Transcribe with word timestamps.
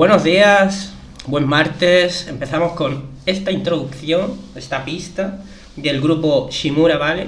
Buenos 0.00 0.24
días, 0.24 0.94
buen 1.26 1.46
martes. 1.46 2.26
Empezamos 2.26 2.72
con 2.72 3.10
esta 3.26 3.50
introducción, 3.50 4.40
esta 4.54 4.82
pista 4.82 5.40
del 5.76 6.00
grupo 6.00 6.48
Shimura 6.50 6.96
Vale, 6.96 7.26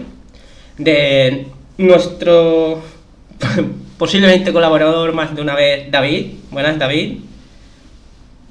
de 0.79 1.49
nuestro 1.77 2.81
posiblemente 3.99 4.55
colaborador 4.55 5.13
más 5.13 5.37
de 5.37 5.43
una 5.43 5.55
vez, 5.55 5.91
David. 5.91 6.33
Buenas, 6.51 6.79
David. 6.79 7.19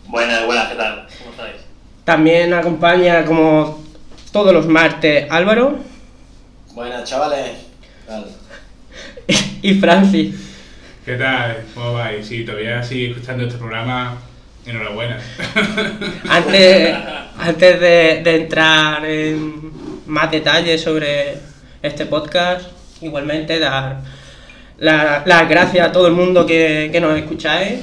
Buenas, 0.06 0.46
buenas, 0.46 0.70
¿qué 0.70 0.76
tal? 0.76 1.08
¿Cómo 1.18 1.32
estáis? 1.32 1.56
También 2.04 2.54
acompaña 2.54 3.26
como 3.26 3.84
todos 4.32 4.54
los 4.54 4.68
martes 4.68 5.26
Álvaro 5.32 5.80
Buenas, 6.76 7.10
chavales. 7.10 7.54
¿Qué 7.82 8.06
tal? 8.06 8.28
y 9.64 9.74
Francis. 9.74 10.51
¿Qué 11.06 11.16
tal? 11.16 11.64
¿Cómo 11.74 11.94
vais? 11.94 12.26
Sí, 12.26 12.44
todavía 12.46 12.84
sigue 12.84 13.12
escuchando 13.12 13.46
este 13.46 13.58
programa. 13.58 14.18
Enhorabuena. 14.66 15.20
Antes, 16.30 16.96
antes 17.40 17.80
de, 17.80 18.22
de 18.24 18.36
entrar 18.36 19.04
en 19.06 19.72
más 20.06 20.30
detalles 20.30 20.80
sobre 20.82 21.34
este 21.82 22.06
podcast, 22.06 22.70
igualmente 23.02 23.58
dar 23.58 24.02
la- 24.78 25.24
las 25.26 25.50
gracias 25.50 25.88
a 25.88 25.92
todo 25.92 26.06
el 26.06 26.14
mundo 26.14 26.46
que, 26.46 26.90
que 26.92 27.02
nos 27.02 27.18
escucháis. 27.18 27.80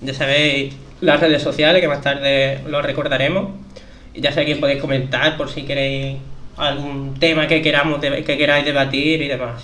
Ya 0.00 0.14
sabéis 0.14 0.74
las 1.02 1.20
redes 1.20 1.42
sociales, 1.42 1.82
que 1.82 1.88
más 1.88 2.00
tarde 2.00 2.60
lo 2.66 2.80
recordaremos. 2.80 3.50
Y 4.14 4.22
ya 4.22 4.32
sabéis 4.32 4.54
que 4.54 4.60
podéis 4.60 4.80
comentar 4.80 5.36
por 5.36 5.50
si 5.50 5.64
queréis 5.64 6.16
algún 6.56 7.20
tema 7.20 7.46
que, 7.46 7.60
queramos 7.60 8.00
que 8.00 8.38
queráis 8.38 8.64
debatir 8.64 9.20
y 9.20 9.28
demás. 9.28 9.62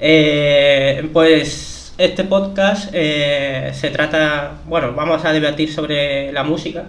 Eh, 0.00 1.08
pues 1.12 1.70
este 1.98 2.24
podcast 2.24 2.90
eh, 2.92 3.70
se 3.74 3.90
trata, 3.90 4.58
bueno, 4.66 4.92
vamos 4.94 5.24
a 5.24 5.32
debatir 5.32 5.72
sobre 5.72 6.32
la 6.32 6.42
música. 6.42 6.86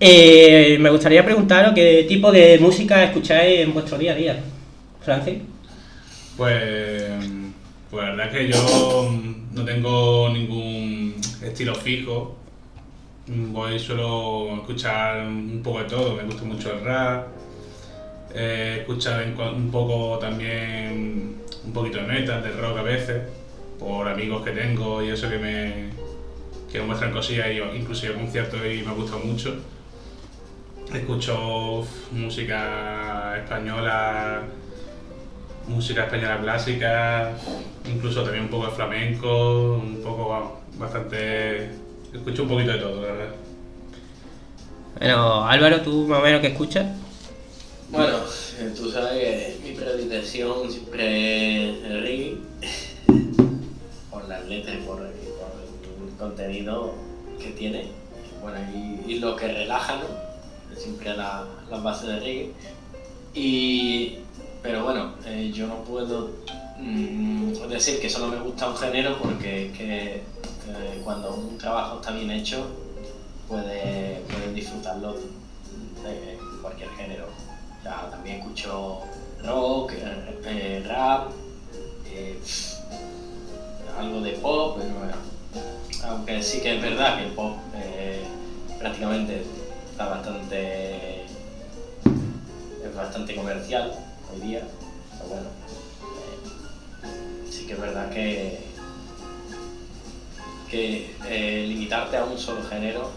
Eh, 0.00 0.76
me 0.80 0.90
gustaría 0.90 1.24
preguntaros 1.24 1.74
qué 1.74 2.04
tipo 2.08 2.30
de 2.30 2.58
música 2.60 3.02
escucháis 3.04 3.60
en 3.60 3.74
vuestro 3.74 3.98
día 3.98 4.12
a 4.12 4.14
día. 4.14 4.40
Francis. 5.02 5.38
Pues, 6.36 7.02
pues 7.90 8.04
la 8.04 8.10
verdad 8.10 8.26
es 8.26 8.32
que 8.32 8.52
yo 8.52 9.10
no 9.52 9.64
tengo 9.64 10.28
ningún 10.30 11.14
estilo 11.42 11.74
fijo. 11.74 12.36
Voy 13.26 13.72
a 13.72 13.76
escuchar 13.76 15.26
un 15.26 15.60
poco 15.62 15.80
de 15.80 15.84
todo. 15.86 16.14
Me 16.14 16.22
gusta 16.22 16.44
mucho 16.44 16.72
el 16.72 16.84
rap. 16.84 17.26
En 18.34 18.84
cua- 19.36 19.54
un 19.54 19.70
poco 19.70 20.18
también 20.18 21.36
un 21.64 21.72
poquito 21.72 21.98
de 21.98 22.04
metal, 22.04 22.42
de 22.42 22.50
rock 22.52 22.78
a 22.78 22.82
veces, 22.82 23.22
por 23.78 24.08
amigos 24.08 24.44
que 24.44 24.50
tengo 24.52 25.02
y 25.02 25.10
eso 25.10 25.28
que 25.28 25.38
me, 25.38 25.90
que 26.70 26.80
me 26.80 26.86
muestran 26.86 27.12
cosillas 27.12 27.48
y 27.50 27.58
inclusive 27.76 28.14
conciertos 28.14 28.60
y 28.60 28.82
me 28.82 28.92
gusta 28.92 29.16
mucho. 29.16 29.56
Escucho 30.92 31.86
música 32.12 33.36
española, 33.38 34.42
música 35.66 36.04
española 36.04 36.40
clásica, 36.40 37.32
incluso 37.86 38.22
también 38.22 38.44
un 38.44 38.50
poco 38.50 38.66
de 38.66 38.72
flamenco, 38.72 39.74
un 39.74 40.02
poco, 40.02 40.60
bastante... 40.78 41.70
Escucho 42.12 42.44
un 42.44 42.48
poquito 42.48 42.72
de 42.72 42.78
todo, 42.78 43.02
la 43.02 43.12
verdad. 43.12 43.34
Bueno, 44.98 45.44
Álvaro, 45.46 45.82
¿tú 45.82 46.06
más 46.08 46.20
o 46.20 46.22
menos 46.22 46.40
qué 46.40 46.48
escuchas? 46.48 46.86
Bueno, 47.90 48.16
eh, 48.58 48.72
tú 48.74 48.90
sabes 48.90 49.18
que 49.18 49.56
mi 49.62 49.76
predilección 49.76 50.70
siempre 50.70 51.70
es 51.70 51.84
el 51.84 52.02
reggae. 52.02 52.36
Por 54.18 54.28
las 54.28 54.44
letras 54.46 54.76
y 54.76 54.86
por, 54.86 55.00
el 55.02 56.16
contenido 56.18 56.94
que 57.40 57.50
tiene. 57.50 57.86
Bueno, 58.42 58.58
y, 59.06 59.18
lo 59.18 59.36
que 59.36 59.48
relaja, 59.48 59.96
¿no? 59.96 60.76
Siempre 60.76 61.16
la, 61.16 61.44
la 61.70 61.78
base 61.78 62.06
del 62.06 62.20
reggae. 62.20 62.52
Y, 63.34 64.18
pero 64.62 64.84
bueno, 64.84 65.14
eh, 65.24 65.50
yo 65.52 65.66
no 65.66 65.84
puedo 65.84 66.30
mm, 66.78 67.52
decir 67.68 68.00
que 68.00 68.10
solo 68.10 68.28
me 68.28 68.40
gusta 68.40 68.68
un 68.68 68.76
género 68.76 69.18
porque 69.18 69.72
que 69.76 70.16
eh, 70.16 71.00
cuando 71.04 71.34
un 71.34 71.58
trabajo 71.58 71.96
está 71.96 72.12
bien 72.12 72.30
hecho, 72.30 72.66
puedes, 73.48 74.20
puedes 74.28 74.54
disfrutarlo 74.54 75.14
de 75.14 76.38
cualquier 76.60 76.90
género. 76.90 77.26
O 77.26 78.10
también 78.10 78.40
escucho 78.40 79.00
rock, 79.44 79.92
eh, 79.92 80.40
eh, 80.44 80.84
rap, 80.86 81.30
algo 83.98 84.20
de 84.20 84.32
pop, 84.32 84.78
pero 84.78 84.94
bueno, 84.94 85.14
aunque 86.04 86.42
sí 86.42 86.60
que 86.60 86.76
es 86.76 86.82
verdad 86.82 87.18
que 87.18 87.24
el 87.24 87.32
pop 87.32 87.56
eh, 87.74 88.22
prácticamente 88.78 89.42
está 89.90 90.08
bastante 90.08 91.24
es 92.84 92.94
bastante 92.94 93.34
comercial 93.34 93.92
hoy 94.32 94.48
día, 94.48 94.62
pero 95.16 95.28
bueno, 95.28 95.46
eh, 97.04 97.50
sí 97.50 97.66
que 97.66 97.72
es 97.72 97.80
verdad 97.80 98.10
que 98.10 98.68
que 100.70 101.16
eh, 101.26 101.66
limitarte 101.66 102.18
a 102.18 102.24
un 102.24 102.38
solo 102.38 102.62
género 102.68 103.10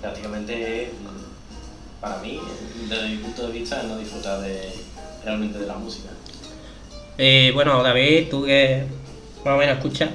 prácticamente 0.00 0.92
mm, 0.92 2.00
para 2.00 2.18
mí, 2.18 2.40
desde 2.88 3.08
mi 3.08 3.16
punto 3.16 3.48
de 3.48 3.52
vista, 3.52 3.82
no 3.82 3.98
disfrutar 3.98 4.40
de, 4.40 4.70
realmente 5.24 5.58
de 5.58 5.66
la 5.66 5.74
música. 5.74 6.10
Eh, 7.20 7.50
bueno, 7.52 7.82
David, 7.82 8.28
¿tú 8.30 8.44
qué 8.44 8.84
más 9.48 9.56
o 9.56 9.58
menos 9.58 9.78
escuchas? 9.78 10.10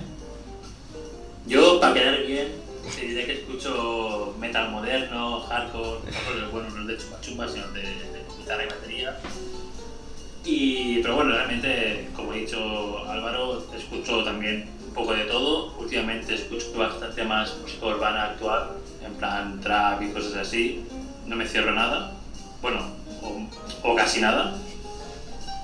Yo, 1.47 1.79
para 1.79 1.93
quedar 1.95 2.23
bien, 2.25 2.47
te 2.95 3.01
diré 3.01 3.25
que 3.25 3.33
escucho 3.33 4.35
metal 4.39 4.69
moderno, 4.69 5.41
hardcore, 5.41 6.01
no 6.39 6.51
bueno, 6.51 6.69
no 6.69 6.85
de 6.85 6.97
chumba 7.21 7.47
sino 7.47 7.67
de, 7.69 7.81
de 7.81 8.23
guitarra 8.37 8.63
y 8.63 8.67
batería. 8.67 9.17
Y, 10.45 10.99
pero 11.01 11.15
bueno, 11.15 11.31
realmente, 11.31 12.09
como 12.15 12.31
ha 12.31 12.35
dicho 12.35 12.99
Álvaro, 13.07 13.63
escucho 13.75 14.23
también 14.23 14.69
un 14.87 14.93
poco 14.93 15.13
de 15.13 15.25
todo. 15.25 15.73
Últimamente 15.79 16.35
escucho 16.35 16.71
bastante 16.77 17.23
más 17.23 17.57
música 17.59 17.87
urbana 17.87 18.25
actual, 18.25 18.71
en 19.03 19.13
plan 19.15 19.59
trap 19.61 20.01
y 20.03 20.09
cosas 20.09 20.35
así. 20.35 20.85
No 21.25 21.35
me 21.35 21.47
cierro 21.47 21.71
nada, 21.71 22.13
bueno, 22.61 22.81
o 23.81 23.95
casi 23.95 24.21
nada. 24.21 24.55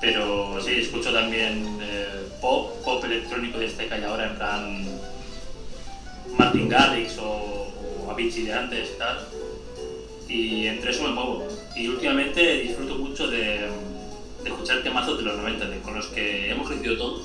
Pero 0.02 0.62
sí, 0.62 0.74
escucho 0.76 1.12
también 1.12 1.78
eh, 1.82 2.06
pop, 2.40 2.82
pop 2.84 3.04
electrónico 3.04 3.60
de 3.60 3.66
este 3.66 3.88
que 3.88 3.96
ahora, 4.06 4.28
en 4.30 4.36
plan 4.36 4.88
Martin 6.38 6.70
Garrix 6.70 7.18
o, 7.18 7.68
o 8.06 8.12
Avicii 8.12 8.46
de 8.46 8.54
antes 8.54 8.90
y 8.96 8.98
tal. 8.98 9.18
Y 10.30 10.68
entre 10.68 10.92
eso 10.92 11.04
me 11.04 11.10
muevo. 11.10 11.48
Y 11.76 11.88
últimamente 11.88 12.62
disfruto 12.62 12.96
mucho 12.96 13.28
de, 13.30 13.38
de 14.44 14.50
escuchar 14.50 14.84
temazos 14.84 15.18
de 15.18 15.24
los 15.24 15.38
90, 15.38 15.66
de- 15.68 15.80
con 15.80 15.96
los 15.96 16.06
que 16.08 16.50
hemos 16.52 16.68
crecido 16.70 16.98
todos. 16.98 17.22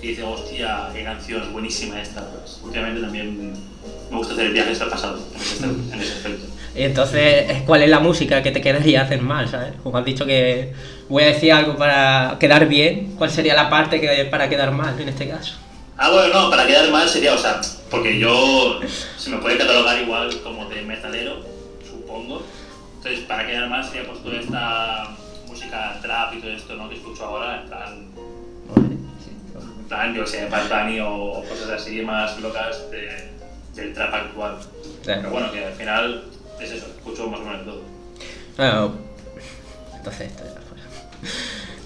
Que 0.00 0.08
dice, 0.08 0.22
hostia, 0.22 0.90
qué 0.94 1.02
canción 1.02 1.52
buenísima 1.52 2.00
esta. 2.00 2.24
Pues, 2.30 2.60
últimamente 2.62 3.00
también 3.00 3.52
me 4.10 4.16
gusta 4.16 4.34
hacer 4.34 4.52
viajes 4.52 4.80
al 4.80 4.90
pasado 4.90 5.18
en 5.34 5.40
ese, 5.40 5.64
en 5.64 6.00
ese 6.00 6.12
aspecto. 6.12 6.46
Y 6.74 6.82
entonces, 6.82 7.62
¿cuál 7.66 7.82
es 7.82 7.88
la 7.90 7.98
música 8.00 8.42
que 8.42 8.50
te 8.50 8.60
quedaría 8.60 9.02
hacer 9.02 9.20
mal, 9.22 9.48
sabes? 9.48 9.72
Como 9.82 9.98
has 9.98 10.04
dicho 10.04 10.24
que 10.26 10.72
voy 11.08 11.22
a 11.24 11.26
decir 11.26 11.52
algo 11.52 11.76
para 11.76 12.36
quedar 12.38 12.66
bien, 12.68 13.14
¿cuál 13.16 13.30
sería 13.30 13.54
la 13.54 13.68
parte 13.70 14.00
que 14.00 14.26
para 14.30 14.48
quedar 14.48 14.70
mal 14.72 14.98
en 15.00 15.08
este 15.08 15.28
caso? 15.28 15.56
Ah, 15.96 16.10
bueno, 16.10 16.32
no, 16.32 16.50
para 16.50 16.66
quedar 16.66 16.88
mal 16.90 17.08
sería, 17.08 17.34
o 17.34 17.38
sea, 17.38 17.60
porque 17.90 18.18
yo 18.20 18.80
se 19.16 19.30
me 19.30 19.38
puede 19.38 19.58
catalogar 19.58 20.00
igual 20.00 20.30
como 20.42 20.66
de 20.68 20.82
metalero, 20.82 21.40
supongo. 21.88 22.42
Entonces, 22.98 23.20
para 23.26 23.46
quedar 23.46 23.68
mal 23.68 23.84
sería 23.84 24.06
pues 24.06 24.22
toda 24.22 24.38
esta 24.38 25.16
música 25.48 25.98
trap 26.00 26.34
y 26.34 26.40
todo 26.40 26.50
esto, 26.52 26.74
¿no? 26.76 26.88
Que 26.88 26.94
escucho 26.96 27.24
ahora, 27.24 27.62
en 27.62 27.68
plan, 27.68 28.06
en 28.76 29.84
plan 29.88 30.14
yo 30.14 30.26
sé, 30.26 30.46
Bad 30.48 30.68
Bunny 30.68 31.00
o, 31.00 31.10
o 31.14 31.42
cosas 31.44 31.70
así 31.70 32.02
más 32.02 32.38
locas 32.40 32.90
de- 32.90 33.28
del 33.74 33.92
trap 33.94 34.14
actual. 34.14 34.58
Pero 35.04 35.30
bueno, 35.30 35.50
que 35.50 35.64
al 35.64 35.72
final 35.72 36.24
es 36.60 36.70
eso, 36.72 36.86
escucho 36.96 37.28
más 37.28 37.40
o 37.40 37.44
menos 37.44 37.64
todo. 37.64 37.82
Bueno, 38.56 38.92
entonces 39.96 40.28
esto 40.30 40.42
ya 40.44 40.60
fuera. 40.60 40.84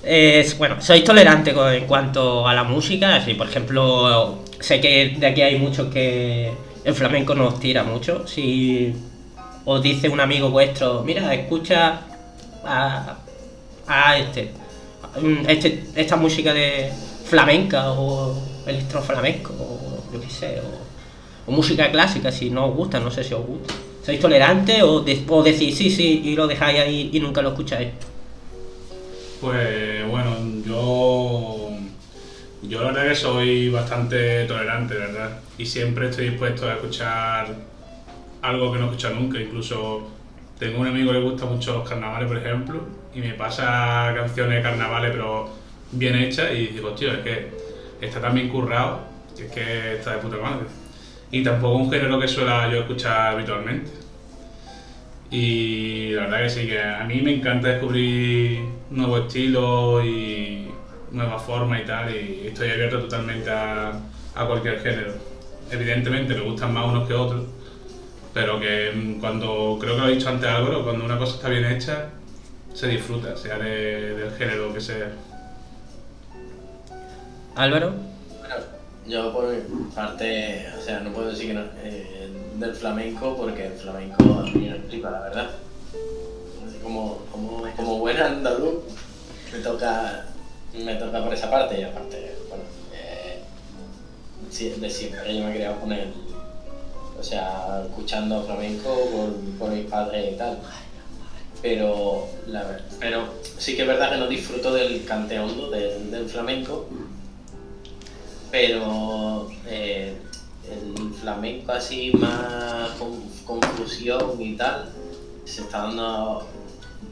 Es, 0.03 0.57
bueno, 0.59 0.81
sois 0.81 1.05
tolerante 1.05 1.53
con- 1.55 1.73
en 1.73 1.87
cuanto 1.87 2.47
a 2.49 2.55
la 2.55 2.65
música, 2.65 3.23
si 3.25 3.35
por 3.35 3.49
ejemplo, 3.49 4.39
sé 4.61 4.81
que 4.81 5.17
de 5.19 5.27
aquí 5.27 5.43
hay 5.43 5.59
muchos 5.59 5.93
que 5.93 6.53
el 6.85 6.95
flamenco 6.95 7.35
nos 7.35 7.61
tira 7.61 7.85
mucho, 7.85 8.27
si 8.27 8.95
os 9.65 9.83
dice 9.83 10.09
un 10.09 10.21
amigo 10.21 10.51
vuestro, 10.51 11.03
mira, 11.05 11.33
escucha 11.35 12.01
a, 12.65 13.17
a 13.87 14.19
este, 14.19 14.51
mm, 15.21 15.45
este, 15.49 15.85
esta 15.95 16.17
música 16.17 16.53
de 16.53 16.91
flamenca 17.25 17.93
o 17.93 18.35
electroflamenco 18.67 19.53
o 19.53 20.13
yo 20.13 20.21
qué 20.21 20.31
sé, 20.31 20.61
o 21.47 21.51
música 21.53 21.91
clásica, 21.93 22.33
si 22.33 22.51
no 22.51 22.67
os 22.67 22.75
gusta, 22.75 22.99
no 22.99 23.11
sé 23.11 23.23
si 23.23 23.35
os 23.35 23.45
gusta. 23.47 23.75
¿Sois 24.05 24.21
tolerantes 24.21 24.83
o, 24.83 25.01
de- 25.01 25.25
o 25.29 25.43
decís 25.43 25.77
sí, 25.79 25.91
sí 25.91 26.21
y 26.25 26.35
lo 26.37 26.47
dejáis 26.47 26.79
ahí 26.81 27.11
y 27.13 27.21
nunca 27.21 27.43
lo 27.43 27.51
escucháis? 27.51 27.91
Pues 29.41 30.07
bueno, 30.09 30.37
yo 30.65 31.71
Yo 32.63 32.81
la 32.83 32.89
verdad 32.93 33.09
que 33.11 33.17
soy 33.17 33.71
bastante 33.71 34.47
tolerante, 34.47 34.95
¿verdad? 34.97 35.43
Y 35.59 35.67
siempre 35.67 36.09
estoy 36.11 36.31
dispuesto 36.31 36.69
a 36.69 36.75
escuchar 36.75 37.57
algo 38.43 38.73
que 38.73 38.79
no 38.79 38.87
he 38.87 38.89
escuchado 38.91 39.17
nunca. 39.17 39.41
Incluso 39.41 40.09
tengo 40.59 40.81
un 40.81 40.89
amigo 40.89 41.13
que 41.13 41.19
le 41.21 41.25
gusta 41.25 41.47
mucho 41.47 41.75
los 41.75 41.89
carnavales, 41.89 42.29
por 42.29 42.39
ejemplo, 42.39 42.89
y 43.15 43.21
me 43.21 43.35
pasa 43.35 44.13
canciones 44.17 44.57
de 44.59 44.63
carnavales, 44.63 45.13
pero 45.13 45.51
bien 45.93 46.17
hechas, 46.17 46.53
y 46.55 46.69
digo, 46.69 46.93
tío, 46.95 47.13
es 47.15 47.21
que 47.21 47.51
está 48.01 48.21
tan 48.21 48.35
bien 48.35 48.49
currado, 48.51 49.09
que 49.37 49.47
es 49.47 49.53
que 49.53 49.95
está 49.97 50.13
de 50.15 50.19
puta 50.19 50.39
madre. 50.39 50.67
Y 51.33 51.43
tampoco 51.43 51.79
un 51.79 51.91
género 51.91 52.21
que 52.21 52.29
suela 52.29 52.71
yo 52.71 52.81
escuchar 52.81 53.35
habitualmente. 53.35 53.91
Y 55.31 56.11
la 56.11 56.23
verdad 56.25 56.43
que 56.43 56.51
sí, 56.51 56.67
que 56.67 56.81
a 56.81 57.05
mí 57.05 57.23
me 57.23 57.35
encanta 57.35 57.69
descubrir 57.69 58.61
nuevos 58.91 59.27
estilos 59.27 60.05
y 60.05 60.69
nuevas 61.11 61.43
formas 61.43 61.81
y 61.81 61.85
tal, 61.87 62.15
y 62.15 62.49
estoy 62.49 62.71
abierto 62.71 63.01
totalmente 63.01 63.51
a, 63.51 63.99
cualquier 64.47 64.81
género. 64.81 65.15
Evidentemente 65.71 66.35
me 66.35 66.43
gustan 66.43 66.75
más 66.75 66.87
unos 66.87 67.09
que 67.09 67.15
otros, 67.15 67.45
pero 68.35 68.61
que 68.61 68.93
mm, 68.95 69.21
cuando, 69.21 69.79
creo 69.81 69.95
que 69.95 70.01
lo 70.03 70.09
he 70.09 70.15
dicho 70.15 70.29
antes 70.29 70.51
Álvaro, 70.51 70.85
cuando 70.85 71.03
una 71.05 71.17
cosa 71.17 71.37
está 71.37 71.49
bien 71.49 71.65
hecha, 71.65 72.11
se 72.75 72.89
disfruta, 72.89 73.35
sea 73.37 73.59
de- 73.59 74.15
del 74.15 74.33
género 74.33 74.73
que 74.75 74.81
sea. 74.83 75.13
Álvaro, 77.57 77.95
yo 79.07 79.33
por 79.33 79.49
mi 79.49 79.61
parte, 79.95 80.67
o 80.79 80.83
sea, 80.83 81.01
no 81.01 81.13
puedo 81.13 81.31
decir 81.31 81.49
que 81.49 81.55
no, 81.55 81.63
eh, 81.83 82.31
del 82.59 82.75
flamenco, 82.75 83.37
porque 83.37 83.67
el 83.67 83.73
flamenco 83.73 84.23
a 84.23 84.43
mí 84.45 84.69
me 84.69 84.75
flipa, 84.89 85.11
la 85.11 85.21
verdad. 85.21 85.51
Así 86.67 86.79
como, 86.83 87.19
como, 87.33 87.63
como 87.77 87.99
buen 87.99 88.17
andaluz, 88.19 88.85
me 89.53 89.59
toca, 89.59 90.27
me 90.73 90.95
toca 90.97 91.25
por 91.25 91.35
esa 91.35 91.51
parte 91.51 91.81
y 91.81 91.83
aparte, 91.83 92.37
bueno, 92.49 92.65
eh, 92.95 93.43
de 94.81 94.91
siempre 94.91 95.37
yo 95.37 95.45
me 95.45 95.51
he 95.53 95.55
criado 95.57 95.81
con 95.81 95.93
el, 95.93 96.13
o 97.19 97.23
sea, 97.23 97.83
escuchando 97.87 98.45
flamenco 98.45 98.95
por, 99.11 99.59
por 99.59 99.71
mis 99.77 99.87
padres 99.87 100.35
y 100.35 100.37
tal. 100.37 100.59
Pero, 101.61 102.27
la, 102.49 102.65
ver- 102.65 102.83
pero 102.99 103.25
sí 103.59 103.77
que 103.77 103.83
es 103.83 103.89
verdad 103.89 104.11
que 104.11 104.17
no 104.19 104.27
disfruto 104.27 104.75
del 104.75 105.05
cante 105.05 105.39
hondo 105.39 105.71
del, 105.71 106.11
del 106.11 106.29
flamenco, 106.29 106.89
pero 108.53 109.49
eh, 109.67 110.15
el 110.71 111.13
flamenco 111.15 111.73
así 111.73 112.13
más 112.13 112.91
con, 112.99 113.19
con 113.47 113.61
fusión 113.77 114.41
y 114.41 114.55
tal 114.57 114.91
se 115.47 115.63
está 115.63 115.79
dando 115.85 116.47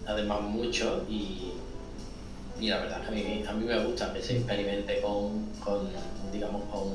además 0.06 0.42
mucho 0.42 1.02
y, 1.08 1.52
y 2.60 2.68
la 2.68 2.78
verdad 2.80 3.00
que 3.02 3.08
a 3.08 3.10
mí, 3.12 3.44
a 3.48 3.52
mí 3.54 3.64
me 3.64 3.84
gusta 3.84 4.12
que 4.12 4.22
se 4.22 4.36
experimente 4.36 5.00
con, 5.00 5.46
con 5.64 5.88
digamos 6.30 6.62
con, 6.70 6.92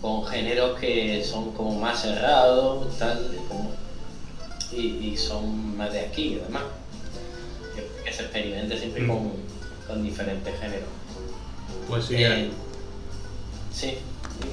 con 0.00 0.24
géneros 0.30 0.78
que 0.78 1.22
son 1.24 1.50
como 1.52 1.78
más 1.80 2.00
cerrados 2.02 2.96
tal 2.98 3.36
como- 3.48 3.72
y, 4.72 5.08
y 5.08 5.16
son 5.16 5.76
más 5.76 5.92
de 5.92 6.00
aquí 6.00 6.38
además 6.40 6.62
que, 7.74 8.04
que 8.04 8.12
se 8.12 8.22
experimente 8.22 8.78
siempre 8.78 9.02
Mm. 9.02 9.08
con, 9.08 9.32
con 9.88 10.02
diferentes 10.04 10.58
géneros 10.60 10.88
Pues 11.88 12.04
sí, 12.06 12.14
eh, 12.18 12.50
sí. 13.74 13.98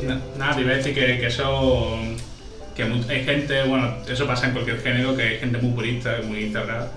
Na- 0.06 0.20
Nada, 0.38 0.56
te 0.56 0.62
iba 0.62 0.72
a 0.72 0.76
decir 0.78 0.94
que, 0.94 1.20
que 1.20 1.28
eso. 1.28 1.98
que 2.76 2.84
hay 2.84 3.24
gente, 3.24 3.64
bueno, 3.64 3.96
eso 4.08 4.26
pasa 4.28 4.48
en 4.48 4.54
cualquier 4.54 4.82
género, 4.82 5.16
que 5.16 5.22
hay 5.24 5.38
gente 5.40 5.58
muy 5.60 5.74
purista, 5.74 6.18
muy 6.26 6.50
cerrada. 6.52 6.92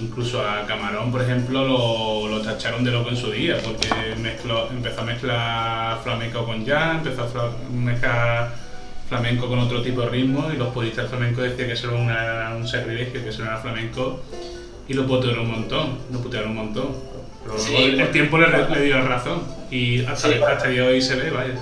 Incluso 0.00 0.40
a 0.46 0.64
Camarón, 0.66 1.10
por 1.10 1.22
ejemplo, 1.22 1.64
lo, 1.66 2.28
lo 2.28 2.40
tacharon 2.42 2.84
de 2.84 2.92
loco 2.92 3.10
en 3.10 3.16
su 3.16 3.32
día, 3.32 3.56
porque 3.64 3.88
mezcló, 4.20 4.70
empezó 4.70 5.00
a 5.00 5.04
mezclar 5.04 6.02
flamenco 6.04 6.44
con 6.44 6.64
jazz, 6.64 6.98
empezó 7.04 7.22
a 7.22 7.50
mezclar 7.72 8.54
flamenco 9.08 9.48
con 9.48 9.58
otro 9.58 9.82
tipo 9.82 10.02
de 10.02 10.08
ritmo, 10.10 10.48
y 10.54 10.56
los 10.56 10.68
puristas 10.72 11.08
flamencos 11.08 11.42
decían 11.44 11.66
que 11.68 11.74
eso 11.74 11.88
era 11.96 12.54
un 12.56 12.68
sacrilegio, 12.68 13.22
que 13.24 13.28
eso 13.30 13.42
era 13.42 13.56
flamenco, 13.58 14.22
y 14.86 14.94
lo 14.94 15.04
putearon 15.06 15.40
un 15.46 15.50
montón, 15.50 15.98
lo 16.12 16.20
putearon 16.20 16.50
un 16.50 16.56
montón. 16.56 16.88
Pero 17.48 17.58
Sí, 17.58 17.76
el, 17.76 18.10
tiempo 18.12 18.38
le, 18.38 18.46
le 18.68 18.82
dio 18.82 19.00
razón, 19.06 19.42
y 19.70 20.04
hasta, 20.04 20.28
Sí. 20.28 20.34
hasta 20.34 20.66
el 20.68 20.72
día 20.74 20.82
de 20.82 20.88
hoy 20.88 21.02
se 21.02 21.16
ve, 21.16 21.30
vaya. 21.30 21.54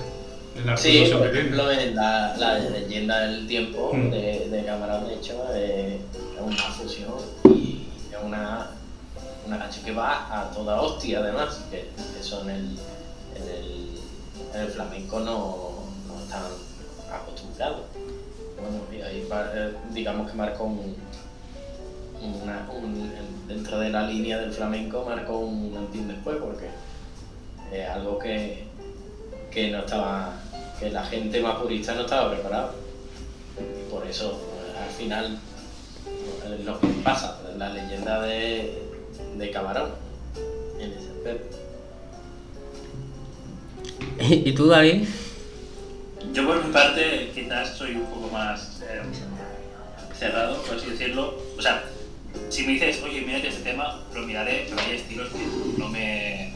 en 0.57 0.65
la 0.65 0.75
Sí, 0.75 1.09
por 1.11 1.21
que 1.23 1.27
tiene. 1.29 1.39
ejemplo, 1.39 1.71
en 1.71 1.95
la, 1.95 2.35
la 2.37 2.59
leyenda 2.59 3.19
del 3.21 3.47
tiempo 3.47 3.91
Mm. 3.93 4.09
de, 4.09 4.49
de 4.49 4.65
Camarón, 4.65 5.07
de 5.07 5.13
hecho, 5.15 5.43
es 5.55 5.99
una 6.41 6.55
fusión 6.55 7.13
y 7.55 7.87
es 8.11 8.17
una, 8.23 8.71
una 9.45 9.59
canción 9.59 9.85
que 9.85 9.91
va 9.93 10.27
a 10.41 10.49
toda 10.51 10.81
hostia, 10.81 11.19
además, 11.19 11.61
que 11.71 11.89
eso 12.19 12.41
en 12.41 12.49
el, 12.49 12.65
en 13.35 13.49
el, 13.55 13.99
en 14.55 14.61
el 14.61 14.67
flamenco 14.69 15.19
no, 15.19 15.83
no 16.07 16.23
están 16.23 16.41
acostumbrados. 17.13 17.81
Bueno, 18.59 18.79
y 18.91 19.01
ahí 19.07 19.27
eh, 19.53 19.73
digamos 19.91 20.29
que 20.31 20.35
marcó 20.37 20.63
un, 20.63 20.95
una- 22.21 22.67
un- 22.71 23.11
dentro 23.47 23.79
de 23.79 23.89
la 23.89 24.03
línea 24.07 24.37
del 24.39 24.51
flamenco 24.51 25.05
marcó 25.07 25.37
un 25.39 25.75
antes 25.77 25.95
y 25.95 25.99
un 25.99 26.07
después, 26.09 26.37
porque 26.37 26.67
es 27.71 27.87
algo 27.89 28.17
que, 28.19 28.65
que 29.51 29.71
no 29.71 29.79
estaba 29.79 30.33
que 30.79 30.89
la 30.91 31.03
gente 31.05 31.41
más 31.41 31.55
purista 31.55 31.95
no 31.95 32.01
estaba 32.01 32.31
preparada 32.33 32.71
y 33.57 33.89
por 33.91 34.05
eso 34.05 34.39
eh, 34.75 34.83
al 34.83 34.89
final 34.93 35.39
lo 36.65 36.79
que 36.79 36.87
pasa 37.03 37.39
la 37.57 37.69
leyenda 37.69 38.21
de, 38.21 38.83
de 39.37 39.51
Camarón 39.51 39.91
en 40.79 40.91
ese 40.91 41.09
aspecto. 41.09 41.57
¿y 44.19 44.51
tú, 44.53 44.67
David? 44.67 45.07
Yo 46.33 46.45
por 46.45 46.63
mi 46.63 46.71
parte 46.71 47.31
quizás 47.33 47.75
soy 47.75 47.95
un 47.95 48.05
poco 48.05 48.29
más 48.31 48.81
eh, 48.83 49.01
cerrado, 50.17 50.61
por 50.63 50.75
así 50.77 50.91
decirlo. 50.91 51.33
O 51.57 51.61
sea, 51.61 51.83
si 52.49 52.63
me 52.63 52.73
dices, 52.73 53.01
oye, 53.03 53.21
mírate 53.21 53.49
este 53.49 53.63
tema, 53.63 53.99
lo 54.13 54.21
miraré, 54.23 54.65
pero 54.69 54.81
hay 54.81 54.95
estilos 54.95 55.29
que 55.29 55.79
no 55.79 55.89
me... 55.89 56.53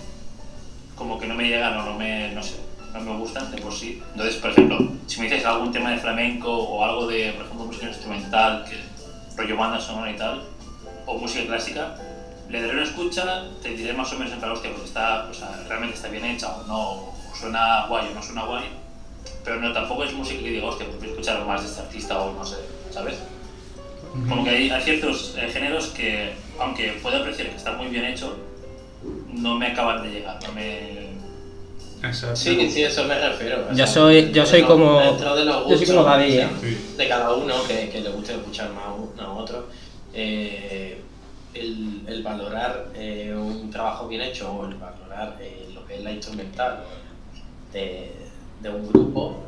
como 0.95 1.19
que 1.19 1.27
no 1.27 1.35
me 1.35 1.47
llegan 1.47 1.77
o 1.77 1.83
no 1.83 1.97
me... 1.97 2.31
no 2.33 2.43
sé, 2.43 2.55
no 2.93 2.99
me 3.01 3.17
gustan 3.17 3.51
de 3.51 3.61
por 3.61 3.73
sí. 3.73 4.01
Entonces, 4.11 4.35
por 4.35 4.51
ejemplo, 4.51 4.79
si 5.07 5.19
me 5.19 5.29
dices 5.29 5.45
algún 5.45 5.71
tema 5.71 5.91
de 5.91 5.97
flamenco 5.97 6.51
o 6.51 6.83
algo 6.83 7.07
de, 7.07 7.31
por 7.33 7.45
ejemplo, 7.45 7.65
música 7.65 7.87
instrumental, 7.87 8.65
que 8.65 8.77
rollo 9.35 9.57
banda 9.57 9.79
sonora 9.79 10.11
y 10.11 10.17
tal, 10.17 10.43
o 11.05 11.17
música 11.17 11.45
clásica, 11.45 11.95
le 12.49 12.61
daré 12.61 12.73
una 12.73 12.83
escucha, 12.83 13.45
te 13.61 13.69
diré 13.69 13.93
más 13.93 14.11
o 14.11 14.17
menos 14.17 14.33
en 14.33 14.39
plan, 14.39 14.51
hostia, 14.51 14.71
pues 14.71 14.85
está, 14.85 15.27
o 15.29 15.33
sea, 15.33 15.63
realmente 15.67 15.95
está 15.95 16.09
bien 16.09 16.25
hecha 16.25 16.53
o 16.53 16.63
no, 16.63 16.79
o 16.79 17.15
suena 17.33 17.85
guay 17.87 18.09
o 18.11 18.13
no 18.13 18.21
suena 18.21 18.43
guay, 18.43 18.65
pero 19.43 19.59
no, 19.61 19.71
tampoco 19.71 20.03
es 20.03 20.13
música 20.13 20.43
que 20.43 20.49
diga, 20.49 20.67
hostia, 20.67 20.85
pues 20.85 20.99
voy 20.99 21.07
a 21.07 21.11
escuchar 21.11 21.45
más 21.45 21.61
de 21.61 21.69
este 21.69 21.81
artista 21.81 22.19
o 22.19 22.33
no 22.33 22.45
sé, 22.45 22.57
¿sabes? 22.91 23.19
Como 24.27 24.43
que 24.43 24.49
hay, 24.49 24.69
hay 24.69 24.81
ciertos 24.81 25.35
eh, 25.37 25.47
géneros 25.51 25.87
que, 25.87 26.33
aunque 26.59 26.99
puedo 27.01 27.17
apreciar 27.17 27.49
que 27.49 27.55
está 27.55 27.73
muy 27.73 27.87
bien 27.87 28.05
hecho, 28.05 28.35
no 29.33 29.55
me 29.57 29.67
acaban 29.67 30.03
de 30.03 30.09
llegar, 30.11 30.39
no 30.45 30.51
me... 30.53 31.11
Exacto. 32.03 32.35
Sí, 32.35 32.69
sí, 32.71 32.83
eso 32.83 33.05
me 33.05 33.17
refiero. 33.29 33.67
o 33.71 33.73
Yo 33.75 33.85
soy- 33.87 34.31
yo 34.31 34.45
soy 34.45 34.63
como- 34.63 34.99
de 34.99 35.45
los 35.45 35.69
yo 35.69 35.77
soy 35.77 35.85
como 35.87 36.03
¿eh? 36.17 36.49
Sí. 36.59 36.93
de 36.97 37.07
cada 37.07 37.33
uno 37.35 37.53
que, 37.67 37.89
que 37.89 38.01
le 38.01 38.09
guste 38.09 38.33
escuchar 38.33 38.71
más 38.73 38.85
a 38.85 38.93
uno 38.93 39.21
a 39.21 39.33
otro, 39.33 39.67
eh, 40.13 40.99
el, 41.53 42.01
el 42.07 42.23
valorar 42.23 42.87
eh, 42.95 43.33
un 43.35 43.69
trabajo 43.69 44.07
bien 44.07 44.21
hecho 44.23 44.51
o 44.51 44.65
el 44.67 44.75
valorar 44.75 45.37
eh, 45.41 45.69
lo 45.73 45.85
que 45.85 45.95
es 45.97 46.03
la 46.03 46.11
instrumental 46.11 46.83
de, 47.71 48.11
de 48.61 48.69
un 48.69 48.87
grupo 48.89 49.43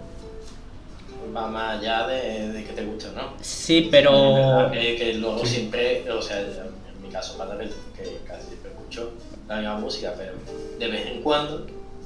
va 1.35 1.47
más 1.47 1.79
allá 1.79 2.07
de, 2.07 2.49
de 2.49 2.63
que 2.63 2.73
te 2.73 2.83
guste 2.83 3.07
no. 3.15 3.33
Sí, 3.41 3.87
pero... 3.91 4.69
que, 4.71 4.95
que 4.95 5.13
luego 5.15 5.45
Sí. 5.45 5.55
siempre, 5.55 6.09
o 6.11 6.21
sea, 6.21 6.39
en 6.41 7.01
mi 7.01 7.09
caso 7.09 7.37
que 7.37 7.65
que 8.03 8.17
casi 8.27 8.47
siempre 8.47 8.71
escucho 8.71 9.11
la 9.47 9.57
misma 9.57 9.77
música, 9.77 10.13
pero 10.17 10.33
de 10.79 10.87
vez 10.87 11.05
en 11.07 11.21
cuando, 11.21 11.65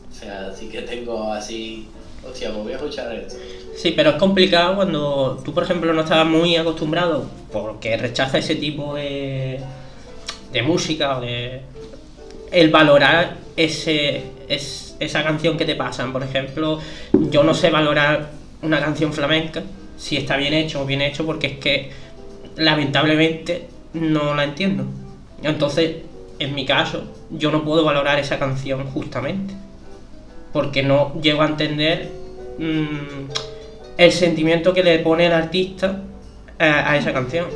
o 0.09 0.13
sea, 0.13 0.51
sí 0.53 0.69
que 0.69 0.81
tengo 0.81 1.31
así, 1.31 1.88
hostia, 2.27 2.51
pues 2.51 2.63
voy 2.63 2.74
a 2.74 2.75
escuchar 2.77 3.13
esto. 3.15 3.36
Sí, 3.75 3.91
pero 3.95 4.12
es 4.12 4.15
complicado 4.15 4.75
cuando 4.75 5.39
tú, 5.45 5.53
por 5.53 5.63
ejemplo, 5.63 5.93
no 5.93 6.01
estabas 6.01 6.25
muy 6.25 6.55
acostumbrado 6.55 7.25
porque 7.51 7.95
rechazas 7.97 8.43
ese 8.43 8.55
tipo 8.55 8.95
de, 8.95 9.59
de 10.51 10.62
música 10.63 11.17
o 11.17 11.21
de... 11.21 11.62
El 12.51 12.69
valorar 12.71 13.36
ese, 13.55 14.24
es- 14.47 14.95
esa 15.00 15.21
canción 15.24 15.57
que 15.57 15.65
te 15.65 15.75
pasan. 15.75 16.12
Por 16.13 16.24
ejemplo, 16.24 16.79
yo 17.29 17.43
no 17.43 17.53
sé 17.53 17.69
valorar 17.69 18.29
una 18.62 18.80
canción 18.80 19.14
flamenca 19.14 19.64
si 19.98 20.18
está 20.18 20.38
bien 20.38 20.54
hecho 20.54 20.82
o 20.82 20.86
bien 20.86 21.02
hecho 21.02 21.26
porque 21.26 21.48
es 21.48 21.58
que 21.60 21.92
lamentablemente 22.56 23.68
no 23.94 24.36
la 24.36 24.44
entiendo. 24.44 24.86
Entonces, 25.44 25.98
en 26.40 26.56
mi 26.56 26.66
caso, 26.66 27.04
yo 27.30 27.52
no 27.52 27.64
puedo 27.64 27.84
valorar 27.84 28.20
esa 28.20 28.40
canción 28.40 28.88
justamente 28.88 29.54
porque 30.54 30.84
no 30.84 31.20
llego 31.22 31.42
a 31.42 31.48
entender 31.48 32.10
mm, 32.58 33.30
el 33.98 34.12
sentimiento 34.12 34.74
que 34.74 34.84
le 34.84 35.00
pone 35.00 35.26
el 35.26 35.34
artista 35.34 36.02
a, 36.60 36.98
esa 36.98 37.14
canción. 37.14 37.48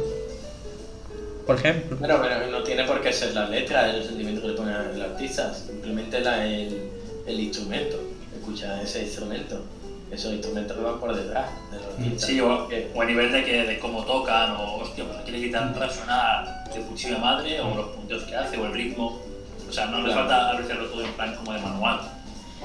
Por 1.46 1.55
ejemplo. 1.55 1.98
Bueno, 1.98 2.20
pero 2.22 2.51
no 2.51 2.63
tiene 2.63 2.84
por 2.86 3.01
qué 3.01 3.12
ser 3.12 3.34
la 3.34 3.50
letra, 3.50 3.89
el 3.89 4.03
sentimiento 4.03 4.41
que 4.41 4.48
le 4.50 4.53
pone 4.53 4.72
el 4.72 5.01
artista, 5.01 5.53
simplemente 5.53 6.20
la, 6.20 6.46
el, 6.46 6.77
el 7.25 7.39
instrumento. 7.39 7.98
escucha 8.39 8.81
ese 8.81 9.03
instrumento. 9.03 9.63
Esos 10.11 10.33
instrumentos 10.33 10.75
que 10.77 10.83
van 10.83 10.99
por 10.99 11.15
detrás 11.15 11.49
de 11.71 11.77
los 11.77 11.85
artistas. 11.87 12.21
Sí, 12.29 12.39
o, 12.41 12.67
Que- 12.67 12.91
o 12.93 13.01
a 13.01 13.05
nivel 13.05 13.31
de, 13.31 13.45
que, 13.45 13.63
de 13.63 13.79
cómo 13.79 14.03
tocan, 14.03 14.51
o 14.57 14.75
hostia, 14.81 15.05
pues 15.05 15.17
aquí 15.19 15.31
la 15.31 15.37
guitarra 15.37 15.89
suena 15.89 16.63
de 16.73 16.81
cuchilla 16.81 17.17
madre, 17.17 17.61
o 17.61 17.73
los 17.75 17.87
punteos 17.95 18.23
que 18.23 18.35
hace, 18.35 18.57
o 18.57 18.65
el 18.65 18.73
ritmo. 18.73 19.21
O 19.69 19.71
sea, 19.73 19.85
no 19.85 19.99
le 19.99 20.05
Claro. 20.11 20.19
falta 20.27 20.51
apreciarlo 20.51 20.85
todo 20.87 21.05
en 21.05 21.11
plan 21.13 21.33
como 21.35 21.53
de 21.53 21.59
manual. 21.61 22.01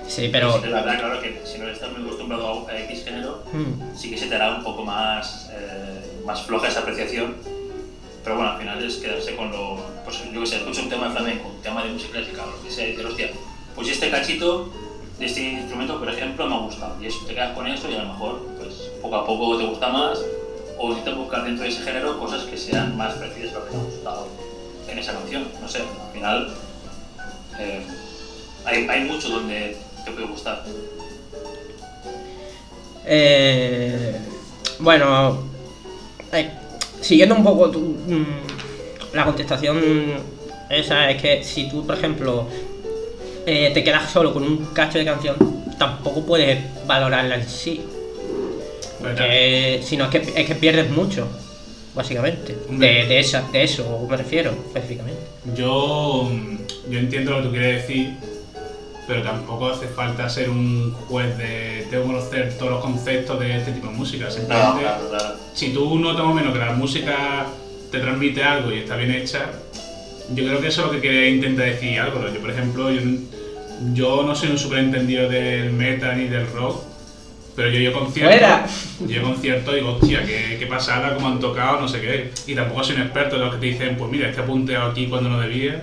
Sí, 0.09 0.29
pero. 0.31 0.57
Es 0.57 0.63
verdad, 0.63 0.99
claro, 0.99 1.21
que 1.21 1.41
si 1.45 1.59
no 1.59 1.69
estás 1.69 1.91
muy 1.93 2.03
acostumbrado 2.05 2.67
a 2.69 2.79
X 2.81 3.05
género, 3.05 3.45
Mm. 3.53 3.97
sí 3.97 4.11
que 4.11 4.19
se 4.19 4.27
te 4.27 4.35
hará 4.35 4.57
un 4.57 4.65
poco 4.65 4.85
más, 4.85 5.49
eh, 5.53 6.21
más 6.27 6.43
floja 6.43 6.67
esa 6.69 6.81
apreciación. 6.81 7.37
Pero 8.25 8.37
bueno, 8.37 8.51
al 8.53 8.59
final 8.59 8.83
es 8.85 8.97
quedarse 8.97 9.37
con 9.37 9.53
lo. 9.53 9.77
Pues 10.05 10.21
yo 10.33 10.41
que 10.41 10.47
sé, 10.47 10.57
escucho 10.57 10.83
un 10.83 10.89
tema 10.91 11.07
de 11.09 11.13
flamenco, 11.13 11.49
un 11.49 11.63
tema 11.63 11.85
de 11.85 11.91
música 11.91 12.19
clásica, 12.19 12.43
o 12.45 12.51
lo 12.51 12.63
que 12.63 12.71
sea, 12.73 12.89
y 12.89 12.91
dices, 12.91 13.05
hostia, 13.07 13.31
pues 13.77 13.89
este 13.89 14.11
cachito 14.11 14.73
de 15.19 15.27
este 15.27 15.41
instrumento, 15.43 15.99
por 15.99 16.09
ejemplo, 16.11 16.47
me 16.47 16.55
ha 16.55 16.59
gustado. 16.59 17.03
Y 17.03 17.07
eso, 17.07 17.19
te 17.27 17.35
quedas 17.35 17.55
con 17.55 17.67
eso 17.67 17.91
y 17.91 17.95
a 17.95 18.03
lo 18.03 18.13
mejor, 18.13 18.41
pues 18.59 18.75
poco 19.01 19.17
a 19.17 19.27
poco 19.27 19.59
te 19.59 19.67
gusta 19.67 19.89
más, 19.89 20.19
o 20.79 20.91
intentas 20.91 21.17
buscar 21.17 21.45
dentro 21.45 21.65
de 21.65 21.71
ese 21.71 21.83
género 21.83 22.19
cosas 22.19 22.43
que 22.45 22.57
sean 22.57 22.97
más 22.97 23.15
parecidas 23.15 23.55
a 23.55 23.59
lo 23.59 23.65
que 23.65 23.71
te 23.71 23.77
ha 23.77 23.81
gustado 23.81 24.29
en 24.89 24.99
esa 24.99 25.13
canción. 25.13 25.49
No 25.61 25.69
sé, 25.69 25.79
al 25.81 26.13
final. 26.13 26.55
eh, 27.59 27.87
hay, 28.65 28.87
hay 28.89 29.05
mucho 29.05 29.29
donde 29.29 29.77
te 30.05 30.11
puede 30.11 30.27
gustar. 30.27 30.65
Eh, 33.07 34.17
bueno, 34.81 35.45
eh, 36.33 36.51
siguiendo 37.01 37.37
un 37.37 37.45
poco 37.45 37.71
tu, 37.71 37.79
mm, 37.81 39.15
la 39.15 39.25
contestación 39.25 39.81
esa, 40.69 41.11
es 41.11 41.23
que 41.23 41.45
si 41.45 41.69
tú, 41.69 41.87
por 41.87 41.97
ejemplo, 41.97 42.49
eh, 43.47 43.71
te 43.73 43.85
quedas 43.85 44.11
solo 44.11 44.33
con 44.33 44.43
un 44.43 44.67
cacho 44.75 44.99
de 44.99 45.05
canción, 45.05 45.37
tampoco 45.79 46.27
puedes 46.27 46.59
valorarla 46.87 47.37
en 47.37 47.49
sí. 47.49 47.81
Porque, 49.01 49.81
sino 49.85 50.05
es 50.05 50.11
que, 50.11 50.41
es 50.41 50.47
que 50.47 50.55
pierdes 50.55 50.91
mucho, 50.91 51.29
básicamente. 51.95 52.57
De, 52.71 53.07
de, 53.07 53.19
esa, 53.21 53.43
de 53.53 53.63
eso 53.63 54.07
me 54.09 54.17
refiero, 54.17 54.51
específicamente. 54.51 55.21
Yo, 55.55 56.29
mm, 56.31 56.91
yo 56.91 56.99
entiendo 56.99 57.33
lo 57.33 57.37
que 57.39 57.45
tú 57.45 57.51
quieres 57.53 57.83
decir, 57.83 58.15
pero 59.07 59.23
tampoco 59.23 59.69
hace 59.69 59.87
falta 59.87 60.29
ser 60.29 60.51
un 60.51 60.93
juez 61.09 61.39
de 61.39 61.87
tengo 61.91 62.03
que 62.03 62.09
conocer 62.09 62.59
todos 62.59 62.73
los 62.73 62.81
conceptos 62.81 63.39
de 63.39 63.57
este 63.57 63.73
tipo 63.73 63.87
de 63.87 63.93
música. 63.93 64.31
Simplemente, 64.31 64.81
claro, 64.81 65.09
claro. 65.09 65.35
si 65.55 65.73
tú 65.73 65.99
notas 65.99 66.25
más 66.25 66.33
o 66.33 66.35
menos 66.35 66.53
que 66.53 66.59
la 66.59 66.73
música 66.73 67.47
te 67.93 68.01
transmite 68.01 68.43
algo 68.43 68.73
y 68.73 68.79
está 68.79 68.97
bien 68.97 69.13
hecha, 69.13 69.51
yo 70.35 70.45
creo 70.45 70.61
que 70.61 70.69
eso 70.69 70.83
es 70.83 70.87
lo 70.87 70.93
que 70.93 71.01
quiere 71.01 71.31
intentar 71.31 71.67
decir 71.67 71.99
algo. 72.01 72.21
Yo, 72.33 72.41
por 72.41 72.51
ejemplo, 72.51 72.91
yo, 72.91 73.01
yo 73.93 74.23
no 74.23 74.35
soy 74.35 74.51
un 74.51 74.59
superentendido 74.59 75.29
del 75.29 75.73
metal 75.73 76.17
ni 76.19 76.29
del 76.29 76.47
rock, 76.53 76.83
pero 77.55 77.71
yo, 77.71 77.79
yo 77.81 77.93
concierto, 77.93 78.47
yo 79.07 79.23
concierto 79.31 79.73
y 79.73 79.77
digo, 79.77 79.95
hostia, 80.01 80.25
qué, 80.25 80.57
qué 80.59 80.67
pasada, 80.67 81.15
cómo 81.15 81.29
han 81.29 81.41
tocado, 81.41 81.81
no 81.81 81.89
sé 81.89 82.01
qué. 82.01 82.31
Y 82.47 82.55
tampoco 82.55 82.85
soy 82.85 82.97
un 82.97 83.03
experto 83.03 83.39
de 83.39 83.45
los 83.45 83.55
que 83.55 83.61
te 83.61 83.67
dicen, 83.67 83.97
pues 83.97 84.11
mira, 84.11 84.29
este 84.29 84.43
apunteado 84.43 84.91
aquí 84.91 85.07
cuando 85.07 85.31
no 85.31 85.41
debía. 85.41 85.83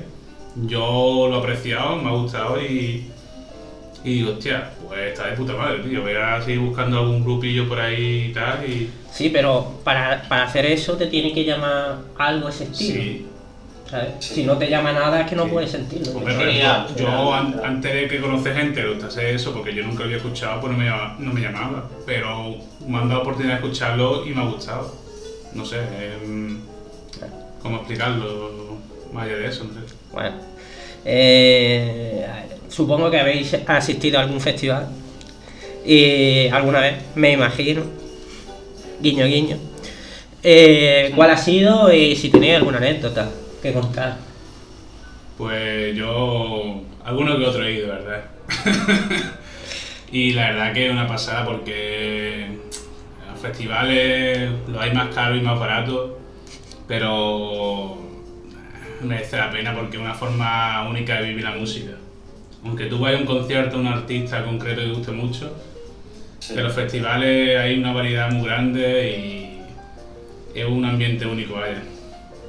Yo 0.67 1.27
lo 1.29 1.37
he 1.37 1.39
apreciado, 1.39 1.95
me 1.95 2.09
ha 2.09 2.13
gustado 2.13 2.61
y, 2.61 3.07
y 4.03 4.13
digo, 4.13 4.33
hostia, 4.33 4.71
pues 4.87 4.99
está 5.13 5.27
de 5.27 5.35
puta 5.35 5.53
madre, 5.53 5.79
tío. 5.79 6.01
Voy 6.03 6.13
a 6.13 6.39
seguir 6.41 6.59
buscando 6.59 6.99
algún 6.99 7.23
grupillo 7.23 7.67
por 7.67 7.79
ahí 7.79 8.27
y 8.29 8.33
tal. 8.33 8.69
Y 8.69 8.89
Sí, 9.11 9.29
pero 9.29 9.79
para, 9.83 10.23
para 10.27 10.43
hacer 10.43 10.65
eso 10.67 10.93
te 10.93 11.07
tiene 11.07 11.33
que 11.33 11.43
llamar 11.43 11.99
algo 12.17 12.49
ese 12.49 12.65
estilo. 12.65 13.01
sí, 13.01 13.25
¿sabes? 13.93 14.13
Sí. 14.19 14.33
Si 14.35 14.43
no 14.43 14.57
te 14.57 14.69
llama 14.69 14.91
nada 14.91 15.21
es 15.21 15.29
que 15.29 15.35
no 15.35 15.45
Sí. 15.45 15.49
puedes 15.51 15.69
sentirlo. 15.71 16.19
Ya, 16.51 16.87
yo 16.97 17.33
an- 17.33 17.61
antes 17.63 17.93
de 17.93 18.07
que 18.07 18.19
conocer 18.19 18.55
gente 18.55 18.81
le 18.81 18.89
gustase 18.93 19.33
eso, 19.35 19.53
porque 19.53 19.73
yo 19.73 19.83
nunca 19.83 19.99
lo 19.99 20.05
había 20.05 20.17
escuchado, 20.17 20.59
pues 20.59 20.71
no 20.73 20.77
me, 20.79 20.85
llama- 20.85 21.15
no 21.19 21.31
me 21.31 21.41
llamaba. 21.41 21.89
Pero 22.05 22.55
me 22.87 22.97
han 22.97 23.07
dado 23.09 23.21
oportunidad 23.21 23.59
de 23.59 23.63
escucharlo 23.65 24.25
y 24.25 24.31
me 24.31 24.41
ha 24.41 24.45
gustado. 24.45 24.95
No 25.53 25.63
sé, 25.65 25.77
em, 25.77 26.59
cómo 27.61 27.77
explicarlo 27.77 28.77
más 29.13 29.25
allá 29.25 29.35
de 29.37 29.47
eso, 29.47 29.63
no 29.65 29.73
sé. 29.73 29.93
Bueno, 30.11 30.35
eh, 31.05 32.25
supongo 32.69 33.11
que 33.11 33.19
habéis 33.19 33.53
asistido 33.67 34.17
a 34.17 34.23
algún 34.23 34.41
festival 34.41 34.87
y 35.85 36.47
alguna 36.47 36.79
vez, 36.79 36.95
me 37.15 37.31
imagino, 37.33 37.83
guiño 39.01 39.25
guiño. 39.25 39.57
Eh, 40.41 41.11
¿Cuál 41.15 41.29
ha 41.31 41.37
sido 41.37 41.93
y 41.93 42.15
si 42.15 42.29
tenéis 42.29 42.55
alguna 42.55 42.77
anécdota 42.79 43.29
que 43.63 43.73
contar? 43.73 44.17
Pues 45.37 45.95
yo, 45.95 46.81
alguno 47.05 47.37
que 47.37 47.45
otro 47.45 47.65
he 47.65 47.73
ido, 47.73 47.87
¿verdad? 47.87 48.25
y 50.11 50.33
la 50.33 50.49
verdad 50.51 50.73
que 50.73 50.85
es 50.87 50.91
una 50.91 51.07
pasada 51.07 51.45
porque 51.45 52.47
los 53.31 53.39
festivales 53.39 54.51
los 54.67 54.81
hay 54.81 54.93
más 54.93 55.15
caros 55.15 55.37
y 55.39 55.41
más 55.41 55.57
baratos, 55.57 56.11
pero 56.87 57.97
merece 59.01 59.37
la 59.37 59.49
pena 59.49 59.73
porque 59.73 59.97
es 59.97 60.03
una 60.03 60.13
forma 60.13 60.85
única 60.87 61.21
de 61.21 61.29
vivir 61.29 61.43
la 61.45 61.55
música. 61.55 61.93
Aunque 62.65 62.85
tú 62.85 62.99
vayas 62.99 63.19
a 63.19 63.21
un 63.21 63.27
concierto 63.27 63.77
a 63.77 63.79
un 63.79 63.87
artista 63.87 64.43
concreto 64.43 64.81
que 64.81 64.87
te 64.87 64.93
guste 64.93 65.11
mucho, 65.11 65.51
Sí. 66.39 66.55
en 66.57 66.63
los 66.65 66.73
festivales 66.73 67.57
hay 67.57 67.79
una 67.79 67.93
variedad 67.93 68.29
muy 68.29 68.45
grande 68.45 69.09
y 70.53 70.59
es 70.59 70.65
un 70.65 70.83
ambiente 70.83 71.25
único, 71.25 71.53
vaya. 71.53 71.81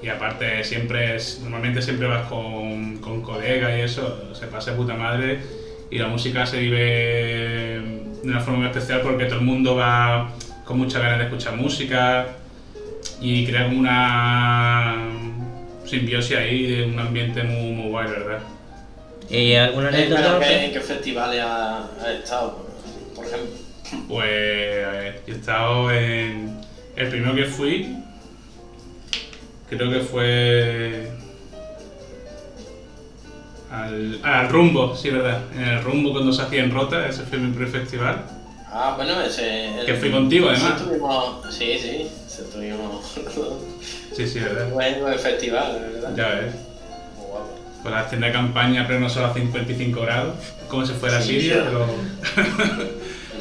Y 0.04 0.08
aparte 0.10 0.62
siempre 0.64 1.16
es, 1.16 1.40
normalmente 1.42 1.80
siempre 1.80 2.06
vas 2.06 2.26
con, 2.28 2.98
con 2.98 3.22
colegas 3.22 3.78
y 3.78 3.80
eso, 3.80 4.34
se 4.34 4.46
pasa 4.48 4.72
de 4.72 4.76
puta 4.76 4.94
madre 4.94 5.38
y 5.90 5.96
la 5.98 6.08
música 6.08 6.44
se 6.44 6.58
vive 6.60 6.78
de 6.78 8.28
una 8.28 8.40
forma 8.40 8.58
muy 8.60 8.66
especial 8.68 9.00
porque 9.00 9.24
todo 9.24 9.38
el 9.38 9.44
mundo 9.46 9.76
va 9.76 10.30
con 10.66 10.76
muchas 10.78 11.00
ganas 11.00 11.18
de 11.20 11.24
escuchar 11.24 11.56
música 11.56 12.26
y 13.20 13.46
crea 13.46 13.64
como 13.64 13.78
una 13.78 14.96
simbiosis 15.86 16.36
ahí 16.36 16.66
de 16.66 16.84
un 16.84 16.98
ambiente 16.98 17.42
muy, 17.42 17.70
muy 17.72 17.88
guay, 17.90 18.06
¿verdad? 18.08 18.38
¿Y 19.30 19.54
alguna 19.54 19.88
Eh, 19.88 19.94
anécdota? 20.06 20.38
¿qué- 20.40 20.64
¿En 20.66 20.72
qué 20.74 20.80
festivales 20.80 21.40
ha, 21.42 21.78
ha 22.02 22.12
estado? 22.12 22.58
Por- 22.58 23.14
Por 23.14 23.26
ejemplo. 23.26 23.54
Pues 24.08 24.84
a 24.86 24.90
ver, 24.90 25.22
yo 25.26 25.32
he 25.34 25.36
estado 25.38 25.90
en. 25.92 26.60
El 26.96 27.08
primero 27.08 27.34
que 27.34 27.44
fui, 27.44 27.96
creo 29.76 29.90
que 29.90 30.00
fue. 30.00 31.08
Al, 33.70 34.20
al 34.22 34.48
Rumbo, 34.48 34.94
sí, 34.96 35.10
verdad. 35.10 35.40
En 35.54 35.62
el 35.64 35.82
Rumbo 35.82 36.12
cuando 36.12 36.32
se 36.32 36.42
hacía 36.42 36.62
en 36.62 36.70
Rota, 36.72 37.08
ese 37.08 37.22
fue 37.24 37.38
mi 37.38 37.50
primer 37.52 37.68
festival. 37.70 38.22
Ah, 38.70 38.94
bueno, 38.96 39.20
ese. 39.20 39.80
el- 39.80 39.86
Que 39.86 39.94
fui 39.94 40.10
contigo, 40.10 40.48
además. 40.48 40.82
tuvimos- 40.82 41.52
sí, 41.54 41.76
sí, 41.80 42.08
ese 42.26 42.42
tuvimos. 42.44 43.14
Sí, 44.14 44.26
sí, 44.28 44.38
verdad. 44.40 44.68
buen, 44.70 45.00
buen 45.00 45.18
festival, 45.18 45.90
¿verdad? 45.92 46.14
Ya 46.16 46.28
ves. 46.40 46.54
Muy 47.16 47.26
guapo. 47.26 47.50
Con 47.82 47.92
la 47.92 48.06
tienda 48.08 48.28
de 48.28 48.32
campaña, 48.32 48.84
pero 48.86 49.00
no 49.00 49.08
solo 49.08 49.26
a 49.26 49.34
55 49.34 50.00
grados, 50.02 50.34
como 50.68 50.86
si 50.86 50.92
fuera 50.92 51.20
Sí, 51.20 51.40
Siria, 51.40 51.64
pero. 51.66 51.84
El 52.36 52.90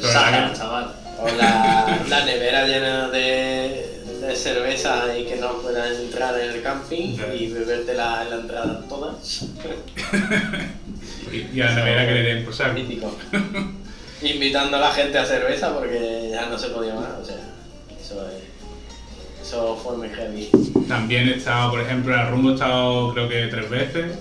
Pero 0.00 0.12
Sahara, 0.12 0.52
chaval. 0.52 0.92
O 1.20 1.28
la, 1.28 2.00
la 2.08 2.24
nevera 2.24 2.66
llena 2.66 3.08
de, 3.08 3.93
de 4.26 4.36
cerveza 4.36 5.16
y 5.16 5.24
que 5.24 5.36
no 5.36 5.52
puedas 5.62 5.98
entrar 5.98 6.38
en 6.40 6.50
el 6.50 6.62
camping 6.62 7.16
y 7.38 7.46
bebértela 7.48 8.22
en 8.22 8.30
la 8.30 8.36
entrada 8.36 8.84
todas. 8.88 9.46
Y, 11.32 11.48
y 11.58 11.60
a 11.62 11.66
la 11.70 11.74
nevera 11.76 12.06
que 12.06 12.14
le 12.14 12.22
den 12.22 12.44
por 12.44 12.54
saco. 12.54 12.74
Mítico. 12.74 13.16
Invitando 14.22 14.76
a 14.76 14.80
la 14.80 14.92
gente 14.92 15.18
a 15.18 15.24
cerveza 15.24 15.74
porque 15.74 16.28
ya 16.30 16.46
no 16.46 16.56
se 16.58 16.68
podía 16.68 16.94
más. 16.94 17.08
O 17.20 17.24
sea, 17.24 17.36
eso, 18.00 18.24
es- 18.28 19.44
eso 19.46 19.76
fue 19.82 19.96
muy 19.96 20.08
heavy. 20.10 20.48
También 20.86 21.28
he 21.28 21.34
estado, 21.36 21.70
por 21.72 21.80
ejemplo, 21.80 22.14
en 22.14 22.20
el 22.20 22.28
rumbo 22.28 22.50
he 22.50 22.54
estado 22.54 23.12
creo 23.14 23.28
que 23.28 23.46
tres 23.48 23.68
veces. 23.68 24.16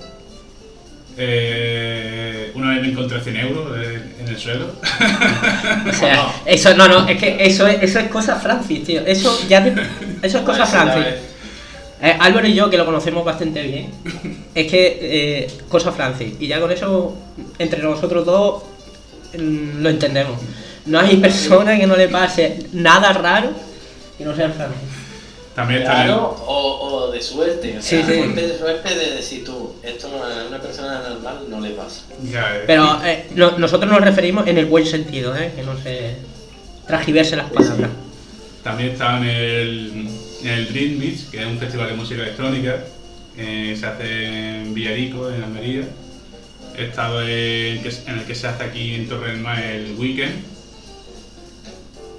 Eh, 1.18 2.52
una 2.56 2.72
vez 2.72 2.82
me 2.82 2.88
encontré 2.90 3.20
100 3.22 3.36
euros 3.38 3.78
en 3.78 4.28
el 4.28 4.38
suelo. 4.38 4.68
O 5.90 5.94
sea, 5.94 6.32
eso 6.46 6.76
no, 6.76 6.88
no, 6.88 7.08
es 7.08 7.18
que 7.20 7.38
eso 7.46 7.68
es, 7.68 7.82
eso 7.84 8.00
es 8.00 8.08
cosa 8.10 8.36
Francis, 8.38 8.84
tío. 8.84 9.02
Eso 9.06 9.38
ya 9.48 9.64
te- 9.64 9.74
eso 10.22 10.38
es 10.40 10.44
cosa 10.44 10.66
Francis. 10.66 11.06
Eh, 12.02 12.18
Álvaro 12.20 12.48
y 12.48 12.54
yo, 12.54 12.70
que 12.70 12.78
lo 12.78 12.86
conocemos 12.86 13.24
bastante 13.24 13.62
bien, 13.64 13.90
es 14.54 14.70
que 14.70 14.98
eh, 15.02 15.48
cosa 15.70 15.92
Francis. 15.92 16.34
Y 16.40 16.48
ya 16.48 16.60
con 16.60 16.72
eso, 16.72 17.16
entre 17.60 17.82
nosotros 17.82 18.26
dos, 18.26 18.64
mm, 19.38 19.82
lo 19.82 19.90
entendemos. 19.90 20.38
No 20.86 21.00
hay 21.00 21.18
persona 21.18 21.78
que 21.80 21.88
no 21.88 21.96
le 21.96 22.10
pase 22.10 22.60
nada 22.74 23.14
raro 23.14 23.52
que 24.18 24.26
no 24.26 24.36
sea 24.36 24.50
Francis. 24.50 24.80
También 25.56 25.84
Claro, 25.84 26.36
o, 26.48 26.80
o 27.08 27.12
de 27.12 27.22
suerte. 27.22 27.78
O 27.78 27.82
sea, 27.82 28.06
sí. 28.06 28.18
golpe 28.18 28.42
de 28.48 28.58
suerte 28.58 28.96
de 28.96 29.12
decir 29.16 29.46
tú, 29.46 29.76
esto 29.84 30.08
no- 30.10 30.24
a 30.24 30.48
una 30.48 30.60
persona 30.60 31.08
normal 31.08 31.44
no 31.48 31.60
le 31.60 31.70
pasa. 31.72 32.02
ya, 32.24 32.56
eh. 32.58 32.64
Pero 32.66 33.00
eh, 33.06 33.28
no- 33.36 33.58
nosotros 33.60 33.92
nos 33.92 34.02
referimos 34.02 34.48
en 34.48 34.58
el 34.58 34.66
buen 34.66 34.86
sentido, 34.86 35.36
¿eh? 35.36 35.52
que 35.56 35.62
no 35.62 35.78
se 35.80 36.16
transgiverse 36.88 37.36
las 37.36 37.52
palabras. 37.52 37.90
También 38.64 38.90
he 38.90 38.94
estado 38.94 39.18
en 39.18 39.24
el, 39.26 40.08
en 40.42 40.48
el 40.48 40.68
Dream 40.74 41.00
Beach, 41.00 41.30
que 41.30 41.42
es 41.42 41.46
un 41.48 41.60
festival 41.60 41.88
de 41.90 41.94
música 41.96 42.22
electrónica. 42.24 42.80
eh, 43.38 43.76
se 43.80 43.86
hace 43.86 44.62
en 44.62 44.74
Villarico, 44.74 45.30
en 45.30 45.44
Almería. 45.44 45.84
He 46.78 46.86
estado 46.86 47.22
en, 47.22 47.30
en 48.08 48.20
el 48.20 48.24
que 48.26 48.34
se 48.36 48.48
hace 48.48 48.64
aquí 48.64 48.96
en 48.96 49.08
Torre 49.08 49.32
del 49.32 49.40
Mar 49.42 49.62
el 49.64 49.96
weekend. 49.98 50.34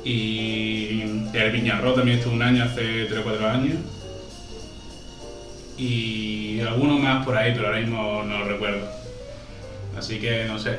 Y 0.04 1.00
el 1.32 1.50
Viñarro 1.50 1.94
también 1.94 2.18
estuve 2.18 2.34
un 2.34 2.42
año, 2.42 2.64
hace 2.64 3.06
3 3.06 3.18
o 3.18 3.22
4 3.24 3.48
años. 3.48 3.76
Y 5.76 6.60
alguno 6.60 6.98
más 6.98 7.24
por 7.24 7.36
ahí, 7.36 7.52
pero 7.54 7.66
ahora 7.68 7.80
mismo 7.80 8.22
no 8.22 8.38
lo 8.40 8.44
recuerdo. 8.48 8.86
Así 9.98 10.18
que 10.20 10.44
no 10.44 10.58
sé. 10.58 10.78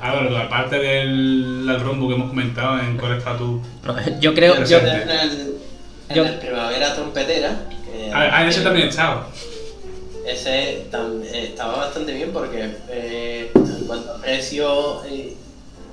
Álvaro, 0.00 0.36
aparte 0.38 0.78
del, 0.78 1.66
del 1.66 1.80
rombo 1.80 2.08
que 2.08 2.14
hemos 2.14 2.28
comentado, 2.30 2.80
¿en 2.80 2.96
cuál 2.96 3.18
estás 3.18 3.38
tú? 3.38 3.62
No, 3.84 3.96
Yo 4.20 4.34
creo. 4.34 4.64
Yo 4.64 4.78
en 4.78 4.86
el, 4.88 5.10
en 6.08 6.16
yo- 6.16 6.24
el 6.24 6.34
Primavera 6.38 6.94
Trompetera. 6.94 7.56
que- 7.70 8.10
Ah, 8.12 8.28
ah, 8.32 8.42
en 8.42 8.48
ese 8.48 8.62
también 8.62 8.86
he 8.86 8.90
estado. 8.90 9.26
Ese 10.26 10.86
tam- 10.90 11.22
eh, 11.22 11.48
estaba 11.50 11.76
bastante 11.76 12.12
bien 12.14 12.30
porque 12.32 12.70
eh, 12.88 13.50
en 13.54 13.86
cuanto 13.86 14.14
a 14.14 14.20
precio 14.20 15.04
eh, 15.04 15.34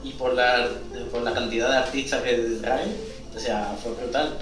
y 0.04 0.12
por 0.14 0.34
la, 0.34 0.68
por 1.12 1.22
la 1.24 1.34
cantidad 1.34 1.70
de 1.70 1.78
artistas 1.78 2.22
que 2.24 2.34
traen, 2.62 2.96
o 3.36 3.40
sea, 3.40 3.74
fue 3.82 3.94
brutal. 3.94 4.38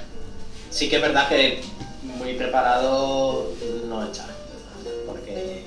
Sí 0.70 0.88
que 0.90 0.98
es 0.98 1.02
verdad 1.02 1.28
que 1.28 1.62
muy 2.04 2.34
preparado 2.36 3.52
no 3.88 4.04
está, 4.04 4.28
porque 5.06 5.64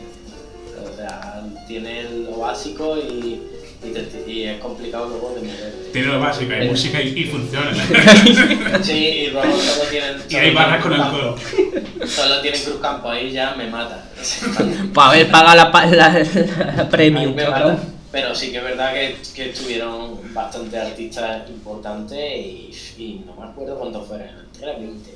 o 0.92 0.96
sea, 0.96 1.42
tiene 1.66 2.04
lo 2.24 2.38
básico 2.38 2.96
y, 2.96 3.40
y, 3.84 3.90
te- 3.92 4.30
y 4.30 4.44
es 4.44 4.60
complicado 4.60 5.08
luego 5.08 5.34
de 5.34 5.42
moverte. 5.42 5.90
Tiene 5.92 6.08
lo 6.08 6.20
básico, 6.20 6.52
hay 6.52 6.68
música 6.68 7.02
y, 7.02 7.08
y 7.08 7.24
funciona. 7.24 7.72
Sí, 8.82 8.92
y 8.92 9.26
luego 9.30 9.56
solo 9.60 9.88
tienen... 9.90 10.16
y 10.28 10.34
hay 10.36 10.54
barras 10.54 10.82
con 10.82 10.92
el 10.92 10.98
solo 11.00 11.10
codo. 11.36 12.06
Solo 12.06 12.40
tienen 12.40 12.62
cruz 12.62 12.80
campo, 12.80 13.08
ahí 13.10 13.30
ya 13.32 13.54
me 13.54 13.68
mata. 13.68 14.04
para 14.94 15.10
haber 15.10 15.30
pagado 15.30 15.56
la, 15.56 15.70
pa- 15.72 15.86
la, 15.86 16.08
la 16.08 16.82
Ahí 16.82 16.86
premium, 16.90 17.34
me 17.34 17.48
mata. 17.48 17.78
Pero 18.12 18.34
sí 18.34 18.52
que 18.52 18.58
es 18.58 18.64
verdad 18.64 18.92
que, 18.92 19.16
que 19.34 19.50
estuvieron 19.50 20.20
bastante 20.34 20.78
artistas 20.78 21.48
importantes 21.48 22.18
y, 22.18 22.70
y 22.98 23.24
no 23.26 23.34
me 23.34 23.46
acuerdo 23.50 23.78
cuánto 23.78 24.02
fueron. 24.02 24.28
Era 24.60 24.72
20, 24.78 25.10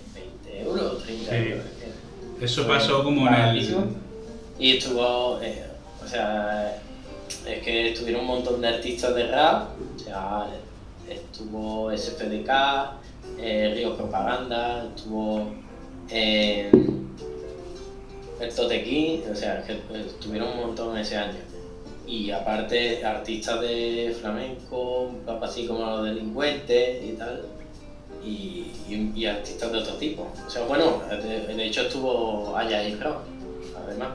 20 0.48 0.60
euros, 0.62 1.02
30 1.04 1.30
Sí. 1.30 1.36
euros. 1.36 1.64
Eso 2.40 2.64
Fue 2.64 2.74
pasó 2.74 3.04
como 3.04 3.28
en 3.28 3.34
el. 3.34 3.76
Y 4.58 4.78
estuvo, 4.78 5.38
eh, 5.42 5.64
o 6.02 6.08
sea, 6.08 6.78
es 7.46 7.62
que 7.62 7.90
estuvieron 7.92 8.22
un 8.22 8.26
montón 8.28 8.60
de 8.62 8.68
artistas 8.68 9.14
de 9.14 9.26
rap, 9.26 9.68
o 9.94 9.98
sea, 9.98 10.46
estuvo 11.08 11.90
SFDK, 11.92 12.50
eh, 13.38 13.72
Río 13.76 13.94
Propaganda, 13.96 14.86
estuvo 14.96 15.50
eh, 16.08 16.70
el 18.40 18.54
Totequín, 18.54 19.22
o 19.30 19.34
sea, 19.34 19.62
que 19.64 19.78
estuvieron 20.00 20.48
un 20.54 20.60
montón 20.68 20.96
ese 20.96 21.16
año. 21.16 21.38
Y 22.06 22.30
aparte, 22.30 23.04
artistas 23.04 23.60
de 23.60 24.16
flamenco, 24.20 25.10
así 25.42 25.66
como 25.66 25.84
los 25.84 26.04
delincuentes 26.04 27.04
y 27.04 27.12
tal, 27.12 27.42
y, 28.24 29.26
artistas 29.26 29.72
de 29.72 29.78
otro 29.78 29.94
tipo. 29.94 30.30
O 30.46 30.50
sea, 30.50 30.64
bueno, 30.66 31.02
de, 31.08 31.66
hecho 31.66 31.82
estuvo 31.82 32.56
Aya 32.56 32.88
y 32.88 32.94
Rock, 32.94 33.22
además. 33.84 34.10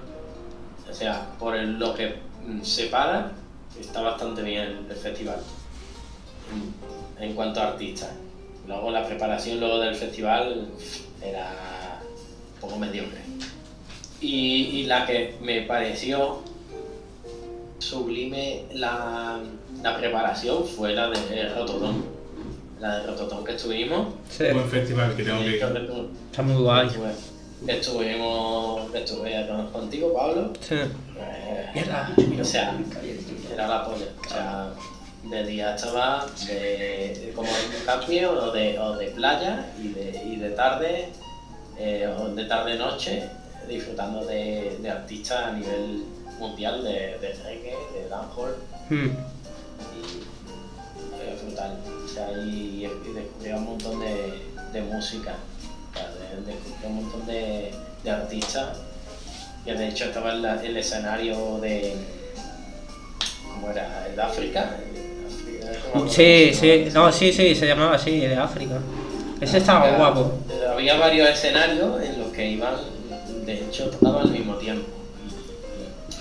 O 0.89 0.93
sea, 0.93 1.31
por 1.37 1.57
lo 1.57 1.93
que 1.93 2.15
mm, 2.47 2.61
separa, 2.63 3.31
está 3.79 4.01
bastante 4.01 4.41
bien 4.41 4.85
el 4.89 4.95
festival. 4.95 5.39
En 7.19 7.33
cuanto 7.33 7.61
a 7.61 7.69
artistas. 7.69 8.11
Luego 8.67 8.91
la 8.91 9.05
preparación 9.05 9.59
luego 9.59 9.79
del 9.79 9.95
festival 9.95 10.67
era 11.21 11.99
un 12.55 12.61
poco 12.61 12.77
mediocre. 12.77 13.19
Y, 14.21 14.79
y 14.79 14.83
la 14.83 15.05
que 15.05 15.35
me 15.41 15.61
pareció 15.63 16.43
sublime 17.81 18.63
la, 18.73 19.39
la 19.81 19.97
preparación 19.97 20.63
fue 20.65 20.93
la 20.93 21.09
de 21.09 21.49
Rotodón. 21.49 22.03
La 22.79 22.99
de 22.99 23.07
Rotodón 23.07 23.43
que 23.43 23.53
estuvimos. 23.55 24.13
Sí, 24.29 24.45
Buen 24.53 24.69
festival 24.69 25.15
que 25.15 25.23
tengo 25.23 25.39
que 25.41 25.57
ir. 25.57 25.63
está 26.31 26.41
muy 26.43 26.61
guay. 26.61 26.89
Estuvimos, 27.67 28.93
estuve 28.95 29.47
con- 29.47 29.67
contigo, 29.71 30.13
Pablo. 30.13 30.51
Sí. 30.61 30.75
Eh, 30.75 31.69
Mierda. 31.75 32.11
o 32.41 32.43
sea, 32.43 32.75
era 33.53 33.67
la 33.67 33.85
polla. 33.85 34.05
O 34.25 34.29
sea, 34.29 34.69
de 35.23 35.45
día 35.45 35.75
estaba 35.75 36.25
de, 36.47 36.53
de- 36.55 37.31
como 37.35 37.47
en 37.49 37.79
un 37.79 37.85
camping 37.85 38.23
o 38.25 38.51
de, 38.51 38.79
o 38.79 38.97
de 38.97 39.07
playa 39.07 39.67
y 39.79 39.89
de, 39.89 40.23
y 40.25 40.35
de 40.37 40.49
tarde, 40.51 41.09
eh, 41.77 42.07
o 42.19 42.29
de 42.29 42.45
tarde-noche, 42.45 43.29
disfrutando 43.69 44.25
de, 44.25 44.79
de 44.81 44.89
artistas 44.89 45.45
a 45.45 45.51
nivel 45.51 46.03
mundial 46.41 46.83
de, 46.83 47.17
de 47.19 47.33
reggae, 47.43 47.75
de 47.93 48.09
dancehall 48.09 48.55
Hmm. 48.89 49.09
y 51.15 51.33
es 51.33 51.45
brutal. 51.45 51.77
O 52.03 52.07
sea, 52.07 52.31
y, 52.43 52.85
y 52.85 53.13
descubrí 53.13 53.51
un 53.53 53.63
montón 53.65 53.99
de, 53.99 54.41
de 54.73 54.81
música, 54.81 55.35
o 55.93 55.97
sea, 55.97 56.09
descubrí 56.45 56.85
un 56.85 56.95
montón 56.95 57.25
de, 57.27 57.71
de 58.03 58.11
artistas. 58.11 58.77
Que 59.63 59.75
de 59.75 59.89
hecho 59.89 60.05
estaba 60.05 60.33
en 60.33 60.41
la- 60.41 60.61
el 60.63 60.75
escenario 60.75 61.59
de. 61.59 61.93
¿Cómo 63.53 63.69
era? 63.69 64.07
¿El 64.07 64.15
de 64.15 64.21
África? 64.23 64.75
Sí, 66.09 66.51
sí, 66.53 66.87
no, 66.93 67.11
sí, 67.11 67.31
sí, 67.31 67.53
se 67.53 67.67
llamaba 67.67 67.95
así, 67.95 68.19
de 68.21 68.35
África. 68.35 68.79
Ese 69.39 69.57
estaba 69.59 69.91
guapo. 69.97 70.33
eh, 70.49 70.65
Había 70.67 70.97
varios 70.97 71.29
escenarios 71.29 72.01
en 72.01 72.19
los 72.19 72.29
que 72.31 72.47
iban, 72.49 72.75
de 73.45 73.53
hecho, 73.53 73.89
tocaban 73.91 74.23
al 74.23 74.31
mismo 74.31 74.55
tiempo. 74.55 74.87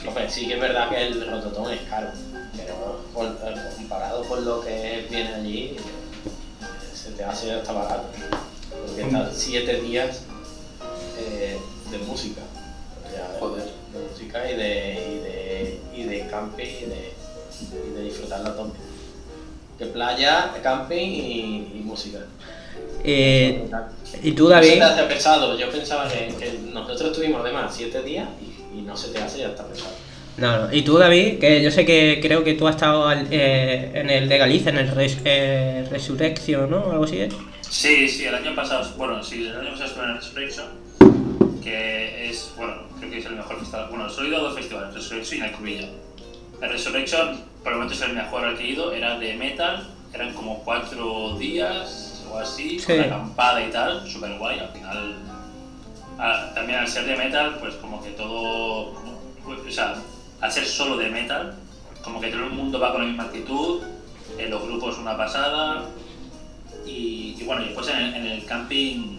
Hombre, 0.06 0.30
sí 0.30 0.46
que 0.48 0.54
es 0.54 0.60
verdad 0.60 0.88
que 0.88 1.06
el 1.06 1.30
rototón 1.30 1.72
es 1.72 1.80
caro, 1.82 2.08
pero 2.56 3.00
por- 3.12 3.26
eh, 3.26 3.54
comparado 3.76 4.24
con 4.24 4.44
lo 4.44 4.60
que 4.60 5.06
viene 5.10 5.34
allí, 5.34 5.76
eh, 5.76 5.80
se 6.94 7.10
te 7.12 7.24
hace 7.24 7.52
hasta 7.52 7.72
barato. 7.72 8.04
Porque 8.86 9.02
están 9.02 9.30
siete 9.34 9.80
días 9.80 10.22
eh, 11.18 11.58
de 11.90 11.98
música. 11.98 12.40
O 13.06 13.10
sea, 13.10 13.36
Joder. 13.38 13.64
De 13.64 13.98
música 14.10 14.50
y 14.50 14.56
de, 14.56 14.94
y 15.10 15.18
de, 15.18 15.80
y 15.96 16.02
de 16.04 16.26
camping 16.28 16.64
y 16.64 16.84
de, 16.86 17.12
y 17.88 17.90
de 17.94 18.02
disfrutar 18.04 18.40
la 18.40 18.54
tope. 18.54 18.78
De 19.78 19.86
playa, 19.86 20.50
de 20.54 20.60
camping 20.60 21.06
y, 21.08 21.72
y 21.74 21.82
música. 21.84 22.20
Eh, 23.02 23.68
¿Y 24.22 24.32
tú, 24.32 24.46
te 24.48 24.54
David? 24.54 24.80
hace 24.82 25.02
pesado. 25.04 25.58
Yo 25.58 25.70
pensaba 25.70 26.08
que, 26.08 26.28
que 26.38 26.58
nosotros 26.72 27.10
estuvimos 27.10 27.40
además 27.42 27.72
siete 27.74 28.02
días 28.02 28.28
y, 28.40 28.49
y 28.76 28.83
no 28.83 28.96
se 28.96 29.09
te 29.12 29.18
hace 29.22 29.38
ya 29.40 29.48
está 29.48 29.66
pesado. 29.66 29.92
No, 30.37 30.66
no. 30.66 30.72
¿Y 30.74 30.83
tú, 30.83 30.96
David? 30.96 31.38
Que 31.38 31.62
yo 31.62 31.70
sé 31.70 31.85
que 31.85 32.18
creo 32.22 32.42
que 32.44 32.54
tú 32.54 32.66
has 32.66 32.76
estado 32.76 33.06
al- 33.06 33.26
eh, 33.30 33.90
en 33.94 34.09
el 34.11 34.28
de 34.28 34.38
Galicia, 34.38 34.70
en 34.70 34.78
el 34.78 34.88
Res, 34.88 35.18
eh, 35.24 35.87
Resurrection, 35.90 36.70
¿no? 36.70 36.90
Algo 36.90 37.04
así. 37.04 37.18
¿eh? 37.20 37.28
Sí, 37.68 38.09
sí, 38.09 38.24
el 38.24 38.35
año 38.35 38.54
pasado, 38.54 38.88
bueno, 38.96 39.22
sí, 39.22 39.46
el 39.46 39.56
año 39.61 39.70
pasado 39.72 39.87
estuve 39.90 40.04
en 40.04 40.11
el 40.11 40.16
Resurrection, 40.16 40.66
que 41.62 42.28
es, 42.30 42.52
bueno, 42.56 42.74
creo 42.98 43.11
que 43.11 43.18
es 43.18 43.26
el 43.26 43.37
mejor 43.37 43.59
festival. 43.59 43.87
Bueno, 43.90 44.09
solo 44.09 44.26
he 44.26 44.30
ido 44.30 44.38
a 44.38 44.42
dos 44.42 44.54
festivales, 44.54 44.94
Resurrection 44.94 45.40
y 45.68 45.74
el. 45.76 45.88
El 46.62 46.68
Resurrection, 46.70 47.40
por 47.62 47.72
el 47.72 47.78
momento 47.78 47.94
es 47.94 48.02
el 48.02 48.12
mejor 48.14 48.44
al 48.44 48.56
que 48.56 48.64
he 48.64 48.68
ido, 48.70 48.92
era 48.92 49.18
de 49.18 49.35
metal, 49.35 49.87
eran 50.14 50.33
como 50.35 50.62
cuatro 50.64 51.37
días 51.38 52.24
o 52.30 52.38
así, 52.38 52.78
Sí. 52.78 52.87
con 52.87 53.00
acampada 53.00 53.62
y 53.64 53.70
tal, 53.70 54.06
súper 54.09 54.37
guay, 54.38 54.59
al 54.59 54.68
final. 54.70 55.14
A- 56.20 56.54
también 56.54 56.78
al 56.80 56.88
ser 56.88 57.04
de 57.06 57.16
metal, 57.16 57.56
pues 57.61 57.74
como 57.76 58.02
que 58.02 58.11
todo, 58.11 58.92
o 58.92 59.70
sea, 59.70 59.94
al 60.40 60.52
ser 60.52 60.66
solo 60.66 60.96
de 60.96 61.09
metal, 61.11 61.54
como 62.02 62.20
que 62.20 62.28
todo 62.28 62.44
el 62.44 62.50
mundo 62.50 62.78
va 62.80 62.92
con 62.92 63.02
la 63.02 63.06
misma 63.09 63.24
actitud, 63.24 63.83
eh, 64.38 64.48
los 64.48 64.62
grupos 64.62 64.98
una 64.98 65.16
pasada, 65.16 65.85
y, 66.87 67.37
y 67.38 67.42
bueno, 67.44 67.62
y 67.62 67.66
después 67.66 67.88
en 67.88 67.96
el, 67.98 68.14
en 68.14 68.26
el 68.26 68.44
camping 68.46 69.18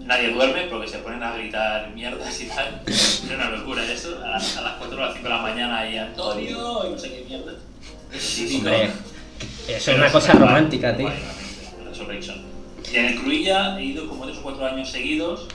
nadie 0.00 0.30
duerme 0.30 0.62
porque 0.70 0.88
se 0.88 0.98
ponen 0.98 1.22
a 1.22 1.34
gritar 1.36 1.90
mierdas 1.90 2.40
y 2.40 2.46
tal. 2.46 2.82
Es 2.86 3.24
una 3.34 3.50
locura 3.50 3.84
eso. 3.84 4.18
A, 4.24 4.28
las- 4.30 4.56
a 4.56 4.62
las 4.62 4.72
4 4.74 4.96
o 4.96 5.00
las 5.00 5.12
5 5.14 5.24
de 5.28 5.34
la 5.34 5.42
mañana 5.42 5.88
y 5.90 5.98
Antonio 5.98 6.86
y 6.86 6.90
no 6.92 6.98
sé 6.98 7.10
qué 7.10 7.24
mierda. 7.28 7.52
Hombre, 8.56 8.90
eso 9.68 9.90
es 9.90 9.96
una 9.98 10.10
cosa 10.12 10.32
romántica, 10.32 10.96
tío. 10.96 11.08
Y 12.92 12.96
en 12.96 13.04
el 13.06 13.20
Cruilla 13.20 13.78
he 13.78 13.84
ido 13.84 14.08
como 14.08 14.24
3 14.24 14.38
o 14.38 14.42
4 14.42 14.66
años 14.66 14.88
seguidos 14.90 15.46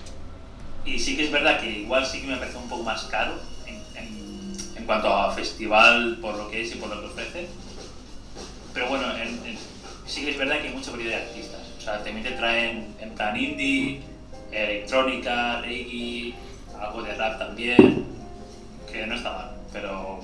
y 0.85 0.99
sí 0.99 1.15
que 1.15 1.25
es 1.25 1.31
verdad 1.31 1.59
que 1.59 1.69
igual 1.69 2.05
sí 2.05 2.21
que 2.21 2.27
me 2.27 2.37
parece 2.37 2.57
un 2.57 2.67
poco 2.69 2.83
más 2.83 3.03
caro 3.03 3.33
en, 3.65 3.75
en- 3.97 4.57
en 4.77 4.85
cuanto 4.85 5.07
a 5.13 5.31
festival 5.33 6.17
por 6.21 6.35
lo 6.37 6.49
que 6.49 6.61
es 6.61 6.71
y 6.73 6.75
por 6.75 6.89
lo 6.89 6.99
que 7.01 7.07
ofrece. 7.07 7.47
Pero 8.73 8.89
bueno, 8.89 9.05
en- 9.17 9.57
sí 10.05 10.25
que 10.25 10.31
es 10.31 10.37
verdad 10.37 10.59
que 10.61 10.67
hay 10.69 10.73
mucha 10.73 10.91
variedad 10.91 11.17
de 11.19 11.23
artistas. 11.27 11.61
O 11.77 11.81
sea, 11.81 12.03
también 12.03 12.23
te 12.23 12.31
traen 12.31 12.95
en 12.99 13.09
plan 13.11 13.35
indie, 13.37 14.01
electrónica, 14.51 15.61
reggae, 15.61 16.33
algo 16.79 17.03
de 17.03 17.13
rap 17.15 17.37
también, 17.39 18.05
que 18.91 19.05
no 19.07 19.15
está 19.15 19.31
mal. 19.31 19.51
Pero, 19.71 20.19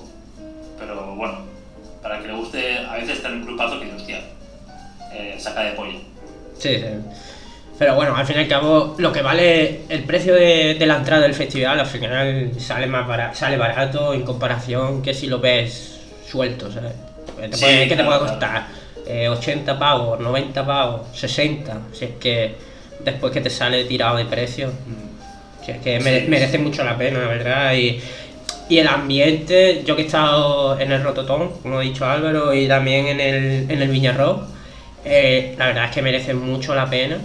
pero 0.78 1.14
bueno, 1.16 1.38
para 2.02 2.20
que 2.20 2.28
le 2.28 2.34
guste, 2.34 2.78
a 2.78 2.94
veces 2.94 3.16
está 3.16 3.28
en 3.28 3.34
un 3.36 3.46
grupazo 3.46 3.80
que, 3.80 3.92
hostia, 3.92 4.20
eh, 5.12 5.36
saca 5.38 5.62
de 5.62 5.72
pollo. 5.72 5.98
Sí, 6.58 6.76
sí. 6.76 6.84
Pero 7.80 7.94
bueno, 7.94 8.14
al 8.14 8.26
fin 8.26 8.36
y 8.36 8.40
al 8.40 8.46
cabo, 8.48 8.94
lo 8.98 9.10
que 9.10 9.22
vale 9.22 9.80
el 9.88 10.04
precio 10.04 10.34
de, 10.34 10.74
de 10.74 10.86
la 10.86 10.96
entrada 10.98 11.22
del 11.22 11.32
festival, 11.32 11.80
al 11.80 11.86
final 11.86 12.50
sale 12.58 12.86
más 12.86 13.08
barato, 13.08 13.34
sale 13.38 13.56
barato 13.56 14.12
en 14.12 14.20
comparación 14.20 15.00
que 15.00 15.14
si 15.14 15.28
lo 15.28 15.40
ves 15.40 15.98
suelto, 16.30 16.70
¿sabes? 16.70 16.92
Que 17.40 17.48
te 17.48 17.56
Sí, 17.56 17.64
puede, 17.64 17.86
te 17.86 17.94
claro, 17.94 18.04
puede 18.10 18.20
costar 18.32 18.66
eh, 19.06 19.30
80 19.30 19.78
pavos, 19.78 20.20
90 20.20 20.66
pavos, 20.66 21.00
60, 21.18 21.78
si 21.94 22.04
es 22.04 22.10
que 22.20 22.54
después 23.02 23.32
que 23.32 23.40
te 23.40 23.48
sale 23.48 23.84
tirado 23.84 24.18
de 24.18 24.26
precio, 24.26 24.66
Mm. 24.68 25.64
si 25.64 25.70
es 25.72 25.78
que 25.78 26.00
mere- 26.00 26.24
Sí. 26.24 26.28
merece 26.28 26.58
mucho 26.58 26.84
la 26.84 26.98
pena, 26.98 27.20
la 27.20 27.28
verdad. 27.28 27.72
Y, 27.72 27.98
y 28.68 28.76
el 28.78 28.88
ambiente, 28.88 29.84
yo 29.86 29.96
que 29.96 30.02
he 30.02 30.04
estado 30.04 30.78
en 30.78 30.92
el 30.92 31.02
Rototón, 31.02 31.52
como 31.62 31.78
ha 31.78 31.80
dicho 31.80 32.04
Álvaro, 32.04 32.52
y 32.52 32.68
también 32.68 33.06
en 33.06 33.20
el, 33.20 33.70
en 33.70 33.80
el 33.80 33.88
Viñarro, 33.88 34.44
eh, 35.02 35.54
la 35.58 35.68
verdad 35.68 35.86
es 35.86 35.90
que 35.92 36.02
merece 36.02 36.34
mucho 36.34 36.74
la 36.74 36.84
pena 36.90 37.16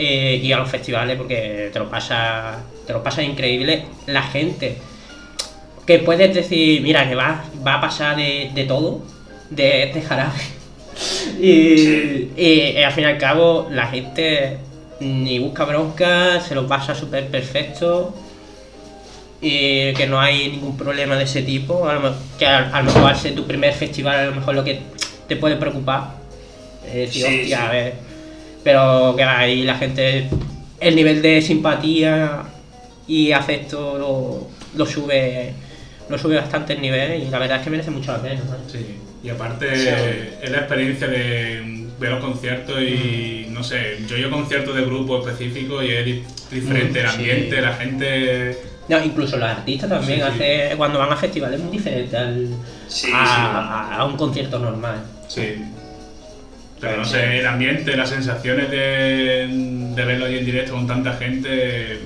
eh, 0.00 0.36
ir 0.42 0.54
a 0.54 0.58
los 0.58 0.70
festivales 0.70 1.16
porque 1.16 1.70
te 1.72 1.78
lo 1.78 1.88
pasa, 1.90 2.58
te 2.86 2.92
lo 2.92 3.02
pasa 3.02 3.22
increíble. 3.22 3.84
La 4.06 4.22
gente, 4.22 4.76
que 5.86 5.98
puedes 6.00 6.34
decir, 6.34 6.80
mira, 6.82 7.08
que 7.08 7.14
va, 7.14 7.44
va 7.66 7.74
a 7.74 7.80
pasar 7.80 8.16
de, 8.16 8.50
de 8.54 8.64
todo, 8.64 9.02
de, 9.50 9.90
de 9.92 10.02
jarabe. 10.02 10.38
Y, 11.40 11.78
Sí. 11.78 12.32
y, 12.36 12.60
eh, 12.76 12.84
al 12.84 12.92
fin 12.92 13.04
y 13.04 13.06
al 13.06 13.16
cabo, 13.16 13.68
la 13.70 13.86
gente 13.86 14.58
ni 15.00 15.38
busca 15.38 15.64
bronca, 15.64 16.40
se 16.42 16.54
lo 16.54 16.66
pasa 16.66 16.94
súper 16.94 17.28
perfecto 17.28 18.14
y 19.40 19.94
que 19.94 20.06
no 20.06 20.20
hay 20.20 20.48
ningún 20.50 20.76
problema 20.76 21.16
de 21.16 21.24
ese 21.24 21.40
tipo. 21.42 21.88
A 21.88 21.94
lo, 21.94 22.14
que 22.38 22.46
a, 22.46 22.68
a 22.70 22.82
lo 22.82 22.92
mejor 22.92 23.08
al 23.10 23.16
ser 23.16 23.34
tu 23.34 23.46
primer 23.46 23.72
festival, 23.72 24.18
a 24.18 24.24
lo 24.26 24.34
mejor 24.34 24.54
lo 24.54 24.64
que 24.64 24.80
te 25.26 25.36
puede 25.36 25.56
preocupar 25.56 26.16
es 26.86 26.94
decir, 26.94 27.24
Sí, 27.26 27.40
hostia, 27.40 27.56
sí. 27.58 27.62
a 27.64 27.70
ver. 27.70 27.94
Pero 28.64 29.14
que 29.16 29.22
ahí 29.24 29.62
la 29.62 29.76
gente, 29.76 30.28
el 30.80 30.94
nivel 30.96 31.22
de 31.22 31.40
simpatía 31.42 32.42
y 33.08 33.32
afecto 33.32 33.98
lo, 33.98 34.48
lo 34.78 34.86
sube 34.86 35.52
lo 36.08 36.18
sube 36.18 36.34
bastante 36.36 36.72
el 36.72 36.80
nivel 36.80 37.22
y 37.22 37.28
la 37.30 37.38
verdad 37.38 37.58
es 37.58 37.62
que 37.64 37.70
merece 37.70 37.90
mucho 37.92 38.10
la 38.12 38.20
pena. 38.20 38.40
¿no? 38.44 38.56
Sí, 38.70 38.96
y 39.22 39.28
aparte 39.28 39.76
Sí. 39.76 39.88
es 40.42 40.50
la 40.50 40.58
experiencia 40.58 41.06
de 41.06 41.86
ver 42.00 42.10
los 42.10 42.24
conciertos 42.24 42.80
y 42.82 43.46
no 43.50 43.62
sé, 43.62 43.98
yo 44.08 44.26
a 44.26 44.30
conciertos 44.30 44.74
de 44.74 44.82
grupo 44.84 45.18
específico 45.24 45.82
y 45.82 45.90
es 45.92 46.04
di- 46.04 46.22
diferente 46.50 46.98
el 47.00 47.06
Mm, 47.06 47.10
sí. 47.10 47.16
ambiente, 47.16 47.60
la 47.60 47.72
gente... 47.74 48.58
No, 48.88 49.04
incluso 49.04 49.36
los 49.36 49.48
artistas 49.48 49.88
también 49.88 50.18
Sí, 50.18 50.24
sí. 50.26 50.42
hace, 50.42 50.76
cuando 50.76 50.98
van 50.98 51.12
a 51.12 51.16
festivales 51.16 51.60
es 51.60 51.64
muy 51.64 51.76
diferente 51.76 52.16
al, 52.16 52.48
Sí, 52.88 53.06
a, 53.14 53.24
sí. 53.24 53.32
a- 53.36 53.96
a 53.98 54.04
un 54.06 54.16
concierto 54.16 54.58
normal. 54.58 54.96
Sí. 55.28 55.62
Pero 56.80 56.96
no 56.96 57.04
sé, 57.04 57.40
el 57.40 57.46
ambiente, 57.46 57.94
las 57.96 58.08
sensaciones 58.08 58.70
de, 58.70 59.46
de 59.94 60.04
verlo 60.04 60.24
ahí 60.26 60.38
en 60.38 60.46
directo 60.46 60.72
con 60.72 60.86
tanta 60.86 61.12
gente, 61.14 62.00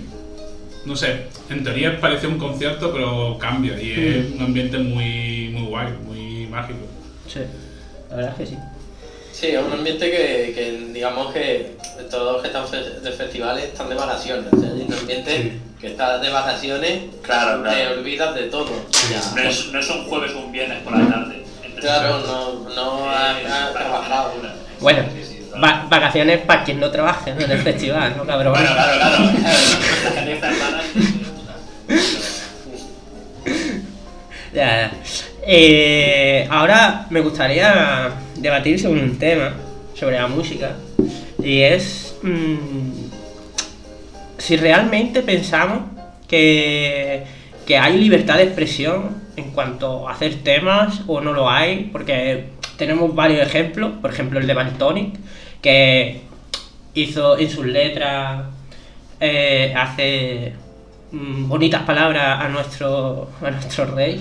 no 0.85 0.97
sé, 0.97 1.27
en 1.49 1.63
teoría 1.63 2.01
parece 2.01 2.27
un 2.27 2.39
concierto 2.39 2.93
pero 2.93 3.39
cambia 3.39 3.81
y 3.81 3.93
es 3.93 4.31
Mm. 4.31 4.35
un 4.37 4.43
ambiente 4.43 4.79
muy, 4.79 5.49
muy 5.51 5.63
guay, 5.69 5.89
muy 6.05 6.47
mágico. 6.49 6.81
Sí, 7.29 7.41
la 8.11 8.17
verdad 8.17 8.33
es 8.33 8.39
que 8.39 8.47
sí. 8.47 8.59
Sí, 9.33 9.47
es 9.49 9.63
un 9.63 9.73
ambiente 9.73 10.11
que, 10.11 10.53
que 10.55 10.91
digamos 10.93 11.33
que 11.33 11.77
todos 12.11 12.33
los 12.35 12.43
que 12.43 12.49
están 12.49 12.67
fe- 12.69 13.01
de 13.01 13.13
festivales 13.13 13.65
están 13.65 13.89
de 13.89 13.95
vacaciones. 13.97 14.47
O 14.53 14.61
sea, 14.61 14.69
es 14.71 14.75
un 14.89 14.93
ambiente 14.93 15.31
Sí. 15.43 15.53
que 15.81 15.87
está 15.89 16.19
de 16.19 16.31
vacaciones, 16.31 17.01
Claro, 17.23 17.63
te 17.63 17.69
claro. 17.69 18.01
olvidas 18.01 18.35
de 18.35 18.43
todo. 18.45 18.71
Ya. 19.11 19.43
No 19.43 19.49
es, 19.49 19.73
no 19.73 19.79
es 19.81 19.91
un 19.91 20.05
jueves 20.05 20.33
o 20.35 20.41
un 20.41 20.53
viernes 20.53 20.79
por 20.83 20.97
la 20.99 21.07
tarde. 21.09 21.45
Claro, 21.81 22.21
no, 22.27 22.69
no 22.75 23.11
has, 23.11 23.45
has 23.45 23.73
trabajado. 23.73 24.33
Bueno, 24.85 25.03
va- 25.65 25.87
vacaciones 25.89 26.41
para 26.41 26.63
quien 26.63 26.79
no 26.79 26.91
trabaje 26.91 27.31
en 27.31 27.51
el 27.51 27.59
festival, 27.63 28.13
¿no, 28.19 28.25
cabrón? 28.27 28.53
Bueno, 28.53 28.69
claro, 28.75 28.99
claro. 28.99 29.31
Ya, 34.53 34.67
ya. 34.83 34.93
Eh, 35.47 36.47
ahora 36.51 37.07
me 37.11 37.21
gustaría 37.21 38.11
debatir 38.37 38.79
sobre 38.79 39.03
un 39.03 39.19
tema, 39.19 39.55
sobre 39.99 40.17
la 40.19 40.29
música, 40.29 40.73
y 41.43 41.61
es 41.63 42.15
mm, 42.23 42.91
si 44.39 44.57
realmente 44.57 45.23
pensamos 45.23 45.81
que, 46.29 47.25
que 47.67 47.79
hay 47.79 47.99
libertad 47.99 48.37
de 48.37 48.45
expresión 48.45 49.17
en 49.37 49.51
cuanto 49.51 50.09
a 50.09 50.13
hacer 50.13 50.37
temas 50.45 51.01
o 51.09 51.21
no 51.21 51.33
lo 51.33 51.51
hay, 51.51 51.89
porque 51.91 52.45
tenemos 52.77 53.15
varios 53.15 53.47
ejemplos, 53.47 53.93
por 54.01 54.11
ejemplo 54.11 54.41
el 54.41 54.47
de 54.47 54.55
Baltonic, 54.55 55.15
que 55.63 56.21
hizo 56.95 57.39
en 57.39 57.51
sus 57.51 57.67
letras, 57.67 58.45
eh, 59.21 59.73
hace 59.77 60.53
mm, 61.13 61.49
bonitas 61.49 61.83
palabras 61.83 62.41
a 62.41 62.49
nuestro, 62.49 63.31
a 63.43 63.51
nuestro 63.51 63.87
rey. 63.87 64.21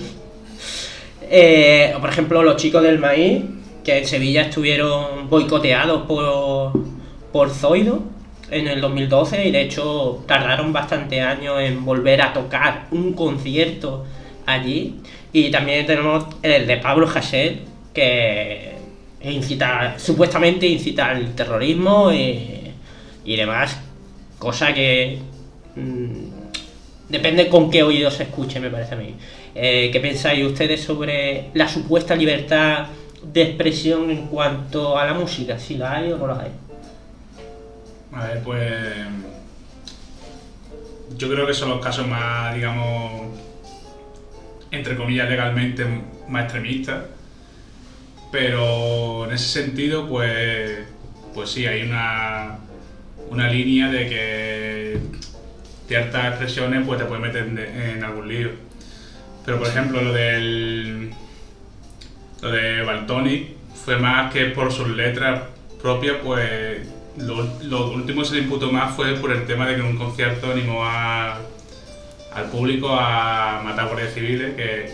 Eh, 1.22 1.94
por 2.00 2.10
ejemplo, 2.10 2.42
los 2.42 2.56
chicos 2.56 2.82
del 2.82 2.98
maíz, 2.98 3.42
que 3.82 3.98
en 3.98 4.06
Sevilla 4.06 4.42
estuvieron 4.42 5.28
boicoteados 5.28 6.02
por, 6.06 6.72
por 7.32 7.50
Zoido 7.50 8.02
en 8.50 8.68
el 8.68 8.80
2012 8.80 9.46
y 9.46 9.50
de 9.50 9.62
hecho 9.62 10.24
tardaron 10.26 10.72
bastante 10.72 11.20
años 11.20 11.60
en 11.60 11.84
volver 11.84 12.22
a 12.22 12.32
tocar 12.32 12.86
un 12.90 13.12
concierto 13.14 14.04
allí. 14.46 15.00
Y 15.32 15.50
también 15.50 15.86
tenemos 15.86 16.26
el 16.42 16.66
de 16.66 16.76
Pablo 16.76 17.08
Hasél, 17.12 17.62
que 17.94 18.74
incita, 19.22 19.98
supuestamente 19.98 20.66
incita 20.66 21.06
al 21.10 21.34
terrorismo 21.34 22.12
y, 22.12 23.36
demás, 23.36 23.78
cosa 24.38 24.74
que 24.74 25.18
mm, 25.76 27.08
depende 27.08 27.48
con 27.48 27.70
qué 27.70 27.82
oído 27.82 28.10
se 28.10 28.24
escuche, 28.24 28.60
me 28.60 28.70
parece 28.70 28.94
a 28.94 28.98
mí. 28.98 29.14
Eh, 29.54 29.90
¿Qué 29.92 30.00
pensáis 30.00 30.44
ustedes 30.44 30.82
sobre 30.82 31.50
la 31.54 31.68
supuesta 31.68 32.14
libertad 32.14 32.88
de 33.22 33.42
expresión 33.42 34.10
en 34.10 34.26
cuanto 34.26 34.98
a 34.98 35.06
la 35.06 35.14
música? 35.14 35.58
Si 35.58 35.76
la 35.76 35.96
hay 35.96 36.12
o 36.12 36.18
no 36.18 36.26
la 36.26 36.40
hay. 36.40 36.50
A 38.12 38.26
ver, 38.26 38.42
pues. 38.42 38.72
Yo 41.16 41.30
creo 41.30 41.46
que 41.46 41.54
son 41.54 41.68
los 41.68 41.80
casos 41.80 42.06
más, 42.08 42.54
digamos, 42.54 43.28
entre 44.70 44.96
comillas, 44.96 45.28
legalmente 45.28 45.84
más 46.28 46.44
extremistas. 46.44 47.04
Pero 48.34 49.26
en 49.26 49.32
ese 49.32 49.46
sentido, 49.62 50.08
pues. 50.08 50.80
Pues 51.34 51.50
sí, 51.50 51.66
hay 51.66 51.82
una. 51.82 52.58
Una 53.30 53.48
línea 53.48 53.88
de 53.90 54.08
que 54.08 54.98
ciertas 55.86 56.26
expresiones 56.26 56.84
pues 56.84 56.98
te 56.98 57.04
pueden 57.04 57.22
meter 57.22 57.44
en, 57.46 58.02
algún 58.02 58.26
lío. 58.28 58.50
Pero 59.44 59.60
por 59.60 59.68
ejemplo, 59.68 60.02
lo 60.02 60.12
del. 60.12 61.12
Lo 62.42 62.50
de 62.50 62.82
Baltonic 62.82 63.50
fue 63.84 63.98
más 63.98 64.32
que 64.32 64.46
por 64.46 64.72
sus 64.72 64.88
letras 64.88 65.42
propias, 65.80 66.16
pues 66.24 66.88
lo, 67.16 67.48
lo 67.62 67.92
último 67.92 68.22
que 68.22 68.28
se 68.28 68.34
le 68.34 68.40
imputó 68.42 68.72
más 68.72 68.96
fue 68.96 69.14
por 69.14 69.30
el 69.30 69.46
tema 69.46 69.68
de 69.68 69.76
que 69.76 69.80
en 69.80 69.86
un 69.86 69.96
concierto 69.96 70.50
animó 70.50 70.84
a- 70.84 71.38
al 72.34 72.44
público 72.50 72.88
a 72.90 73.62
matar 73.64 73.86
guardias 73.86 74.12
civiles, 74.12 74.56
que, 74.56 74.92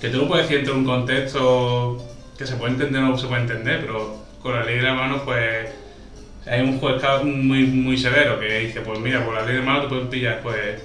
que 0.00 0.08
tú 0.10 0.18
lo 0.18 0.28
puedes 0.28 0.46
decir 0.46 0.60
entre 0.60 0.74
un 0.74 0.84
contexto 0.84 2.11
se 2.46 2.56
puede 2.56 2.72
entender 2.72 3.02
o 3.02 3.08
no 3.08 3.18
se 3.18 3.26
puede 3.26 3.42
entender, 3.42 3.80
pero 3.80 4.24
con 4.42 4.54
la 4.54 4.64
ley 4.64 4.76
de 4.76 4.82
la 4.82 4.94
mano, 4.94 5.22
pues 5.24 5.70
hay 6.46 6.60
un 6.60 6.78
juez 6.78 7.02
muy, 7.24 7.64
muy 7.64 7.96
severo 7.96 8.38
que 8.40 8.60
dice, 8.60 8.80
pues 8.80 8.98
mira, 8.98 9.24
por 9.24 9.34
la 9.34 9.42
ley 9.42 9.54
de 9.54 9.60
la 9.60 9.66
mano 9.66 9.82
te 9.82 9.88
pueden 9.88 10.08
pillar, 10.08 10.40
pues... 10.42 10.82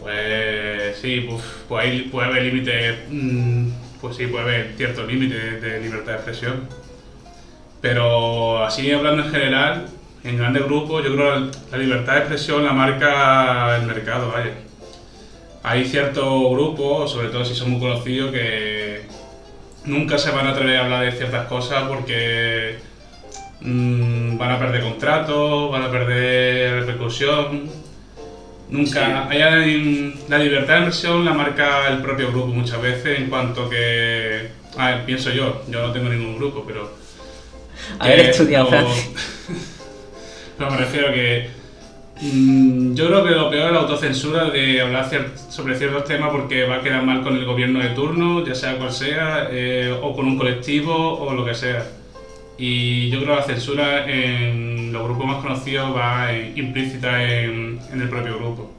Pues 0.00 0.96
sí, 0.96 1.26
pues, 1.28 1.42
pues 1.68 2.02
puede 2.10 2.28
haber 2.28 2.42
límites, 2.44 3.00
mm, 3.10 3.68
pues 4.00 4.16
sí, 4.16 4.26
puede 4.26 4.44
haber 4.44 4.72
ciertos 4.76 5.06
límites 5.06 5.60
de 5.60 5.80
libertad 5.80 6.12
de 6.12 6.14
expresión. 6.14 6.68
Pero 7.82 8.64
así 8.64 8.90
hablando 8.90 9.24
en 9.24 9.30
general, 9.30 9.86
en 10.24 10.38
grandes 10.38 10.64
grupos, 10.64 11.04
yo 11.04 11.14
creo 11.14 11.50
que 11.50 11.58
la 11.70 11.78
libertad 11.78 12.14
de 12.14 12.18
expresión 12.20 12.64
la 12.64 12.72
marca 12.72 13.76
el 13.76 13.86
mercado, 13.86 14.32
vaya. 14.32 14.52
Hay 15.62 15.84
ciertos 15.84 16.50
grupos, 16.50 17.12
sobre 17.12 17.28
todo 17.28 17.44
si 17.44 17.54
son 17.54 17.70
muy 17.72 17.80
conocidos, 17.80 18.32
que 18.32 19.02
nunca 19.84 20.18
se 20.18 20.30
van 20.30 20.46
a 20.46 20.50
atrever 20.50 20.76
a 20.76 20.84
hablar 20.84 21.04
de 21.04 21.12
ciertas 21.12 21.46
cosas 21.46 21.84
porque 21.88 22.76
mm, 23.60 24.36
van 24.38 24.50
a 24.52 24.58
perder 24.58 24.82
contratos, 24.82 25.70
van 25.70 25.82
a 25.82 25.90
perder 25.90 26.80
repercusión. 26.80 27.70
Nunca. 28.68 29.28
Hay- 29.28 30.14
la 30.28 30.38
libertad 30.38 30.74
de 30.74 30.86
expresión 30.86 31.24
la 31.24 31.32
marca 31.32 31.88
el 31.88 32.00
propio 32.02 32.28
grupo 32.30 32.48
muchas 32.48 32.80
veces 32.80 33.18
en 33.18 33.28
cuanto 33.28 33.68
que. 33.68 34.48
A 34.76 34.90
ver, 34.90 35.04
pienso 35.04 35.30
yo, 35.30 35.62
yo 35.68 35.86
no 35.86 35.92
tengo 35.92 36.08
ningún 36.08 36.36
grupo, 36.36 36.64
pero 36.64 36.92
Haber 37.98 38.20
estudiado 38.20 38.66
francés. 38.68 39.10
no, 40.58 40.70
me 40.70 40.76
refiero 40.76 41.08
a 41.08 41.12
que. 41.12 41.59
Mm, 42.20 42.94
yo 42.94 43.06
creo 43.06 43.24
que 43.24 43.30
lo 43.30 43.50
peor 43.50 43.66
es 43.66 43.72
la 43.72 43.78
autocensura 43.80 44.50
de 44.50 44.80
hablar 44.80 45.08
sobre 45.48 45.76
ciertos 45.76 46.04
temas 46.04 46.30
porque 46.30 46.64
va 46.64 46.76
a 46.76 46.80
quedar 46.82 47.02
mal 47.02 47.22
con 47.22 47.36
el 47.36 47.44
gobierno 47.44 47.80
de 47.80 47.90
turno, 47.90 48.44
ya 48.44 48.54
sea 48.54 48.76
cual 48.76 48.92
sea, 48.92 49.48
eh, 49.50 49.94
o 50.02 50.14
con 50.14 50.26
un 50.26 50.36
colectivo 50.36 51.18
o 51.18 51.32
lo 51.34 51.44
que 51.44 51.54
sea. 51.54 51.86
Y 52.58 53.08
yo 53.08 53.22
creo 53.22 53.34
que 53.34 53.40
la 53.40 53.46
censura 53.46 54.10
en 54.10 54.92
los 54.92 55.04
grupos 55.04 55.26
más 55.26 55.42
conocidos 55.42 55.96
va 55.96 56.32
eh, 56.32 56.52
implícita 56.56 57.22
en, 57.24 57.80
en 57.90 58.02
el 58.02 58.08
propio 58.08 58.36
grupo. 58.36 58.70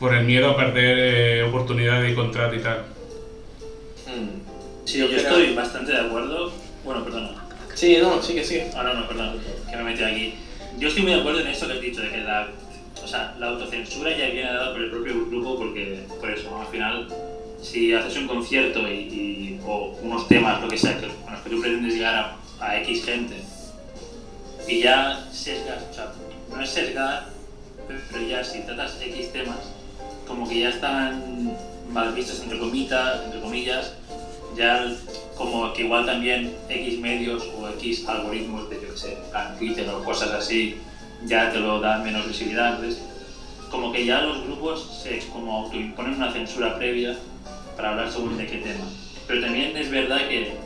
Por 0.00 0.14
el 0.14 0.24
miedo 0.24 0.50
a 0.50 0.56
perder 0.56 0.98
eh, 0.98 1.42
oportunidades 1.44 2.10
y 2.10 2.14
contratos 2.14 2.56
y 2.56 2.60
tal. 2.60 2.78
Mm. 4.06 4.40
Sí, 4.84 4.98
yo, 4.98 5.06
estoy 5.06 5.54
bastante 5.54 5.92
de 5.92 6.00
acuerdo. 6.00 6.50
Bueno, 6.84 7.04
perdona. 7.04 7.30
Sí, 7.74 7.98
no, 8.00 8.20
sigue, 8.20 8.42
sigue. 8.42 8.70
Ah, 8.74 8.82
no, 8.82 8.94
no, 8.94 9.06
perdón, 9.06 9.36
que 9.68 9.76
me 9.76 9.82
he 9.82 9.84
metido 9.84 10.08
aquí. 10.08 10.34
Yo 10.78 10.88
estoy 10.88 11.02
muy 11.02 11.12
de 11.12 11.20
acuerdo 11.20 11.40
en 11.40 11.48
esto 11.48 11.66
que 11.66 11.74
has 11.74 11.80
dicho, 11.80 12.00
de 12.00 12.10
que 12.10 12.18
la, 12.18 12.48
o 13.02 13.06
sea, 13.06 13.34
la 13.38 13.48
autocensura 13.48 14.10
ya 14.10 14.26
viene 14.26 14.52
dada 14.52 14.72
por 14.72 14.82
el 14.82 14.90
propio 14.90 15.26
grupo, 15.26 15.56
porque, 15.56 16.00
por 16.18 16.30
eso, 16.30 16.58
al 16.58 16.66
final, 16.68 17.08
si 17.60 17.92
haces 17.92 18.16
un 18.16 18.26
concierto 18.26 18.80
y, 18.88 19.60
o 19.66 19.96
unos 20.02 20.28
temas, 20.28 20.60
lo 20.62 20.68
que 20.68 20.78
sea, 20.78 20.98
con 20.98 21.32
los 21.32 21.40
que 21.42 21.50
tú 21.50 21.60
pretendes 21.60 21.94
llegar 21.94 22.14
a, 22.14 22.64
a 22.64 22.80
X 22.80 23.04
gente, 23.04 23.36
y 24.68 24.80
ya 24.80 25.28
sesgas, 25.32 25.82
o 25.90 25.94
sea, 25.94 26.12
no 26.50 26.62
es 26.62 26.70
sesgar, 26.70 27.26
pero 27.86 28.26
ya 28.26 28.44
si 28.44 28.60
tratas 28.60 28.98
X 29.02 29.32
temas, 29.32 29.72
como 30.26 30.48
que 30.48 30.60
ya 30.60 30.70
están 30.70 31.52
mal 31.92 32.14
vistos 32.14 32.40
entre 32.40 32.58
comillas, 32.58 33.24
entre 33.24 33.40
comillas 33.40 33.94
ya 34.56 34.86
como 35.36 35.72
que 35.72 35.82
igual 35.82 36.06
también 36.06 36.54
X 36.68 36.98
medios 36.98 37.44
o 37.56 37.68
X 37.70 38.06
algoritmos 38.08 38.68
de, 38.68 38.76
yo 38.76 38.92
qué 38.92 38.98
sé, 38.98 39.18
Twitter 39.58 39.88
o 39.88 40.04
cosas 40.04 40.30
así, 40.32 40.76
ya 41.24 41.50
te 41.50 41.58
lo 41.58 41.80
dan 41.80 42.04
menos 42.04 42.26
visibilidad. 42.26 42.74
Entonces, 42.74 43.02
como 43.70 43.92
que 43.92 44.04
ya 44.04 44.22
los 44.22 44.42
grupos 44.44 45.02
se 45.02 45.18
como 45.30 45.64
autoimponen 45.64 46.14
una 46.14 46.32
censura 46.32 46.76
previa 46.76 47.16
para 47.76 47.90
hablar 47.90 48.10
según 48.10 48.36
de 48.36 48.46
qué 48.46 48.58
tema. 48.58 48.84
Pero 49.26 49.40
también 49.40 49.76
es 49.76 49.90
verdad 49.90 50.28
que 50.28 50.56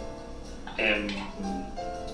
em, 0.79 1.07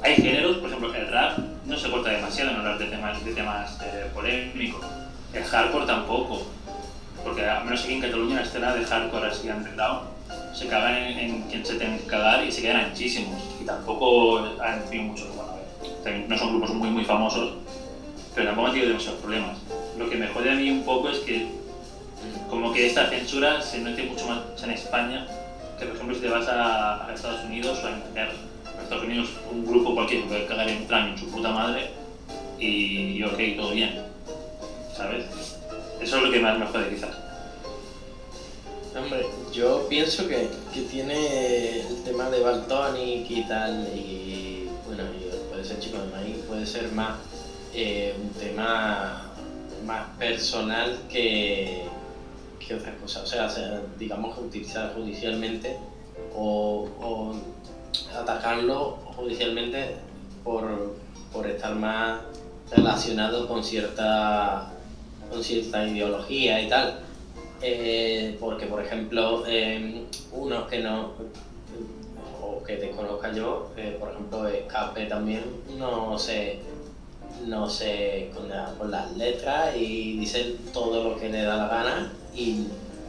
hay 0.03 0.17
géneros, 0.17 0.57
por 0.57 0.69
ejemplo, 0.69 0.95
el 0.95 1.09
rap 1.09 1.39
no 1.65 1.77
se 1.77 1.91
corta 1.91 2.11
demasiado 2.11 2.51
en 2.51 2.57
hablar 2.57 2.79
de 2.79 2.87
temas, 2.87 3.25
de 3.25 3.33
temas 3.33 3.79
eh, 3.83 4.11
polémicos. 4.13 4.85
El 5.33 5.45
hardcore 5.45 5.87
tampoco. 5.87 6.47
Porque 7.25 7.45
al 7.45 7.65
menos 7.65 7.85
aquí 7.85 7.95
en 7.95 8.01
Cataluña 8.01 8.37
la 8.37 8.43
escena 8.43 8.75
de 8.75 8.85
hardcore 8.85 9.29
así 9.29 9.49
underground 9.49 10.09
se 10.55 10.67
cagan 10.67 10.95
en, 10.97 11.19
en 11.19 11.43
quien 11.43 11.65
se 11.65 11.75
tenga 11.75 11.97
que 11.99 12.07
cagar 12.07 12.45
y 12.45 12.53
se 12.53 12.63
quedan 12.63 12.77
anchísimos. 12.77 13.41
Y 13.61 13.65
tampoco 13.65 14.39
han 14.61 14.85
tenido 14.87 15.05
mucho, 15.05 15.27
bueno, 15.35 15.53
también 16.03 16.29
no 16.29 16.39
son 16.39 16.51
grupos 16.51 16.75
muy 16.75 16.91
muy 16.91 17.05
famosos, 17.05 17.55
pero 18.35 18.47
tampoco 18.47 18.69
han 18.69 18.73
tenido 18.73 18.91
demasiados 18.91 19.21
problemas. 19.21 19.59
Lo 19.99 20.09
que 20.09 20.17
me 20.17 20.29
jode 20.29 20.51
a 20.51 20.55
mí 20.55 20.71
un 20.71 20.85
poco 20.85 21.09
es 21.11 21.19
que 21.21 21.49
como 22.49 22.73
que 22.73 22.87
esta 22.87 23.09
censura 23.09 23.63
se 23.63 23.79
note 23.79 24.03
mucho 24.05 24.27
más 24.27 24.63
en 24.63 24.71
España 24.71 25.27
que 25.79 25.87
por 25.87 25.95
ejemplo 25.95 26.15
si 26.15 26.21
te 26.21 26.29
vas 26.29 26.47
a, 26.49 27.07
a 27.07 27.15
Estados 27.15 27.45
Unidos 27.45 27.81
o 27.83 27.87
a 27.87 27.91
Inglaterra. 27.91 28.33
En 28.75 28.83
Estados 28.83 29.05
Unidos 29.05 29.31
un 29.51 29.65
grupo 29.65 29.95
cualquiera 29.95 30.27
puede 30.27 30.47
cagar 30.47 30.69
en 30.69 30.85
plan 30.85 31.09
en 31.09 31.19
su 31.19 31.31
puta 31.31 31.51
madre 31.51 31.91
y, 32.59 33.17
y 33.17 33.25
ok, 33.25 33.39
todo 33.57 33.73
bien. 33.73 34.03
¿Sabes? 34.95 35.60
Eso 36.01 36.17
es 36.17 36.23
lo 36.23 36.31
que 36.31 36.41
más 36.41 36.59
me 36.59 36.67
jode 36.67 36.89
quizás. 36.89 37.17
Hombre, 38.97 39.27
yo 39.53 39.87
pienso 39.89 40.27
que, 40.27 40.49
que 40.75 40.83
tiene 40.83 41.81
el 41.81 42.03
tema 42.03 42.29
de 42.29 42.41
Baltonic 42.41 43.31
y 43.31 43.47
tal, 43.47 43.87
y 43.95 44.69
bueno, 44.87 45.05
puede 45.51 45.65
ser 45.65 45.79
Chico 45.79 45.99
de 45.99 46.11
Maíz, 46.11 46.37
puede 46.49 46.67
ser 46.67 46.91
más 46.93 47.19
eh, 47.73 48.15
un 48.21 48.31
tema 48.31 49.31
más 49.87 50.09
personal 50.19 50.99
que, 51.09 51.85
que 52.59 52.75
otra 52.75 52.97
cosa. 52.97 53.23
O 53.23 53.27
sea, 53.27 53.83
digamos 53.99 54.37
que 54.37 54.45
utilizar 54.45 54.93
judicialmente 54.95 55.77
o, 56.35 56.89
o 57.01 57.35
atacarlo 58.17 58.99
judicialmente 59.17 59.97
por, 60.43 60.97
por 61.33 61.47
estar 61.47 61.75
más 61.75 62.21
relacionado 62.71 63.47
con 63.47 63.63
cierta, 63.63 64.73
con 65.31 65.43
cierta 65.43 65.87
ideología 65.87 66.61
y 66.61 66.69
tal. 66.69 67.01
Eh, 67.63 68.37
porque, 68.41 68.67
por 68.67 68.83
ejemplo, 68.83 69.45
eh, 69.47 70.05
unos 70.33 70.69
que 70.69 70.81
no 70.81 71.13
o 72.43 72.63
que 72.63 72.77
desconozca 72.77 73.33
yo, 73.33 73.71
eh, 73.77 73.97
por 74.01 74.11
ejemplo, 74.11 74.49
Escape 74.49 75.07
también 75.07 75.43
no 75.79 76.19
se 76.19 76.59
no 77.47 77.69
se 77.71 78.31
condena 78.35 78.75
por 78.77 78.91
las 78.91 79.17
letras 79.17 79.75
y 79.77 80.19
dice 80.19 80.57
todo 80.75 81.05
lo 81.05 81.19
que 81.19 81.31
le 81.31 81.43
da 81.43 81.57
la 81.57 81.69
gana 81.69 82.13
y, 82.35 82.67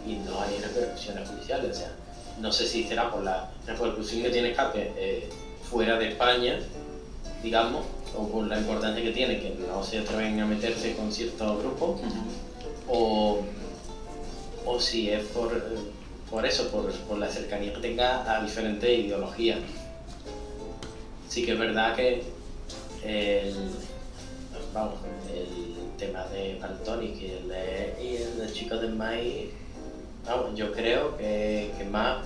y 0.08 0.22
no 0.26 0.42
hay 0.42 0.58
repercusiones 0.62 1.28
judiciales. 1.28 1.72
O 1.72 1.80
sea, 1.80 1.92
no 2.40 2.52
sé 2.52 2.66
si 2.66 2.84
será 2.84 3.12
por 3.12 3.24
la 3.24 3.50
repercusión 3.66 4.24
que 4.24 4.30
tiene 4.30 4.52
Escape 4.52 4.94
eh, 4.96 5.30
fuera 5.70 5.98
de 5.98 6.10
España, 6.10 6.60
digamos, 7.44 7.86
o 8.18 8.28
por 8.28 8.48
la 8.48 8.60
importancia 8.60 9.04
que 9.04 9.12
tiene, 9.12 9.40
que 9.40 9.56
no 9.68 9.84
se 9.84 10.00
atreven 10.00 10.40
a 10.40 10.46
meterse 10.46 10.96
con 10.96 11.12
ciertos 11.12 11.60
grupos, 11.60 12.02
o, 12.88 13.40
o 14.66 14.80
si 14.80 15.10
es 15.10 15.24
por, 15.28 15.52
por 16.30 16.46
eso, 16.46 16.70
por, 16.70 16.92
por 16.92 17.18
la 17.18 17.30
cercanía 17.30 17.74
que 17.74 17.80
tenga 17.80 18.38
a 18.38 18.44
diferentes 18.44 18.90
ideologías. 18.90 19.60
Sí 21.30 21.46
que 21.46 21.54
es 21.54 21.60
verdad 21.60 21.96
que 21.96 22.24
el, 23.04 23.56
vamos, 24.74 24.96
el 25.34 25.98
tema 25.98 26.26
de 26.26 26.58
Baltonic 26.60 27.22
y 27.22 27.26
el 27.26 27.48
de, 27.48 27.98
y 28.04 28.16
el 28.18 28.40
de 28.40 28.54
Chico 28.54 28.76
de 28.76 28.90
Maíz, 28.90 29.52
vamos, 30.26 30.56
yo 30.56 30.74
creo 30.74 31.18
que, 31.18 31.72
que 31.78 31.86
más 31.86 32.26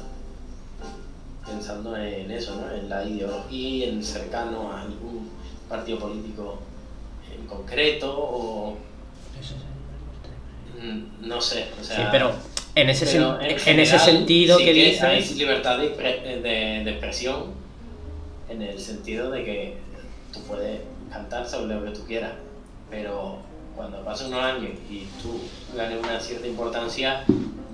pensando 1.46 1.96
en 1.96 2.32
eso, 2.32 2.56
¿no? 2.56 2.72
en 2.72 2.90
la 2.90 3.06
ideología 3.06 3.70
y 3.70 3.84
en 3.84 4.04
cercano 4.04 4.72
a 4.72 4.82
algún 4.82 5.30
partido 5.70 6.00
político 6.00 6.60
en 7.34 7.46
concreto 7.48 8.14
o 8.18 8.78
mm, 10.80 11.28
no 11.28 11.42
sé, 11.42 11.68
o 11.80 11.84
sea, 11.84 11.98
Sí, 11.98 12.04
pero 12.12 12.32
en 12.76 12.90
ese, 12.90 13.06
pero 13.06 13.40
sen- 13.40 13.44
en 13.52 13.60
general 13.60 13.82
ese 13.96 14.00
sentido 14.00 14.58
sí 14.58 14.64
que 14.66 14.70
Hay 14.72 15.18
dices, 15.22 15.38
libertad 15.38 15.78
de, 15.80 15.90
de- 15.90 16.82
de 16.84 16.92
expresión 16.92 17.54
en 18.50 18.62
el 18.62 18.80
sentido 18.80 19.32
de 19.32 19.44
que 19.44 19.78
tú 20.34 20.42
puedes 20.42 20.82
cantar 21.12 21.48
sobre 21.48 21.76
lo 21.76 21.84
que 21.86 21.92
tú 21.92 22.06
quieras, 22.06 22.34
pero 22.90 23.40
cuando 23.76 24.04
pasan 24.06 24.28
unos 24.28 24.42
años 24.44 24.72
y 24.90 25.08
tú 25.22 25.40
ganes 25.76 26.00
una 26.02 26.20
cierta 26.20 26.48
importancia, 26.48 27.24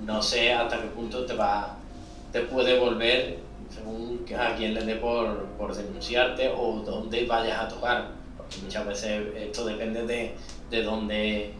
no 0.06 0.22
sé 0.22 0.52
hasta 0.52 0.80
qué 0.80 0.88
punto 0.88 1.24
te 1.26 1.34
va 1.34 1.76
te 2.32 2.40
puede 2.40 2.78
volver 2.78 3.38
según 3.74 4.24
a 4.38 4.54
quién 4.56 4.74
le 4.74 4.84
dé 4.84 4.96
por, 4.96 5.44
por 5.58 5.74
denunciarte 5.74 6.48
o 6.56 6.82
dónde 6.84 7.24
vayas 7.26 7.58
a 7.60 7.68
tocar. 7.68 8.08
Porque 8.36 8.56
muchas 8.64 8.86
veces 8.86 9.22
esto 9.36 9.64
depende 9.66 10.04
de, 10.06 10.34
de 10.70 10.82
dónde 10.82 11.50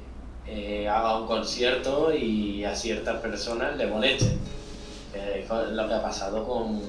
eh, 0.47 0.89
haga 0.89 1.19
un 1.19 1.27
concierto 1.27 2.13
y 2.15 2.65
a 2.65 2.75
ciertas 2.75 3.21
personas 3.21 3.77
le 3.77 3.87
moleste. 3.87 4.37
Eh, 5.15 5.45
es 5.47 5.73
lo 5.73 5.89
que 5.89 5.95
ha 5.95 6.03
pasado 6.03 6.47
con, 6.47 6.81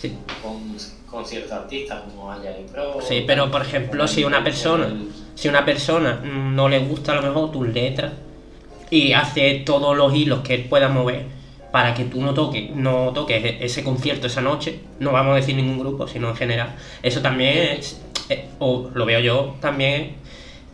Sí. 0.00 0.16
con, 0.42 0.76
con 1.10 1.24
ciertos 1.26 1.52
artistas 1.52 2.00
como 2.02 2.30
Aya 2.32 2.58
y 2.58 2.64
Pro. 2.64 2.98
Sí, 3.00 3.24
pero 3.26 3.50
por 3.50 3.62
ejemplo, 3.62 4.06
si 4.08 4.24
una 4.24 4.42
persona, 4.42 4.92
si 5.34 5.48
una 5.48 5.64
persona 5.64 6.20
no 6.24 6.68
le 6.68 6.78
gusta 6.80 7.12
a 7.12 7.16
lo 7.16 7.22
mejor 7.22 7.52
tus 7.52 7.68
letras 7.68 8.12
y 8.90 9.12
hace 9.12 9.62
todos 9.64 9.96
los 9.96 10.14
hilos 10.14 10.40
que 10.40 10.54
él 10.54 10.64
pueda 10.68 10.88
mover 10.88 11.26
para 11.72 11.94
que 11.94 12.04
tú 12.04 12.20
no 12.20 12.34
toques, 12.34 12.70
no 12.76 13.12
toques 13.14 13.56
ese 13.60 13.82
concierto 13.82 14.26
esa 14.26 14.40
noche, 14.42 14.80
no 15.00 15.10
vamos 15.12 15.32
a 15.32 15.36
decir 15.36 15.56
ningún 15.56 15.78
grupo, 15.78 16.06
sino 16.06 16.28
en 16.28 16.36
general, 16.36 16.74
eso 17.02 17.20
también 17.20 17.78
es, 17.78 18.00
eh, 18.28 18.46
o 18.58 18.90
lo 18.94 19.06
veo 19.06 19.20
yo 19.20 19.56
también, 19.60 20.16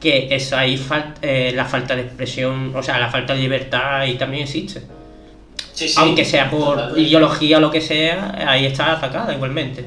que 0.01 0.29
es 0.35 0.53
ahí 0.53 0.77
fal- 0.77 1.15
eh, 1.23 1.53
la 1.55 1.65
falta 1.65 1.95
de 1.97 2.03
expresión, 2.03 2.75
o 2.75 2.83
sea, 2.83 2.99
la 2.99 3.11
falta 3.11 3.35
de 3.35 3.41
libertad 3.41 4.01
ahí 4.01 4.15
también 4.17 4.45
existe. 4.45 4.83
Sí, 5.73 5.89
sí, 5.89 5.95
Aunque 5.99 6.25
sea 6.25 6.51
por 6.51 6.75
totalmente. 6.75 7.01
ideología 7.03 7.59
o 7.59 7.61
lo 7.61 7.71
que 7.71 7.81
sea, 7.81 8.35
ahí 8.49 8.67
está 8.67 8.93
atacada 8.93 9.33
igualmente. 9.33 9.85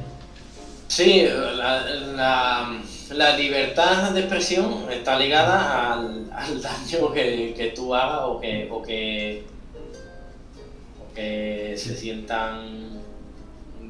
Sí, 0.88 1.26
la, 1.56 1.82
la, 2.16 2.82
la 3.12 3.38
libertad 3.38 4.12
de 4.12 4.20
expresión 4.22 4.86
está 4.92 5.18
ligada 5.18 5.94
al, 5.94 6.30
al 6.34 6.62
daño 6.62 7.12
que, 7.14 7.54
que 7.56 7.68
tú 7.76 7.94
hagas 7.96 8.22
o 8.24 8.40
que, 8.40 8.68
o 8.72 8.82
que, 8.82 9.44
que 11.16 11.74
se 11.78 11.96
sientan 11.96 13.00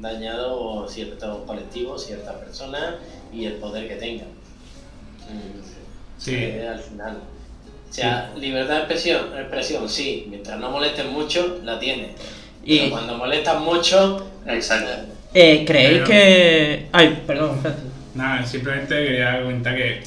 dañados 0.00 0.92
ciertos 0.92 1.44
colectivos, 1.46 2.04
ciertas 2.06 2.34
personas 2.36 2.96
y 3.32 3.44
el 3.46 3.54
poder 3.54 3.88
que 3.88 3.96
tengan. 3.96 4.28
Sí. 6.18 6.34
eh, 6.34 6.68
al 6.68 6.78
final. 6.80 7.18
O 7.88 7.92
sea, 7.94 8.32
libertad 8.36 8.74
de 8.74 8.78
expresión, 8.80 9.26
expresión, 9.38 9.88
sí, 9.88 10.26
mientras 10.30 10.58
no 10.58 10.70
molesten 10.70 11.12
mucho, 11.12 11.60
la 11.62 11.78
tienes. 11.78 12.10
Y- 12.64 12.78
Pero 12.78 12.90
cuando 12.90 13.16
molestan 13.18 13.62
mucho, 13.62 14.26
Exacto. 14.46 15.12
Eh, 15.34 15.64
¿Creéis 15.64 15.92
Pero- 15.98 16.06
que...? 16.06 16.88
Ay, 16.92 17.22
perdón. 17.26 17.60
Nada, 18.14 18.44
simplemente 18.44 18.94
quería 18.94 19.40
comentar 19.42 19.76
que, 19.76 20.02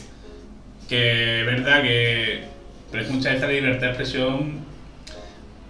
que 0.89 1.39
es 1.41 1.45
verdad 1.45 1.81
que 1.81 2.43
pero 2.91 3.03
es 3.03 3.09
mucha 3.09 3.29
de 3.29 3.35
esta 3.35 3.47
libertad 3.47 3.81
de 3.81 3.87
expresión, 3.87 4.64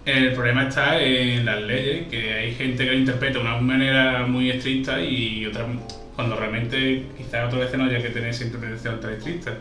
el 0.06 0.32
problema 0.34 0.68
está 0.68 1.02
en 1.02 1.44
las 1.44 1.60
leyes, 1.62 2.06
que 2.08 2.32
hay 2.32 2.54
gente 2.54 2.84
que 2.84 2.90
lo 2.92 2.96
interpreta 2.96 3.38
de 3.38 3.44
una 3.44 3.56
manera 3.58 4.24
muy 4.26 4.50
estricta 4.50 5.02
y 5.02 5.44
otra 5.46 5.66
cuando 6.14 6.36
realmente 6.36 7.06
quizás 7.16 7.46
otras 7.46 7.62
veces 7.62 7.78
no 7.78 7.84
haya 7.84 8.00
que 8.00 8.08
tener 8.10 8.30
esa 8.30 8.44
interpretación 8.44 9.00
tan 9.00 9.12
estricta. 9.12 9.52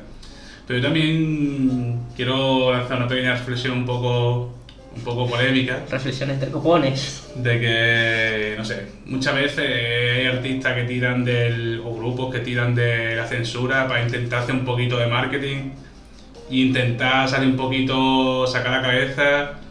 Pero 0.67 0.79
yo 0.79 0.85
también 0.85 1.99
quiero 2.15 2.71
lanzar 2.71 2.97
una 2.97 3.07
pequeña 3.07 3.33
reflexión 3.33 3.79
un 3.79 3.85
poco, 3.85 4.53
un 4.95 5.01
poco 5.03 5.27
polémica. 5.27 5.83
Reflexión 5.89 6.29
entre 6.29 6.51
copones. 6.51 7.27
De 7.35 7.59
que, 7.59 8.55
no 8.57 8.63
sé, 8.63 8.87
muchas 9.07 9.35
veces 9.35 9.67
hay 10.17 10.27
artistas 10.27 10.75
que 10.75 10.83
tiran 10.83 11.25
del. 11.25 11.81
o 11.83 11.95
grupos 11.95 12.33
que 12.33 12.39
tiran 12.39 12.73
de 12.75 13.15
la 13.15 13.27
censura 13.27 13.87
para 13.87 14.03
intentar 14.03 14.43
hacer 14.43 14.55
un 14.55 14.65
poquito 14.65 14.97
de 14.97 15.07
marketing 15.07 15.71
e 16.49 16.55
intentar 16.57 17.27
salir 17.27 17.49
un 17.49 17.57
poquito, 17.57 18.47
sacar 18.47 18.71
la 18.71 18.81
cabeza 18.81 19.64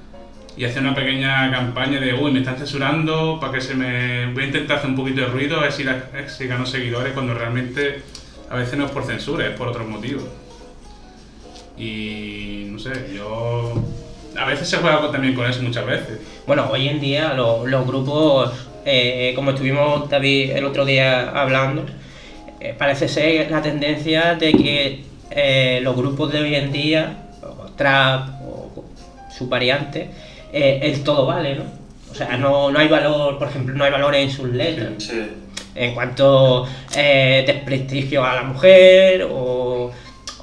y 0.56 0.64
hacer 0.64 0.82
una 0.82 0.94
pequeña 0.94 1.50
campaña 1.50 1.98
de, 2.00 2.14
uy, 2.14 2.30
me 2.30 2.38
están 2.40 2.56
censurando, 2.56 3.38
para 3.40 3.52
que 3.54 3.60
se 3.60 3.74
me... 3.74 4.32
voy 4.32 4.44
a 4.44 4.46
intentar 4.46 4.76
hacer 4.78 4.90
un 4.90 4.96
poquito 4.96 5.22
de 5.22 5.26
ruido, 5.26 5.58
a 5.58 5.62
ver 5.62 5.72
si, 5.72 5.82
la, 5.84 6.04
si 6.28 6.46
gano 6.46 6.64
seguidores, 6.64 7.12
cuando 7.12 7.34
realmente 7.34 8.02
a 8.50 8.56
veces 8.56 8.78
no 8.78 8.84
es 8.86 8.90
por 8.92 9.04
censura, 9.04 9.46
es 9.46 9.52
por 9.56 9.68
otros 9.68 9.86
motivos. 9.88 10.24
Y 11.76 12.66
no 12.70 12.78
sé, 12.78 12.92
yo... 13.14 13.74
A 14.36 14.46
veces 14.46 14.68
se 14.68 14.78
juega 14.78 15.10
también 15.12 15.34
con 15.34 15.48
eso 15.48 15.62
muchas 15.62 15.86
veces. 15.86 16.18
Bueno, 16.46 16.68
hoy 16.70 16.88
en 16.88 17.00
día 17.00 17.34
lo- 17.34 17.66
los 17.66 17.86
grupos, 17.86 18.52
eh, 18.84 19.32
como 19.36 19.50
estuvimos 19.52 20.08
David 20.10 20.50
el 20.50 20.64
otro 20.64 20.84
día 20.84 21.30
hablando, 21.30 21.84
eh, 22.60 22.74
parece 22.76 23.06
ser 23.06 23.50
la 23.50 23.62
tendencia 23.62 24.34
de 24.34 24.52
que 24.52 25.04
eh, 25.30 25.80
los 25.82 25.94
grupos 25.96 26.32
de 26.32 26.40
hoy 26.40 26.54
en 26.56 26.72
día, 26.72 27.28
trap 27.76 28.28
o 28.44 28.84
su 29.36 29.48
variante, 29.48 30.10
eh, 30.54 30.80
el 30.82 31.02
todo 31.02 31.26
vale, 31.26 31.56
¿no? 31.56 31.64
O 32.10 32.14
sea, 32.14 32.36
no, 32.36 32.70
no 32.70 32.78
hay 32.78 32.88
valor, 32.88 33.38
por 33.38 33.48
ejemplo, 33.48 33.74
no 33.74 33.84
hay 33.84 33.90
valor 33.90 34.14
en 34.14 34.30
sus 34.30 34.48
letras. 34.50 34.92
Sí. 34.98 35.20
En 35.74 35.92
cuanto 35.94 36.64
eh, 36.96 37.42
desprestigio 37.46 38.24
a 38.24 38.36
la 38.36 38.42
mujer 38.44 39.24
o, 39.28 39.90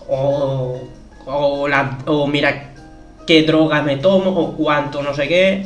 o, 0.09 0.81
o, 1.25 1.67
la- 1.69 1.97
o 2.05 2.27
mira 2.27 2.73
qué 3.25 3.43
droga 3.43 3.81
me 3.81 3.95
tomo 3.97 4.31
o 4.31 4.51
cuánto 4.57 5.01
no 5.01 5.13
sé 5.13 5.27
qué. 5.29 5.63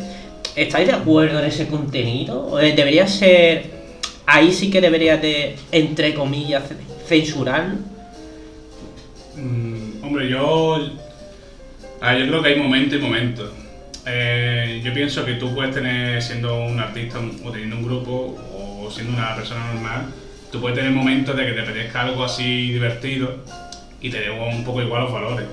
¿Estáis 0.55 0.87
de 0.87 0.93
acuerdo 0.93 1.39
en 1.39 1.45
ese 1.45 1.67
contenido? 1.67 2.45
¿O, 2.47 2.59
eh, 2.59 2.73
Debería 2.73 3.07
ser... 3.07 3.73
Ahí 4.27 4.51
sí 4.53 4.69
que 4.71 4.81
debería 4.81 5.17
de, 5.17 5.55
entre 5.71 6.13
comillas, 6.13 6.63
censurarlo. 7.07 7.75
Mm, 9.35 10.03
hombre, 10.03 10.29
yo. 10.29 10.75
a 12.01 12.13
ver, 12.13 12.21
yo 12.23 12.27
creo 12.29 12.41
que 12.43 12.49
hay 12.49 12.55
momentos 12.59 12.97
y 12.99 13.01
momentos. 13.01 13.49
Eh, 14.07 14.81
yo 14.83 14.93
pienso 14.93 15.25
que 15.25 15.33
tú 15.35 15.53
puedes 15.53 15.73
tener, 15.73 16.21
siendo 16.21 16.55
un 16.59 16.79
artista 16.79 17.19
o 17.43 17.51
teniendo 17.51 17.77
un 17.77 17.83
grupo 17.83 18.37
o 18.53 18.91
siendo 18.91 19.13
una 19.13 19.35
persona 19.35 19.73
normal, 19.73 20.05
tú 20.51 20.61
puedes 20.61 20.77
tener 20.77 20.91
momentos 20.91 21.35
de 21.35 21.45
que 21.45 21.53
te 21.53 21.61
apetezca 21.61 22.01
algo 22.01 22.23
así 22.23 22.71
divertido 22.71 23.43
y 24.01 24.09
te 24.09 24.19
dé 24.19 24.29
un 24.29 24.63
poco 24.63 24.81
igual 24.81 25.03
los 25.03 25.13
valores. 25.13 25.47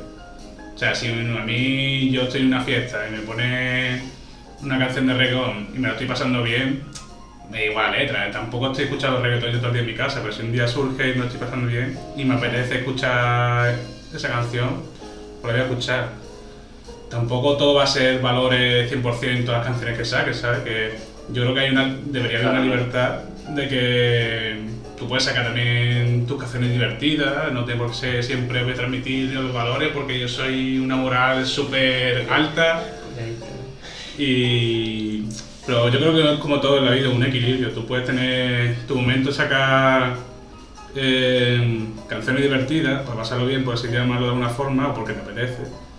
O 0.74 0.78
sea, 0.78 0.94
si 0.94 1.08
a 1.08 1.12
mí 1.14 2.10
yo 2.10 2.22
estoy 2.22 2.42
en 2.42 2.48
una 2.48 2.62
fiesta 2.62 3.08
y 3.08 3.12
me 3.12 3.18
pone 3.18 4.02
una 4.62 4.78
canción 4.78 5.06
de 5.06 5.14
reggaetón 5.14 5.68
y 5.74 5.78
me 5.78 5.88
lo 5.88 5.94
estoy 5.94 6.06
pasando 6.06 6.42
bien, 6.42 6.82
me 7.50 7.58
da 7.58 7.64
igual 7.64 7.92
la 7.92 7.98
letra. 7.98 8.30
Tampoco 8.30 8.70
estoy 8.70 8.84
escuchando 8.84 9.22
reggaetón 9.22 9.52
yo 9.52 9.58
todo 9.58 9.68
el 9.68 9.74
día 9.74 9.82
en 9.82 9.88
mi 9.88 9.94
casa, 9.94 10.20
pero 10.20 10.32
si 10.32 10.42
un 10.42 10.52
día 10.52 10.68
surge 10.68 11.10
y 11.10 11.12
me 11.12 11.20
lo 11.20 11.24
estoy 11.24 11.40
pasando 11.40 11.68
bien 11.68 11.98
y 12.16 12.24
me 12.24 12.34
apetece 12.34 12.78
escuchar 12.78 13.78
esa 14.14 14.28
canción, 14.28 14.82
pues 15.40 15.54
la 15.54 15.62
voy 15.62 15.70
a 15.70 15.72
escuchar. 15.72 16.21
Tampoco 17.12 17.58
todo 17.58 17.74
va 17.74 17.84
a 17.84 17.86
ser 17.86 18.22
valores 18.22 18.90
100% 18.90 19.44
todas 19.44 19.58
las 19.58 19.66
canciones 19.66 19.98
que 19.98 20.04
saques, 20.06 20.38
¿sabes? 20.38 20.60
Que 20.60 20.92
yo 21.30 21.42
creo 21.42 21.54
que 21.54 21.60
hay 21.60 21.70
una, 21.70 21.94
debería 22.06 22.38
haber 22.38 22.50
una 22.52 22.60
libertad 22.62 23.18
de 23.50 23.68
que 23.68 24.60
tú 24.96 25.06
puedes 25.06 25.24
sacar 25.24 25.44
también 25.44 26.26
tus 26.26 26.40
canciones 26.40 26.72
divertidas, 26.72 27.52
no 27.52 27.66
tengo 27.66 27.84
por 27.84 28.00
qué 28.00 28.22
siempre 28.22 28.62
voy 28.62 28.72
a 28.72 28.76
transmitir 28.76 29.30
los 29.34 29.52
valores 29.52 29.90
porque 29.92 30.18
yo 30.18 30.26
soy 30.26 30.78
una 30.78 30.96
moral 30.96 31.44
súper 31.44 32.26
alta 32.30 32.82
y... 34.16 35.24
Pero 35.66 35.90
yo 35.90 35.98
creo 35.98 36.14
que 36.14 36.32
es 36.32 36.38
como 36.40 36.60
todo 36.60 36.78
en 36.78 36.86
la 36.86 36.92
vida, 36.92 37.10
un 37.10 37.22
equilibrio. 37.22 37.70
Tú 37.70 37.86
puedes 37.86 38.06
tener 38.06 38.74
tu 38.88 38.96
momento, 38.96 39.30
sacar 39.30 40.16
eh, 40.96 41.84
canciones 42.08 42.42
divertidas 42.42 43.02
para 43.02 43.18
pasarlo 43.18 43.46
bien, 43.46 43.64
por 43.64 43.74
así 43.74 43.86
llamarlo 43.88 44.24
de 44.24 44.32
alguna 44.32 44.48
forma, 44.48 44.88
o 44.88 44.94
porque 44.94 45.12
te 45.12 45.20
apetece. 45.20 45.91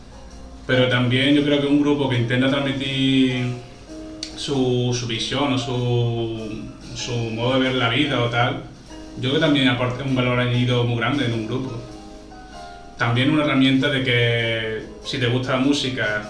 Pero 0.66 0.88
también 0.88 1.36
yo 1.36 1.44
creo 1.44 1.60
que 1.60 1.68
un 1.68 1.82
grupo 1.82 2.10
que 2.10 2.18
intenta 2.18 2.50
transmitir 2.50 3.48
su, 4.38 4.96
su 4.98 5.08
visión 5.08 5.54
o 5.54 5.58
su, 5.58 6.64
su 6.96 7.12
modo 7.12 7.56
de 7.56 7.60
ver 7.60 7.76
la 7.76 7.90
vida 7.90 8.24
o 8.24 8.30
tal, 8.30 8.64
yo 9.18 9.30
creo 9.30 9.34
que 9.34 9.40
también 9.40 9.68
aporta 9.68 10.04
un 10.04 10.16
valor 10.16 10.40
añadido 10.40 10.84
muy 10.86 10.98
grande 10.98 11.26
en 11.26 11.34
un 11.34 11.48
grupo. 11.48 11.72
También 12.98 13.30
una 13.32 13.44
herramienta 13.44 13.90
de 13.90 14.04
que 14.04 14.84
si 15.06 15.18
te 15.18 15.28
gusta 15.28 15.54
la 15.54 15.60
música, 15.60 16.30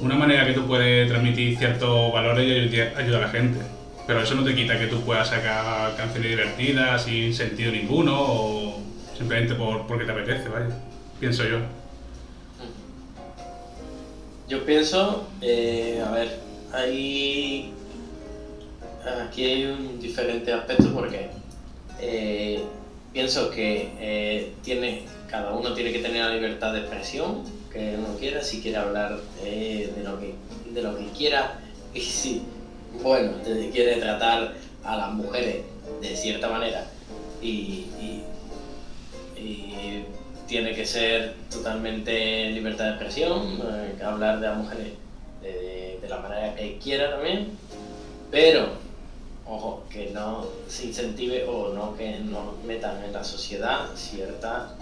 una 0.00 0.14
manera 0.14 0.46
que 0.46 0.52
tú 0.52 0.66
puedes 0.66 1.08
transmitir 1.08 1.58
ciertos 1.58 2.12
valores 2.12 2.72
y 2.72 2.80
ayudar, 2.80 3.22
a 3.22 3.26
la 3.26 3.28
gente. 3.28 3.58
Pero 4.06 4.22
eso 4.22 4.34
no 4.34 4.44
te 4.44 4.54
quita 4.54 4.78
que 4.78 4.86
tú 4.86 5.00
puedas 5.02 5.28
sacar 5.28 5.96
canciones 5.96 6.30
divertidas 6.30 7.04
sin 7.04 7.34
sentido 7.34 7.72
ninguno 7.72 8.14
o 8.16 8.82
simplemente 9.16 9.54
por, 9.54 9.86
porque 9.86 10.04
te 10.04 10.12
apetece, 10.12 10.48
vaya. 10.48 10.68
Pienso 11.18 11.44
yo. 11.44 11.79
Yo 14.50 14.66
pienso, 14.66 15.28
eh, 15.40 16.02
a 16.04 16.10
ver, 16.10 16.40
hay. 16.72 17.72
Aquí 19.24 19.44
hay 19.44 19.66
un 19.66 20.00
diferente 20.00 20.52
aspecto 20.52 20.92
porque 20.92 21.30
eh, 22.00 22.60
pienso 23.12 23.48
que 23.48 23.92
eh, 24.00 24.52
tiene, 24.64 25.04
cada 25.30 25.52
uno 25.52 25.72
tiene 25.72 25.92
que 25.92 26.00
tener 26.00 26.24
la 26.24 26.34
libertad 26.34 26.72
de 26.72 26.80
expresión 26.80 27.44
que 27.72 27.94
uno 27.96 28.18
quiera, 28.18 28.42
si 28.42 28.60
quiere 28.60 28.78
hablar 28.78 29.20
de, 29.40 29.92
lo 30.02 30.18
que, 30.18 30.34
de 30.74 30.82
lo 30.82 30.98
que 30.98 31.06
quiera 31.16 31.60
y 31.94 32.00
si, 32.00 32.42
bueno, 33.04 33.34
quiere 33.72 34.00
tratar 34.00 34.54
a 34.82 34.96
las 34.96 35.12
mujeres 35.12 35.58
de 36.00 36.16
cierta 36.16 36.48
manera 36.48 36.90
y 37.40 37.84
tiene 40.50 40.74
que 40.74 40.84
ser 40.84 41.34
totalmente 41.48 42.50
libertad 42.50 42.86
de 42.86 42.90
expresión, 42.90 43.60
eh, 43.64 44.02
hablar 44.02 44.40
de 44.40 44.48
las 44.48 44.58
mujeres 44.58 44.88
de, 45.42 45.96
de 46.02 46.08
la 46.08 46.16
manera 46.18 46.56
que 46.56 46.76
quiera 46.82 47.12
también, 47.12 47.56
pero, 48.32 48.66
ojo, 49.46 49.84
que 49.88 50.10
no 50.10 50.44
se 50.66 50.86
incentive 50.86 51.44
o 51.48 51.72
no 51.72 51.96
que 51.96 52.18
no 52.18 52.54
metan 52.66 53.00
en 53.04 53.12
la 53.12 53.22
sociedad 53.22 53.86
cierta, 53.94 54.74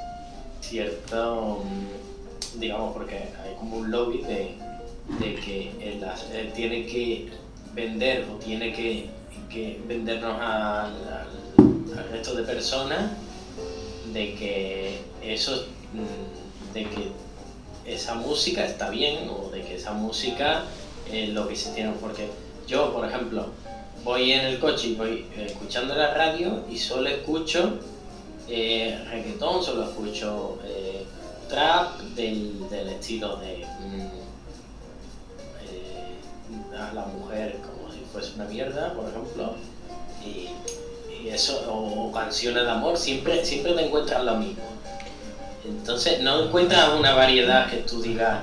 cierto, 0.63 1.63
mm, 1.65 2.61
digamos, 2.61 2.95
porque 2.95 3.17
hay 3.17 3.55
como 3.59 3.77
un 3.77 3.91
lobby 3.91 4.23
de, 4.23 4.55
de 5.21 5.35
que 5.35 5.99
las- 6.01 6.25
eh, 6.33 6.51
tiene 6.57 6.87
que 6.87 7.29
vender 7.75 8.25
o 8.33 8.37
tiene 8.37 8.73
que, 8.73 9.11
que 9.51 9.79
vendernos 9.87 10.41
al 10.41 10.95
resto 12.11 12.35
de 12.35 12.43
personas 12.45 13.13
de 14.19 14.35
que 14.35 14.99
eso 15.23 15.65
mm, 15.93 16.75
de 16.75 16.83
que 16.91 17.13
esa 17.87 18.15
música 18.15 18.67
está 18.67 18.91
bien 18.91 19.29
o 19.31 19.49
de 19.51 19.63
que 19.63 19.77
esa 19.77 19.93
música 19.93 20.65
es 21.11 21.29
lo 21.29 21.47
que 21.47 21.55
se 21.55 21.71
tiene 21.71 21.93
porque 22.01 22.29
yo 22.67 22.93
por 22.93 23.07
ejemplo 23.07 23.47
voy 24.03 24.33
en 24.33 24.45
el 24.47 24.59
coche 24.59 24.89
y 24.89 24.95
voy 24.97 25.27
eh, 25.37 25.47
escuchando 25.47 25.95
la 25.95 26.13
radio 26.15 26.65
y 26.69 26.77
solo 26.77 27.09
escucho 27.09 27.79
eh, 28.49 29.01
reggaetón 29.09 29.63
solo 29.63 29.85
escucho 29.85 30.59
eh, 30.65 31.05
trap 31.49 32.01
del, 32.17 32.69
del 32.69 32.89
estilo 32.89 33.37
de 33.37 33.59
mm, 33.59 34.01
eh, 35.65 36.77
a 36.77 36.93
la 36.93 37.07
mujer 37.07 37.57
como 37.63 37.93
si 37.93 38.01
fuese 38.13 38.35
una 38.35 38.47
mierda 38.47 38.95
por 38.95 39.09
ejemplo 39.09 39.55
y 41.29 41.35
eso, 41.35 41.65
o, 41.71 42.11
canciones 42.13 42.65
de 42.65 42.71
amor, 42.71 42.97
siempre, 42.97 43.45
siempre 43.45 43.73
te 43.75 43.87
encuentras 43.87 44.25
lo 44.25 44.37
mismo. 44.37 44.63
Entonces, 45.65 46.21
no 46.21 46.45
encuentras 46.45 46.91
una 46.99 47.15
variedad 47.15 47.69
que 47.69 47.79
tú 47.79 48.01
digas, 48.01 48.41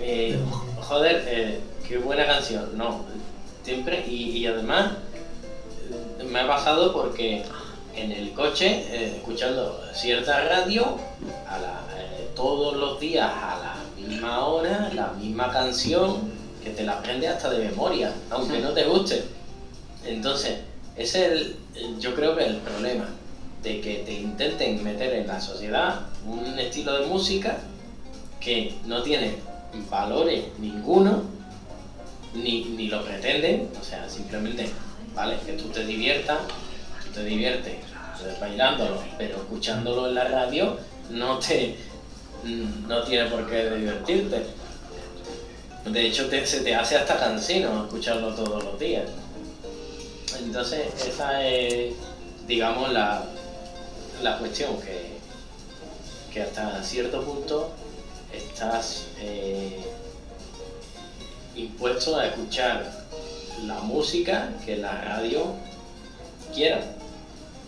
eh, 0.00 0.38
joder, 0.80 1.24
eh, 1.26 1.60
qué 1.86 1.98
buena 1.98 2.26
canción. 2.26 2.76
No, 2.76 3.04
siempre, 3.64 4.04
y, 4.06 4.30
y 4.38 4.46
además, 4.46 4.92
eh, 6.20 6.24
me 6.24 6.40
ha 6.40 6.46
pasado 6.46 6.92
porque 6.92 7.42
en 7.96 8.12
el 8.12 8.32
coche, 8.32 8.84
eh, 8.90 9.14
escuchando 9.16 9.82
cierta 9.92 10.44
radio, 10.48 10.98
a 11.48 11.58
la- 11.58 11.78
todos 12.34 12.76
los 12.76 12.98
días 12.98 13.30
a 13.30 13.58
la 13.62 13.76
misma 14.08 14.46
hora, 14.46 14.90
la 14.94 15.08
misma 15.08 15.52
canción, 15.52 16.32
que 16.64 16.70
te 16.70 16.82
la 16.82 16.92
aprendes 16.92 17.28
hasta 17.30 17.50
de 17.50 17.66
memoria, 17.68 18.14
aunque 18.30 18.58
no 18.60 18.70
te 18.70 18.84
guste. 18.84 19.24
Entonces, 20.06 20.60
es 20.96 21.14
el, 21.14 21.56
yo 22.00 22.14
creo 22.14 22.36
que 22.36 22.44
el 22.44 22.56
problema 22.56 23.06
de 23.62 23.80
que 23.80 23.96
te 24.04 24.12
intenten 24.12 24.82
meter 24.82 25.14
en 25.14 25.26
la 25.26 25.40
sociedad 25.40 26.00
un 26.26 26.58
estilo 26.58 26.98
de 26.98 27.06
música 27.06 27.58
que 28.40 28.74
no 28.86 29.02
tiene 29.02 29.36
valores 29.90 30.44
ninguno, 30.58 31.22
ni, 32.34 32.64
ni 32.64 32.88
lo 32.88 33.04
pretenden, 33.04 33.68
o 33.80 33.84
sea, 33.84 34.08
simplemente, 34.08 34.68
vale, 35.14 35.36
que 35.46 35.52
tú 35.52 35.68
te 35.68 35.84
diviertas, 35.84 36.38
tú 37.04 37.10
te 37.12 37.24
diviertes 37.24 37.74
bailándolo, 38.40 39.02
pero 39.18 39.36
escuchándolo 39.36 40.08
en 40.08 40.14
la 40.14 40.24
radio 40.24 40.76
no 41.10 41.38
te 41.38 41.76
no 42.88 43.02
tiene 43.04 43.28
por 43.30 43.48
qué 43.48 43.70
divertirte. 43.70 44.42
De 45.84 46.06
hecho, 46.06 46.28
te- 46.28 46.44
se 46.46 46.60
te 46.60 46.74
hace 46.74 46.96
hasta 46.96 47.18
cansino 47.18 47.84
escucharlo 47.84 48.34
todos 48.34 48.62
los 48.64 48.78
días. 48.78 49.04
Entonces, 50.38 50.86
esa 51.06 51.46
es, 51.46 51.94
digamos, 52.46 52.92
la, 52.92 53.24
la 54.22 54.38
cuestión, 54.38 54.76
que, 54.80 55.12
que 56.32 56.42
hasta 56.42 56.82
cierto 56.82 57.22
punto 57.22 57.72
estás 58.32 59.06
eh, 59.18 59.84
impuesto 61.54 62.16
a 62.16 62.26
escuchar 62.26 63.06
la 63.66 63.80
música 63.80 64.52
que 64.64 64.76
la 64.76 65.00
radio 65.02 65.54
quiera, 66.54 66.82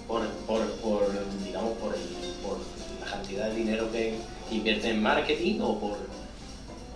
por, 0.09 0.27
por, 0.47 0.67
por, 0.77 1.03
digamos, 1.45 1.73
por, 1.79 1.95
por 2.43 2.59
la 3.01 3.11
cantidad 3.11 3.49
de 3.49 3.55
dinero 3.55 3.91
que 3.93 4.17
invierte 4.51 4.91
en 4.91 5.03
marketing 5.03 5.61
o 5.61 5.79
por, 5.79 5.99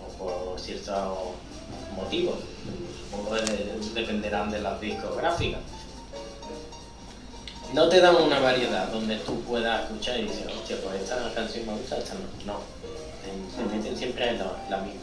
o 0.03 0.17
por 0.17 0.59
ciertos 0.59 1.17
motivos. 1.95 2.37
Supongo 3.09 3.35
de- 3.35 3.79
dependerán 3.93 4.51
de 4.51 4.61
las 4.61 4.79
discográficas. 4.79 5.59
No 7.73 7.87
te 7.87 8.01
dan 8.01 8.15
una 8.15 8.39
variedad 8.39 8.87
donde 8.91 9.17
tú 9.17 9.41
puedas 9.41 9.83
escuchar 9.83 10.19
y 10.19 10.23
decir, 10.23 10.47
hostia, 10.47 10.77
pues 10.83 11.01
esta 11.03 11.31
canción 11.35 11.65
me 11.67 11.73
gusta, 11.73 11.97
esta 11.97 12.15
no. 12.15 12.53
No. 12.53 12.59
Meten 13.71 13.95
siempre 13.95 14.29
en 14.29 14.39
la, 14.39 14.45
la 14.69 14.77
misma. 14.77 15.01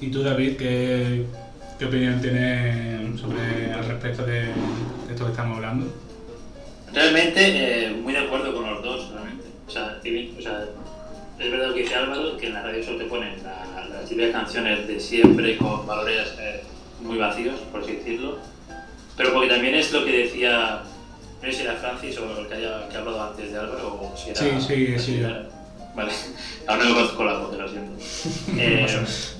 ¿Y 0.00 0.10
tú, 0.10 0.22
David, 0.22 0.56
qué, 0.56 1.26
qué 1.78 1.84
opinión 1.86 2.20
tienes 2.20 3.20
sobre 3.20 3.72
al 3.72 3.84
respecto 3.84 4.24
de, 4.24 4.40
de 4.42 4.52
esto 5.10 5.24
que 5.24 5.30
estamos 5.30 5.56
hablando? 5.56 5.86
Realmente, 6.92 7.86
eh, 7.86 7.90
muy 7.92 8.12
de 8.12 8.20
acuerdo 8.20 8.54
con 8.54 8.68
los 8.72 8.82
dos, 8.82 9.10
realmente. 9.12 9.44
O 9.66 9.70
sea, 9.70 9.98
o 10.00 10.42
sea, 10.42 10.64
es 11.38 11.50
verdad 11.50 11.68
lo 11.68 11.74
que 11.74 11.82
dice 11.82 11.94
Álvaro, 11.94 12.36
que 12.36 12.46
en 12.48 12.54
la 12.54 12.62
radio 12.62 12.82
solo 12.84 12.98
te 12.98 13.04
ponen 13.04 13.34
la- 13.42 13.86
las 13.88 14.08
típicas 14.08 14.30
canciones 14.32 14.86
de 14.88 14.98
siempre 15.00 15.56
con 15.56 15.86
valores 15.86 16.28
eh, 16.40 16.62
muy 17.00 17.16
vacíos, 17.18 17.60
por 17.72 17.82
así 17.82 17.92
decirlo. 17.92 18.38
Pero 19.16 19.32
porque 19.32 19.48
también 19.48 19.74
es 19.74 19.92
lo 19.92 20.04
que 20.04 20.12
decía, 20.24 20.82
no 21.42 21.48
sé 21.50 21.52
si 21.52 21.62
era 21.62 21.74
Francis 21.74 22.18
o 22.18 22.40
el 22.40 22.46
que 22.48 22.54
haya 22.54 22.88
que 22.88 22.96
ha 22.96 23.00
hablado 23.00 23.22
antes 23.22 23.52
de 23.52 23.58
Álvaro, 23.58 23.88
o 24.00 24.16
si 24.16 24.30
era... 24.30 24.40
Sí, 24.40 24.50
sí, 24.66 24.98
sí. 24.98 25.22
Vale, 25.94 26.12
aún 26.68 26.78
no 26.88 26.94
conozco 26.94 27.24
la 27.24 27.38
voz, 27.38 27.56
lo 27.56 27.68
siento. 27.68 27.92
Eh, 28.60 28.86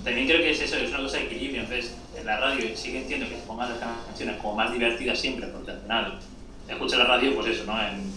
también 0.04 0.26
creo 0.28 0.40
que 0.40 0.50
es 0.50 0.60
eso, 0.60 0.76
es 0.76 0.90
una 0.90 0.98
cosa 1.00 1.16
de 1.18 1.24
equilibrio. 1.24 1.62
Entonces, 1.62 1.94
en 2.18 2.26
la 2.26 2.38
radio 2.38 2.68
sí 2.76 2.92
que 2.92 2.98
entiendo 3.02 3.28
que 3.28 3.34
se 3.36 3.42
pongan 3.42 3.70
las 3.70 3.78
canciones 3.78 4.36
como 4.40 4.54
más 4.54 4.72
divertidas 4.72 5.18
siempre, 5.18 5.46
porque 5.48 5.72
al 5.72 5.80
final 5.80 6.18
escuchas 6.68 6.98
la 7.00 7.04
radio, 7.06 7.34
pues 7.34 7.48
eso, 7.48 7.64
¿no? 7.64 7.80
En, 7.80 8.12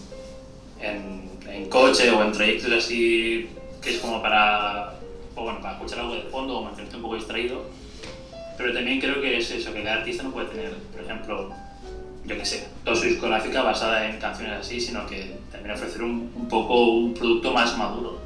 en, 0.80 1.30
en 1.48 1.68
coche 1.68 2.10
o 2.10 2.22
en 2.22 2.32
trayectos 2.32 2.72
así, 2.72 3.48
que 3.82 3.90
es 3.90 3.98
como 4.00 4.22
para, 4.22 4.94
bueno, 5.34 5.60
para 5.60 5.74
escuchar 5.74 6.00
algo 6.00 6.14
de 6.14 6.22
fondo 6.22 6.58
o 6.58 6.64
mantenerte 6.64 6.96
un 6.96 7.02
poco 7.02 7.16
distraído. 7.16 7.64
Pero 8.56 8.72
también 8.72 9.00
creo 9.00 9.20
que 9.20 9.38
es 9.38 9.50
eso, 9.50 9.72
que 9.74 9.82
cada 9.82 9.96
artista 9.96 10.22
no 10.22 10.30
puede 10.30 10.48
tener, 10.48 10.74
por 10.92 11.02
ejemplo, 11.02 11.50
yo 12.24 12.36
qué 12.36 12.44
sé, 12.44 12.68
toda 12.84 12.96
su 12.96 13.04
discográfica 13.06 13.62
basada 13.62 14.08
en 14.08 14.18
canciones 14.18 14.60
así, 14.60 14.80
sino 14.80 15.06
que 15.06 15.36
también 15.50 15.74
ofrecer 15.74 16.02
un, 16.02 16.32
un 16.34 16.48
poco 16.48 16.90
un 16.90 17.14
producto 17.14 17.52
más 17.52 17.76
maduro. 17.76 18.20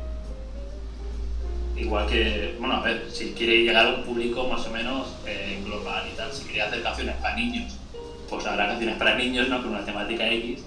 Igual 1.76 2.06
que, 2.06 2.54
bueno, 2.58 2.76
a 2.76 2.80
ver, 2.80 3.06
si 3.10 3.32
quiere 3.32 3.62
llegar 3.62 3.86
a 3.86 3.94
un 3.96 4.02
público 4.02 4.46
más 4.48 4.66
o 4.66 4.70
menos 4.70 5.14
eh, 5.26 5.60
global 5.64 6.04
y 6.12 6.16
tal, 6.16 6.32
si 6.32 6.44
quiere 6.44 6.62
hacer 6.62 6.82
canciones 6.82 7.16
para 7.16 7.36
niños, 7.36 7.76
pues 8.28 8.46
habrá 8.46 8.68
canciones 8.68 8.96
para 8.96 9.14
niños, 9.14 9.48
¿no? 9.48 9.62
Con 9.62 9.70
una 9.70 9.84
temática 9.84 10.28
X. 10.28 10.60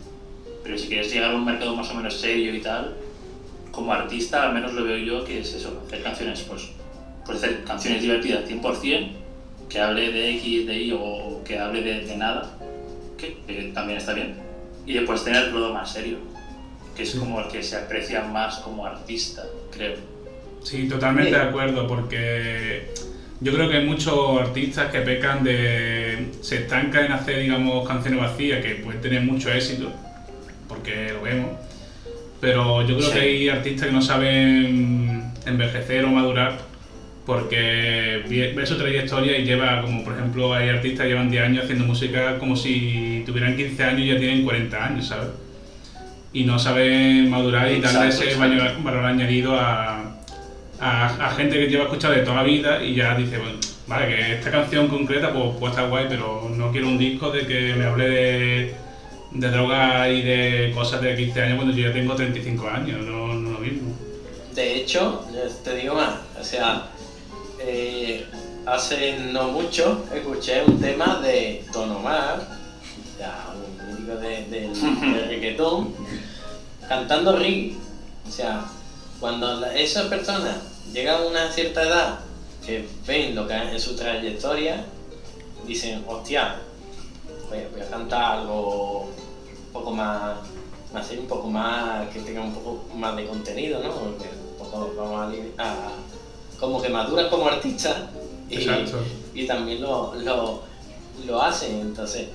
Pero 0.64 0.78
si 0.78 0.88
quieres 0.88 1.12
llegar 1.12 1.32
a 1.32 1.36
un 1.36 1.46
mercado 1.46 1.76
más 1.76 1.90
o 1.90 1.96
menos 1.96 2.14
serio 2.14 2.54
y 2.54 2.62
tal, 2.62 2.96
como 3.80 3.94
artista, 3.94 4.44
al 4.44 4.54
menos 4.54 4.74
lo 4.74 4.84
veo 4.84 4.98
yo, 4.98 5.24
que 5.24 5.40
es 5.40 5.54
eso, 5.54 5.82
hacer 5.88 6.04
canciones, 6.04 6.42
pues, 6.42 6.70
pues 7.26 7.38
hacer 7.38 7.64
canciones 7.64 8.02
divertidas 8.02 8.44
100%, 8.50 9.08
que 9.70 9.80
hable 9.80 10.12
de 10.12 10.32
X, 10.32 10.68
de 10.68 10.84
Y 10.84 10.92
o 10.92 11.42
que 11.46 11.58
hable 11.58 11.82
de, 11.82 12.02
de 12.06 12.18
nada, 12.18 12.58
que, 13.18 13.38
que 13.48 13.72
también 13.74 13.98
está 13.98 14.14
bien. 14.14 14.36
Y 14.86 14.96
después 14.96 15.24
tener 15.24 15.46
el 15.46 15.52
todo 15.52 15.74
más 15.74 15.94
serio, 15.94 16.18
que 16.94 17.04
es 17.04 17.16
como 17.16 17.40
el 17.40 17.48
que 17.48 17.64
se 17.64 17.78
aprecia 17.78 18.24
más 18.24 18.58
como 18.58 18.86
artista, 18.86 19.46
creo. 19.72 19.96
Sí, 20.62 20.90
totalmente 20.90 21.32
de 21.32 21.42
acuerdo, 21.42 21.88
porque 21.88 22.92
yo 23.40 23.54
creo 23.54 23.70
que 23.70 23.78
hay 23.78 23.86
muchos 23.86 24.42
artistas 24.42 24.92
que 24.92 25.00
pecan 25.00 25.42
de. 25.42 26.32
se 26.42 26.64
estancan 26.64 27.06
en 27.06 27.12
hacer, 27.14 27.40
digamos, 27.40 27.88
canciones 27.88 28.20
vacías 28.20 28.62
que 28.62 28.76
pueden 28.76 29.00
tener 29.00 29.22
mucho 29.22 29.50
éxito, 29.50 29.90
porque 30.68 31.14
lo 31.14 31.22
vemos. 31.22 31.69
Pero 32.42 32.82
yo 32.88 32.96
creo 32.98 33.08
Sí. 33.08 33.14
que 33.14 33.20
hay 33.20 33.50
artistas 33.50 33.88
que 33.88 33.94
no 33.94 34.02
saben 34.02 35.24
envejecer 35.46 36.06
o 36.06 36.10
madurar 36.10 36.58
porque 37.26 38.24
ve 38.56 38.66
su 38.66 38.78
trayectoria 38.78 39.38
y 39.38 39.44
lleva, 39.46 39.82
como 39.82 40.04
por 40.04 40.14
ejemplo, 40.14 40.54
hay 40.54 40.70
artistas 40.70 41.04
que 41.04 41.10
llevan 41.10 41.30
10 41.30 41.44
años 41.44 41.64
haciendo 41.66 41.86
música 41.86 42.40
como 42.40 42.56
si 42.56 43.24
tuvieran 43.26 43.56
15 43.56 43.84
años 43.84 44.02
y 44.02 44.08
ya 44.08 44.18
tienen 44.18 44.44
40 44.44 44.84
años, 44.86 45.08
¿sabes? 45.08 45.28
Y 46.34 46.44
no 46.46 46.58
saben 46.58 47.30
madurar 47.30 47.72
y 47.72 47.82
darle 47.82 48.10
ese 48.10 48.36
valor, 48.36 48.82
valor 48.84 49.06
añadido 49.06 49.56
a, 49.60 50.16
a, 50.80 51.06
a 51.28 51.30
gente 51.36 51.58
que 51.60 51.68
lleva 51.68 51.84
escuchando 51.84 52.18
de 52.18 52.24
toda 52.24 52.38
la 52.38 52.44
vida 52.44 52.84
y 52.84 52.96
ya 52.96 53.16
dice, 53.16 53.38
bueno, 53.38 53.58
vale, 53.88 54.08
que 54.16 54.34
esta 54.36 54.50
canción 54.50 54.88
concreta 54.88 55.32
pues, 55.34 55.50
pues 55.60 55.72
está 55.72 55.84
guay, 55.86 56.06
pero 56.10 56.50
no 56.56 56.72
quiero 56.72 56.88
un 56.88 56.98
disco 56.98 57.32
de 57.32 57.46
que 57.46 57.76
me 57.76 57.86
hable 57.86 58.10
de, 58.10 58.74
de 59.32 59.50
droga 59.50 60.10
y 60.10 60.22
de 60.22 60.72
cosas 60.74 61.02
de 61.02 61.16
15 61.16 61.42
años 61.42 61.56
cuando 61.58 61.76
yo 61.76 61.88
ya 61.88 61.94
tengo 61.94 62.16
35 62.16 62.68
años, 62.68 63.06
no, 63.06 63.34
no 63.34 63.52
lo 63.52 63.60
mismo. 63.60 63.94
De 64.54 64.76
hecho, 64.76 65.26
te 65.64 65.76
digo 65.76 65.96
más, 65.96 66.16
o 66.40 66.44
sea, 66.44 66.88
eh, 67.60 68.26
hace 68.66 69.18
no 69.32 69.50
mucho 69.50 70.06
escuché 70.14 70.64
un 70.66 70.80
tema 70.80 71.20
de 71.22 71.64
Don 71.72 71.92
Omar, 71.92 72.48
ya, 73.20 73.54
un 73.54 73.92
mítico 73.92 74.16
de, 74.18 74.46
del 74.46 75.28
reggaetón, 75.28 75.94
cantando 76.88 77.38
reggae. 77.38 77.76
O 78.28 78.32
sea, 78.32 78.66
cuando 79.20 79.66
esas 79.68 80.08
personas 80.08 80.58
llegan 80.94 81.22
a 81.22 81.26
una 81.26 81.52
cierta 81.52 81.84
edad, 81.84 82.20
que 82.66 82.86
ven 83.06 83.36
lo 83.36 83.48
que 83.48 83.54
hay 83.54 83.70
en 83.70 83.80
su 83.80 83.96
trayectoria, 83.96 84.86
dicen, 85.66 86.04
hostia, 86.08 86.56
voy, 87.50 87.60
voy 87.72 87.82
a 87.82 87.90
cantar 87.90 88.40
algo 88.40 89.02
un 89.04 89.74
poco 89.74 89.92
más, 89.92 90.38
más 90.94 91.12
un 91.12 91.28
poco 91.28 91.50
más, 91.50 92.10
que 92.10 92.20
tenga 92.22 92.42
un 92.42 92.54
poco 92.54 92.84
más 92.96 93.16
de 93.16 93.26
contenido, 93.26 93.82
¿no? 93.82 93.94
Porque 93.94 94.30
un 94.52 94.58
poco 94.58 94.94
vamos 94.98 95.34
a, 95.58 95.92
como 96.60 96.82
que 96.82 96.90
maduran 96.90 97.30
como 97.30 97.50
y, 98.50 98.56
Exacto. 98.56 98.98
y 99.34 99.46
también 99.46 99.82
lo, 99.82 100.16
lo, 100.16 100.62
lo 101.26 101.42
hacen, 101.42 101.80
entonces 101.82 102.28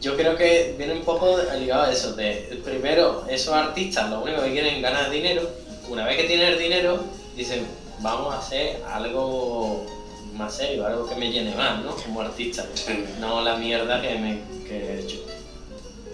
yo 0.00 0.16
creo 0.16 0.36
que 0.36 0.74
viene 0.78 0.94
un 0.94 1.04
poco 1.04 1.36
ligado 1.58 1.84
a 1.84 1.92
eso, 1.92 2.14
de 2.14 2.60
primero 2.64 3.24
esos 3.28 3.54
artistas 3.54 4.10
lo 4.10 4.22
único 4.22 4.42
que 4.42 4.52
quieren 4.52 4.76
es 4.76 4.82
ganar 4.82 5.10
dinero, 5.10 5.48
una 5.88 6.04
vez 6.04 6.16
que 6.16 6.24
tienen 6.24 6.52
el 6.52 6.58
dinero 6.58 7.00
dicen 7.36 7.66
vamos 8.00 8.34
a 8.34 8.38
hacer 8.38 8.82
algo 8.90 9.86
más 10.34 10.56
serio, 10.56 10.86
algo 10.86 11.08
que 11.08 11.14
me 11.16 11.30
llene 11.30 11.54
más, 11.54 11.82
¿no? 11.82 11.94
Como 11.96 12.20
artista, 12.20 12.64
Sí. 12.74 13.04
no 13.20 13.40
la 13.42 13.56
mierda 13.56 14.00
que, 14.02 14.14
me, 14.18 14.40
que 14.66 14.76
he 14.76 15.00
hecho. 15.00 15.16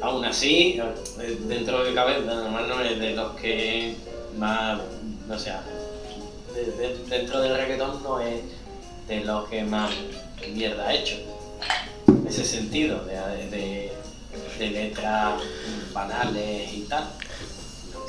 Aún 0.03 0.25
así, 0.25 0.81
eh, 1.21 1.39
dentro 1.47 1.79
de 1.79 1.85
lo 1.85 1.89
que 1.91 1.95
cabe, 1.95 2.21
normal 2.21 2.69
no 2.69 2.81
es 2.81 2.99
de 2.99 3.11
los 3.15 3.33
que 3.37 3.97
más, 4.39 4.81
no 5.27 5.39
sé, 5.39 5.53
de- 6.55 6.65
de- 6.73 6.99
dentro 7.09 7.41
del 7.41 7.55
reggaetón 7.57 8.03
no 8.03 8.21
es 8.21 8.41
de 9.09 9.21
los 9.25 9.49
que 9.49 9.63
más 9.65 9.91
mierda 10.55 10.89
ha 10.89 10.95
hecho. 10.95 11.17
Ese 12.27 12.45
sentido, 12.45 13.05
de, 13.05 13.15
de, 13.51 13.93
de 14.59 14.71
letras 14.71 15.41
banales 15.93 16.73
y 16.73 16.81
tal. 16.83 17.05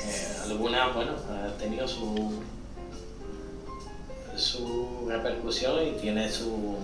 Eh, 0.04 0.26
algunas, 0.44 0.94
bueno, 0.94 1.12
han 1.44 1.58
tenido 1.58 1.86
su, 1.86 2.42
su 4.42 5.06
repercusión 5.08 5.86
y 5.86 5.92
tiene 5.92 6.30
su, 6.30 6.76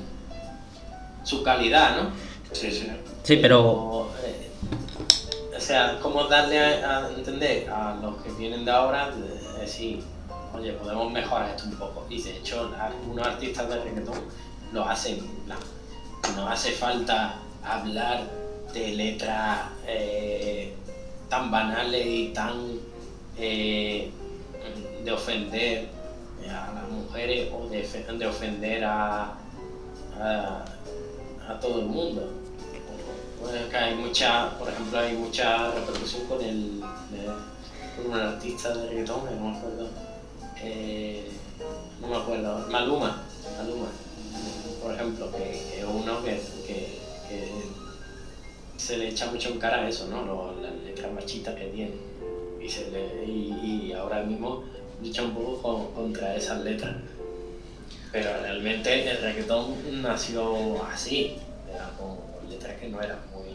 su 1.24 1.42
calidad, 1.42 1.96
¿no? 2.02 2.11
Sí, 2.52 2.70
sí. 2.70 2.88
Sí, 3.22 3.36
pero 3.36 3.62
Como, 3.62 4.09
eh, 4.24 4.50
o 5.56 5.61
sea, 5.61 5.98
como 6.00 6.24
darle 6.24 6.59
a, 6.61 7.06
a 7.06 7.11
entender 7.11 7.68
a 7.68 7.96
los 8.00 8.22
que 8.22 8.30
vienen 8.32 8.64
de 8.64 8.70
ahora, 8.70 9.11
de 9.11 9.61
decir, 9.61 10.02
oye, 10.54 10.72
podemos 10.72 11.12
mejorar 11.12 11.50
esto 11.50 11.64
un 11.68 11.76
poco. 11.76 12.06
Y 12.09 12.22
de 12.22 12.38
hecho, 12.38 12.70
algunos 12.80 13.26
artistas 13.26 13.68
de 13.68 13.82
reggaetón 13.82 14.20
lo 14.72 14.84
hacen. 14.84 15.18
No 16.36 16.48
hace 16.48 16.72
falta 16.72 17.36
hablar 17.64 18.22
de 18.72 18.92
letras 18.94 19.61
eh, 19.86 20.74
tan 21.28 21.50
banales 21.50 22.06
y 22.06 22.28
tan 22.28 22.54
eh, 23.38 24.11
de 25.04 25.12
ofender 25.12 25.88
a 26.51 26.72
las 26.74 26.88
mujeres 26.88 27.51
o 27.53 27.68
de, 27.68 27.82
fe- 27.84 28.05
de 28.12 28.26
ofender 28.26 28.84
a, 28.84 29.34
a, 30.20 30.64
a 31.49 31.61
todo 31.61 31.80
el 31.80 31.86
mundo. 31.86 32.32
Bueno, 33.40 33.68
que 33.70 33.76
hay 33.76 33.94
mucha, 33.94 34.59
por 34.59 34.68
ejemplo, 34.68 34.99
hay 34.99 35.12
mucha 35.14 35.70
repercusión 35.70 36.26
con 36.26 36.40
el 36.42 36.82
con 37.96 38.07
un 38.12 38.14
artista 38.18 38.72
de 38.74 38.88
reggaetón, 38.88 39.20
no 39.40 39.51
me 39.51 39.57
acuerdo. 39.57 39.88
Eh, 40.62 41.28
no 42.01 42.09
me 42.09 42.16
acuerdo, 42.16 42.66
Maluma, 42.70 43.22
Maluma, 43.57 43.86
por 44.82 44.92
ejemplo, 44.94 45.30
que 45.32 45.78
es 45.80 45.84
uno 45.84 46.22
que, 46.24 46.40
que- 46.66 46.99
se 48.76 48.96
le 48.96 49.09
echa 49.09 49.26
mucho 49.30 49.51
en 49.51 49.59
cara 49.59 49.88
eso, 49.88 50.07
¿no? 50.09 50.24
Lo- 50.24 50.55
letras 50.84 51.12
machistas 51.12 51.55
que 51.57 51.66
tiene. 51.66 51.94
Y, 52.61 52.68
se 52.68 52.90
le, 52.90 53.24
y 53.24 53.92
ahora 53.92 54.22
mismo 54.22 54.64
lucha 55.03 55.22
un 55.22 55.34
poco 55.34 55.62
con- 55.62 55.92
contra 55.94 56.34
esas 56.36 56.62
letras. 56.64 56.96
Pero 58.12 58.30
realmente 58.40 59.11
el 59.11 59.18
reggaetón 59.22 59.74
nació 60.03 60.82
así, 60.84 61.34
con, 61.99 62.16
con 62.16 62.51
letras 62.51 62.74
que 62.80 62.88
no 62.88 63.01
eran 63.03 63.18
muy... 63.32 63.49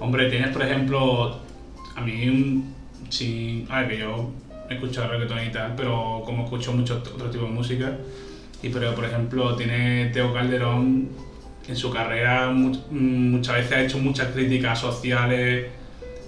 Hombre, 0.00 0.30
tienes 0.30 0.50
por 0.50 0.62
ejemplo, 0.62 1.38
a 1.96 2.00
mí, 2.00 2.62
sí, 3.08 3.66
a 3.68 3.80
ver, 3.80 3.88
que 3.90 3.98
yo 3.98 4.30
he 4.70 4.74
escuchado 4.74 5.08
reggaetón 5.08 5.44
y 5.44 5.50
tal, 5.50 5.74
pero 5.76 6.22
como 6.24 6.44
escucho 6.44 6.72
mucho 6.72 7.02
otro 7.14 7.30
tipo 7.30 7.44
de 7.44 7.50
música, 7.50 7.96
y 8.62 8.68
pero 8.68 8.94
por 8.94 9.04
ejemplo, 9.04 9.56
tiene 9.56 10.10
Teo 10.12 10.32
Calderón 10.32 11.08
en 11.66 11.76
su 11.76 11.90
carrera 11.90 12.50
mm, 12.50 13.30
muchas 13.30 13.56
veces 13.56 13.72
ha 13.72 13.82
hecho 13.82 13.98
muchas 13.98 14.28
críticas 14.28 14.78
sociales, 14.78 15.66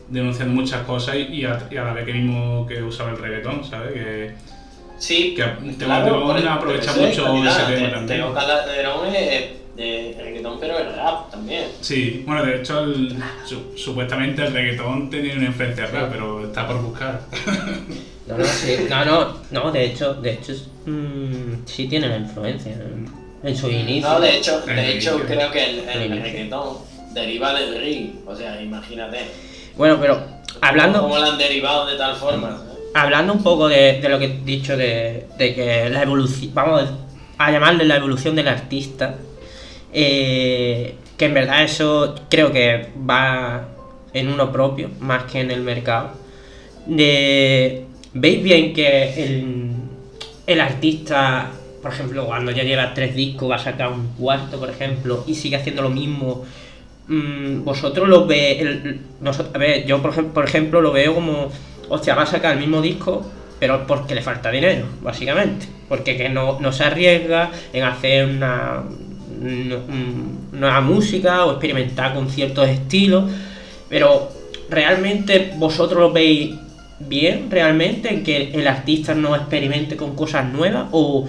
denunciando 0.08 0.54
muchas 0.54 0.82
cosas 0.82 1.16
y, 1.16 1.34
y 1.34 1.44
a, 1.44 1.66
y 1.70 1.76
a 1.76 1.84
la 1.84 1.92
vez 1.92 2.04
que 2.04 2.12
mismo 2.14 2.66
que 2.66 2.82
usaba 2.82 3.10
el 3.10 3.18
reggaetón, 3.18 3.64
¿sabes? 3.64 3.92
Que, 3.92 4.34
Sí, 4.98 5.34
que 5.36 5.42
Teo 5.42 5.88
claro, 5.88 6.32
aprovecha 6.52 6.92
mucho 6.94 7.24
calidad. 7.24 7.70
ese 7.70 7.74
tema 7.74 7.88
Te- 7.88 7.94
también. 7.94 8.06
Teo 8.20 8.32
Calderón 8.32 9.06
es 9.14 9.44
de 9.76 10.16
reggaetón, 10.18 10.58
pero 10.58 10.78
es 10.78 10.96
rap 10.96 11.30
también. 11.30 11.64
Sí, 11.82 12.22
bueno, 12.26 12.42
de 12.46 12.56
hecho, 12.56 12.80
el- 12.84 13.14
su- 13.44 13.76
supuestamente 13.76 14.46
el 14.46 14.54
reggaetón 14.54 15.10
tenía 15.10 15.34
una 15.34 15.44
influencia 15.46 15.86
rap, 15.88 16.10
pero 16.12 16.46
está 16.46 16.66
por 16.66 16.80
buscar. 16.80 17.20
No, 18.26 18.38
no, 18.38 18.44
sí, 18.46 18.76
no, 18.88 19.04
no, 19.04 19.36
no, 19.50 19.70
de 19.70 19.84
hecho, 19.84 20.14
de 20.14 20.32
hecho, 20.32 20.52
es- 20.52 20.66
mm, 20.86 21.66
sí 21.66 21.86
tiene 21.88 22.08
la 22.08 22.16
influencia 22.16 22.72
en, 22.72 23.06
en 23.42 23.54
su 23.56 23.68
inicio. 23.70 24.08
No, 24.08 24.18
de 24.20 24.36
hecho, 24.38 24.62
El 24.66 24.76
de 24.76 24.96
hecho 24.96 25.16
inicio. 25.18 25.26
creo 25.36 25.50
que 25.52 25.64
el, 25.64 25.78
El 25.80 26.12
el 26.12 26.22
reggaetón 26.22 26.78
deriva 27.12 27.52
del 27.52 27.74
reggae. 27.78 28.12
O 28.26 28.34
sea, 28.34 28.62
imagínate. 28.62 29.18
Bueno, 29.76 29.98
pero 30.00 30.18
hablando, 30.60 31.02
¿Cómo 31.02 31.18
lo 31.18 31.24
han 31.24 31.38
derivado 31.38 31.86
de 31.86 31.96
tal 31.96 32.16
forma? 32.16 32.62
hablando 32.94 33.34
un 33.34 33.42
poco 33.42 33.68
de, 33.68 34.00
de 34.00 34.08
lo 34.08 34.18
que 34.18 34.24
he 34.24 34.40
dicho 34.44 34.76
de, 34.76 35.26
de 35.36 35.54
que 35.54 35.90
la 35.90 36.02
evolución, 36.02 36.50
vamos 36.54 36.88
a 37.36 37.50
llamarle 37.50 37.84
la 37.84 37.96
evolución 37.96 38.34
del 38.34 38.48
artista, 38.48 39.16
eh, 39.92 40.94
que 41.18 41.24
en 41.26 41.34
verdad 41.34 41.62
eso 41.62 42.14
creo 42.30 42.52
que 42.52 42.88
va 43.08 43.68
en 44.14 44.28
uno 44.28 44.50
propio, 44.50 44.90
más 45.00 45.24
que 45.24 45.40
en 45.40 45.50
el 45.50 45.60
mercado. 45.60 46.12
De, 46.86 47.84
¿Veis 48.14 48.42
bien 48.42 48.72
que 48.72 49.22
el, 49.22 49.74
el 50.46 50.60
artista, 50.60 51.50
por 51.82 51.92
ejemplo, 51.92 52.24
cuando 52.24 52.50
ya 52.50 52.62
lleva 52.62 52.94
tres 52.94 53.14
discos, 53.14 53.50
va 53.50 53.56
a 53.56 53.58
sacar 53.58 53.92
un 53.92 54.08
cuarto, 54.14 54.58
por 54.58 54.70
ejemplo, 54.70 55.22
y 55.26 55.34
sigue 55.34 55.56
haciendo 55.56 55.82
lo 55.82 55.90
mismo? 55.90 56.46
Mm, 57.08 57.62
vosotros 57.64 58.08
lo 58.08 58.26
ver, 58.26 59.86
yo 59.86 60.02
por 60.02 60.44
ejemplo, 60.44 60.80
lo 60.80 60.92
veo 60.92 61.14
como, 61.14 61.50
hostia, 61.88 62.14
va 62.14 62.22
a 62.22 62.26
sacar 62.26 62.54
el 62.54 62.60
mismo 62.60 62.80
disco, 62.82 63.24
pero 63.58 63.86
porque 63.86 64.14
le 64.14 64.22
falta 64.22 64.50
dinero, 64.50 64.86
básicamente. 65.02 65.66
Porque 65.88 66.16
que 66.16 66.28
no, 66.28 66.58
no 66.60 66.72
se 66.72 66.84
arriesga 66.84 67.50
en 67.72 67.84
hacer 67.84 68.26
una 68.26 68.82
nueva 70.52 70.80
música 70.80 71.44
o 71.44 71.52
experimentar 71.52 72.14
con 72.14 72.28
ciertos 72.28 72.68
estilos. 72.68 73.30
Pero 73.88 74.30
realmente 74.68 75.52
vosotros 75.56 76.00
lo 76.00 76.12
veis 76.12 76.54
bien, 76.98 77.50
realmente, 77.50 78.12
en 78.12 78.24
que 78.24 78.50
el 78.52 78.66
artista 78.66 79.14
no 79.14 79.36
experimente 79.36 79.96
con 79.96 80.16
cosas 80.16 80.52
nuevas 80.52 80.86
o, 80.90 81.28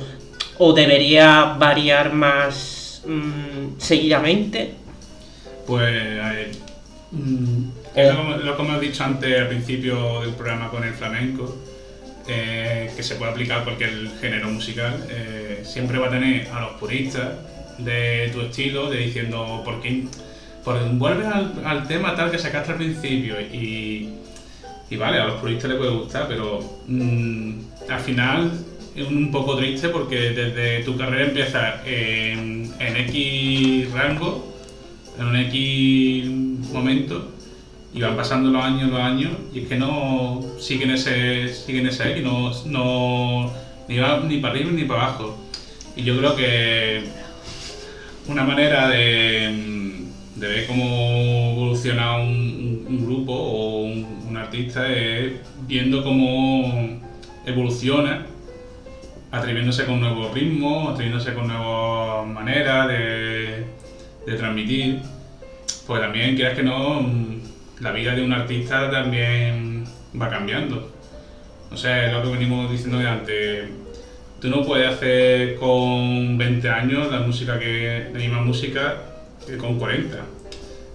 o 0.57 0.73
debería 0.73 1.55
variar 1.59 2.13
más 2.13 3.03
mm, 3.05 3.79
seguidamente. 3.79 4.86
Pues, 5.67 6.19
a 6.21 6.31
ver, 6.31 6.51
mm, 7.11 7.69
es 7.93 8.13
lo, 8.13 8.37
lo 8.37 8.55
que 8.55 8.63
hemos 8.63 8.81
dicho 8.81 9.03
antes 9.03 9.39
al 9.39 9.49
principio 9.49 10.21
del 10.21 10.31
programa 10.31 10.69
con 10.69 10.83
el 10.83 10.93
flamenco, 10.93 11.55
eh, 12.29 12.91
que 12.95 13.03
se 13.03 13.15
puede 13.15 13.31
aplicar 13.31 13.59
a 13.59 13.63
cualquier 13.63 14.09
género 14.19 14.49
musical, 14.49 15.05
eh, 15.09 15.61
siempre 15.63 15.97
va 15.99 16.07
a 16.07 16.09
tener 16.09 16.47
a 16.49 16.61
los 16.61 16.71
puristas 16.79 17.29
de 17.77 18.29
tu 18.33 18.41
estilo, 18.41 18.89
de 18.89 18.97
diciendo, 18.97 19.61
¿por 19.63 19.81
qué? 19.81 20.05
Por, 20.63 20.79
vuelve 20.91 21.25
al, 21.25 21.53
al 21.65 21.87
tema 21.87 22.15
tal 22.15 22.31
que 22.31 22.39
sacaste 22.39 22.71
al 22.71 22.77
principio 22.77 23.39
y, 23.39 24.13
y 24.89 24.95
vale, 24.97 25.19
a 25.19 25.25
los 25.25 25.39
puristas 25.39 25.69
les 25.69 25.77
puede 25.77 25.91
gustar, 25.91 26.27
pero 26.27 26.81
mm, 26.87 27.59
al 27.89 27.99
final 27.99 28.51
es 28.95 29.07
un 29.07 29.31
poco 29.31 29.55
triste 29.57 29.89
porque 29.89 30.31
desde 30.31 30.83
tu 30.83 30.97
carrera 30.97 31.25
empieza 31.25 31.81
en, 31.85 32.73
en 32.79 32.97
X 32.97 33.91
rango, 33.91 34.56
en 35.19 35.25
un 35.25 35.35
X 35.35 36.27
momento, 36.71 37.31
y 37.93 38.01
van 38.01 38.15
pasando 38.15 38.49
los 38.49 38.63
años, 38.63 38.89
los 38.89 38.99
años, 38.99 39.31
y 39.53 39.59
es 39.59 39.67
que 39.67 39.77
no 39.77 40.41
siguen 40.59 40.91
ese, 40.91 41.53
siguen 41.53 41.87
ese 41.87 42.11
X, 42.11 42.23
no, 42.23 42.51
no, 42.65 43.51
ni 43.87 43.97
va 43.97 44.19
ni 44.19 44.37
para 44.37 44.53
arriba 44.53 44.71
ni 44.71 44.83
para 44.83 45.03
abajo. 45.03 45.37
Y 45.95 46.03
yo 46.03 46.17
creo 46.17 46.35
que 46.35 47.05
una 48.27 48.43
manera 48.43 48.87
de, 48.89 50.03
de 50.35 50.47
ver 50.47 50.67
cómo 50.67 51.53
evoluciona 51.53 52.17
un, 52.17 53.05
grupo 53.05 53.33
o 53.33 53.81
un, 53.83 54.05
un 54.29 54.37
artista 54.37 54.91
es 54.91 55.33
viendo 55.67 56.03
cómo 56.03 56.99
evoluciona, 57.45 58.25
atreviéndose 59.31 59.85
con 59.85 59.99
nuevos 59.99 60.33
ritmos, 60.33 60.93
atreviéndose 60.93 61.33
con 61.33 61.47
nuevas 61.47 62.27
maneras 62.27 62.87
de, 62.89 63.65
de 64.27 64.37
transmitir. 64.37 64.99
Pues 65.87 66.01
también, 66.01 66.35
quieras 66.35 66.55
que 66.55 66.63
no, 66.63 67.01
mm, 67.01 67.41
la 67.79 67.91
vida 67.91 68.13
de 68.13 68.23
un 68.23 68.33
artista 68.33 68.91
también 68.91 69.85
va 70.19 70.29
cambiando. 70.29 70.91
O 71.71 71.77
sea, 71.77 72.11
lo 72.11 72.23
que 72.23 72.29
venimos 72.37 72.69
diciendo 72.69 72.99
de 72.99 73.07
antes. 73.07 73.69
Tú 74.41 74.49
no 74.49 74.63
puedes 74.63 74.87
hacer 74.87 75.55
con 75.55 76.37
20 76.37 76.69
años 76.69 77.11
la 77.11 77.21
música 77.21 77.57
que 77.57 78.09
la 78.13 78.19
misma 78.19 78.41
música 78.41 78.97
que 79.45 79.57
con 79.57 79.79
40. 79.79 80.17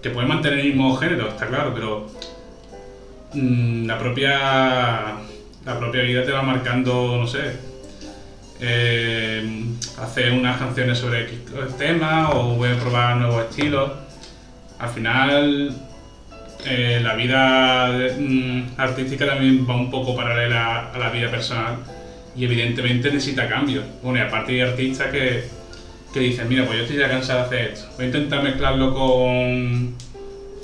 Que 0.03 0.11
puedes 0.11 0.29
mantener 0.29 0.61
el 0.61 0.67
mismo 0.67 0.95
género, 0.97 1.29
está 1.29 1.49
claro, 1.49 1.73
pero 1.75 2.09
mm, 3.35 3.87
la 3.87 3.99
propia 3.99 5.15
la 5.65 5.79
propia 5.79 6.03
vida 6.03 6.25
te 6.25 6.33
va 6.33 6.43
marcando, 6.43 7.17
no 7.19 7.27
sé, 7.27 7.57
eh, 8.65 9.65
hacer 9.99 10.33
unas 10.33 10.57
canciones 10.57 10.99
sobre 10.99 11.23
X 11.23 11.41
tema 11.77 12.31
o 12.31 12.55
voy 12.55 12.71
a 12.71 12.77
probar 12.77 13.17
nuevos 13.17 13.45
estilos. 13.51 13.91
Al 14.79 14.89
final, 14.89 15.75
eh, 16.65 17.01
la 17.03 17.15
vida 17.15 17.89
mm, 18.19 18.75
artística 18.77 19.27
también 19.27 19.67
va 19.69 19.75
un 19.75 19.91
poco 19.91 20.15
paralela 20.15 20.93
a 20.93 20.99
la 20.99 21.11
vida 21.11 21.29
personal 21.29 21.79
y 22.37 22.45
evidentemente 22.45 23.11
necesita 23.11 23.49
cambios. 23.49 23.85
Bueno, 24.01 24.21
y 24.21 24.23
aparte 24.23 24.53
hay 24.53 24.61
artistas 24.61 25.09
que, 25.11 25.43
que 26.15 26.21
dicen, 26.21 26.49
mira, 26.49 26.65
pues 26.65 26.79
yo 26.79 26.85
estoy 26.85 26.99
ya 26.99 27.09
cansado 27.09 27.41
de 27.41 27.45
hacer 27.47 27.73
esto, 27.73 27.89
voy 27.97 28.05
a 28.05 28.07
intentar 28.07 28.45
mezclarlo 28.45 28.95
con, 28.95 29.97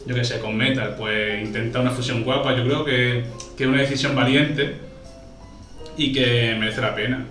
yo 0.06 0.14
qué 0.14 0.24
sé, 0.24 0.38
con 0.38 0.56
metal, 0.56 0.94
pues 0.96 1.44
intenta 1.44 1.80
una 1.80 1.90
fusión 1.90 2.22
guapa, 2.22 2.56
yo 2.56 2.64
creo 2.64 2.84
que, 2.84 3.24
que 3.56 3.64
es 3.64 3.68
una 3.68 3.80
decisión 3.80 4.14
valiente 4.14 4.76
y 5.96 6.12
que 6.12 6.54
merece 6.58 6.80
la 6.80 6.94
pena. 6.94 7.26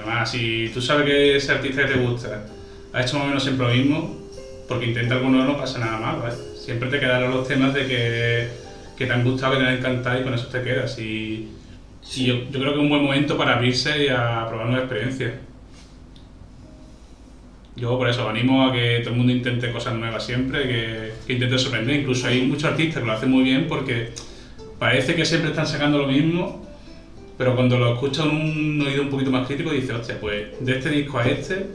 Además, 0.00 0.30
si 0.30 0.70
tú 0.72 0.80
sabes 0.80 1.04
que 1.04 1.36
ese 1.36 1.52
artista 1.52 1.86
que 1.86 1.94
te 1.94 2.00
gusta 2.00 2.46
ha 2.92 3.02
hecho 3.02 3.16
más 3.16 3.24
o 3.24 3.28
menos 3.28 3.42
siempre 3.42 3.66
lo 3.66 3.74
mismo, 3.74 4.16
porque 4.68 4.86
intenta 4.86 5.16
algo 5.16 5.28
nuevo 5.28 5.52
no 5.52 5.58
pasa 5.58 5.78
nada 5.78 5.98
mal, 5.98 6.20
¿vale? 6.20 6.34
Siempre 6.56 6.88
te 6.88 7.00
quedarán 7.00 7.30
los 7.30 7.46
temas 7.46 7.74
de 7.74 7.86
que, 7.86 8.48
que 8.96 9.06
te 9.06 9.12
han 9.12 9.24
gustado, 9.24 9.54
que 9.54 9.60
te 9.60 9.66
han 9.66 9.74
encantado 9.74 10.20
y 10.20 10.22
con 10.22 10.34
eso 10.34 10.46
te 10.46 10.62
quedas. 10.62 10.98
Y, 10.98 11.48
y 12.16 12.24
yo, 12.24 12.34
yo 12.50 12.60
creo 12.60 12.72
que 12.72 12.78
es 12.78 12.82
un 12.82 12.88
buen 12.88 13.02
momento 13.02 13.36
para 13.36 13.54
abrirse 13.56 14.04
y 14.04 14.08
a 14.08 14.46
probar 14.48 14.66
nuevas 14.66 14.84
experiencias. 14.84 15.32
Yo 17.76 17.96
por 17.96 18.08
eso 18.08 18.28
animo 18.28 18.66
a 18.66 18.72
que 18.72 19.00
todo 19.00 19.10
el 19.10 19.16
mundo 19.16 19.32
intente 19.32 19.72
cosas 19.72 19.94
nuevas 19.94 20.24
siempre, 20.24 20.62
que, 20.68 21.12
que 21.26 21.32
intente 21.32 21.58
sorprender. 21.58 22.00
Incluso 22.00 22.26
hay 22.26 22.42
muchos 22.42 22.64
artistas 22.64 23.00
que 23.00 23.06
lo 23.06 23.12
hacen 23.12 23.30
muy 23.30 23.42
bien 23.42 23.66
porque 23.68 24.10
parece 24.78 25.14
que 25.14 25.24
siempre 25.24 25.50
están 25.50 25.66
sacando 25.66 25.98
lo 25.98 26.06
mismo, 26.06 26.66
pero 27.40 27.54
cuando 27.54 27.78
lo 27.78 27.94
escuchas 27.94 28.26
en 28.26 28.32
un 28.36 28.82
oído 28.86 29.00
un 29.00 29.08
poquito 29.08 29.30
más 29.30 29.46
crítico 29.46 29.70
dices, 29.70 29.92
hostia, 29.92 30.20
pues 30.20 30.48
de 30.60 30.76
este 30.76 30.90
disco 30.90 31.16
a 31.16 31.24
este 31.26 31.68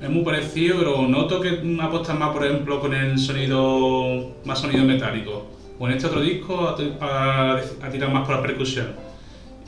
es 0.00 0.10
muy 0.10 0.24
parecido, 0.24 0.78
pero 0.80 1.02
noto 1.06 1.40
que 1.40 1.60
apostas 1.80 2.18
más, 2.18 2.30
por 2.30 2.44
ejemplo, 2.44 2.80
con 2.80 2.92
el 2.92 3.16
sonido, 3.16 4.32
más 4.44 4.58
sonido 4.58 4.82
metálico. 4.84 5.46
O 5.78 5.86
en 5.86 5.94
este 5.94 6.08
otro 6.08 6.20
disco 6.20 6.66
a, 7.00 7.52
a- 7.52 7.90
tirar 7.92 8.12
más 8.12 8.26
por 8.26 8.34
la 8.34 8.42
percusión. 8.42 8.88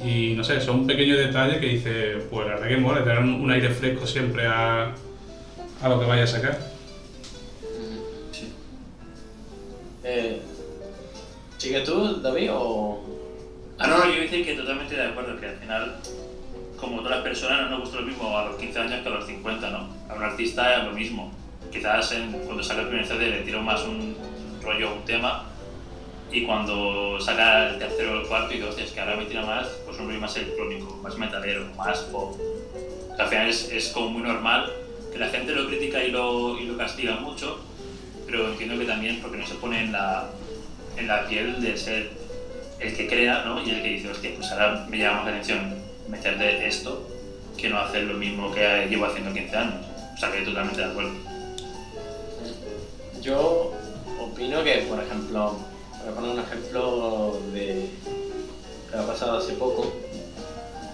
Y 0.04 0.34
no 0.34 0.42
sé, 0.42 0.60
son 0.60 0.84
pequeños 0.84 1.16
detalles 1.16 1.58
que 1.58 1.66
dices, 1.66 2.24
pues 2.28 2.48
la 2.48 2.54
verdad 2.54 2.66
que 2.66 2.76
mola, 2.78 3.04
te 3.04 3.10
dan 3.10 3.40
un 3.40 3.50
aire 3.52 3.70
fresco 3.70 4.04
siempre 4.04 4.48
a, 4.48 4.94
a 5.80 5.88
lo 5.88 6.00
que 6.00 6.06
vaya 6.06 6.24
a 6.24 6.26
sacar. 6.26 6.58
Sí. 8.32 8.52
Eh, 10.02 10.40
¿Sigue 11.56 11.82
tú, 11.82 12.20
David, 12.20 12.50
o...? 12.52 13.17
Ah, 13.78 13.86
no, 13.86 14.12
yo 14.12 14.22
decir 14.22 14.44
que 14.44 14.54
totalmente 14.54 14.96
de 14.96 15.06
acuerdo, 15.06 15.38
que 15.38 15.46
al 15.46 15.56
final 15.56 15.96
como 16.78 17.02
todas 17.02 17.18
las 17.18 17.22
personas, 17.22 17.62
no 17.62 17.70
nos 17.70 17.80
gusta 17.80 18.00
lo 18.00 18.06
mismo 18.06 18.38
a 18.38 18.46
los 18.46 18.56
15 18.56 18.78
años 18.78 19.02
que 19.02 19.08
a 19.08 19.12
los 19.12 19.26
50, 19.26 19.70
¿no? 19.70 19.88
A 20.08 20.14
un 20.14 20.22
artista 20.22 20.78
es 20.78 20.84
lo 20.84 20.92
mismo. 20.92 21.32
Quizás 21.72 22.14
cuando 22.46 22.62
saca 22.62 22.82
el 22.82 22.88
primer 22.88 23.06
CD 23.06 23.30
le 23.30 23.40
tiro 23.42 23.62
más 23.62 23.82
un 23.84 24.16
rollo, 24.62 24.94
un 24.94 25.04
tema, 25.04 25.44
y 26.30 26.44
cuando 26.44 27.20
saca 27.20 27.70
el 27.70 27.78
tercero 27.78 28.12
o 28.18 28.20
el 28.20 28.26
cuarto, 28.26 28.52
y 28.52 28.56
digo, 28.56 28.68
hostia, 28.68 28.84
es 28.84 28.92
que 28.92 29.00
ahora 29.00 29.16
me 29.16 29.24
tira 29.24 29.44
más, 29.44 29.66
pues 29.84 29.98
un 29.98 30.06
rollo 30.06 30.20
más 30.20 30.36
electrónico, 30.36 30.96
más 31.02 31.16
metalero, 31.18 31.66
más 31.76 31.98
pop. 32.00 32.36
Que 33.16 33.22
al 33.22 33.28
final 33.28 33.48
es, 33.48 33.70
es 33.72 33.88
como 33.88 34.10
muy 34.10 34.22
normal 34.22 34.72
que 35.12 35.18
la 35.18 35.28
gente 35.28 35.52
lo 35.52 35.66
critica 35.66 36.02
y 36.04 36.10
lo, 36.10 36.58
y 36.58 36.66
lo 36.66 36.76
castiga 36.76 37.16
mucho, 37.16 37.58
pero 38.26 38.48
entiendo 38.48 38.78
que 38.78 38.84
también 38.84 39.20
porque 39.20 39.38
no 39.38 39.46
se 39.46 39.54
pone 39.54 39.80
en 39.80 39.92
la, 39.92 40.30
en 40.96 41.08
la 41.08 41.26
piel 41.26 41.60
de 41.60 41.76
ser 41.76 42.10
el 42.80 42.96
que 42.96 43.08
crea, 43.08 43.42
¿no? 43.44 43.62
Y 43.64 43.70
el 43.70 43.82
que 43.82 43.88
dice, 43.88 44.10
hostia, 44.10 44.30
pues 44.36 44.50
ahora 44.52 44.86
me 44.88 44.98
llama 44.98 45.18
más 45.18 45.24
la 45.26 45.30
atención 45.32 45.74
meterle 46.08 46.66
esto 46.66 47.06
que 47.56 47.68
no 47.68 47.78
hacer 47.80 48.04
lo 48.04 48.14
mismo 48.14 48.52
que 48.52 48.86
llevo 48.88 49.06
haciendo 49.06 49.32
15 49.32 49.56
años. 49.56 49.86
O 50.14 50.16
sea, 50.18 50.30
que 50.32 50.42
totalmente 50.42 50.80
de 50.80 50.86
acuerdo. 50.86 51.10
Yo 53.20 53.72
opino 54.20 54.62
que, 54.62 54.86
por 54.88 55.00
ejemplo, 55.02 55.56
voy 56.00 56.08
a 56.08 56.14
poner 56.14 56.30
un 56.30 56.40
ejemplo 56.40 57.40
de 57.52 57.88
que 58.90 58.96
ha 58.96 59.06
pasado 59.06 59.38
hace 59.38 59.54
poco. 59.54 59.92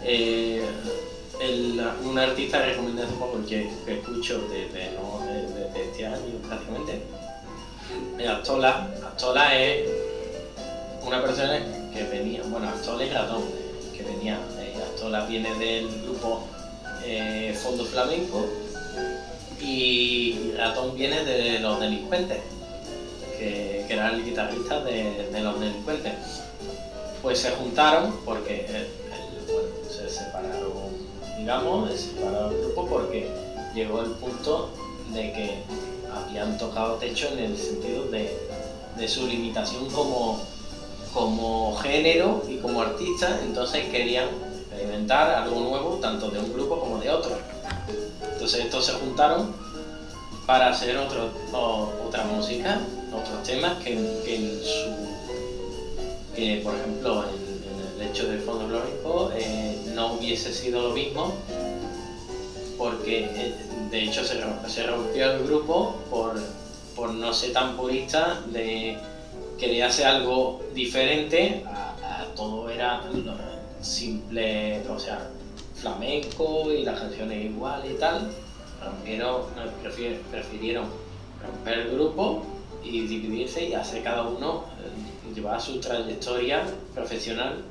Eh, 0.03 0.63
el- 1.41 1.83
un 2.05 2.19
artista 2.19 2.61
que 2.61 2.71
recomendé 2.73 3.03
hace 3.03 3.15
poco, 3.15 3.41
que, 3.47 3.69
que 3.85 3.99
escucho 4.01 4.41
desde, 4.49 4.93
no, 4.95 5.21
desde- 5.27 5.65
desde 5.69 5.85
este 5.91 6.07
año 6.07 6.39
prácticamente, 6.49 7.03
Astola. 8.29 8.89
Astola 9.07 9.59
es 9.59 9.89
una 11.07 11.23
persona 11.23 11.61
que 11.93 12.03
venía, 12.05 12.43
bueno, 12.49 12.69
Astola 12.69 13.05
y 13.05 13.11
Ratón, 13.11 13.43
que 13.97 14.03
venía, 14.03 14.41
eh, 14.59 14.75
Astola 14.83 15.27
viene 15.27 15.55
del 15.55 15.89
grupo 16.03 16.43
eh, 17.05 17.57
Fondo 17.63 17.85
Flamenco 17.85 18.47
y 19.61 20.53
Ratón 20.57 20.95
viene 20.95 21.25
de 21.25 21.61
los 21.61 21.79
delincuentes, 21.79 22.39
que, 23.39 23.85
que 23.87 23.95
era 23.95 24.11
el 24.11 24.25
guitarrista 24.25 24.83
de, 24.83 25.29
los 25.43 25.61
delincuentes. 25.61 26.13
Pues 27.23 27.39
se 27.39 27.51
juntaron 27.53 28.15
porque 28.25 28.67
eh, 28.69 28.87
se 29.89 30.09
separaron, 30.09 30.73
digamos, 31.39 31.91
se 31.91 31.99
separaron 31.99 32.53
el 32.53 32.61
grupo 32.61 32.87
porque 32.87 33.31
llegó 33.75 34.03
el 34.03 34.11
punto 34.13 34.71
de 35.13 35.33
que 35.33 35.63
habían 36.13 36.57
tocado 36.59 36.95
techo 36.95 37.29
en 37.33 37.39
el 37.39 37.57
sentido 37.57 38.05
de, 38.07 38.37
de 38.97 39.09
su 39.09 39.27
limitación 39.27 39.89
como, 39.91 40.43
como 41.15 41.77
género 41.77 42.43
y 42.49 42.57
como 42.57 42.83
artista, 42.83 43.41
entonces 43.45 43.85
querían 43.89 44.29
experimentar 44.69 45.31
algo 45.31 45.61
nuevo 45.61 45.99
tanto 46.03 46.29
de 46.29 46.41
un 46.41 46.53
grupo 46.53 46.81
como 46.81 46.99
de 46.99 47.09
otro. 47.09 47.39
Entonces 48.33 48.65
estos 48.65 48.85
se 48.85 48.93
juntaron 48.95 49.55
para 50.45 50.71
hacer 50.71 50.99
otro, 50.99 51.31
otra 52.05 52.25
música, 52.25 52.81
otros 53.13 53.45
temas 53.45 53.79
que, 53.83 53.93
en 53.93 54.61
su 54.65 55.05
que 56.35 56.61
por 56.65 56.75
ejemplo 56.75 57.23
en, 57.23 58.03
el 58.03 58.11
hecho 58.11 58.27
del 58.27 58.41
fondo 58.41 58.67
flamenco 58.67 59.31
eh, 59.37 59.79
no 59.95 60.15
hubiese 60.15 60.53
sido 60.53 60.83
lo 60.83 60.95
mismo 60.95 61.33
porque 62.77 63.25
eh, 63.25 63.55
de 63.89 64.03
hecho 64.03 64.25
se, 64.25 64.43
se 64.67 64.83
rompió 64.85 65.31
el 65.31 65.45
grupo 65.45 65.95
por, 66.11 66.35
por 66.97 67.15
no 67.15 67.33
ser 67.33 67.53
tan 67.53 67.77
purista 67.77 68.41
de 68.47 68.99
querer 69.59 69.85
hacer 69.85 70.07
algo 70.07 70.63
diferente 70.75 71.65
a, 71.67 72.27
todo 72.35 72.69
era 72.69 73.03
simple, 73.81 74.83
o 74.89 74.99
sea, 74.99 75.31
flamenco 75.75 76.73
y 76.73 76.83
las 76.83 76.99
canciones 76.99 77.45
iguales 77.45 77.93
y 77.93 77.95
tal, 77.95 78.31
rompieron, 78.83 79.43
prefirieron 80.31 80.87
romper 81.45 81.79
el 81.79 81.91
grupo 81.93 82.43
y 82.83 83.07
dividirse 83.07 83.69
y 83.69 83.75
hacer 83.75 84.03
cada 84.03 84.23
uno 84.23 84.65
eh, 84.81 85.35
llevar 85.35 85.61
su 85.61 85.79
trayectoria 85.81 86.65
profesional 86.95 87.63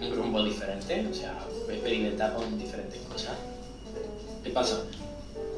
un 0.00 0.14
rumbo 0.14 0.44
diferente, 0.44 1.06
o 1.10 1.14
sea, 1.14 1.38
experimentar 1.70 2.34
con 2.34 2.58
diferentes 2.58 3.00
cosas. 3.10 3.34
¿Qué 4.44 4.50
pasa? 4.50 4.82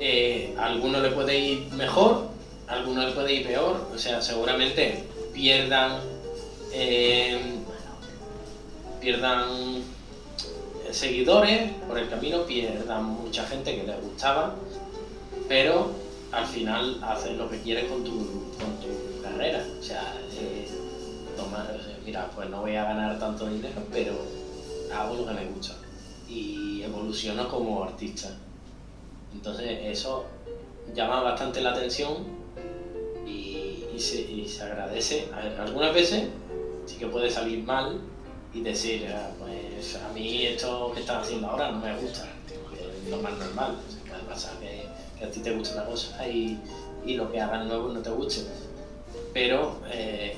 Eh, 0.00 0.54
a 0.56 0.66
alguno 0.66 1.00
le 1.00 1.10
puede 1.10 1.38
ir 1.38 1.72
mejor, 1.72 2.28
a 2.68 2.74
alguno 2.74 3.04
le 3.04 3.12
puede 3.12 3.34
ir 3.34 3.46
peor, 3.46 3.88
o 3.92 3.98
sea, 3.98 4.22
seguramente 4.22 5.04
pierdan, 5.38 6.00
eh, 6.72 7.38
pierdan 9.00 9.48
eh, 9.48 10.92
seguidores 10.92 11.70
por 11.86 11.96
el 11.96 12.08
camino, 12.10 12.42
pierdan 12.42 13.04
mucha 13.04 13.46
gente 13.46 13.76
que 13.76 13.84
les 13.84 14.02
gustaba, 14.02 14.56
pero 15.48 15.92
al 16.32 16.44
final 16.44 16.98
haces 17.04 17.36
lo 17.36 17.48
que 17.48 17.60
quieres 17.60 17.84
con 17.84 18.02
tu, 18.02 18.16
con 18.58 18.80
tu 18.80 19.22
carrera. 19.22 19.64
O 19.78 19.82
sea, 19.82 20.12
eh, 20.40 20.66
o 21.36 21.48
sea, 21.48 21.98
mira, 22.04 22.28
pues 22.34 22.50
no 22.50 22.62
voy 22.62 22.74
a 22.74 22.82
ganar 22.82 23.16
tanto 23.20 23.48
dinero, 23.48 23.80
pero 23.92 24.14
hago 24.92 25.14
lo 25.14 25.26
que 25.26 25.34
me 25.34 25.46
gusta 25.46 25.76
y 26.28 26.82
evoluciono 26.82 27.48
como 27.48 27.84
artista. 27.84 28.30
Entonces 29.32 29.78
eso 29.84 30.24
llama 30.92 31.22
bastante 31.22 31.60
la 31.60 31.70
atención 31.70 32.37
y, 33.28 33.98
se, 33.98 34.62
agradece. 34.62 35.28
Algunas 35.58 35.92
veces 35.94 36.28
sí 36.86 36.96
que 36.96 37.06
puede 37.06 37.30
salir 37.30 37.62
mal 37.64 38.00
y 38.54 38.60
decir, 38.60 39.06
"Ah, 39.08 39.30
pues 39.38 39.96
a 39.96 40.12
mí 40.12 40.46
esto 40.46 40.92
que 40.94 41.00
estás 41.00 41.24
haciendo 41.24 41.48
ahora 41.48 41.72
no 41.72 41.80
me 41.80 41.96
gusta, 41.98 42.26
es 42.72 43.10
lo 43.10 43.18
más 43.18 43.36
normal. 43.38 43.76
O 43.76 44.08
puede 44.08 44.22
pasar 44.22 44.52
que, 44.58 45.24
a 45.24 45.30
ti 45.30 45.40
te 45.40 45.52
gusta 45.52 45.74
una 45.74 45.84
cosa 45.84 46.28
y, 46.28 46.58
y 47.04 47.14
lo 47.14 47.30
que 47.30 47.40
hagas 47.40 47.66
nuevo 47.66 47.88
no 47.88 48.00
te 48.00 48.10
guste. 48.10 48.42
Pero 49.34 49.80
eh, 49.90 50.36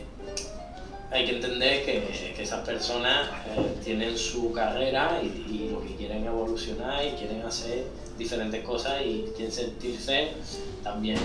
hay 1.11 1.25
que 1.27 1.37
entender 1.37 1.85
que, 1.85 2.33
que 2.35 2.43
esas 2.43 2.67
personas 2.67 3.29
eh, 3.57 3.81
tienen 3.85 4.17
su 4.17 4.53
carrera 4.53 5.21
y, 5.23 5.27
y 5.27 5.71
lo 5.71 5.83
que 5.83 5.95
quieren 5.97 6.25
evolucionar 6.25 7.05
y 7.05 7.11
quieren 7.11 7.43
hacer 7.43 7.85
diferentes 8.17 8.65
cosas 8.65 9.03
y 9.05 9.25
quieren 9.37 9.53
sentirse 9.53 10.29
también 10.83 11.19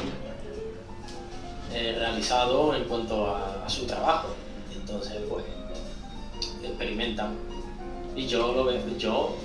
eh, 1.75 1.95
realizados 1.99 2.75
en 2.75 2.85
cuanto 2.85 3.27
a, 3.27 3.63
a 3.65 3.69
su 3.69 3.85
trabajo. 3.85 4.29
Entonces, 4.73 5.17
pues, 5.29 5.43
experimentan. 6.63 7.35
Y 8.15 8.27
yo 8.27 8.53
lo 8.53 8.63
veo, 8.65 8.79
yo 8.97 9.35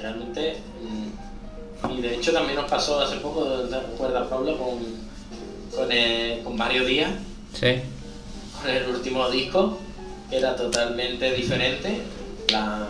realmente, 0.00 0.56
mm, 0.82 1.90
y 1.90 2.00
de 2.00 2.14
hecho 2.14 2.32
también 2.32 2.56
nos 2.56 2.70
pasó 2.70 3.00
hace 3.00 3.16
poco, 3.16 3.44
¿te 3.44 3.74
acuerdas 3.76 4.28
Pablo? 4.28 4.56
Con, 4.56 4.78
con, 5.76 5.88
eh, 5.90 6.40
con 6.44 6.56
Mario 6.56 6.84
Díaz, 6.84 7.10
Sí. 7.52 7.80
con 8.60 8.70
el 8.70 8.88
último 8.88 9.28
disco, 9.28 9.78
que 10.30 10.36
era 10.38 10.54
totalmente 10.56 11.32
diferente, 11.32 12.00
la 12.50 12.88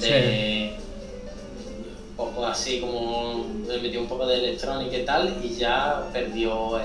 de 0.00 0.76
un 2.10 2.16
poco 2.16 2.46
así 2.46 2.80
como 2.80 3.46
le 3.66 3.78
metió 3.78 4.00
un 4.00 4.06
poco 4.08 4.26
de 4.26 4.36
electrónica 4.38 4.96
y 4.98 5.04
tal, 5.04 5.40
y 5.42 5.54
ya 5.54 6.08
perdió, 6.12 6.78
eh, 6.80 6.84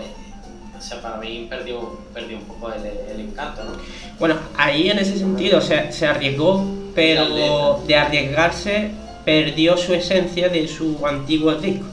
o 0.82 0.84
sea, 0.84 1.02
para 1.02 1.18
mí 1.18 1.46
perdió, 1.48 2.00
perdió 2.14 2.38
un 2.38 2.44
poco 2.46 2.72
el, 2.74 2.82
el 3.14 3.20
encanto, 3.22 3.64
¿no? 3.64 3.72
Bueno, 4.20 4.36
ahí 4.58 4.90
en 4.90 4.98
ese 5.00 5.16
sentido 5.18 5.62
se, 5.62 5.92
se 5.92 6.08
arriesgó, 6.08 6.66
pero 6.96 7.80
de 7.88 7.96
arriesgarse 7.96 8.90
perdió 9.24 9.78
su 9.78 9.94
esencia 9.94 10.50
de 10.50 10.68
su 10.68 11.06
antiguo 11.06 11.54
disco, 11.56 11.86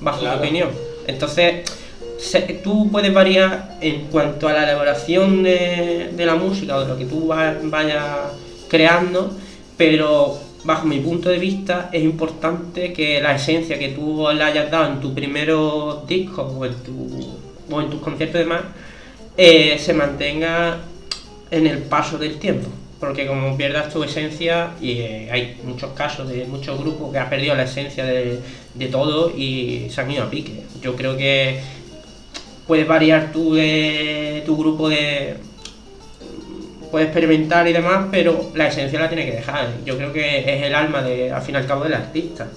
bajo 0.00 0.20
Claro. 0.20 0.36
mi 0.40 0.46
opinión. 0.46 0.68
Entonces, 1.06 1.64
se- 2.18 2.40
tú 2.62 2.88
puedes 2.92 3.12
variar 3.12 3.76
en 3.80 4.06
cuanto 4.06 4.46
a 4.46 4.52
la 4.52 4.62
elaboración 4.62 5.42
de, 5.42 6.10
de 6.16 6.26
la 6.26 6.36
música 6.36 6.76
o 6.76 6.82
de 6.82 6.86
lo 6.88 6.96
que 6.96 7.06
tú 7.06 7.26
va- 7.26 7.56
vayas 7.64 8.06
creando, 8.68 9.32
pero 9.76 10.38
bajo 10.62 10.86
mi 10.86 11.00
punto 11.00 11.28
de 11.30 11.38
vista 11.38 11.88
es 11.92 12.02
importante 12.04 12.92
que 12.92 13.20
la 13.20 13.34
esencia 13.34 13.78
que 13.78 13.88
tú 13.88 14.26
le 14.32 14.44
hayas 14.44 14.70
dado 14.70 14.86
en 14.92 15.00
tu 15.00 15.12
primeros 15.14 16.06
discos 16.06 16.52
o 16.56 16.64
en, 16.66 16.74
tu, 16.74 17.39
o 17.70 17.80
en 17.80 17.90
tus 17.90 18.00
conciertos 18.00 18.40
y 18.40 18.44
demás 18.44 18.62
eh, 19.36 19.78
se 19.78 19.94
mantenga 19.94 20.78
en 21.50 21.66
el 21.66 21.78
paso 21.78 22.18
del 22.18 22.38
tiempo. 22.38 22.68
Porque 22.98 23.26
como 23.26 23.56
pierdas 23.56 23.90
tu 23.90 24.04
esencia, 24.04 24.72
y 24.78 24.98
eh, 24.98 25.28
hay 25.32 25.58
muchos 25.64 25.92
casos 25.92 26.28
de 26.28 26.44
muchos 26.44 26.78
grupos 26.78 27.10
que 27.10 27.18
han 27.18 27.30
perdido 27.30 27.54
la 27.54 27.62
esencia 27.62 28.04
de, 28.04 28.40
de 28.74 28.86
todo 28.88 29.30
y 29.34 29.88
se 29.88 30.02
han 30.02 30.10
ido 30.10 30.24
a 30.24 30.30
pique. 30.30 30.64
Yo 30.82 30.96
creo 30.96 31.16
que 31.16 31.60
puedes 32.66 32.86
variar 32.86 33.32
tu, 33.32 33.54
de, 33.54 34.42
tu 34.44 34.56
grupo 34.56 34.88
de... 34.88 35.36
Puedes 36.90 37.06
experimentar 37.08 37.66
y 37.68 37.72
demás, 37.72 38.08
pero 38.10 38.50
la 38.54 38.66
esencia 38.66 39.00
la 39.00 39.08
tienes 39.08 39.30
que 39.30 39.36
dejar. 39.36 39.68
Yo 39.84 39.96
creo 39.96 40.12
que 40.12 40.38
es 40.40 40.62
el 40.64 40.74
alma, 40.74 41.02
de, 41.02 41.32
al 41.32 41.40
fin 41.40 41.54
y 41.54 41.58
al 41.58 41.66
cabo, 41.66 41.84
del 41.84 41.94
artista. 41.94 42.48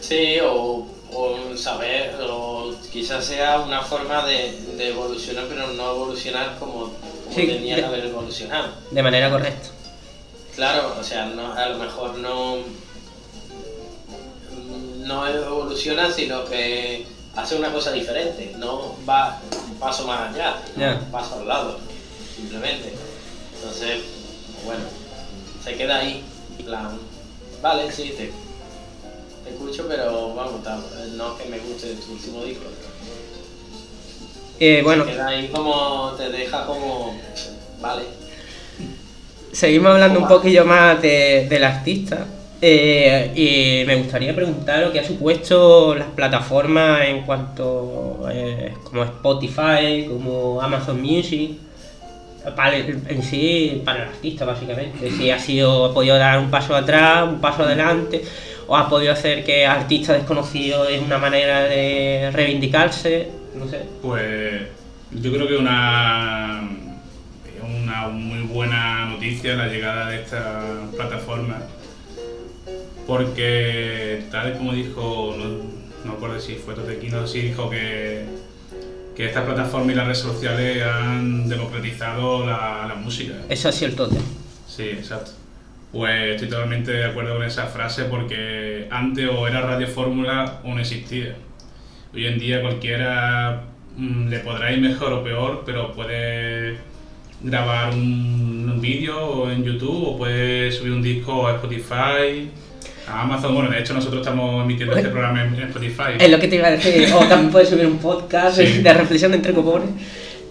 Sí, 0.00 0.38
o, 0.42 0.86
o 1.14 1.56
saber, 1.56 2.16
o 2.28 2.74
quizás 2.92 3.24
sea 3.24 3.60
una 3.60 3.82
forma 3.82 4.24
de, 4.26 4.52
de 4.76 4.88
evolucionar, 4.88 5.44
pero 5.48 5.68
no 5.68 5.90
evolucionar 5.90 6.56
como, 6.58 6.92
como 7.24 7.34
Sí, 7.34 7.46
tenía 7.46 7.76
de- 7.76 7.82
que 7.82 7.86
haber 7.86 8.04
evolucionado. 8.06 8.68
De 8.90 9.02
manera 9.02 9.30
correcta. 9.30 9.68
Claro, 10.54 10.94
o 10.98 11.02
sea, 11.04 11.26
no, 11.26 11.52
a 11.54 11.68
lo 11.68 11.78
mejor 11.78 12.14
no, 12.18 12.56
no 14.98 15.26
evoluciona, 15.26 16.10
sino 16.12 16.44
que 16.44 17.06
hace 17.36 17.56
una 17.56 17.72
cosa 17.72 17.92
diferente, 17.92 18.54
no 18.58 18.94
va 19.08 19.40
un 19.68 19.74
paso 19.78 20.06
más 20.06 20.32
allá, 20.34 20.56
Ya. 20.76 20.98
un 21.04 21.10
paso 21.10 21.36
al 21.40 21.48
lado, 21.48 21.78
simplemente. 22.36 22.92
Entonces, 23.56 24.00
bueno, 24.64 24.84
se 25.64 25.74
queda 25.76 25.98
ahí, 25.98 26.22
plan, 26.64 26.98
vale, 27.62 27.90
sí, 27.90 28.14
te 28.16 28.30
escucho, 29.50 29.86
pero 29.88 30.34
vamos, 30.34 30.62
tam- 30.64 30.82
no 31.16 31.36
es 31.36 31.42
que 31.42 31.48
me 31.48 31.58
guste 31.58 31.94
tu 31.94 32.12
último 32.12 32.44
disco. 32.44 32.64
Eh, 34.60 34.80
bueno, 34.84 35.04
queda 35.04 35.28
ahí 35.28 35.48
como, 35.48 36.12
te 36.16 36.28
deja 36.30 36.64
como, 36.66 37.16
vale. 37.80 38.04
seguimos 39.52 39.92
hablando 39.92 40.20
un 40.20 40.28
poquillo 40.28 40.64
más 40.64 41.00
de- 41.02 41.46
del 41.48 41.64
artista. 41.64 42.26
eh, 42.64 43.32
y 43.34 43.84
me 43.88 43.96
gustaría 43.96 44.32
preguntar 44.36 44.78
lo 44.84 44.92
que 44.92 45.00
ha 45.00 45.04
supuesto 45.04 45.96
las 45.96 46.06
plataformas 46.10 47.00
en 47.08 47.22
cuanto 47.22 48.28
eh, 48.30 48.72
como 48.84 49.02
Spotify, 49.02 50.06
como 50.08 50.62
Amazon 50.62 51.02
Music, 51.02 51.58
para 52.54 52.76
el- 52.76 53.02
en 53.08 53.20
sí 53.20 53.82
para 53.84 54.04
el 54.04 54.08
artista 54.10 54.44
básicamente. 54.44 55.10
Si 55.10 55.28
ha 55.32 55.40
sido, 55.40 55.86
ha 55.86 55.92
podido 55.92 56.16
dar 56.16 56.38
un 56.38 56.52
paso 56.52 56.76
atrás, 56.76 57.28
un 57.28 57.40
paso 57.40 57.64
adelante, 57.64 58.22
o 58.72 58.76
ha 58.76 58.88
podido 58.88 59.12
hacer 59.12 59.44
que 59.44 59.66
artistas 59.66 60.16
desconocidos 60.16 60.88
es 60.88 61.02
una 61.02 61.18
manera 61.18 61.64
de 61.64 62.30
reivindicarse, 62.32 63.28
no 63.54 63.68
sé. 63.68 63.82
Pues 64.00 64.62
yo 65.10 65.30
creo 65.30 65.46
que 65.46 65.58
una, 65.58 66.70
una 67.62 68.08
muy 68.08 68.40
buena 68.44 69.04
noticia 69.10 69.56
la 69.56 69.66
llegada 69.66 70.08
de 70.08 70.22
esta 70.22 70.62
plataforma, 70.96 71.58
porque 73.06 74.22
tal 74.30 74.56
como 74.56 74.72
dijo, 74.72 75.34
no, 75.36 75.44
no 76.06 76.14
recuerdo 76.14 76.40
si 76.40 76.54
fue 76.54 76.72
Totequino, 76.72 77.26
sí 77.26 77.42
dijo 77.42 77.68
que, 77.68 78.24
que 79.14 79.26
esta 79.26 79.44
plataforma 79.44 79.92
y 79.92 79.96
las 79.96 80.06
redes 80.06 80.20
sociales 80.20 80.82
han 80.82 81.46
democratizado 81.46 82.46
la, 82.46 82.86
la 82.88 82.94
música. 82.94 83.34
Eso 83.50 83.68
ha 83.68 83.72
sido 83.72 83.90
el 83.90 83.96
tote. 83.96 84.16
Sí, 84.66 84.84
exacto. 84.84 85.41
Pues 85.92 86.34
estoy 86.36 86.48
totalmente 86.48 86.90
de 86.90 87.04
acuerdo 87.04 87.34
con 87.34 87.44
esa 87.44 87.66
frase 87.66 88.04
porque 88.04 88.86
antes 88.90 89.28
o 89.28 89.46
era 89.46 89.60
Radio 89.60 89.86
Fórmula 89.86 90.60
o 90.64 90.74
no 90.74 90.80
existía. 90.80 91.34
Hoy 92.14 92.26
en 92.26 92.38
día 92.38 92.62
cualquiera 92.62 93.62
mm, 93.96 94.28
le 94.28 94.38
podrá 94.38 94.72
ir 94.72 94.80
mejor 94.80 95.12
o 95.12 95.22
peor, 95.22 95.62
pero 95.66 95.92
puede 95.92 96.76
grabar 97.42 97.92
un, 97.92 98.70
un 98.72 98.80
vídeo 98.80 99.50
en 99.50 99.64
YouTube 99.64 100.08
o 100.08 100.16
puede 100.18 100.72
subir 100.72 100.92
un 100.92 101.02
disco 101.02 101.46
a 101.46 101.52
Spotify, 101.56 102.48
a 103.06 103.22
Amazon. 103.22 103.54
Bueno, 103.54 103.70
de 103.70 103.80
hecho 103.80 103.92
nosotros 103.92 104.22
estamos 104.22 104.64
emitiendo 104.64 104.96
este 104.96 105.10
programa 105.10 105.42
en, 105.44 105.54
en 105.56 105.62
Spotify. 105.64 106.12
Es 106.18 106.30
lo 106.30 106.38
que 106.38 106.48
te 106.48 106.56
iba 106.56 106.68
a 106.68 106.70
decir, 106.70 107.06
o 107.12 107.18
también 107.26 107.50
puedes 107.52 107.68
subir 107.68 107.84
un 107.86 107.98
podcast 107.98 108.56
Sí. 108.56 108.78
de 108.80 108.94
reflexión 108.94 109.34
entre 109.34 109.52
copones. 109.52 109.90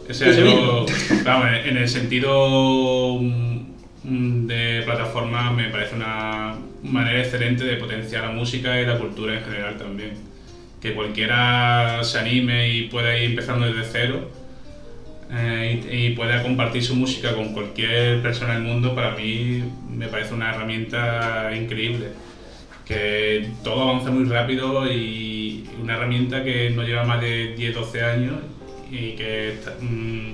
O 0.07 0.13
sea, 0.13 0.31
yo, 0.33 0.85
vamos, 1.23 1.47
en 1.65 1.77
el 1.77 1.87
sentido 1.87 3.17
mm, 3.21 3.60
de 4.03 4.81
plataforma 4.83 5.51
me 5.51 5.65
parece 5.69 5.95
una 5.95 6.55
manera 6.83 7.19
excelente 7.19 7.63
de 7.63 7.75
potenciar 7.77 8.23
la 8.23 8.31
música 8.31 8.79
y 8.81 8.85
la 8.85 8.97
cultura 8.97 9.35
en 9.37 9.43
general 9.43 9.77
también. 9.77 10.11
Que 10.81 10.93
cualquiera 10.93 12.03
se 12.03 12.17
anime 12.19 12.69
y 12.69 12.83
pueda 12.87 13.15
ir 13.17 13.29
empezando 13.31 13.67
desde 13.71 13.83
cero 13.91 14.31
eh, 15.31 15.81
y, 15.91 15.95
y 16.07 16.09
pueda 16.15 16.41
compartir 16.41 16.83
su 16.83 16.95
música 16.95 17.35
con 17.35 17.53
cualquier 17.53 18.21
persona 18.21 18.55
del 18.55 18.63
mundo, 18.63 18.95
para 18.95 19.11
mí 19.15 19.63
me 19.89 20.07
parece 20.07 20.33
una 20.33 20.49
herramienta 20.53 21.51
increíble. 21.55 22.07
Que 22.85 23.47
todo 23.63 23.83
avanza 23.89 24.09
muy 24.11 24.25
rápido 24.25 24.91
y 24.91 25.63
una 25.81 25.93
herramienta 25.93 26.43
que 26.43 26.71
no 26.71 26.83
lleva 26.83 27.03
más 27.05 27.21
de 27.21 27.55
10-12 27.55 28.01
años 28.03 28.35
y 28.91 29.11
que 29.11 29.53
está- 29.53 29.75
mm, 29.79 30.33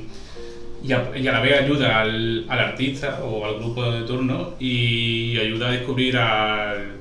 y 0.88 0.94
a, 0.94 1.32
la 1.32 1.42
vez 1.42 1.62
ayuda 1.62 2.00
al, 2.00 2.46
al 2.48 2.60
artista 2.60 3.20
o 3.24 3.46
al 3.46 3.56
grupo 3.56 3.92
de 3.92 4.04
turno 4.04 4.54
y 4.60 5.38
ayuda 5.38 5.68
a 5.68 5.72
descubrir 5.72 6.16
al, 6.16 6.94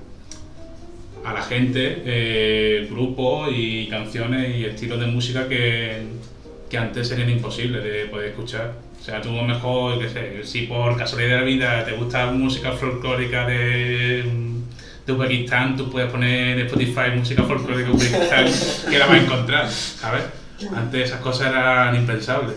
a 1.25 1.33
la 1.33 1.43
gente 1.43 2.03
eh, 2.05 2.89
grupos 2.91 3.51
y 3.53 3.87
canciones 3.87 4.57
y 4.57 4.65
estilos 4.65 4.99
de 4.99 5.07
música 5.07 5.49
que, 5.49 6.03
que 6.69 6.79
antes 6.79 7.07
serían 7.07 7.31
imposibles 7.31 7.85
de 7.85 8.07
poder 8.07 8.31
escuchar. 8.31 8.73
O 9.01 9.05
sea, 9.05 9.21
tú 9.21 9.31
mejor, 9.31 10.01
qué 10.01 10.09
sé, 10.09 10.45
si 10.45 10.63
por 10.63 10.97
casualidad 10.97 11.37
de 11.37 11.37
la 11.37 11.43
vida 11.45 11.85
te 11.85 11.93
gusta 11.93 12.27
música 12.27 12.73
folclórica 12.73 13.47
de, 13.47 14.25
de 15.07 15.13
Uzbekistán, 15.13 15.77
tú 15.77 15.91
puedes 15.91 16.11
poner 16.11 16.59
en 16.59 16.67
Spotify 16.67 17.17
música 17.17 17.45
folclórica 17.45 17.91
de 17.91 17.95
Uzbekistán 17.95 18.47
que 18.91 18.99
la 18.99 19.07
vas 19.07 19.17
a 19.17 19.23
encontrar, 19.23 19.69
¿sabes? 19.71 20.25
Antes 20.75 21.09
esas 21.09 21.21
cosas 21.21 21.49
eran 21.51 21.95
impensables. 21.95 22.57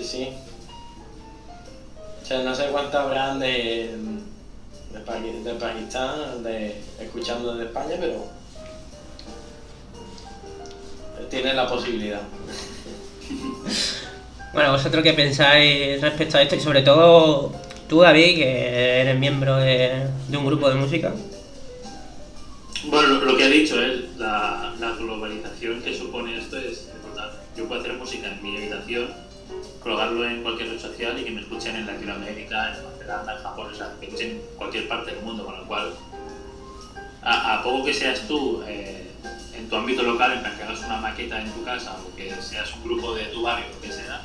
Sí, 0.00 0.06
sí. 0.06 0.28
O 2.22 2.26
sea, 2.26 2.42
no 2.42 2.54
sé 2.54 2.66
cuánto 2.70 2.98
habrán 2.98 3.38
de, 3.40 3.90
de, 4.92 5.04
Paqui- 5.04 5.42
de 5.42 5.54
Pakistán, 5.54 6.42
de, 6.42 6.80
escuchando 7.00 7.52
desde 7.54 7.66
España, 7.66 7.96
pero 7.98 8.24
tiene 11.28 11.54
la 11.54 11.68
posibilidad. 11.68 12.22
Bueno, 14.52 14.72
vosotros 14.72 15.04
qué 15.04 15.12
pensáis 15.12 16.00
respecto 16.00 16.36
a 16.36 16.42
esto 16.42 16.56
y 16.56 16.60
sobre 16.60 16.82
todo 16.82 17.52
tú, 17.88 18.00
David, 18.00 18.34
que 18.34 19.00
eres 19.02 19.16
miembro 19.16 19.54
de, 19.58 20.08
de 20.26 20.36
un 20.36 20.44
grupo 20.44 20.68
de 20.68 20.74
música. 20.74 21.12
Bueno, 22.86 23.06
lo, 23.10 23.26
lo 23.26 23.36
que 23.36 23.44
ha 23.44 23.48
dicho 23.48 23.80
él, 23.80 24.08
la, 24.18 24.74
la 24.80 24.90
globalización 24.96 25.80
que 25.82 25.96
supone 25.96 26.36
esto 26.36 26.56
es 26.56 26.88
brutal. 27.06 27.30
Yo 27.56 27.68
puedo 27.68 27.80
hacer 27.80 27.92
música 27.92 28.26
en 28.26 28.42
mi 28.42 28.56
habitación, 28.56 29.12
colgarlo 29.82 30.24
en 30.28 30.42
cualquier 30.42 30.70
red 30.70 30.80
social 30.80 31.18
y 31.18 31.24
que 31.24 31.30
me 31.30 31.40
escuchen 31.40 31.76
en 31.76 31.86
Latinoamérica, 31.86 32.74
en 32.74 32.82
Nueva 32.82 32.98
Zelanda, 32.98 33.36
en 33.36 33.42
Japón, 33.42 33.68
o 33.72 33.74
sea, 33.74 33.92
que 34.00 34.06
me 34.06 34.06
escuchen 34.06 34.30
en 34.30 34.40
cualquier 34.56 34.88
parte 34.88 35.14
del 35.14 35.24
mundo, 35.24 35.44
con 35.44 35.58
lo 35.58 35.64
cual, 35.66 35.92
a, 37.22 37.58
a 37.58 37.62
poco 37.62 37.84
que 37.84 37.94
seas 37.94 38.26
tú 38.28 38.62
eh, 38.66 39.10
en 39.56 39.68
tu 39.68 39.76
ámbito 39.76 40.02
local, 40.02 40.32
en 40.32 40.40
plan 40.40 40.56
que 40.56 40.62
hagas 40.62 40.80
una 40.80 40.96
maqueta 40.96 41.40
en 41.40 41.50
tu 41.50 41.64
casa 41.64 41.96
o 42.06 42.16
que 42.16 42.30
seas 42.40 42.74
un 42.76 42.84
grupo 42.84 43.14
de 43.14 43.24
tu 43.26 43.42
barrio, 43.42 43.66
lo 43.74 43.80
que 43.80 43.92
sea, 43.92 44.22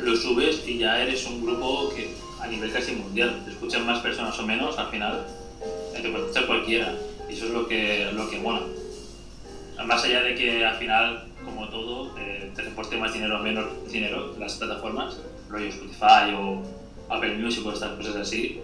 lo 0.00 0.16
subes 0.16 0.62
y 0.66 0.78
ya 0.78 1.00
eres 1.00 1.26
un 1.26 1.44
grupo 1.44 1.92
que 1.94 2.14
a 2.40 2.46
nivel 2.46 2.72
casi 2.72 2.92
mundial, 2.92 3.42
te 3.44 3.50
escuchan 3.50 3.84
más 3.86 4.00
personas 4.00 4.38
o 4.38 4.42
menos, 4.46 4.78
al 4.78 4.90
final 4.90 5.26
te 5.92 6.08
puede 6.08 6.24
escuchar 6.24 6.46
cualquiera. 6.46 6.94
Y 7.28 7.34
eso 7.34 7.46
es 7.46 7.50
lo 7.50 7.66
que, 7.66 8.10
lo 8.12 8.28
que 8.30 8.38
mola. 8.38 8.62
Más 9.84 10.04
allá 10.04 10.22
de 10.22 10.34
que 10.34 10.64
al 10.64 10.76
final, 10.76 11.27
como 11.44 11.68
todo, 11.68 12.16
eh, 12.18 12.52
te 12.54 12.62
reporte 12.62 12.96
más 12.96 13.12
dinero 13.12 13.40
o 13.40 13.42
menos 13.42 13.90
dinero 13.90 14.34
las 14.38 14.54
plataformas, 14.54 15.18
rollo 15.48 15.66
Spotify 15.68 16.34
o 16.36 16.62
Apple 17.08 17.36
Music 17.36 17.64
o 17.66 17.72
estas 17.72 17.96
cosas 17.96 18.16
así, 18.16 18.60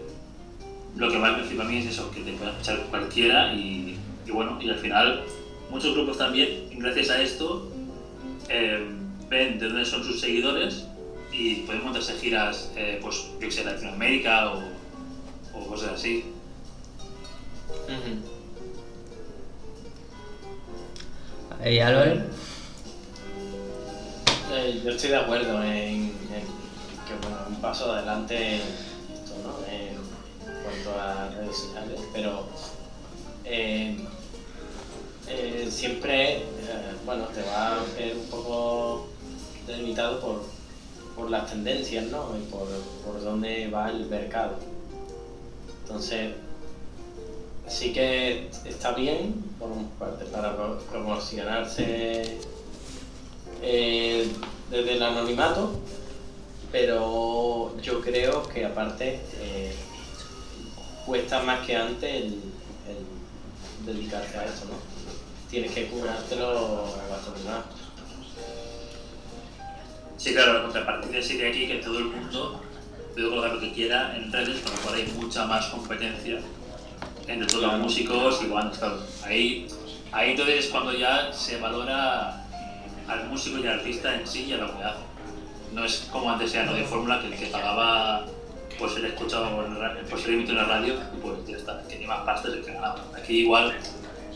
lo 0.97 1.11
que 1.11 1.19
más 1.19 1.37
me 1.37 1.45
flipa 1.45 1.65
a 1.65 1.67
mí 1.67 1.79
es 1.79 1.87
eso, 1.87 2.11
que 2.11 2.21
te 2.21 2.33
pueda 2.33 2.51
escuchar 2.53 2.79
cualquiera 2.91 3.55
y, 3.55 3.99
y 4.27 4.31
bueno, 4.31 4.59
y 4.61 4.69
al 4.69 4.79
final 4.79 5.25
muchos 5.71 5.95
grupos 5.95 6.19
también, 6.19 6.69
gracias 6.79 7.11
a 7.11 7.23
esto, 7.23 7.71
eh, 8.49 8.87
ven 9.29 9.59
de 9.59 9.67
dónde 9.69 9.85
son 9.85 10.05
sus 10.05 10.21
seguidores 10.21 10.87
y 11.33 11.57
pueden 11.63 11.83
montarse 11.83 12.15
giras, 12.15 12.71
eh, 12.77 12.99
pues 13.03 13.29
yo 13.33 13.39
que 13.41 13.51
sé, 13.51 13.65
Latinoamérica 13.65 14.53
o, 14.53 14.63
o 15.55 15.67
cosas 15.67 15.95
así. 15.95 16.25
Ahí, 21.63 21.79
Álvaro. 21.81 22.23
Eh, 24.53 24.81
yo 24.85 24.91
estoy 24.91 25.11
de 25.11 25.17
acuerdo 25.17 25.63
en, 25.63 26.13
que 27.07 27.15
bueno, 27.23 27.39
un 27.49 27.57
paso 27.57 27.91
adelante 27.93 28.57
esto, 28.57 29.35
¿no? 29.43 29.67
En 29.73 29.95
cuanto 30.63 31.01
a 31.01 31.29
redes 31.31 31.57
sociales, 31.57 32.01
pero 32.13 32.45
eh, 33.45 33.97
eh, 35.29 35.69
siempre, 35.71 36.43
bueno, 37.05 37.25
te 37.27 37.43
va 37.43 37.69
a 37.77 37.85
ver 37.97 38.17
un 38.17 38.27
poco 38.31 39.07
delimitado 39.67 40.21
por, 40.21 40.43
por 41.17 41.31
las 41.31 41.51
tendencias, 41.51 42.05
¿no? 42.07 42.37
Y 42.39 42.43
por, 42.51 42.69
por 43.05 43.23
dónde 43.23 43.69
va 43.71 43.91
el 43.91 44.07
mercado. 44.07 44.57
Entonces, 45.83 46.33
sí 47.69 47.93
que 47.93 48.51
está 48.65 48.93
bien, 48.93 49.43
por 49.59 49.71
un 49.71 49.89
parte, 49.99 50.25
para 50.27 50.55
pro- 50.57 50.79
promocionarse 50.91 52.39
eh, 53.65 54.29
desde 54.71 54.95
el 54.95 55.03
anonimato, 55.03 55.81
pero 56.71 57.75
yo 57.81 58.01
creo 58.01 58.47
que 58.49 58.65
aparte 58.65 59.21
eh, 59.41 59.75
cuesta 61.07 61.43
más 61.43 61.67
que 61.67 61.77
antes 61.77 62.15
el, 62.15 62.41
el 62.89 63.87
dedicarse 63.87 64.39
a 64.39 64.45
esto, 64.45 64.67
¿no? 64.67 64.95
Tienes 65.51 65.73
que 65.73 65.87
curártelo 65.87 66.87
a 66.87 67.09
bastante 67.11 67.45
más. 67.45 67.65
Sí, 70.17 70.33
claro, 70.33 70.55
la 70.55 70.63
contrapartida 70.63 71.23
sería 71.23 71.49
aquí 71.49 71.67
que 71.67 71.77
todo 71.77 71.99
el 71.99 72.07
mundo 72.07 72.61
puede 73.15 73.29
colocar 73.29 73.55
lo 73.55 73.61
que 73.61 73.73
quiera 73.73 74.17
en 74.17 74.33
redes, 74.33 74.61
con 74.61 74.73
lo 74.73 74.81
cual 74.81 74.95
hay 74.95 75.07
mucha 75.17 75.47
más 75.47 75.67
competencia 75.67 76.41
entre 77.27 77.47
todos 77.47 77.63
los 77.63 77.79
músicos 77.79 78.43
y 78.43 78.47
bueno, 78.47 78.71
claro, 78.71 78.99
ahí, 79.23 79.67
ahí 80.13 80.33
entonces 80.33 80.67
es 80.67 80.71
cuando 80.71 80.93
ya 80.93 81.33
se 81.33 81.59
valora 81.59 82.44
al 83.09 83.29
músico 83.29 83.59
y 83.59 83.67
al 83.67 83.79
artista 83.81 84.15
en 84.15 84.27
sí 84.27 84.45
y 84.49 84.53
a 84.53 84.57
lo 84.59 84.77
que 84.77 84.83
hace. 84.85 85.01
No 85.73 85.85
es 85.85 86.09
como 86.13 86.31
antes 86.31 86.55
era 86.55 86.65
no 86.65 86.75
de 86.75 86.85
fórmula 86.85 87.21
que 87.21 87.27
el 87.29 87.35
que 87.39 87.47
pagaba 87.47 88.27
pues 88.79 88.97
en 88.97 89.05
ra- 89.81 89.97
por 90.11 90.21
ser 90.21 90.31
emitido 90.35 90.53
en 90.61 90.69
la 90.69 90.75
radio, 90.75 90.95
pues 91.23 91.47
ya 91.47 91.57
está, 91.57 91.83
que 91.89 92.07
más 92.07 92.21
pasta 92.21 92.49
es 92.49 92.65
que 92.65 92.73
ganaba. 92.73 93.05
Aquí 93.17 93.41
igual, 93.41 93.73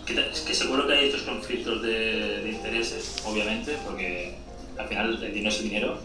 que, 0.06 0.14
que 0.14 0.54
seguro 0.54 0.86
que 0.86 0.94
hay 0.94 1.06
estos 1.06 1.22
conflictos 1.22 1.82
de, 1.82 2.42
de 2.42 2.50
intereses, 2.50 3.16
obviamente, 3.24 3.76
porque 3.84 4.36
al 4.78 4.86
final 4.88 5.22
el 5.22 5.32
dinero 5.34 5.48
es 5.48 5.56
el 5.58 5.62
dinero, 5.68 5.98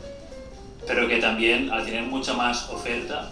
pero 0.88 1.08
que 1.08 1.18
también 1.18 1.72
al 1.72 1.86
tener 1.86 2.04
mucha 2.04 2.34
más 2.34 2.70
oferta, 2.70 3.30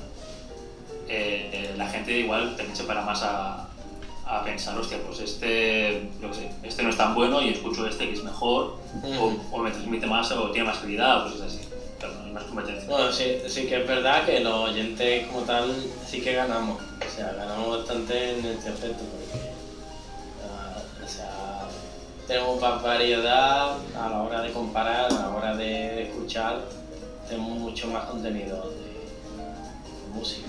eh, 1.09 1.49
eh, 1.51 1.73
la 1.77 1.87
gente 1.89 2.19
igual 2.19 2.55
también 2.55 2.75
se 2.75 2.83
para 2.83 3.01
más 3.01 3.23
a, 3.23 3.67
a 4.25 4.43
pensar, 4.43 4.77
hostia, 4.77 4.99
pues 5.05 5.19
este, 5.19 6.09
yo 6.21 6.33
sé, 6.33 6.49
este 6.63 6.83
no 6.83 6.89
es 6.89 6.97
tan 6.97 7.13
bueno 7.15 7.41
y 7.41 7.49
escucho 7.49 7.85
este 7.87 8.07
que 8.07 8.13
es 8.13 8.23
mejor, 8.23 8.77
o, 9.03 9.33
o 9.51 9.57
me 9.59 9.71
transmite 9.71 10.05
más 10.07 10.31
o 10.31 10.51
tiene 10.51 10.67
más 10.67 10.77
calidad, 10.79 11.27
o 11.27 11.31
cosas 11.31 11.47
así. 11.47 11.61
Pero 11.99 12.13
no 12.13 12.25
hay 12.25 12.31
más 12.31 12.43
competencia. 12.45 12.89
Bueno, 12.89 13.11
sí, 13.11 13.37
sí 13.47 13.67
que 13.67 13.81
es 13.81 13.87
verdad 13.87 14.25
que 14.25 14.39
los 14.39 14.69
oyentes 14.69 15.27
como 15.27 15.41
tal 15.41 15.75
sí 16.07 16.21
que 16.21 16.33
ganamos. 16.33 16.81
O 16.81 17.15
sea, 17.15 17.33
ganamos 17.33 17.79
bastante 17.79 18.39
en 18.39 18.45
este 18.45 18.69
aspecto 18.69 19.03
porque 19.03 19.51
ah, 20.49 20.81
o 21.03 21.07
sea, 21.07 21.67
tenemos 22.27 22.59
más 22.59 22.81
variedad 22.81 23.77
a 23.95 24.09
la 24.09 24.21
hora 24.23 24.41
de 24.41 24.51
comparar, 24.51 25.11
a 25.11 25.13
la 25.13 25.29
hora 25.29 25.55
de, 25.55 25.65
de 25.65 26.03
escuchar, 26.09 26.61
tenemos 27.27 27.57
mucho 27.57 27.87
más 27.87 28.05
contenido 28.05 28.71
de, 28.71 28.77
de 28.77 30.13
música 30.13 30.47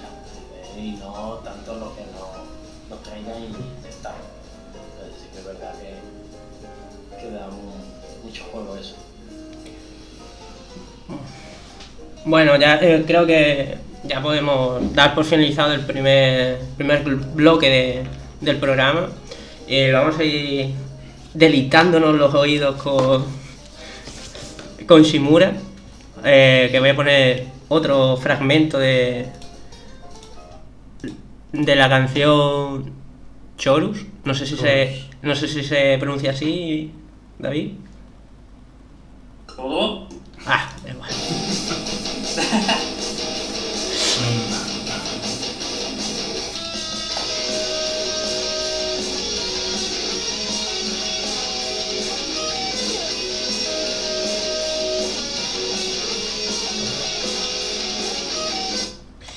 y 0.79 0.93
no 0.93 1.41
tanto 1.45 1.75
lo 1.75 1.95
que 1.95 2.03
nos, 2.03 2.41
nos 2.93 3.03
traigan 3.03 3.43
y 3.43 3.88
está. 3.88 4.14
Entonces 4.68 5.20
sí 5.22 5.28
que 5.32 5.38
es 5.38 5.45
verdad 5.47 5.72
que, 5.80 7.20
que 7.20 7.30
da 7.34 7.47
mu- 7.49 8.24
mucho 8.24 8.45
juego 8.53 8.76
eso. 8.76 8.97
Bueno, 12.24 12.57
ya 12.57 12.76
eh, 12.80 13.05
creo 13.07 13.26
que 13.26 13.76
ya 14.05 14.22
podemos 14.22 14.95
dar 14.95 15.14
por 15.14 15.24
finalizado 15.24 15.72
el 15.72 15.80
primer, 15.84 16.59
primer 16.76 17.03
bloque 17.05 17.68
de- 17.68 18.03
del 18.40 18.59
programa. 18.59 19.09
Y 19.66 19.90
vamos 19.90 20.18
a 20.18 20.24
ir 20.24 20.74
deleitándonos 21.34 22.14
los 22.16 22.34
oídos 22.34 22.80
con, 22.82 23.24
con 24.86 25.03
Shimura. 25.03 25.53
eh, 26.24 26.68
que 26.70 26.78
voy 26.78 26.90
a 26.90 26.97
poner 26.97 27.47
otro 27.68 28.16
fragmento 28.16 28.78
de, 28.78 29.26
de 31.53 31.76
la 31.76 31.88
canción 31.88 32.92
Chorus. 33.57 34.07
No 34.24 34.34
sé 34.34 34.46
si 34.46 34.57
se, 34.57 35.05
no 35.22 35.34
sé 35.34 35.48
si 35.48 35.62
se 35.62 35.96
pronuncia 35.98 36.30
así, 36.30 36.92
David. 37.38 37.72
¿Cómo? 39.55 40.09
Ah, 40.46 40.70
da 40.82 40.90
igual. 40.90 41.11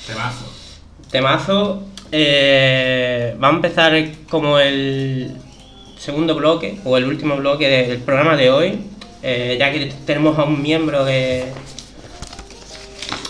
Temazo. 0.06 0.46
Temazo. 1.10 1.95
Eh, 2.12 3.36
va 3.42 3.48
a 3.48 3.52
empezar 3.52 3.94
como 4.30 4.58
el 4.58 5.32
segundo 5.98 6.34
bloque 6.34 6.78
o 6.84 6.96
el 6.96 7.04
último 7.04 7.36
bloque 7.36 7.68
del 7.68 7.98
programa 7.98 8.36
de 8.36 8.50
hoy, 8.50 8.78
eh, 9.22 9.56
ya 9.58 9.72
que 9.72 9.92
tenemos 10.06 10.38
a 10.38 10.44
un 10.44 10.62
miembro 10.62 11.04
de, 11.04 11.46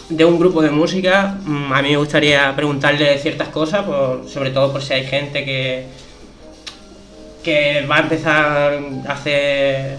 de 0.08 0.24
un 0.24 0.38
grupo 0.38 0.62
de 0.62 0.70
música. 0.70 1.36
Mm, 1.44 1.72
A 1.72 1.82
mí 1.82 1.90
me 1.90 1.96
gustaría 1.96 2.54
preguntarle 2.54 3.18
ciertas 3.18 3.48
cosas, 3.48 3.84
por- 3.84 4.28
sobre 4.28 4.50
todo 4.50 4.72
por 4.72 4.82
si 4.82 4.92
hay 4.94 5.04
gente 5.06 5.44
que, 5.44 5.86
que 7.42 7.86
va 7.90 7.96
a 7.96 8.00
empezar 8.00 8.78
a 9.08 9.12
hacer 9.12 9.96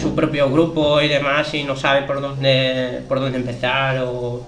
su 0.00 0.14
propio 0.14 0.50
grupo 0.50 1.00
y 1.00 1.08
demás 1.08 1.52
y 1.54 1.62
no 1.64 1.76
sabe 1.76 2.02
por 2.06 2.20
dónde, 2.20 3.02
por 3.08 3.20
dónde 3.20 3.38
empezar 3.38 3.98
o, 4.02 4.44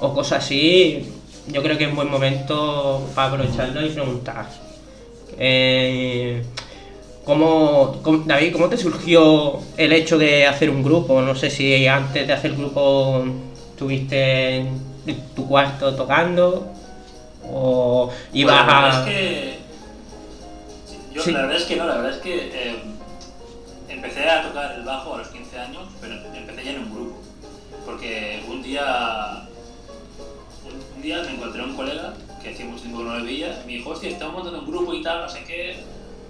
o 0.00 0.14
cosas 0.14 0.44
así, 0.44 1.12
yo 1.48 1.62
creo 1.62 1.78
que 1.78 1.84
es 1.84 1.90
un 1.90 1.96
buen 1.96 2.10
momento 2.10 3.08
para 3.14 3.28
aprovecharlo 3.28 3.84
y 3.84 3.90
preguntar. 3.90 4.46
Eh, 5.38 6.42
¿cómo, 7.24 8.00
cómo- 8.02 8.24
David, 8.26 8.52
¿cómo 8.52 8.68
te 8.68 8.76
surgió 8.76 9.60
el 9.76 9.92
hecho 9.92 10.18
de 10.18 10.46
hacer 10.46 10.70
un 10.70 10.82
grupo? 10.82 11.20
No 11.20 11.34
sé 11.34 11.50
si 11.50 11.86
antes 11.86 12.26
de 12.26 12.32
hacer 12.32 12.54
grupo 12.56 13.24
estuviste 13.70 14.56
en 14.56 14.80
tu 15.34 15.46
cuarto 15.46 15.94
tocando 15.94 16.68
o 17.48 18.10
ibas 18.32 18.56
Bueno, 18.64 18.72
la 18.72 18.80
verdad 18.82 19.02
a... 19.02 19.08
es 19.10 19.14
que. 19.14 19.56
Yo, 21.14 21.22
Sí. 21.22 21.32
La 21.32 21.42
verdad 21.42 21.56
es 21.56 21.64
que 21.64 21.76
no, 21.76 21.86
la 21.86 21.94
verdad 21.96 22.10
es 22.12 22.18
que 22.18 22.36
eh, 22.52 22.76
empecé 23.88 24.28
a 24.28 24.42
tocar 24.42 24.74
el 24.76 24.84
bajo 24.84 25.14
a 25.14 25.18
los 25.18 25.28
15 25.28 25.58
años, 25.58 25.84
pero 26.00 26.14
empecé 26.34 26.64
ya 26.64 26.70
en 26.72 26.78
un 26.80 26.94
grupo. 26.94 27.16
Porque 27.86 28.42
un 28.48 28.62
día. 28.62 29.46
Me 31.06 31.34
encontré 31.34 31.62
un 31.62 31.76
colega 31.76 32.14
que 32.42 32.50
hacía 32.50 32.66
mucho 32.66 32.80
tiempo 32.80 32.98
que 32.98 33.04
no 33.04 33.18
le 33.18 33.24
veía 33.24 33.62
me 33.64 33.74
dijo, 33.74 33.90
hostia, 33.90 34.10
estamos 34.10 34.34
montando 34.34 34.58
un 34.58 34.66
grupo 34.66 34.92
y 34.92 35.02
tal, 35.02 35.22
no 35.22 35.28
sé 35.28 35.44
qué. 35.46 35.76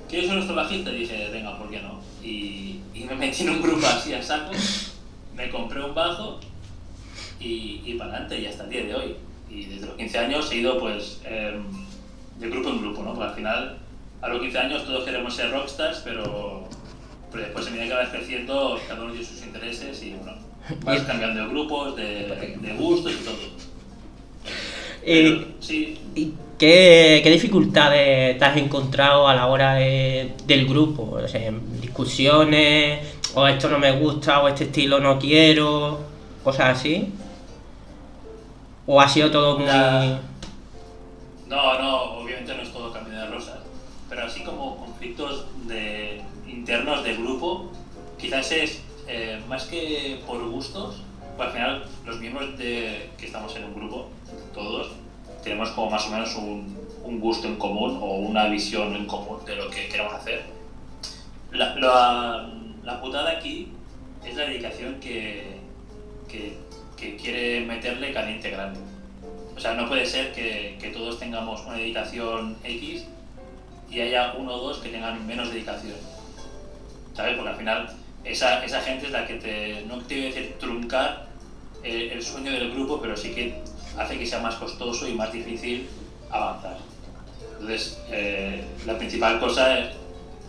¿Quieres 0.06 0.26
ser 0.26 0.36
nuestro 0.36 0.54
bajista? 0.54 0.90
Y 0.90 0.98
dije, 0.98 1.30
venga, 1.32 1.56
¿por 1.56 1.70
qué 1.70 1.80
no? 1.80 1.98
Y, 2.22 2.80
y 2.92 3.04
me 3.08 3.14
metí 3.14 3.44
en 3.44 3.50
un 3.50 3.62
grupo 3.62 3.86
así 3.86 4.12
a 4.12 4.22
saco, 4.22 4.52
me 5.34 5.48
compré 5.48 5.82
un 5.82 5.94
bajo 5.94 6.40
y, 7.40 7.80
y 7.86 7.94
para 7.94 8.10
adelante, 8.10 8.38
y 8.38 8.46
hasta 8.46 8.64
el 8.64 8.70
día 8.70 8.84
de 8.84 8.94
hoy. 8.94 9.16
Y 9.48 9.64
desde 9.64 9.86
los 9.86 9.96
15 9.96 10.18
años 10.18 10.52
he 10.52 10.56
ido 10.56 10.78
pues 10.78 11.22
em, 11.24 11.64
de 12.38 12.50
grupo 12.50 12.68
en 12.68 12.82
grupo, 12.82 13.02
¿no? 13.02 13.14
Porque 13.14 13.28
al 13.30 13.34
final, 13.34 13.78
a 14.20 14.28
los 14.28 14.42
15 14.42 14.58
años 14.58 14.84
todos 14.84 15.04
queremos 15.04 15.34
ser 15.34 15.52
rockstars, 15.52 16.00
pero, 16.04 16.68
pero 17.32 17.44
después 17.44 17.66
a 17.66 17.70
medida 17.70 17.86
que 17.86 17.94
vas 17.94 18.10
creciendo, 18.10 18.78
cada 18.86 19.02
uno 19.02 19.12
tiene 19.12 19.26
sus 19.26 19.42
intereses 19.42 20.02
y 20.02 20.10
bueno, 20.10 20.36
vas 20.84 21.00
cambiando 21.00 21.40
de 21.40 21.48
grupos, 21.48 21.96
de, 21.96 22.58
de 22.60 22.74
gustos 22.74 23.14
y 23.14 23.24
todo. 23.24 23.75
Eh, 25.06 25.46
sí, 25.60 25.98
¿Y 26.14 26.32
qué, 26.58 27.20
qué 27.22 27.30
dificultades 27.30 28.38
te 28.38 28.44
has 28.44 28.56
encontrado 28.56 29.28
a 29.28 29.34
la 29.34 29.46
hora 29.46 29.74
de- 29.74 30.32
del 30.46 30.66
grupo? 30.66 31.18
O 31.22 31.28
sea, 31.28 31.52
discusiones, 31.80 33.00
o 33.34 33.46
esto 33.46 33.68
no 33.68 33.78
me 33.78 33.92
gusta, 33.92 34.42
o 34.42 34.48
este 34.48 34.64
estilo 34.64 34.98
no 34.98 35.18
quiero, 35.18 36.00
cosas 36.42 36.78
así. 36.78 37.12
¿O 38.86 39.00
ha 39.00 39.08
sido 39.08 39.30
todo 39.30 39.58
muy... 39.58 39.66
No, 39.66 40.18
no, 41.78 42.02
obviamente 42.20 42.54
no 42.54 42.62
es 42.62 42.72
todo 42.72 42.92
camino 42.92 43.20
de 43.20 43.26
rosas, 43.28 43.58
pero 44.08 44.24
así 44.24 44.42
como 44.42 44.76
conflictos 44.76 45.46
de, 45.66 46.20
internos 46.48 47.04
de 47.04 47.16
grupo, 47.16 47.70
quizás 48.18 48.50
es 48.50 48.82
eh, 49.06 49.40
más 49.48 49.64
que 49.66 50.20
por 50.26 50.44
gustos, 50.50 51.02
pues 51.36 51.48
al 51.48 51.54
final 51.54 51.84
los 52.04 52.18
miembros 52.18 52.58
de, 52.58 53.10
que 53.16 53.26
estamos 53.26 53.54
en 53.54 53.64
un 53.64 53.74
grupo, 53.74 54.08
todos, 54.54 54.92
tenemos 55.42 55.70
como 55.70 55.90
más 55.90 56.06
o 56.06 56.10
menos 56.10 56.34
un, 56.36 56.76
un 57.04 57.20
gusto 57.20 57.46
en 57.46 57.56
común 57.56 57.98
o 58.00 58.16
una 58.16 58.48
visión 58.48 58.94
en 58.96 59.06
común 59.06 59.44
de 59.44 59.56
lo 59.56 59.70
que 59.70 59.88
queremos 59.88 60.14
hacer. 60.14 60.44
La, 61.52 61.74
la, 61.76 62.52
la 62.82 63.00
putada 63.00 63.30
aquí 63.30 63.68
es 64.24 64.36
la 64.36 64.44
dedicación 64.44 64.98
que, 65.00 65.58
que, 66.28 66.58
que 66.96 67.16
quiere 67.16 67.60
meterle 67.64 68.12
cada 68.12 68.30
integrante. 68.30 68.80
O 69.56 69.60
sea, 69.60 69.74
no 69.74 69.88
puede 69.88 70.04
ser 70.04 70.32
que, 70.32 70.76
que 70.80 70.90
todos 70.90 71.18
tengamos 71.18 71.62
una 71.64 71.76
dedicación 71.76 72.56
X 72.64 73.04
y 73.90 74.00
haya 74.00 74.34
uno 74.36 74.54
o 74.54 74.58
dos 74.58 74.78
que 74.78 74.88
tengan 74.88 75.24
menos 75.26 75.50
dedicación. 75.50 75.94
¿Sabes? 77.14 77.36
Porque 77.36 77.50
al 77.50 77.56
final 77.56 77.96
esa, 78.24 78.64
esa 78.64 78.80
gente 78.80 79.06
es 79.06 79.12
la 79.12 79.26
que 79.26 79.34
te, 79.34 79.84
no 79.86 79.98
te 79.98 80.16
voy 80.16 80.24
a 80.24 80.26
decir 80.26 80.56
truncar 80.58 81.28
el, 81.82 82.10
el 82.10 82.22
sueño 82.22 82.50
del 82.52 82.72
grupo, 82.72 83.00
pero 83.00 83.16
sí 83.16 83.30
que 83.32 83.62
hace 83.98 84.18
que 84.18 84.26
sea 84.26 84.40
más 84.40 84.56
costoso 84.56 85.08
y 85.08 85.14
más 85.14 85.32
difícil 85.32 85.88
avanzar. 86.30 86.78
Entonces, 87.52 87.98
eh, 88.10 88.64
la 88.86 88.98
principal 88.98 89.40
cosa 89.40 89.90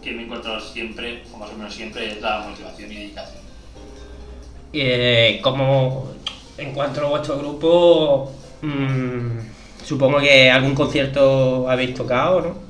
que 0.01 0.11
me 0.11 0.23
he 0.23 0.25
encontrado 0.25 0.59
siempre, 0.59 1.23
o 1.33 1.37
más 1.37 1.49
o 1.51 1.53
menos 1.53 1.73
siempre, 1.73 2.11
es 2.11 2.21
la 2.21 2.39
motivación 2.47 2.91
y 2.91 2.95
dedicación. 2.95 3.43
Eh, 4.73 5.39
como 5.41 6.11
en 6.57 6.73
cuanto 6.73 7.05
a 7.05 7.09
vuestro 7.09 7.37
grupo, 7.37 8.31
mm, 8.61 9.39
supongo 9.83 10.19
que 10.19 10.51
algún 10.51 10.75
concierto 10.75 11.69
habéis 11.69 11.93
tocado, 11.93 12.41
¿no? 12.41 12.66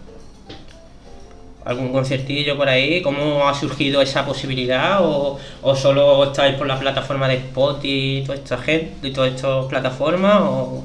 ¿Algún 1.68 1.91
conciertillo 1.91 2.55
por 2.55 2.70
ahí? 2.70 3.01
¿Cómo 3.01 3.47
ha 3.47 3.53
surgido 3.53 4.01
esa 4.01 4.26
posibilidad? 4.26 5.03
¿O, 5.05 5.38
o 5.61 5.76
solo 5.76 6.24
estáis 6.24 6.55
por 6.55 6.65
la 6.65 6.80
plataforma 6.80 7.28
de 7.28 7.36
Spotify 7.36 8.20
y 8.20 8.24
toda 8.24 8.36
esta 8.38 8.57
gente, 8.57 9.07
y 9.09 9.11
todas 9.11 9.34
estas 9.34 9.65
plataformas? 9.65 10.41
O... 10.43 10.84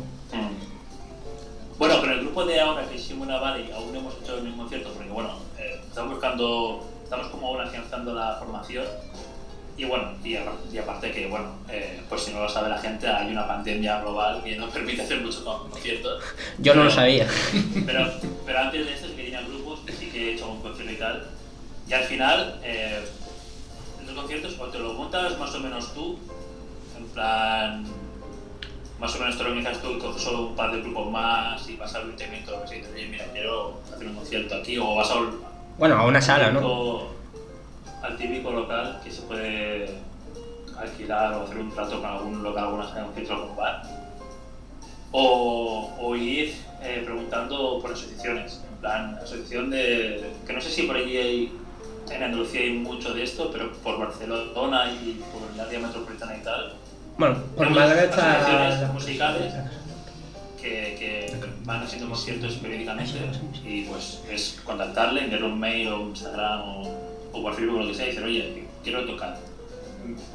Bueno, 1.78 2.00
con 2.00 2.10
el 2.10 2.20
grupo 2.20 2.44
de 2.44 2.60
ahora 2.60 2.84
que 2.88 2.96
es 2.96 3.02
Simona 3.02 3.38
Valley 3.38 3.70
aún 3.74 3.92
no 3.92 3.98
hemos 4.00 4.14
hecho 4.22 4.36
ningún 4.40 4.58
concierto 4.60 4.90
porque 4.94 5.10
bueno, 5.10 5.30
eh, 5.58 5.80
estamos 5.88 6.12
buscando, 6.14 6.84
estamos 7.02 7.26
como 7.28 7.46
ahora 7.48 7.64
afianzando 7.66 8.14
la 8.14 8.36
formación 8.38 8.84
y 9.76 9.84
bueno, 9.86 10.12
y, 10.22 10.36
y 10.72 10.78
aparte 10.78 11.10
que 11.10 11.26
bueno, 11.26 11.46
eh, 11.68 12.00
pues 12.08 12.22
si 12.22 12.32
no 12.32 12.40
lo 12.42 12.48
sabe 12.48 12.68
la 12.68 12.78
gente, 12.78 13.08
hay 13.08 13.32
una 13.32 13.48
pandemia 13.48 14.00
global 14.00 14.42
que 14.44 14.54
no 14.56 14.68
permite 14.70 15.02
hacer 15.02 15.20
muchos 15.22 15.40
con- 15.40 15.70
conciertos. 15.70 16.22
Yo 16.58 16.74
no 16.74 16.84
lo 16.84 16.90
sabía. 16.90 17.26
Pero, 17.86 18.06
pero 18.46 18.58
antes 18.58 18.86
de 18.86 18.92
eso 18.92 19.06
sí 19.08 19.14
que 19.16 19.22
tenía 19.24 19.40
grupos 19.42 19.80
que 19.80 19.92
he 20.30 20.34
hecho 20.34 20.48
un 20.50 20.60
concierto 20.60 20.92
y 20.92 20.96
tal. 20.96 21.26
Y 21.88 21.92
al 21.94 22.04
final, 22.04 22.60
eh, 22.62 23.04
los 24.04 24.14
conciertos 24.14 24.56
o 24.58 24.66
te 24.66 24.78
lo 24.78 24.92
montas 24.94 25.38
más 25.38 25.54
o 25.54 25.60
menos 25.60 25.92
tú, 25.94 26.18
en 26.96 27.04
plan, 27.08 27.84
más 28.98 29.14
o 29.16 29.18
menos 29.18 29.36
te 29.36 29.42
lo 29.42 29.50
organizas 29.50 29.80
tú 29.82 29.90
y 29.92 29.98
coges 29.98 30.22
solo 30.22 30.48
un 30.48 30.56
par 30.56 30.70
de 30.72 30.80
grupos 30.82 31.10
más 31.10 31.68
y 31.68 31.76
vas 31.76 31.94
al 31.94 32.02
ayuntamiento 32.02 32.60
que 32.62 32.68
se 32.68 32.74
dice, 32.76 32.90
oye, 32.94 33.06
mira, 33.06 33.24
quiero 33.32 33.80
hacer 33.92 34.06
un 34.06 34.14
concierto 34.14 34.54
aquí, 34.56 34.78
o 34.78 34.94
vas 34.94 35.10
a 35.10 35.14
un, 35.16 35.40
Bueno, 35.78 35.96
a 35.96 36.06
una 36.06 36.20
sala, 36.20 36.50
¿no? 36.50 36.60
típico- 36.60 37.08
al 38.02 38.16
típico 38.16 38.50
local 38.50 39.00
que 39.04 39.10
se 39.10 39.22
puede 39.22 39.98
alquilar 40.76 41.34
o 41.34 41.42
hacer 41.44 41.58
un 41.58 41.70
trato 41.72 42.00
con 42.00 42.10
algún 42.10 42.42
local, 42.42 42.64
alguna 42.64 42.88
sala, 42.88 43.06
un 43.06 43.14
centro, 43.14 43.36
algún 43.36 43.56
bar. 43.56 43.82
O, 45.12 45.92
o 46.00 46.16
ir 46.16 46.54
eh, 46.82 47.02
preguntando 47.04 47.78
por 47.80 47.92
asociaciones, 47.92 48.60
en 48.70 48.76
plan, 48.78 49.18
asociación 49.22 49.70
de. 49.70 50.30
que 50.46 50.52
no 50.52 50.60
sé 50.60 50.70
si 50.70 50.82
por 50.82 50.96
allí 50.96 51.16
hay, 51.16 51.52
en 52.10 52.22
Andalucía 52.22 52.60
hay 52.62 52.72
mucho 52.72 53.14
de 53.14 53.22
esto, 53.22 53.50
pero 53.52 53.72
por 53.72 53.98
Barcelona 53.98 54.92
y 54.92 55.20
por 55.32 55.42
el 55.54 55.60
área 55.60 55.78
metropolitana 55.80 56.36
y 56.36 56.42
tal, 56.42 56.72
Bueno, 57.18 57.36
por 57.56 57.70
Málaga 57.70 58.04
está... 58.04 58.40
asociaciones 58.40 58.92
musicales. 58.92 59.54
que, 60.60 60.96
que 60.98 61.36
van 61.64 61.82
haciendo 61.82 62.08
conciertos 62.08 62.54
periódicamente 62.54 63.18
y 63.64 63.82
pues 63.82 64.20
es 64.30 64.60
contactarle, 64.64 65.24
enviarle 65.24 65.46
un 65.46 65.58
mail 65.58 65.88
o 65.88 66.00
un 66.02 66.08
Instagram 66.10 66.60
o, 66.60 66.82
o 67.32 67.42
por 67.42 67.54
Facebook 67.54 67.76
o 67.76 67.82
lo 67.82 67.88
que 67.88 67.94
sea 67.94 68.04
y 68.04 68.08
decir, 68.08 68.24
oye, 68.24 68.64
quiero 68.84 69.04
tocar. 69.04 69.38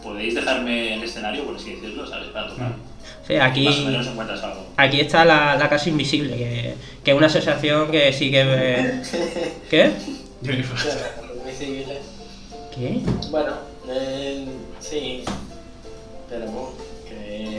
¿Podéis 0.04 0.36
dejarme 0.36 0.94
el 0.96 1.04
escenario, 1.04 1.46
por 1.46 1.56
así 1.56 1.72
decirlo, 1.76 2.08
¿sabes? 2.08 2.28
Para 2.30 2.48
tocar. 2.48 2.74
Sí, 3.28 3.34
Más 3.34 3.42
o 3.42 3.52
aquí, 3.52 3.84
menos 3.86 4.08
encuentras 4.08 4.42
algo. 4.44 4.68
aquí 4.78 5.00
está 5.02 5.26
la, 5.26 5.56
la 5.58 5.70
Casa 5.70 5.90
Invisible, 5.90 6.36
que, 6.38 6.76
que 7.04 7.12
es 7.12 7.18
una 7.18 7.28
asociación 7.28 7.92
que 7.92 8.14
sí 8.14 8.32
que... 8.32 9.02
¿Qué? 9.70 9.92
¿Qué? 12.76 13.00
Bueno, 13.32 13.54
eh, 13.90 14.46
sí, 14.80 15.24
pero 16.30 16.46
bueno, 16.46 16.70
que 17.08 17.58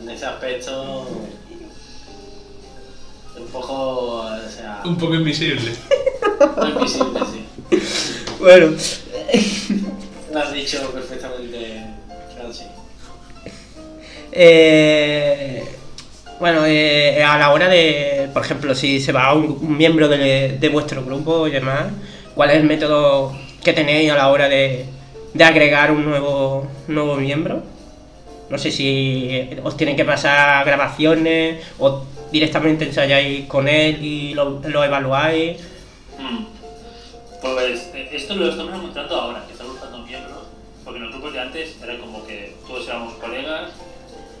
en 0.00 0.08
ese 0.08 0.26
aspecto 0.26 1.06
un 3.36 3.46
poco, 3.48 4.20
o 4.22 4.48
sea, 4.48 4.80
Un 4.84 4.96
poco 4.96 5.14
invisible. 5.14 5.72
no 6.56 6.68
invisible, 6.68 7.20
sí. 7.30 7.46
Bueno, 8.38 8.72
Lo 10.32 10.40
has 10.40 10.52
dicho 10.52 10.90
perfectamente, 10.92 11.82
Francis. 12.36 12.66
eh, 14.32 15.64
bueno 16.40 16.66
eh, 16.66 17.22
a 17.22 17.38
la 17.38 17.52
hora 17.52 17.68
de, 17.68 18.28
por 18.32 18.44
ejemplo, 18.44 18.74
si 18.74 19.00
se 19.00 19.12
va 19.12 19.32
un, 19.32 19.58
un 19.60 19.76
miembro 19.76 20.08
de, 20.08 20.56
de 20.58 20.68
vuestro 20.68 21.04
grupo 21.04 21.46
y 21.46 21.52
demás, 21.52 21.86
¿cuál 22.34 22.50
es 22.50 22.56
el 22.56 22.64
método 22.64 23.36
que 23.62 23.72
tenéis 23.72 24.10
a 24.10 24.16
la 24.16 24.28
hora 24.28 24.48
de, 24.48 24.86
de 25.32 25.44
agregar 25.44 25.92
un 25.92 26.04
nuevo, 26.04 26.66
nuevo 26.88 27.16
miembro? 27.16 27.62
No 28.50 28.58
sé 28.58 28.70
si 28.70 29.48
os 29.62 29.76
tienen 29.76 29.96
que 29.96 30.04
pasar 30.04 30.64
grabaciones 30.66 31.64
o 31.78 32.04
directamente 32.30 32.84
ensayáis 32.84 33.46
con 33.46 33.68
él 33.68 34.04
y 34.04 34.34
lo, 34.34 34.60
lo 34.66 34.84
evaluáis. 34.84 35.58
Mm. 36.18 36.44
Pues 37.44 37.90
eh, 37.92 38.08
esto 38.10 38.36
lo 38.36 38.48
estamos 38.48 38.74
encontrando 38.74 39.20
ahora, 39.20 39.44
que 39.44 39.52
estamos 39.52 39.74
buscando 39.74 39.98
miembros, 39.98 40.44
porque 40.82 40.96
en 40.96 41.04
los 41.04 41.12
grupos 41.12 41.34
de 41.34 41.40
antes 41.40 41.76
era 41.82 41.98
como 41.98 42.26
que 42.26 42.56
todos 42.66 42.88
éramos 42.88 43.12
colegas 43.14 43.70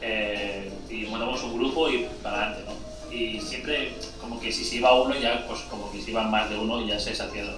eh, 0.00 0.72
y 0.88 1.04
montamos 1.04 1.42
un 1.42 1.58
grupo 1.58 1.90
y 1.90 2.08
para 2.22 2.46
adelante, 2.46 2.64
¿no? 2.64 3.14
Y 3.14 3.38
siempre 3.42 3.92
como 4.18 4.40
que 4.40 4.50
si 4.50 4.64
se 4.64 4.76
iba 4.76 4.94
uno 4.94 5.14
ya, 5.16 5.46
pues 5.46 5.60
como 5.68 5.92
que 5.92 6.00
si 6.00 6.12
iban 6.12 6.30
más 6.30 6.48
de 6.48 6.56
uno 6.56 6.80
ya 6.86 6.98
se 6.98 7.12
uno. 7.12 7.52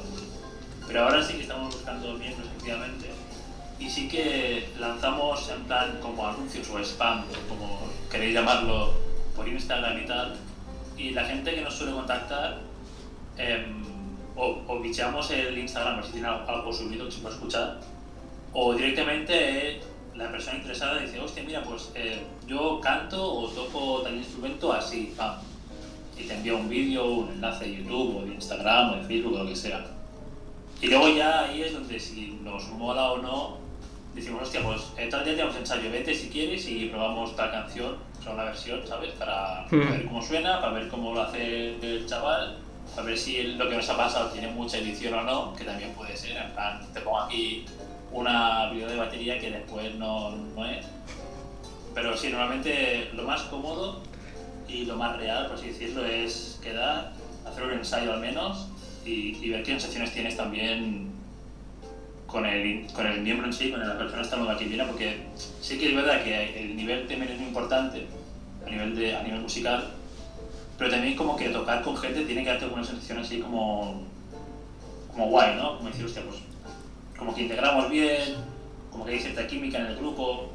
Pero 0.85 1.05
ahora 1.05 1.25
sí 1.25 1.35
que 1.35 1.43
estamos 1.43 1.73
buscando 1.73 2.15
miembros 2.15 2.49
efectivamente 2.49 3.07
y 3.79 3.89
sí 3.89 4.09
que 4.09 4.69
lanzamos 4.81 5.49
en 5.49 5.63
plan 5.63 6.01
como 6.03 6.27
anuncios 6.27 6.69
o 6.71 6.81
spam, 6.81 7.23
como 7.49 7.83
queréis 8.11 8.35
llamarlo, 8.35 8.95
por 9.37 9.47
Instagram 9.47 10.03
y 10.03 10.07
tal, 10.07 10.37
y 10.99 11.11
la 11.11 11.25
gente 11.25 11.55
que 11.55 11.61
nos 11.61 11.75
suele 11.75 11.93
contactar 11.93 12.59
em, 13.39 13.96
o, 14.37 14.63
o 14.69 14.81
bicheamos 14.81 15.31
el 15.31 15.57
Instagram 15.59 15.95
a 15.95 15.97
ver 15.97 16.05
si 16.07 16.13
tiene 16.13 16.29
algo, 16.29 16.73
subido 16.73 17.07
que 17.07 17.13
se 17.13 17.21
puede 17.21 17.35
escuchar, 17.35 17.81
o 18.53 18.75
directamente 18.75 19.81
la 20.15 20.31
persona 20.31 20.59
interesada 20.59 20.99
dice, 21.01 21.21
hostia, 21.21 21.43
mira, 21.45 21.63
pues 21.63 21.91
eh, 21.95 22.23
yo 22.47 22.81
canto 22.81 23.23
o 23.23 23.49
toco 23.49 24.03
tal 24.03 24.17
instrumento 24.17 24.73
así, 24.73 25.13
pam. 25.17 25.37
Y 26.19 26.25
te 26.25 26.33
envía 26.35 26.55
un 26.55 26.67
vídeo, 26.69 27.05
un 27.05 27.29
enlace 27.33 27.67
de 27.67 27.77
YouTube 27.83 28.17
o 28.17 28.23
de 28.25 28.35
Instagram 28.35 28.93
o 28.93 28.97
de 28.97 29.03
Facebook 29.03 29.35
o 29.35 29.39
lo 29.43 29.49
que 29.51 29.57
sea. 29.57 29.85
Y 30.81 30.87
luego 30.89 31.09
ya 31.11 31.45
ahí 31.45 31.63
es 31.63 31.75
donde 31.75 32.01
si 32.01 32.39
nos 32.43 32.67
mola 32.71 33.13
o 33.13 33.19
no, 33.19 33.59
decimos, 34.15 34.43
hostia, 34.45 34.63
pues 34.63 34.93
eh, 34.97 35.09
tal 35.11 35.25
día 35.25 35.35
tenemos 35.35 35.57
ensayo, 35.57 35.91
vete 35.91 36.15
si 36.15 36.31
quieres 36.31 36.67
y 36.67 36.87
probamos 36.87 37.37
tal 37.37 37.51
canción, 37.51 37.97
o 38.19 38.23
sea, 38.23 38.33
una 38.33 38.45
versión, 38.45 38.81
¿sabes? 38.87 39.13
Para 39.13 39.67
Hmm. 39.71 39.81
ver 39.91 40.07
cómo 40.07 40.23
suena, 40.23 40.61
para 40.63 40.73
ver 40.73 40.89
cómo 40.89 41.13
lo 41.13 41.21
hace 41.21 41.75
el 41.83 42.07
chaval, 42.07 42.57
ver 43.03 43.19
si 43.19 43.43
lo 43.43 43.69
que 43.69 43.77
nos 43.77 43.89
ha 43.91 43.97
pasado 43.97 44.31
tiene 44.31 44.49
mucha 44.49 44.79
edición 44.79 45.15
o 45.15 45.23
no, 45.23 45.55
que 45.55 45.65
también 45.65 45.93
puede 45.93 46.17
ser, 46.17 46.37
en 46.37 46.51
plan, 46.53 46.81
te 46.93 47.01
pongo 47.01 47.21
aquí 47.21 47.65
una 48.13 48.71
video 48.71 48.89
de 48.89 48.97
batería 48.97 49.39
que 49.39 49.51
después 49.51 49.95
no, 49.95 50.31
no 50.31 50.67
es. 50.67 50.87
Pero 51.95 52.17
sí, 52.17 52.29
normalmente 52.29 53.11
lo 53.15 53.25
más 53.25 53.43
cómodo 53.43 54.03
y 54.69 54.85
lo 54.85 54.97
más 54.97 55.17
real, 55.17 55.47
por 55.47 55.57
así 55.57 55.69
decirlo, 55.69 56.05
es 56.05 56.59
quedar, 56.63 57.13
hacer 57.47 57.63
un 57.63 57.73
ensayo 57.73 58.13
al 58.13 58.21
menos 58.21 58.69
y, 59.05 59.37
y 59.43 59.51
ver 59.51 59.63
qué 59.63 59.73
sensaciones 59.73 60.13
tienes 60.13 60.37
también 60.37 61.17
con 62.27 62.45
el, 62.45 62.87
con 62.93 63.07
el 63.07 63.21
miembro 63.21 63.47
en 63.47 63.53
sí, 63.53 63.71
con 63.71 63.87
la 63.87 63.97
persona 63.97 64.23
esta 64.23 64.37
nueva 64.37 64.59
que 64.59 64.65
viene, 64.65 64.85
porque 64.85 65.19
sí 65.61 65.79
que 65.79 65.89
es 65.91 65.95
verdad 65.97 66.23
que 66.25 66.61
el 66.61 66.77
nivel 66.77 67.07
también 67.07 67.33
es 67.33 67.39
muy 67.39 67.49
importante 67.49 68.07
a 68.67 68.71
nivel, 68.71 68.97
de, 68.97 69.17
a 69.17 69.23
nivel 69.23 69.41
musical, 69.41 69.93
pero 70.79 70.91
también 70.91 71.17
como 71.17 71.37
que 71.37 71.49
tocar 71.49 71.83
con 71.83 71.97
gente 71.97 72.25
tiene 72.25 72.45
que 72.45 72.51
darte 72.51 72.65
alguna 72.65 72.85
sensación 72.85 73.19
así 73.19 73.41
como, 73.41 74.03
como 75.13 75.29
guay, 75.29 75.57
¿no? 75.57 75.79
Como 75.79 75.89
decir, 75.89 76.05
hostia, 76.05 76.23
pues 76.23 76.37
como 77.17 77.35
que 77.35 77.43
integramos 77.43 77.91
bien, 77.91 78.35
como 78.91 79.05
que 79.05 79.13
hay 79.13 79.19
cierta 79.21 79.47
química 79.47 79.79
en 79.79 79.87
el 79.87 79.97
grupo. 79.97 80.51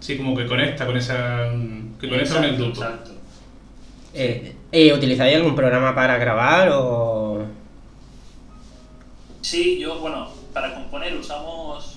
Sí, 0.00 0.16
como 0.16 0.36
que 0.36 0.46
conecta 0.46 0.86
con 0.86 0.96
esa. 0.96 1.50
que 2.00 2.08
conecta 2.08 2.34
con 2.34 2.44
el 2.44 2.50
Exacto, 2.50 2.64
grupo. 2.64 2.82
Exacto. 2.82 3.10
Eh, 4.14 4.54
eh, 4.72 4.92
¿Utilizáis 4.92 5.36
algún 5.36 5.54
programa 5.54 5.94
para 5.94 6.16
grabar 6.16 6.70
o...? 6.72 7.44
Sí, 9.42 9.78
yo, 9.78 9.98
bueno, 10.00 10.28
para 10.52 10.74
componer 10.74 11.14
usamos 11.16 11.96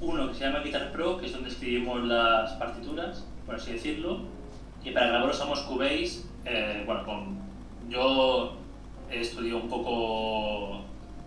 uno 0.00 0.28
que 0.28 0.34
se 0.34 0.44
llama 0.44 0.60
Guitar 0.60 0.92
Pro, 0.92 1.18
que 1.18 1.26
es 1.26 1.32
donde 1.32 1.50
escribimos 1.50 2.02
las 2.04 2.52
partituras, 2.52 3.24
por 3.46 3.54
así 3.54 3.72
decirlo, 3.72 4.20
y 4.84 4.90
para 4.90 5.08
grabar 5.08 5.30
usamos 5.30 5.60
Cubase. 5.60 6.22
eh, 6.44 6.82
bueno, 6.84 7.04
con, 7.04 7.38
yo 7.88 8.56
he 9.10 9.20
estudiado 9.20 9.58
un 9.58 9.68
poco 9.68 10.80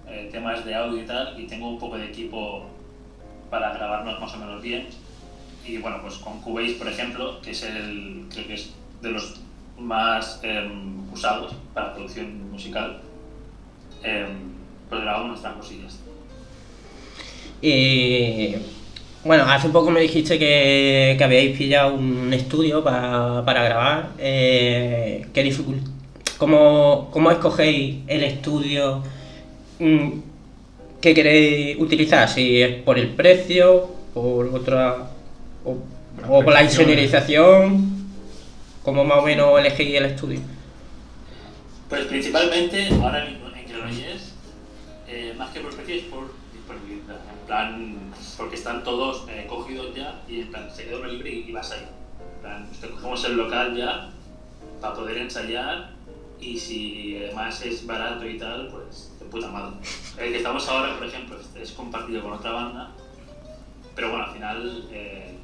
eh, 0.08 0.30
temas 0.32 0.66
de 0.66 0.76
audio 0.76 1.02
y 1.02 1.06
tal, 1.06 1.40
y 1.40 1.48
tengo 1.48 1.70
un 1.70 1.80
poco 1.80 1.98
de 1.98 2.06
equipo 2.06 2.66
para 3.50 3.74
grabarnos 3.74 4.20
más 4.20 4.34
o 4.34 4.38
menos 4.38 4.62
bien. 4.62 4.88
Y 5.66 5.78
bueno, 5.78 6.00
pues 6.02 6.16
con 6.16 6.42
Cubase, 6.42 6.74
por 6.74 6.88
ejemplo, 6.88 7.42
que 7.42 7.52
es 7.52 7.64
el, 7.64 8.26
creo 8.30 8.48
que 8.48 8.54
es 8.56 8.74
de 9.02 9.12
los 9.12 9.40
más 9.80 10.40
em, 10.44 11.12
usados 11.12 11.54
para 11.74 11.94
producción 11.94 12.52
musical, 12.52 13.02
em, 14.04 14.30
pues 14.90 15.02
grabamos 15.02 15.30
nuestras 15.30 15.56
cosillas. 15.56 16.00
Y 17.62 18.56
bueno, 19.26 19.44
hace 19.50 19.70
poco 19.70 19.90
me 19.92 20.00
dijiste 20.02 20.40
que, 20.40 21.16
que 21.18 21.24
habíais 21.24 21.58
pillado 21.58 21.96
un 21.96 22.32
estudio 22.34 22.84
para, 22.84 23.44
para 23.44 23.64
grabar. 23.64 24.10
Eh, 24.20 25.26
¿qué 25.34 25.44
dificult- 25.44 25.86
cómo, 26.38 27.10
cómo 27.12 27.32
escogéis 27.32 27.98
el 28.08 28.24
estudio 28.24 29.02
mm, 29.80 30.10
que 31.02 31.14
queréis 31.14 31.78
utilizar? 31.80 32.30
Si 32.30 32.62
es 32.62 32.76
por 32.84 32.98
el 33.00 33.10
precio, 33.10 33.88
por 34.14 34.48
otra. 34.48 35.10
o, 35.66 35.78
o 36.30 36.44
por 36.44 36.54
la 36.54 36.64
insonorización. 36.64 37.94
¿Cómo 38.84 39.04
más 39.04 39.18
o 39.18 39.24
menos 39.24 39.60
elegís 39.60 39.96
el 39.96 40.06
estudio? 40.06 40.40
Pues 41.90 42.06
principalmente, 42.06 42.88
ahora 43.02 43.26
mismo 43.26 43.48
en 43.48 43.68
Granollers, 43.68 44.34
eh, 45.08 45.34
más 45.36 45.50
que 45.52 45.60
por 45.62 45.76
precio 45.76 45.96
es 45.96 46.04
por 46.04 46.32
disponibilidad. 46.66 47.18
En 47.32 47.48
plan, 47.48 47.96
porque 48.38 48.56
están 48.56 48.84
todos 48.84 49.26
eh, 49.30 49.46
cogidos 49.48 49.96
ya 49.96 50.22
y 50.28 50.42
en 50.42 50.52
plan, 50.52 50.70
se 50.74 50.86
queda 50.86 50.98
uno 50.98 51.08
libre 51.08 51.30
y, 51.30 51.50
y 51.50 51.52
vas 51.52 51.72
ahí. 51.72 51.86
En 52.36 52.42
plan, 52.42 52.70
te 52.82 52.90
cogemos 52.90 53.24
el 53.26 53.38
local 53.38 53.76
ya 53.76 54.10
para 54.82 54.96
poder 54.96 55.18
ensayar 55.18 55.92
y 56.40 56.58
si 56.58 57.18
además 57.18 57.62
es 57.66 57.86
barato 57.86 58.28
y 58.28 58.38
tal, 58.38 58.68
pues 58.70 59.12
de 59.20 59.26
puta 59.26 59.48
madre. 59.48 59.76
El 60.18 60.32
que 60.32 60.38
estamos 60.38 60.68
ahora, 60.68 60.98
por 60.98 61.08
ejemplo, 61.08 61.38
es 61.60 61.72
compartido 61.72 62.22
con 62.22 62.34
otra 62.34 62.52
banda, 62.52 62.92
pero 63.96 64.10
bueno, 64.10 64.26
al 64.26 64.34
final 64.34 64.88
eh, 64.92 65.36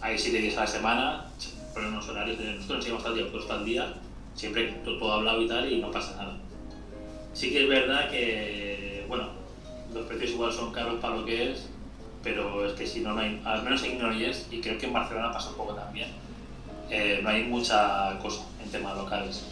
hay 0.00 0.18
siete 0.18 0.38
días 0.38 0.56
a 0.56 0.60
la 0.60 0.66
semana, 0.66 1.26
ponen 1.74 1.90
unos 1.90 2.08
horarios 2.08 2.38
de 2.38 2.54
nosotros 2.54 2.78
enseñamos 2.78 3.06
al 3.06 3.14
día, 3.14 3.30
puesto 3.30 3.52
al 3.52 3.64
día, 3.64 3.94
siempre 4.34 4.80
todo 4.84 5.12
hablado 5.12 5.42
y 5.42 5.48
tal 5.48 5.70
y 5.70 5.80
no 5.80 5.90
pasa 5.90 6.16
nada. 6.16 6.36
Sí 7.34 7.50
que 7.50 7.64
es 7.64 7.68
verdad 7.68 8.08
que, 8.10 9.04
bueno, 9.08 9.28
los 9.94 10.06
precios 10.06 10.32
igual 10.32 10.52
son 10.52 10.72
caros 10.72 11.00
para 11.00 11.16
lo 11.16 11.24
que 11.24 11.52
es, 11.52 11.68
pero 12.22 12.66
es 12.66 12.72
que 12.72 12.86
si 12.86 13.00
no, 13.00 13.14
no 13.14 13.20
hay, 13.20 13.40
al 13.44 13.62
menos 13.62 13.82
en 13.84 13.98
Granollers, 13.98 14.48
y 14.50 14.60
creo 14.60 14.76
que 14.78 14.86
en 14.86 14.92
Barcelona 14.92 15.32
pasa 15.32 15.50
un 15.50 15.56
poco 15.56 15.74
también, 15.74 16.08
eh, 16.90 17.20
no 17.22 17.28
hay 17.28 17.44
mucha 17.44 18.18
cosa 18.20 18.42
en 18.62 18.70
temas 18.70 18.96
locales. 18.96 19.44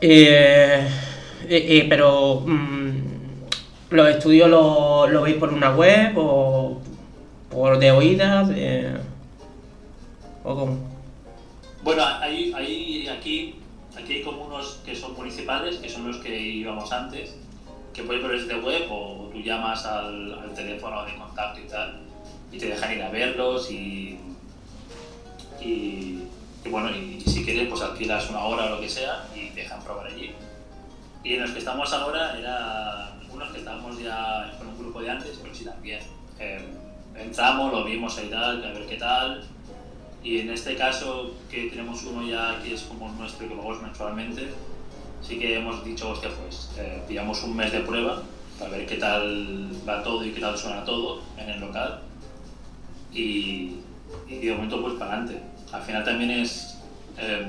Eh, 0.00 0.86
eh, 1.48 1.66
eh, 1.78 1.86
pero 1.88 2.40
mm, 2.40 2.98
los 3.90 4.08
estudios 4.08 4.50
lo, 4.50 5.06
lo 5.06 5.22
veis 5.22 5.36
por 5.36 5.52
una 5.52 5.74
web 5.74 6.12
o 6.16 6.80
por 7.50 7.78
de 7.78 7.90
oídas 7.92 8.50
o 10.44 10.54
cómo? 10.54 10.78
Bueno, 11.82 12.04
hay, 12.04 12.52
hay 12.52 13.08
aquí, 13.08 13.54
aquí 13.96 14.14
hay 14.14 14.22
como 14.22 14.44
unos 14.44 14.80
que 14.84 14.94
son 14.94 15.14
municipales, 15.14 15.76
que 15.76 15.88
son 15.88 16.06
los 16.06 16.18
que 16.18 16.38
íbamos 16.38 16.92
antes, 16.92 17.34
que 17.96 18.02
puedes 18.02 18.22
ver 18.22 18.38
desde 18.38 18.60
web 18.60 18.86
o 18.90 19.30
tú 19.32 19.40
llamas 19.40 19.86
al, 19.86 20.38
al 20.38 20.52
teléfono 20.54 21.02
de 21.06 21.16
contacto 21.16 21.60
y 21.60 21.64
tal, 21.64 21.98
y 22.52 22.58
te 22.58 22.66
dejan 22.66 22.92
ir 22.92 23.02
a 23.02 23.08
verlos 23.08 23.70
y, 23.70 24.20
y, 25.62 26.22
bueno, 26.70 26.90
y 26.94 27.22
si 27.22 27.42
quieres 27.42 27.68
pues 27.68 27.80
alquilas 27.80 28.28
una 28.28 28.40
hora 28.40 28.66
o 28.66 28.68
lo 28.76 28.80
que 28.80 28.88
sea 28.88 29.26
y 29.34 29.48
te 29.48 29.62
dejan 29.62 29.82
probar 29.82 30.08
allí. 30.08 30.34
Y 31.24 31.34
en 31.34 31.40
los 31.40 31.52
que 31.52 31.60
estamos 31.60 31.90
ahora 31.94 32.38
eran 32.38 33.18
unos 33.32 33.50
que 33.50 33.58
estábamos 33.58 33.98
ya 33.98 34.54
con 34.58 34.68
un 34.68 34.78
grupo 34.78 35.00
de 35.00 35.10
antes, 35.10 35.38
pero 35.42 35.54
sí 35.54 35.64
también. 35.64 36.00
Entramos, 37.16 37.72
lo 37.72 37.84
vimos 37.84 38.20
y 38.22 38.28
tal, 38.28 38.62
a 38.62 38.72
ver 38.72 38.86
qué 38.86 38.96
tal. 38.96 39.42
Y 40.22 40.40
en 40.40 40.50
este 40.50 40.76
caso, 40.76 41.34
que 41.50 41.70
tenemos 41.70 42.02
uno 42.04 42.28
ya 42.28 42.60
que 42.62 42.74
es 42.74 42.82
como 42.82 43.08
nuestro 43.12 43.48
que 43.48 43.54
lo 43.54 43.62
mensualmente, 43.62 44.48
sí 45.26 45.38
que 45.38 45.56
hemos 45.56 45.84
dicho, 45.84 46.10
hostia, 46.10 46.30
pues 46.42 46.70
eh, 46.78 47.02
pillamos 47.06 47.42
un 47.42 47.56
mes 47.56 47.72
de 47.72 47.80
prueba 47.80 48.22
para 48.58 48.70
ver 48.70 48.86
qué 48.86 48.96
tal 48.96 49.70
va 49.88 50.02
todo 50.02 50.24
y 50.24 50.30
qué 50.30 50.40
tal 50.40 50.56
suena 50.56 50.84
todo 50.84 51.22
en 51.36 51.50
el 51.50 51.60
local. 51.60 52.00
Y, 53.12 53.76
y 54.28 54.38
de 54.42 54.52
momento, 54.52 54.80
pues 54.82 54.94
para 54.94 55.12
adelante. 55.12 55.40
Al 55.72 55.82
final 55.82 56.04
también 56.04 56.30
es 56.30 56.78
eh, 57.18 57.46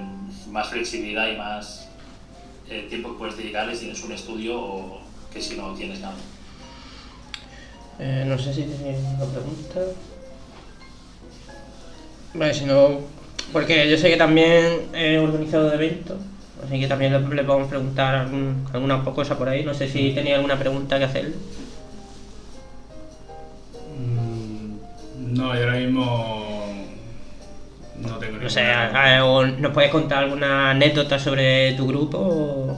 más 0.50 0.70
flexibilidad 0.70 1.28
y 1.28 1.36
más 1.36 1.88
eh, 2.70 2.86
tiempo 2.90 3.14
que 3.14 3.20
puedes 3.20 3.38
dedicarle 3.38 3.74
si 3.74 3.82
tienes 3.82 4.04
un 4.04 4.12
estudio 4.12 4.60
o 4.60 5.02
que 5.34 5.42
si 5.42 5.56
no 5.56 5.74
tienes 5.74 6.00
nada. 6.00 6.16
Eh, 8.00 8.24
no 8.28 8.38
sé 8.38 8.54
si 8.54 8.64
tenéis 8.64 9.00
una 9.00 9.26
pregunta. 9.26 9.80
Vale, 12.34 12.54
si 12.54 12.66
no, 12.66 13.00
porque 13.52 13.90
yo 13.90 13.98
sé 13.98 14.10
que 14.10 14.18
también 14.18 14.90
he 14.94 15.18
organizado 15.18 15.74
eventos, 15.74 16.18
así 16.66 16.80
que 16.80 16.88
también 16.88 17.14
le, 17.14 17.36
le 17.36 17.44
podemos 17.44 17.68
preguntar 17.70 18.16
algún- 18.16 18.66
alguna 18.74 19.04
cosa 19.04 19.38
por 19.38 19.50
ahí. 19.50 19.64
No 19.64 19.74
sé 19.74 19.88
si 19.88 20.12
tenía 20.14 20.36
alguna 20.36 20.58
pregunta 20.58 20.98
que 20.98 21.06
hacerle. 21.06 21.36
Mm, 23.98 25.36
No, 25.36 25.54
yo 25.56 25.62
ahora 25.64 25.78
mismo 25.78 26.68
no 28.00 28.18
tengo 28.18 28.38
No 28.38 28.50
sé, 28.50 28.62
ninguna- 28.64 29.00
a- 29.00 29.18
a- 29.20 29.26
o 29.26 29.46
nos 29.46 29.72
puedes 29.74 29.92
contar 29.92 30.24
alguna 30.24 30.72
anécdota 30.72 31.20
sobre 31.20 31.74
tu 31.74 31.88
grupo. 31.88 32.18
o- 32.20 32.78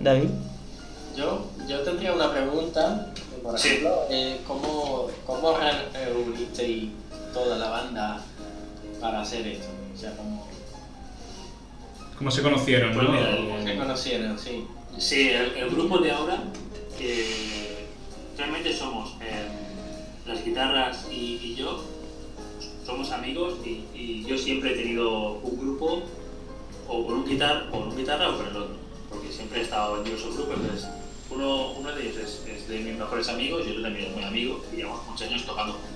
David. 0.00 0.28
Yo, 1.16 1.46
yo 1.66 1.80
tendría 1.80 2.12
una 2.12 2.30
pregunta, 2.30 3.06
por 3.42 3.58
Sí. 3.58 3.68
ejemplo, 3.68 4.04
eh, 4.10 4.40
¿cómo, 4.46 5.08
¿cómo 5.26 5.56
re- 5.56 5.88
reunisteis 6.04 6.90
toda 7.32 7.56
la 7.56 7.70
banda 7.70 8.20
para 9.00 9.22
hacer 9.22 9.46
esto? 9.46 9.68
O 9.94 9.98
sea, 9.98 10.14
¿cómo, 10.16 10.45
¿Cómo 12.18 12.30
se 12.30 12.42
conocieron, 12.42 12.94
Pues 12.94 13.08
no? 13.08 13.62
se 13.64 13.76
conocieron? 13.76 14.38
Sí. 14.38 14.66
Sí, 14.98 15.28
el, 15.28 15.68
grupo 15.70 15.98
de 15.98 16.10
ahora, 16.10 16.42
que 16.98 17.86
realmente 18.38 18.72
somos 18.72 19.16
eh, 19.20 19.48
las 20.26 20.42
guitarras 20.42 21.06
y, 21.10 21.54
yo, 21.54 21.84
somos 22.84 23.10
amigos 23.12 23.58
y, 23.64 24.24
yo 24.24 24.38
siempre 24.38 24.72
he 24.72 24.76
tenido 24.76 25.32
un 25.32 25.58
grupo 25.58 26.02
o 26.88 27.06
con 27.06 27.16
un, 27.16 27.26
guitar, 27.26 27.68
con 27.70 27.88
un 27.88 27.96
guitarra 27.96 28.30
o 28.30 28.36
con 28.38 28.46
el 28.46 28.56
otro, 28.56 28.76
porque 29.10 29.30
siempre 29.30 29.60
he 29.60 29.62
estado 29.64 29.98
en 29.98 30.04
diversos 30.04 30.34
grupos, 30.34 30.56
entonces 30.56 30.88
uno, 31.30 31.92
de 31.94 32.02
ellos 32.02 32.42
es, 32.48 32.68
de 32.68 32.78
mis 32.78 32.96
mejores 32.96 33.28
amigos 33.28 33.64
y 33.66 33.70
otro 33.70 33.82
también 33.82 34.06
es 34.06 34.14
muy 34.14 34.24
amigo 34.24 34.64
y 34.72 34.76
llevamos 34.76 35.06
muchos 35.06 35.28
años 35.28 35.44
tocando 35.44 35.74
juntos. 35.74 35.90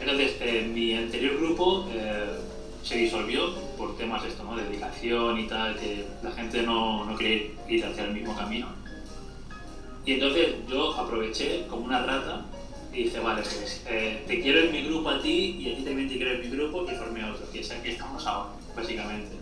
Entonces, 0.00 0.68
mi 0.68 0.94
anterior 0.94 1.36
grupo 1.38 1.88
eh, 1.92 2.38
se 2.84 2.98
disolvió 2.98 3.54
por 3.78 3.96
temas 3.96 4.22
de 4.22 4.28
esto, 4.28 4.44
¿no? 4.44 4.56
De 4.56 4.64
dedicación 4.64 5.38
y 5.40 5.46
tal, 5.46 5.76
que 5.76 6.04
la 6.22 6.30
gente 6.32 6.62
no, 6.62 7.04
no 7.04 7.16
quería 7.16 7.50
ir 7.66 7.84
hacia 7.84 8.04
el 8.04 8.12
mismo 8.12 8.36
camino. 8.36 8.68
Y 10.04 10.12
entonces 10.12 10.56
yo 10.68 10.94
aproveché 10.94 11.66
como 11.66 11.86
una 11.86 12.04
rata 12.04 12.44
y 12.92 13.04
dije, 13.04 13.18
vale, 13.20 13.42
pues 13.42 13.82
eh, 13.88 14.22
te 14.26 14.40
quiero 14.42 14.60
en 14.60 14.72
mi 14.72 14.82
grupo 14.82 15.08
a 15.08 15.20
ti 15.20 15.56
y 15.60 15.72
a 15.72 15.76
ti 15.76 15.82
también 15.82 16.08
te 16.08 16.16
quiero 16.16 16.32
en 16.32 16.40
mi 16.42 16.48
grupo 16.48 16.84
y 16.84 16.94
formé 16.94 17.24
otro, 17.24 17.50
que 17.50 17.60
es 17.60 17.68
que 17.72 17.92
estamos 17.92 18.24
ahora, 18.26 18.50
básicamente. 18.76 19.34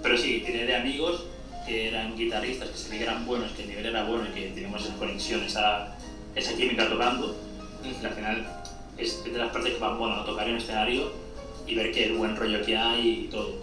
Pero 0.00 0.16
sí, 0.16 0.40
de 0.40 0.76
amigos 0.76 1.26
que 1.66 1.88
eran 1.88 2.16
guitarristas, 2.16 2.70
que 2.70 2.78
se 2.78 2.88
veían 2.90 3.04
que 3.04 3.10
eran 3.10 3.26
buenos, 3.26 3.50
que 3.52 3.62
el 3.62 3.68
nivel 3.70 3.86
era 3.86 4.04
bueno 4.04 4.26
y 4.30 4.34
que 4.34 4.50
teníamos 4.50 4.84
esa 4.84 4.96
conexión, 4.96 5.42
esa, 5.42 5.96
esa 6.36 6.56
química 6.56 6.88
tocando. 6.88 7.36
Y 7.84 8.04
al 8.04 8.12
final 8.12 8.64
es 8.96 9.24
de 9.24 9.36
las 9.36 9.50
partes 9.50 9.74
que 9.74 9.80
van 9.80 9.98
bueno 9.98 10.14
a 10.14 10.24
tocar 10.24 10.46
en 10.46 10.54
un 10.54 10.60
escenario 10.60 11.12
y 11.66 11.74
ver 11.74 11.92
que 11.92 12.06
el 12.06 12.16
buen 12.16 12.36
rollo 12.36 12.64
que 12.64 12.76
hay 12.76 13.08
y 13.26 13.28
todo. 13.30 13.54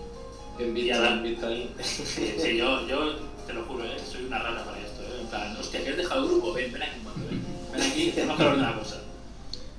Bien 0.57 0.73
visto 0.73 1.47
ahí. 1.47 1.69
Sí, 1.84 2.34
sí, 2.38 2.57
yo, 2.57 2.88
yo 2.88 3.15
te 3.47 3.53
lo 3.53 3.63
juro, 3.63 3.84
¿eh? 3.85 3.97
soy 4.05 4.26
una 4.26 4.39
rata 4.39 4.63
para 4.65 4.77
esto. 4.80 5.01
¿eh? 5.03 5.21
En 5.21 5.27
plan, 5.27 5.55
hostia, 5.57 5.84
que 5.84 5.89
has 5.91 5.97
dejado 5.97 6.23
el 6.23 6.30
grupo, 6.30 6.53
ven, 6.53 6.71
ven 6.73 6.81
aquí 6.84 6.91
un 6.97 7.03
momento, 7.05 7.30
ven, 7.31 7.41
ven 7.73 7.81
aquí, 7.91 8.11
tenemos 8.13 8.38
que 8.38 8.43
hablar 8.43 8.57
de 8.57 8.63
una 8.63 8.76
cosa. 8.80 9.01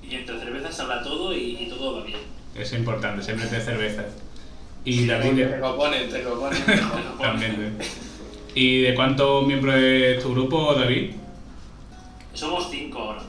Y 0.02 0.14
entre 0.14 0.38
cervezas 0.40 0.74
se 0.74 0.82
habla 0.82 1.02
todo 1.02 1.34
y, 1.36 1.56
y 1.60 1.66
todo 1.68 1.96
va 2.00 2.04
bien. 2.04 2.18
Es 2.54 2.72
importante, 2.72 3.22
siempre 3.22 3.46
de 3.48 3.60
cerveza. 3.60 4.04
Y 4.84 4.92
Sí, 4.94 5.06
David, 5.06 5.36
Te 5.46 5.60
componen, 5.60 6.10
te 6.10 6.22
componen. 6.22 6.62
también. 7.20 7.76
¿eh? 7.80 7.84
¿Y 8.54 8.80
de 8.82 8.94
cuántos 8.94 9.46
miembros 9.46 9.74
es 9.76 10.22
tu 10.22 10.32
grupo, 10.32 10.74
David? 10.74 11.12
Somos 12.34 12.68
cinco 12.70 12.98
ahora. 12.98 13.22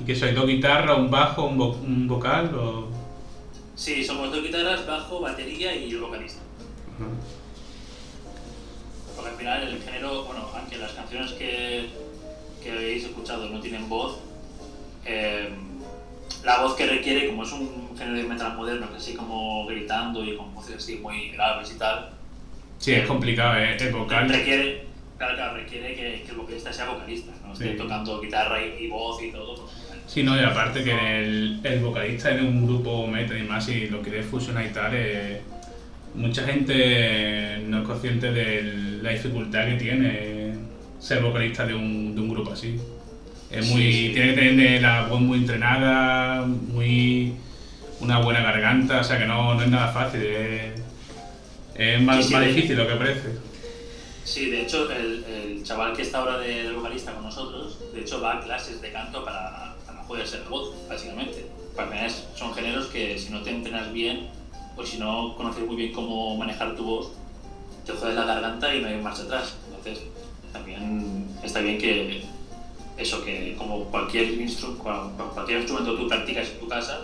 ¿Y 0.00 0.04
que 0.04 0.14
sois 0.14 0.34
dos 0.34 0.46
guitarras, 0.46 0.96
un 0.98 1.10
bajo, 1.10 1.44
un, 1.44 1.58
vo- 1.58 1.78
un 1.80 2.06
vocal? 2.06 2.54
O... 2.54 2.85
Sí, 3.76 4.02
somos 4.04 4.30
dos 4.32 4.42
guitarras, 4.42 4.86
bajo, 4.86 5.20
batería 5.20 5.74
y 5.76 5.90
el 5.90 6.00
vocalista. 6.00 6.40
Porque 9.14 9.30
al 9.30 9.36
final 9.36 9.62
el 9.68 9.82
género, 9.82 10.24
bueno, 10.24 10.48
aunque 10.54 10.78
las 10.78 10.92
canciones 10.92 11.32
que, 11.32 11.90
que 12.62 12.72
habéis 12.72 13.04
escuchado 13.04 13.48
no 13.48 13.60
tienen 13.60 13.88
voz, 13.88 14.18
eh, 15.04 15.50
la 16.44 16.62
voz 16.62 16.74
que 16.74 16.86
requiere, 16.86 17.28
como 17.28 17.42
es 17.42 17.52
un 17.52 17.94
género 17.96 18.16
de 18.16 18.24
metal 18.24 18.56
moderno, 18.56 18.90
que 18.90 18.96
así 18.96 19.14
como 19.14 19.66
gritando 19.66 20.24
y 20.24 20.36
con 20.36 20.54
voces 20.54 20.76
así 20.76 20.96
muy 20.96 21.30
graves 21.30 21.72
y 21.74 21.78
tal, 21.78 22.12
Sí, 22.78 22.92
es 22.92 23.06
complicado, 23.06 23.56
¿eh? 23.58 23.74
el 23.80 23.92
vocal. 23.92 24.28
requiere, 24.28 24.84
claro, 25.16 25.34
claro, 25.34 25.54
requiere 25.56 25.94
que, 25.96 26.22
que 26.24 26.30
el 26.30 26.36
vocalista 26.36 26.70
sea 26.70 26.90
vocalista, 26.90 27.32
no 27.46 27.54
esté 27.54 27.70
Sí. 27.72 27.76
tocando 27.78 28.20
guitarra 28.20 28.62
y, 28.62 28.84
y 28.84 28.88
voz 28.88 29.22
y 29.22 29.30
todo. 29.32 29.54
pues, 29.56 29.72
Sí, 30.06 30.22
no, 30.22 30.36
y 30.40 30.44
aparte 30.44 30.84
que 30.84 30.92
el, 31.20 31.60
el 31.64 31.80
vocalista 31.80 32.30
en 32.30 32.46
un 32.46 32.66
grupo 32.66 33.06
metal 33.08 33.38
y 33.38 33.42
más 33.42 33.68
y 33.68 33.88
lo 33.88 34.02
quiere 34.02 34.22
fusionar 34.22 34.64
y 34.66 34.72
tal, 34.72 34.92
eh, 34.94 35.42
mucha 36.14 36.44
gente 36.44 37.58
no 37.66 37.80
es 37.80 37.84
consciente 37.86 38.32
de 38.32 38.62
la 39.02 39.10
dificultad 39.10 39.66
que 39.66 39.74
tiene 39.76 40.54
ser 40.98 41.22
vocalista 41.22 41.66
de 41.66 41.74
un, 41.74 42.14
de 42.14 42.20
un 42.20 42.28
grupo 42.28 42.52
así. 42.52 42.86
Es 43.50 43.66
Sí, 43.66 43.72
muy, 43.72 43.82
sí. 43.92 44.10
Tiene 44.14 44.34
que 44.34 44.40
tener 44.40 44.82
la 44.82 45.06
voz 45.06 45.20
muy 45.20 45.38
entrenada, 45.38 46.46
muy 46.46 47.34
una 48.00 48.18
buena 48.20 48.42
garganta, 48.42 49.00
o 49.00 49.04
sea 49.04 49.18
que 49.18 49.26
no, 49.26 49.54
no 49.54 49.62
es 49.62 49.68
nada 49.70 49.88
fácil, 49.92 50.22
es, 50.22 50.80
es 51.74 52.02
más, 52.02 52.24
Sí, 52.24 52.30
sí, 52.30 52.34
más 52.34 52.44
difícil 52.46 52.76
lo 52.76 52.86
que 52.88 52.94
parece. 52.96 53.40
Sí, 54.24 54.50
de 54.50 54.62
hecho, 54.62 54.90
el, 54.90 55.24
el 55.24 55.62
chaval 55.62 55.94
que 55.94 56.02
está 56.02 56.18
ahora 56.18 56.38
de, 56.38 56.64
de 56.64 56.72
vocalista 56.72 57.14
con 57.14 57.24
nosotros, 57.24 57.78
de 57.94 58.00
hecho 58.00 58.20
va 58.20 58.38
a 58.38 58.40
clases 58.40 58.80
de 58.82 58.92
canto 58.92 59.24
para, 59.24 59.75
poder 60.06 60.26
ser 60.26 60.42
la 60.42 60.48
voz, 60.50 60.72
básicamente. 60.88 61.46
Es- 62.06 62.24
son 62.36 62.54
géneros 62.54 62.86
que 62.86 63.18
si 63.18 63.30
no 63.30 63.42
te 63.42 63.50
entrenas 63.50 63.92
bien 63.92 64.28
o 64.76 64.84
si 64.84 64.98
no 64.98 65.34
conoces 65.36 65.64
muy 65.66 65.76
bien 65.76 65.92
cómo 65.92 66.36
manejar 66.36 66.74
tu 66.74 66.84
voz, 66.84 67.08
te 67.84 67.92
jodes 67.92 68.14
la 68.14 68.24
garganta 68.24 68.74
y 68.74 68.80
no 68.80 68.88
hay 68.88 68.96
marcha 69.00 69.22
atrás. 69.24 69.56
Entonces, 69.68 70.04
también 70.52 71.28
está 71.42 71.60
bien 71.60 71.78
que 71.78 72.24
eso, 72.96 73.22
que 73.24 73.54
como 73.58 73.84
cualquier, 73.84 74.28
instru- 74.38 74.76
cual- 74.78 75.10
cualquier 75.34 75.58
instrumento 75.58 75.96
tú 75.96 76.08
practicas 76.08 76.48
en 76.50 76.60
tu 76.60 76.68
casa, 76.68 77.00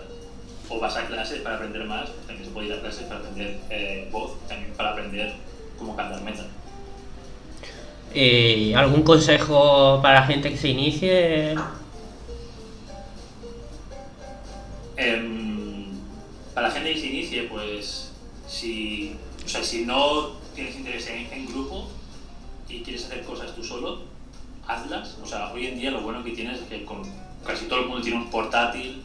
o 0.69 0.79
vas 0.79 0.95
a 0.97 1.05
clases 1.05 1.41
para 1.41 1.57
aprender 1.57 1.83
más, 1.85 2.09
pues 2.09 2.25
también 2.27 2.45
se 2.47 2.51
puede 2.51 2.67
ir 2.67 2.73
a 2.73 2.79
clases 2.81 3.03
para 3.03 3.19
aprender 3.19 3.59
eh, 3.69 4.09
voz, 4.11 4.31
también 4.47 4.73
para 4.75 4.91
aprender 4.91 5.33
cómo 5.77 5.95
cantar 5.95 6.21
metal. 6.23 6.47
¿Y 8.15 8.73
algún 8.73 9.03
consejo 9.03 9.99
para 10.01 10.21
la 10.21 10.25
gente 10.25 10.49
que 10.51 10.57
se 10.57 10.69
inicie? 10.69 11.55
Si, 18.63 19.15
o 19.45 19.49
sea, 19.49 19.63
si 19.63 19.85
no 19.85 20.31
tienes 20.55 20.75
interés 20.75 21.07
en, 21.07 21.31
en 21.33 21.45
grupo 21.47 21.87
y 22.69 22.79
quieres 22.79 23.05
hacer 23.05 23.23
cosas 23.23 23.53
tú 23.53 23.63
solo, 23.63 23.99
hazlas. 24.67 25.17
O 25.21 25.25
sea, 25.25 25.51
hoy 25.51 25.67
en 25.67 25.79
día 25.79 25.91
lo 25.91 26.01
bueno 26.01 26.23
que 26.23 26.31
tienes 26.31 26.61
es 26.61 26.67
que 26.67 26.85
con 26.85 27.01
casi 27.45 27.65
todo 27.65 27.79
el 27.79 27.87
mundo 27.87 28.01
tiene 28.01 28.19
un 28.19 28.29
portátil 28.29 29.03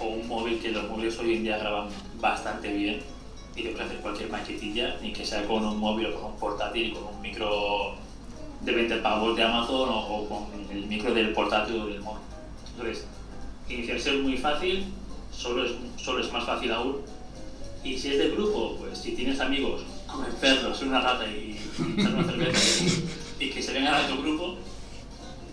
o 0.00 0.06
un 0.06 0.26
móvil, 0.26 0.58
que 0.58 0.72
los 0.72 0.88
móviles 0.88 1.16
hoy 1.18 1.36
en 1.36 1.44
día 1.44 1.58
graban 1.58 1.88
bastante 2.20 2.72
bien 2.72 3.00
y 3.54 3.62
te 3.62 3.70
puedes 3.70 3.86
hacer 3.86 4.00
cualquier 4.00 4.30
maquetilla, 4.30 4.96
ni 5.00 5.12
que 5.12 5.24
sea 5.24 5.46
con 5.46 5.64
un 5.64 5.78
móvil 5.78 6.06
o 6.06 6.14
con 6.20 6.32
un 6.32 6.38
portátil 6.38 6.92
con 6.92 7.14
un 7.14 7.20
micro 7.20 7.94
de 8.62 8.72
20 8.72 8.96
pavos 8.96 9.36
de 9.36 9.44
Amazon 9.44 9.88
o, 9.88 9.98
o 9.98 10.28
con 10.28 10.46
el 10.70 10.86
micro 10.86 11.14
del 11.14 11.32
portátil 11.32 11.80
o 11.80 11.86
del 11.86 12.00
móvil. 12.00 12.22
Entonces, 12.72 13.06
iniciarse 13.68 14.16
es 14.16 14.22
muy 14.22 14.36
fácil, 14.36 14.86
solo 15.30 15.64
es, 15.64 15.72
solo 15.96 16.20
es 16.20 16.32
más 16.32 16.44
fácil 16.44 16.72
aún. 16.72 16.96
Y 17.82 17.98
si 17.98 18.08
es 18.08 18.18
de 18.18 18.30
grupo, 18.30 18.76
pues 18.78 18.98
si 18.98 19.12
tienes 19.12 19.40
amigos, 19.40 19.82
como 20.06 20.24
perros, 20.40 20.82
una 20.82 21.00
rata 21.00 21.26
y, 21.26 21.58
echar 21.98 22.14
una 22.14 22.24
cerveza 22.24 22.84
y, 23.38 23.44
y 23.44 23.50
que 23.50 23.62
se 23.62 23.72
vengan 23.72 23.94
a 23.94 24.06
tu 24.06 24.20
grupo. 24.20 24.56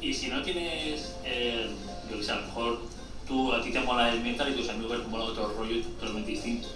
Y 0.02 0.14
si 0.14 0.28
no 0.28 0.42
tienes, 0.42 1.16
eh, 1.24 1.70
yo 2.10 2.18
que 2.18 2.24
sé, 2.24 2.32
a 2.32 2.36
lo 2.36 2.48
mejor 2.48 2.82
tú, 3.28 3.54
a 3.54 3.62
ti 3.62 3.72
te 3.72 3.80
mola 3.80 4.12
el 4.12 4.22
metal 4.22 4.52
y 4.52 4.56
tus 4.56 4.70
amigos 4.70 5.00
les 5.00 5.08
mola 5.08 5.26
otro 5.26 5.54
rollo 5.58 5.82
totalmente 5.82 6.32
distinto. 6.32 6.68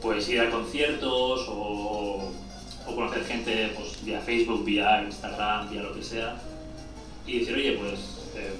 Pues 0.00 0.28
ir 0.28 0.40
a 0.40 0.50
conciertos 0.50 1.46
o, 1.48 2.32
o 2.86 2.94
conocer 2.94 3.24
gente 3.24 3.72
pues, 3.76 4.04
vía 4.04 4.20
Facebook, 4.20 4.64
vía 4.64 5.02
Instagram, 5.02 5.70
vía 5.70 5.82
lo 5.82 5.94
que 5.94 6.02
sea. 6.02 6.40
Y 7.26 7.40
decir, 7.40 7.54
oye, 7.56 7.72
pues 7.72 8.00
eh, 8.36 8.54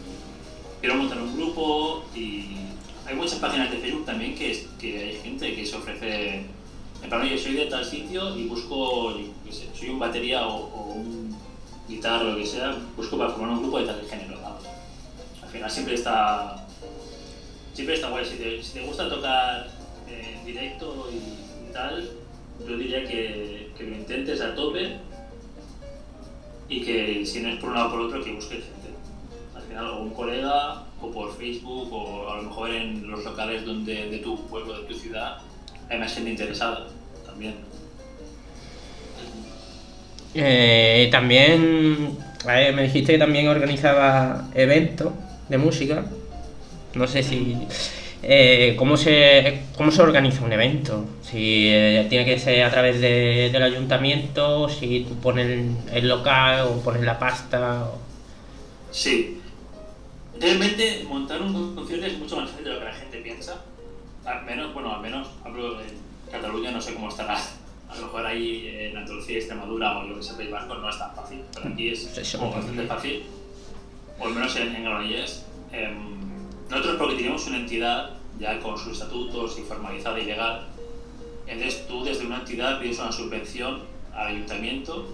quiero 0.81 0.97
montar 0.97 1.21
un 1.21 1.37
grupo 1.37 2.05
y 2.15 2.57
hay 3.07 3.15
muchas 3.15 3.39
páginas 3.39 3.71
de 3.71 3.79
Facebook 3.79 4.05
también 4.05 4.35
que, 4.35 4.67
que 4.79 4.99
hay 4.99 5.21
gente 5.23 5.55
que 5.55 5.65
se 5.65 5.77
ofrece, 5.77 6.43
en 7.03 7.09
plan, 7.09 7.23
oye, 7.23 7.39
soy 7.39 7.55
de 7.55 7.67
tal 7.67 7.85
sitio 7.85 8.37
y 8.37 8.47
busco, 8.47 9.17
yo 9.19 9.53
sé, 9.53 9.69
soy 9.75 9.91
un 9.91 9.99
batería 9.99 10.47
o, 10.47 10.67
o 10.67 10.93
un 10.95 11.37
guitarra 11.89 12.25
o 12.25 12.31
lo 12.33 12.37
que 12.37 12.47
sea, 12.47 12.77
busco 12.97 13.17
para 13.17 13.31
formar 13.31 13.51
un 13.51 13.63
grupo 13.63 13.79
de 13.79 13.87
tal 13.87 14.03
género. 14.09 14.41
¿no? 14.41 14.57
Al 15.43 15.49
final 15.49 15.71
siempre 15.71 15.95
está, 15.95 16.67
siempre 17.73 17.95
está 17.95 18.11
guay. 18.11 18.25
Si 18.25 18.37
te, 18.37 18.63
si 18.63 18.73
te 18.75 18.83
gusta 18.83 19.09
tocar 19.09 19.69
eh, 20.09 20.37
en 20.39 20.45
directo 20.45 21.09
y, 21.13 21.69
y 21.69 21.73
tal, 21.73 22.11
yo 22.67 22.77
diría 22.77 23.07
que, 23.07 23.71
que 23.77 23.85
lo 23.85 23.97
intentes 23.97 24.41
a 24.41 24.55
tope 24.55 24.97
y 26.69 26.83
que 26.83 27.25
si 27.25 27.41
no 27.41 27.51
es 27.51 27.61
por 27.61 27.69
un 27.69 27.77
lado 27.77 27.89
o 27.89 27.91
por 27.93 28.01
otro, 28.01 28.25
que 28.25 28.33
busques 28.33 28.65
gente. 28.65 28.91
Al 29.55 29.63
final, 29.63 29.87
o 29.91 30.03
un 30.03 30.11
colega, 30.11 30.85
o 31.07 31.11
por 31.13 31.37
Facebook, 31.37 31.93
o 31.93 32.31
a 32.31 32.37
lo 32.37 32.43
mejor 32.45 32.71
en 32.71 33.09
los 33.11 33.25
locales 33.25 33.65
donde, 33.65 34.09
de 34.11 34.19
tu 34.19 34.47
pueblo, 34.47 34.81
de 34.81 34.87
tu 34.87 34.95
ciudad, 34.95 35.39
hay 35.89 35.99
más 35.99 36.13
gente 36.15 36.31
interesada 36.31 36.87
también. 37.25 37.55
Eh, 40.35 41.09
también 41.11 42.17
me 42.75 42.83
dijiste 42.83 43.13
que 43.13 43.19
también 43.19 43.49
organizaba 43.49 44.49
eventos 44.55 45.13
de 45.49 45.59
música. 45.59 46.05
No 46.95 47.07
sé 47.07 47.23
si. 47.23 47.57
eh, 48.23 48.75
¿cómo, 48.79 48.97
se, 48.97 49.61
¿Cómo 49.77 49.91
se 49.91 50.03
organiza 50.03 50.45
un 50.45 50.53
evento? 50.53 51.05
Si 51.23 51.69
eh, 51.69 52.07
tiene 52.09 52.25
que 52.25 52.39
ser 52.39 52.65
a 52.65 52.71
través 52.71 53.01
de- 53.01 53.51
del 53.53 53.63
ayuntamiento, 53.63 54.69
si 54.69 55.01
tú 55.09 55.15
pones 55.17 55.47
el, 55.47 55.71
el 55.93 56.09
local 56.09 56.67
o 56.69 56.81
pones 56.81 57.03
la 57.03 57.19
pasta. 57.19 57.85
o- 57.85 57.99
Sí. 58.91 59.41
Realmente 60.41 61.05
montar 61.09 61.41
un 61.41 61.75
concierto 61.75 62.07
es 62.07 62.19
mucho 62.19 62.37
más 62.37 62.51
fácil 62.51 62.65
de 62.65 62.73
lo 62.73 62.79
que 62.81 62.85
la 62.85 62.95
gente 62.95 63.19
piensa. 63.19 63.65
Al 64.25 64.45
menos, 64.45 64.75
bueno, 64.75 64.95
al 64.95 65.01
menos 65.01 65.29
hablo 65.45 65.81
en 65.81 65.89
Cataluña, 66.31 66.71
no 66.71 66.81
sé 66.81 66.95
cómo 66.95 67.09
estará. 67.09 67.39
A 67.89 67.95
lo 67.97 68.03
mejor 68.03 68.27
ahí 68.27 68.67
en 68.69 68.97
Andalucía, 68.97 69.39
Extremadura 69.39 69.99
o 69.99 70.05
lo 70.05 70.17
que 70.17 70.23
sea 70.23 70.37
País 70.37 70.51
Vasco 70.51 70.75
no 70.75 70.91
es 70.91 70.99
tan 70.99 71.15
fácil, 71.15 71.41
pero 71.55 71.69
aquí 71.69 71.89
es 71.89 72.37
como 72.37 72.53
bastante 72.53 72.87
fácil. 72.87 73.23
O 74.19 74.27
al 74.27 74.35
menos 74.35 74.57
en, 74.57 74.75
en 74.75 74.85
Granollers. 74.85 75.45
Em, 75.73 76.17
nosotros 76.69 76.97
porque 76.97 77.17
tenemos 77.17 77.47
una 77.47 77.59
entidad 77.59 78.11
ya 78.39 78.59
con 78.59 78.77
sus 78.77 78.95
estatutos 78.95 79.59
y 79.59 79.63
formalizada 79.63 80.19
y 80.19 80.27
legal, 80.27 80.67
entonces 81.47 81.87
tú 81.87 82.05
desde 82.05 82.27
una 82.27 82.41
entidad 82.41 82.81
pides 82.81 82.99
una 82.99 83.13
subvención 83.13 83.83
al 84.13 84.29
ayuntamiento 84.29 85.07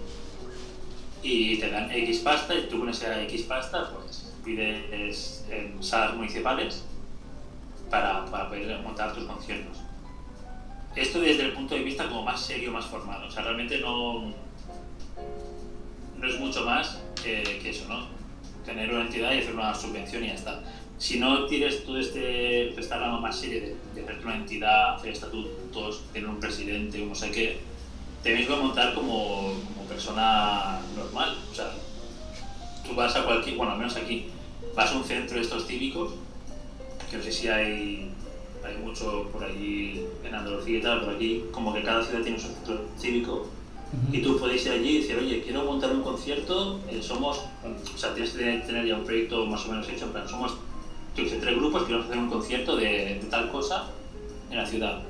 y 1.21 1.57
te 1.57 1.69
dan 1.69 1.91
X 1.91 2.19
pasta 2.19 2.55
y 2.55 2.67
tú 2.67 2.79
con 2.79 2.89
esa 2.89 3.21
X 3.23 3.43
pasta 3.43 3.91
pues 3.93 4.22
pides 4.43 5.45
en 5.49 5.81
salas 5.83 6.15
municipales 6.15 6.83
para, 7.89 8.25
para 8.25 8.49
poder 8.49 8.79
montar 8.79 9.13
tus 9.13 9.25
conciertos. 9.25 9.77
Esto 10.95 11.21
desde 11.21 11.43
el 11.45 11.53
punto 11.53 11.75
de 11.75 11.81
vista 11.81 12.07
como 12.07 12.23
más 12.23 12.39
serio, 12.39 12.71
más 12.71 12.85
formal. 12.85 13.23
O 13.23 13.31
sea, 13.31 13.43
realmente 13.43 13.79
no, 13.79 14.31
no 16.17 16.27
es 16.27 16.39
mucho 16.39 16.65
más 16.65 17.01
que, 17.21 17.41
que 17.61 17.69
eso, 17.71 17.87
¿no? 17.87 18.07
Tener 18.65 18.93
una 18.93 19.05
entidad 19.05 19.33
y 19.33 19.39
hacer 19.39 19.53
una 19.53 19.73
subvención 19.73 20.23
y 20.23 20.27
ya 20.27 20.33
está. 20.35 20.61
Si 20.97 21.19
no 21.19 21.47
tienes 21.47 21.83
todo 21.83 21.99
este, 21.99 22.79
esta 22.79 22.97
rama 22.97 23.19
más 23.19 23.39
seria 23.39 23.61
de, 23.61 23.75
de 23.95 24.01
hacerte 24.03 24.25
una 24.25 24.35
entidad, 24.35 24.95
hacer 24.95 25.11
estatutos, 25.11 26.03
tener 26.13 26.29
un 26.29 26.39
presidente, 26.39 26.99
no 26.99 27.15
sé 27.15 27.31
qué, 27.31 27.59
te 28.23 28.33
mismo 28.33 28.55
montar 28.57 28.93
como, 28.93 29.53
como 29.75 29.87
persona 29.87 30.79
normal. 30.95 31.35
O 31.51 31.55
sea, 31.55 31.71
tú 32.85 32.95
vas 32.95 33.15
a 33.15 33.23
cualquier, 33.23 33.55
bueno, 33.55 33.73
al 33.73 33.77
menos 33.79 33.95
aquí, 33.95 34.27
vas 34.75 34.91
a 34.91 34.97
un 34.97 35.03
centro 35.03 35.35
de 35.37 35.43
estos 35.43 35.65
cívicos, 35.65 36.13
que 37.09 37.17
no 37.17 37.23
sé 37.23 37.31
si 37.31 37.47
hay, 37.47 38.11
hay 38.63 38.77
mucho 38.83 39.29
por 39.31 39.43
allí 39.43 40.05
en 40.23 40.35
Andalucía 40.35 40.77
y 40.77 40.81
tal, 40.81 41.01
pero 41.01 41.15
aquí 41.15 41.43
como 41.51 41.73
que 41.73 41.83
cada 41.83 42.03
ciudad 42.03 42.23
tiene 42.23 42.39
su 42.39 42.47
centro 42.47 42.81
cívico 42.97 43.47
y 44.11 44.21
tú 44.21 44.39
puedes 44.39 44.65
ir 44.65 44.71
allí 44.71 44.89
y 44.89 45.01
decir, 45.01 45.17
oye, 45.17 45.41
quiero 45.43 45.63
montar 45.65 45.91
un 45.91 46.01
concierto, 46.01 46.79
eh, 46.89 46.99
somos, 47.01 47.41
o 47.63 47.97
sea, 47.97 48.13
tienes 48.13 48.33
que 48.33 48.63
tener, 48.65 48.85
ya 48.87 48.95
un 48.95 49.03
proyecto 49.03 49.45
más 49.45 49.63
o 49.65 49.69
menos 49.69 49.87
hecho, 49.87 50.05
en 50.05 50.11
plan, 50.11 50.27
somos, 50.27 50.55
yo 51.15 51.27
sé, 51.27 51.37
tres 51.37 51.55
grupos, 51.55 51.83
queremos 51.83 52.07
hacer 52.07 52.17
un 52.17 52.29
concierto 52.29 52.75
de, 52.75 53.19
de 53.21 53.27
tal 53.29 53.51
cosa 53.51 53.85
en 54.49 54.57
la 54.57 54.65
ciudad. 54.65 55.03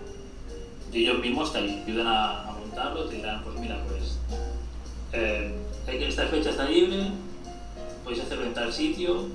Y 0.92 1.06
ellos 1.06 1.20
mismos 1.20 1.54
te 1.54 1.60
ayudan 1.60 2.08
a, 2.08 2.50
a 2.50 2.52
montarlo, 2.52 3.06
te 3.06 3.16
dirán, 3.16 3.42
pues 3.44 3.58
mira, 3.58 3.82
pues 3.88 4.20
eh, 5.14 5.56
esta 5.88 6.28
fecha 6.28 6.50
está 6.50 6.66
libre, 6.66 7.08
podéis 8.04 8.24
hacerlo 8.24 8.46
en 8.46 8.54
tal 8.54 8.72
sitio, 8.72 9.28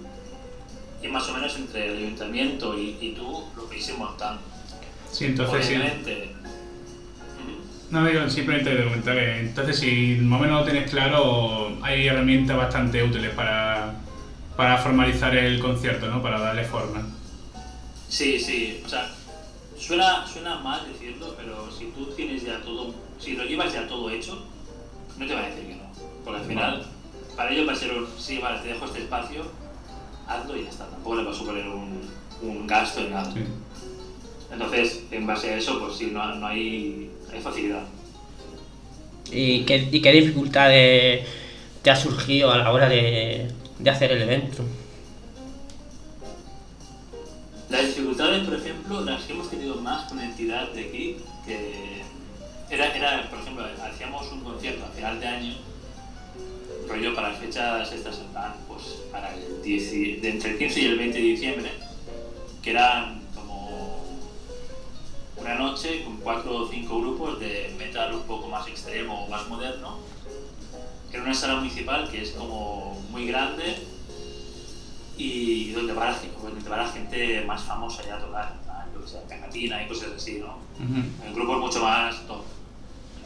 y 1.02 1.08
más 1.08 1.28
o 1.28 1.34
menos 1.34 1.56
entre 1.56 1.86
el 1.86 1.98
ayuntamiento 1.98 2.78
y, 2.78 2.96
y 3.00 3.12
tú 3.12 3.44
lo 3.56 3.68
a 3.68 3.74
ir 3.74 3.98
montando. 3.98 4.40
Sí, 5.10 5.26
entonces 5.26 5.66
sí. 5.66 5.74
Obviamente, 5.74 6.34
Ujú. 7.38 7.90
No, 7.90 8.06
digo, 8.06 8.28
simplemente 8.28 8.74
te 8.74 8.84
comentar 8.84 9.14
que 9.14 9.40
entonces 9.40 9.78
si 9.78 10.18
más 10.20 10.40
o 10.40 10.42
menos 10.42 10.60
lo 10.60 10.70
tienes 10.70 10.90
claro, 10.90 11.76
hay 11.82 12.06
herramientas 12.06 12.56
bastante 12.56 13.02
útiles 13.02 13.34
para, 13.34 13.94
para 14.56 14.76
formalizar 14.78 15.34
el 15.36 15.60
concierto, 15.60 16.08
¿no? 16.10 16.20
Para 16.22 16.40
darle 16.40 16.64
forma. 16.64 17.06
Sí, 18.08 18.38
sí, 18.40 18.82
o 18.84 18.88
sea, 18.88 19.10
suena, 19.78 20.26
suena 20.26 20.56
mal 20.58 20.80
decirlo, 20.92 21.34
pero 21.36 21.70
si 21.70 21.86
tú 21.86 22.06
tienes 22.16 22.42
ya 22.42 22.60
todo, 22.60 22.94
si 23.18 23.34
lo 23.34 23.44
llevas 23.44 23.72
ya 23.72 23.86
todo 23.86 24.10
hecho, 24.10 24.46
no 25.16 25.26
te 25.26 25.34
va 25.34 25.40
a 25.40 25.48
decir 25.48 25.66
que 25.66 25.76
no. 25.76 25.90
Porque 26.24 26.40
al 26.40 26.46
final, 26.46 26.86
para 27.38 27.52
ello 27.52 27.64
va 27.64 27.72
a 27.72 27.76
ser 27.76 27.92
un, 27.92 28.04
sí, 28.18 28.38
vale, 28.38 28.58
te 28.58 28.68
dejo 28.68 28.84
este 28.84 28.98
espacio, 28.98 29.44
hazlo 30.26 30.56
y 30.56 30.64
ya 30.64 30.70
está. 30.70 30.86
Tampoco 30.86 31.14
le 31.14 31.22
va 31.22 31.30
a 31.30 31.34
suponer 31.34 31.68
un, 31.68 32.00
un 32.42 32.66
gasto 32.66 32.98
en 32.98 33.12
nada. 33.12 33.32
Sí. 33.32 33.44
Entonces, 34.52 35.04
en 35.12 35.24
base 35.24 35.54
a 35.54 35.56
eso, 35.56 35.78
pues 35.78 35.96
sí, 35.96 36.10
no, 36.12 36.34
no 36.34 36.46
hay, 36.48 37.12
hay 37.32 37.40
facilidad. 37.40 37.84
¿Y 39.30 39.60
qué, 39.60 39.88
y 39.92 40.02
qué 40.02 40.10
dificultades 40.10 41.28
te 41.82 41.90
ha 41.92 41.94
surgido 41.94 42.50
a 42.50 42.58
la 42.58 42.72
hora 42.72 42.88
de, 42.88 43.52
de 43.78 43.90
hacer 43.90 44.10
el 44.10 44.22
evento? 44.22 44.64
Las 47.70 47.86
dificultades, 47.86 48.44
por 48.44 48.54
ejemplo, 48.54 49.00
las 49.02 49.22
que 49.22 49.32
hemos 49.34 49.48
tenido 49.48 49.76
más 49.76 50.08
con 50.08 50.16
la 50.16 50.24
entidad 50.24 50.72
de 50.72 50.80
aquí, 50.80 51.16
que 51.46 52.02
era, 52.68 52.96
era, 52.96 53.30
por 53.30 53.38
ejemplo, 53.38 53.64
hacíamos 53.84 54.32
un 54.32 54.40
concierto 54.40 54.86
a 54.86 54.88
final 54.88 55.20
de 55.20 55.26
año, 55.28 55.54
rollo 56.88 57.14
para 57.14 57.30
las 57.30 57.38
fechas 57.38 57.92
estas 57.92 58.16
plan, 58.16 58.54
pues 58.66 58.82
para 59.12 59.34
el 59.34 59.62
10 59.62 59.92
y- 59.92 60.12
de 60.16 60.30
entre 60.30 60.52
el 60.52 60.58
15 60.58 60.80
y 60.80 60.84
el 60.86 60.98
20 60.98 61.18
de 61.18 61.24
diciembre, 61.24 61.72
que 62.62 62.70
eran 62.70 63.20
como 63.34 64.04
una 65.36 65.54
noche 65.54 66.02
con 66.04 66.16
cuatro 66.18 66.56
o 66.56 66.68
cinco 66.68 67.00
grupos 67.00 67.38
de 67.40 67.74
metal 67.78 68.14
un 68.14 68.22
poco 68.22 68.48
más 68.48 68.66
extremo 68.68 69.24
o 69.24 69.28
más 69.28 69.48
moderno, 69.48 69.98
en 71.12 71.20
una 71.22 71.34
sala 71.34 71.56
municipal 71.56 72.08
que 72.10 72.22
es 72.22 72.30
como 72.32 73.00
muy 73.10 73.26
grande 73.26 73.76
y 75.16 75.70
donde 75.72 75.92
va 75.94 76.06
la, 76.10 76.14
gen- 76.14 76.30
donde 76.42 76.68
va 76.68 76.76
la 76.76 76.88
gente 76.88 77.42
más 77.46 77.62
famosa 77.62 78.02
ya 78.04 78.16
a 78.16 78.20
tocar. 78.20 78.54
Yo 78.94 79.00
qué 79.04 79.10
pues, 79.12 79.12
Pegatina 79.28 79.82
y 79.82 79.88
cosas 79.88 80.10
así, 80.16 80.38
¿no? 80.38 80.58
Ujú. 80.78 81.26
En 81.26 81.34
grupos 81.34 81.58
mucho 81.60 81.80
más 81.82 82.26
top. 82.26 82.42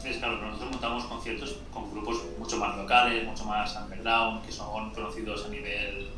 Entonces, 0.03 0.21
claro, 0.21 0.41
nosotros 0.41 0.71
montamos 0.71 1.05
conciertos 1.05 1.55
con 1.73 1.89
grupos 1.91 2.17
mucho 2.37 2.57
más 2.57 2.75
locales, 2.75 3.25
mucho 3.25 3.45
más 3.45 3.73
underground, 3.81 4.45
que 4.45 4.51
son 4.51 4.91
conocidos 4.91 5.45
a 5.45 5.47
nivel 5.49 6.09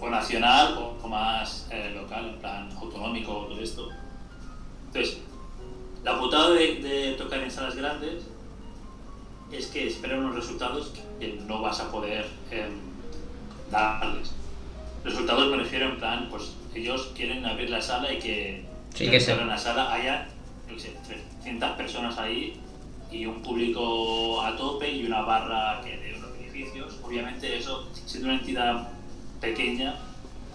o 0.00 0.10
nacional 0.10 0.76
o, 0.76 0.98
o 1.00 1.08
más 1.08 1.68
eh, 1.70 1.92
local, 1.94 2.30
en 2.30 2.40
plan 2.40 2.68
autonómico, 2.76 3.46
todo 3.46 3.60
esto. 3.60 3.88
Entonces, 4.88 5.18
la 6.02 6.18
putada 6.18 6.50
de, 6.50 6.74
de 6.82 7.12
tocar 7.12 7.38
en 7.40 7.50
salas 7.50 7.76
grandes 7.76 8.24
es 9.52 9.66
que 9.68 9.86
esperan 9.86 10.24
unos 10.24 10.34
resultados 10.34 10.92
que 11.20 11.38
no 11.46 11.62
vas 11.62 11.78
a 11.78 11.90
poder 11.92 12.26
em, 12.50 12.72
darles. 13.70 14.32
Resultados 15.04 15.48
me 15.48 15.58
refiero 15.58 15.90
en 15.90 15.98
plan, 15.98 16.26
pues 16.28 16.54
ellos 16.74 17.12
quieren 17.14 17.46
abrir 17.46 17.70
la 17.70 17.80
sala 17.80 18.12
y 18.12 18.18
que, 18.18 18.64
Sí, 18.92 19.08
que 19.08 19.20
se 19.20 19.26
se- 19.26 19.32
abra 19.32 19.46
la 19.46 19.56
sala 19.58 19.92
haya, 19.92 20.26
qué 20.68 20.78
sé, 20.80 20.96
300 21.06 21.70
personas 21.76 22.18
ahí 22.18 22.60
y 23.16 23.26
un 23.26 23.40
público 23.42 24.42
a 24.42 24.56
tope 24.56 24.90
y 24.90 25.06
una 25.06 25.22
barra 25.22 25.80
que 25.82 25.96
de 25.96 26.18
unos 26.18 26.32
beneficios. 26.32 26.98
Obviamente 27.02 27.56
eso, 27.56 27.88
siendo 28.04 28.28
una 28.28 28.38
entidad 28.38 28.88
pequeña, 29.40 29.96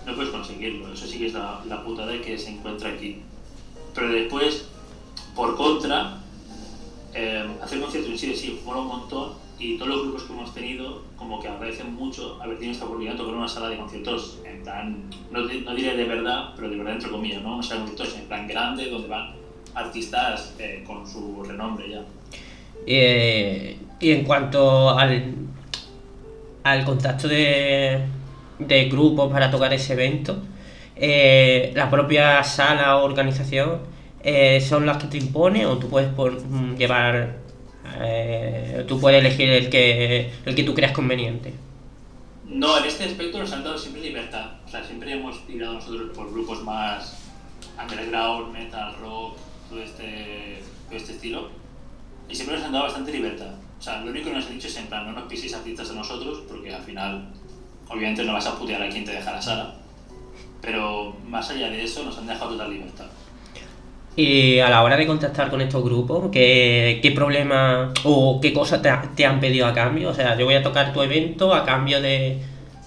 no 0.05 0.15
puedes 0.15 0.31
conseguirlo. 0.31 0.93
Eso 0.93 1.07
sí 1.07 1.19
que 1.19 1.27
es 1.27 1.33
la, 1.33 1.61
la 1.67 1.83
putada 1.83 2.19
que 2.21 2.37
se 2.37 2.51
encuentra 2.51 2.89
aquí. 2.89 3.21
Pero 3.93 4.09
después, 4.09 4.67
por 5.35 5.55
contra, 5.55 6.21
eh, 7.13 7.45
hacer 7.61 7.81
conciertos 7.81 8.11
en 8.11 8.17
sí 8.17 8.35
sí 8.35 8.61
mola 8.65 8.81
un 8.81 8.87
montón 8.87 9.33
y 9.59 9.77
todos 9.77 9.89
los 9.89 10.01
grupos 10.03 10.23
que 10.23 10.33
hemos 10.33 10.53
tenido 10.53 11.03
como 11.17 11.39
que 11.41 11.47
agradecen 11.49 11.93
mucho 11.93 12.41
haber 12.41 12.55
tenido 12.55 12.71
esta 12.71 12.85
oportunidad 12.85 13.13
de 13.13 13.17
tocar 13.19 13.35
una 13.35 13.47
sala 13.47 13.69
de 13.69 13.77
conciertos 13.77 14.39
en 14.45 14.63
plan, 14.63 15.03
no, 15.29 15.41
no 15.41 15.75
diré 15.75 15.95
de 15.97 16.05
verdad, 16.05 16.53
pero 16.55 16.69
de 16.69 16.77
verdad 16.77 16.93
entre 16.93 17.11
comillas, 17.11 17.43
¿no? 17.43 17.61
Sala 17.61 17.81
de 17.81 17.87
conciertos 17.89 18.17
en 18.17 18.27
plan 18.27 18.47
grande 18.47 18.89
donde 18.89 19.07
van 19.07 19.33
artistas 19.75 20.55
eh, 20.57 20.83
con 20.87 21.07
su 21.07 21.43
renombre 21.43 21.89
ya. 21.89 22.05
Eh, 22.85 23.77
y 23.99 24.11
en 24.11 24.23
cuanto 24.25 24.89
al, 24.91 25.35
al 26.63 26.85
contacto 26.85 27.27
de, 27.27 28.01
de 28.59 28.85
grupos 28.89 29.31
para 29.31 29.49
tocar 29.51 29.73
ese 29.73 29.93
evento, 29.93 30.37
eh, 30.95 31.71
la 31.75 31.89
propia 31.89 32.43
sala 32.43 32.97
o 32.97 33.05
organización 33.05 33.79
eh, 34.23 34.61
son 34.61 34.85
las 34.85 34.97
que 34.97 35.07
te 35.07 35.17
impone 35.17 35.65
o 35.65 35.77
tú 35.79 35.89
puedes 35.89 36.09
por- 36.13 36.39
mm, 36.45 36.75
llevar, 36.77 37.39
tú 38.87 38.99
puedes 38.99 39.19
elegir 39.19 39.49
el 39.49 39.69
que, 39.69 40.31
el 40.45 40.55
que 40.55 40.63
tú 40.63 40.73
creas 40.73 40.91
conveniente. 40.91 41.53
No, 42.43 42.77
en 42.77 42.85
este 42.85 43.05
aspecto 43.05 43.37
nos 43.39 43.51
han 43.53 43.63
dado 43.63 43.77
siempre 43.77 44.01
libertad. 44.01 44.59
O 44.65 44.67
sea, 44.67 44.83
siempre 44.83 45.13
hemos 45.13 45.45
tirado 45.45 45.73
nosotros 45.75 46.11
por 46.15 46.31
grupos 46.31 46.61
más 46.63 47.23
underground, 47.81 48.51
metal, 48.51 48.95
rock, 48.99 49.37
todo 49.69 49.79
este, 49.81 50.63
todo 50.87 50.97
este 50.97 51.13
estilo. 51.13 51.60
Y 52.31 52.35
siempre 52.35 52.55
nos 52.57 52.65
han 52.65 52.71
dado 52.71 52.85
bastante 52.85 53.11
libertad. 53.11 53.47
O 53.79 53.81
sea, 53.81 53.99
lo 54.01 54.11
único 54.11 54.29
que 54.29 54.35
nos 54.35 54.45
han 54.45 54.53
dicho 54.53 54.67
es 54.67 54.77
en 54.77 54.87
plan, 54.87 55.05
no 55.05 55.11
nos 55.19 55.27
piséis 55.27 55.53
artistas 55.53 55.89
a 55.89 55.93
nosotros, 55.93 56.43
porque 56.47 56.73
al 56.73 56.81
final, 56.81 57.27
obviamente 57.89 58.23
no 58.23 58.33
vas 58.33 58.45
a 58.47 58.57
putear 58.57 58.81
a 58.83 58.89
quien 58.89 59.03
te 59.03 59.11
deja 59.11 59.31
la 59.31 59.41
sala. 59.41 59.73
Pero 60.61 61.15
más 61.27 61.49
allá 61.49 61.69
de 61.69 61.83
eso, 61.83 62.03
nos 62.03 62.17
han 62.17 62.27
dejado 62.27 62.51
total 62.51 62.71
libertad. 62.71 63.05
Y 64.15 64.59
a 64.59 64.69
la 64.69 64.83
hora 64.83 64.97
de 64.97 65.07
contactar 65.07 65.49
con 65.49 65.61
estos 65.61 65.83
grupos, 65.83 66.29
¿qué, 66.31 66.99
qué 67.01 67.11
problema 67.11 67.93
o 68.03 68.39
qué 68.41 68.53
cosas 68.53 68.81
te, 68.81 68.89
ha- 68.89 69.09
te 69.15 69.25
han 69.25 69.39
pedido 69.39 69.65
a 69.65 69.73
cambio? 69.73 70.09
O 70.09 70.13
sea, 70.13 70.37
yo 70.37 70.45
voy 70.45 70.55
a 70.55 70.61
tocar 70.63 70.93
tu 70.93 71.01
evento 71.01 71.53
a 71.53 71.63
cambio 71.65 72.01
de 72.01 72.37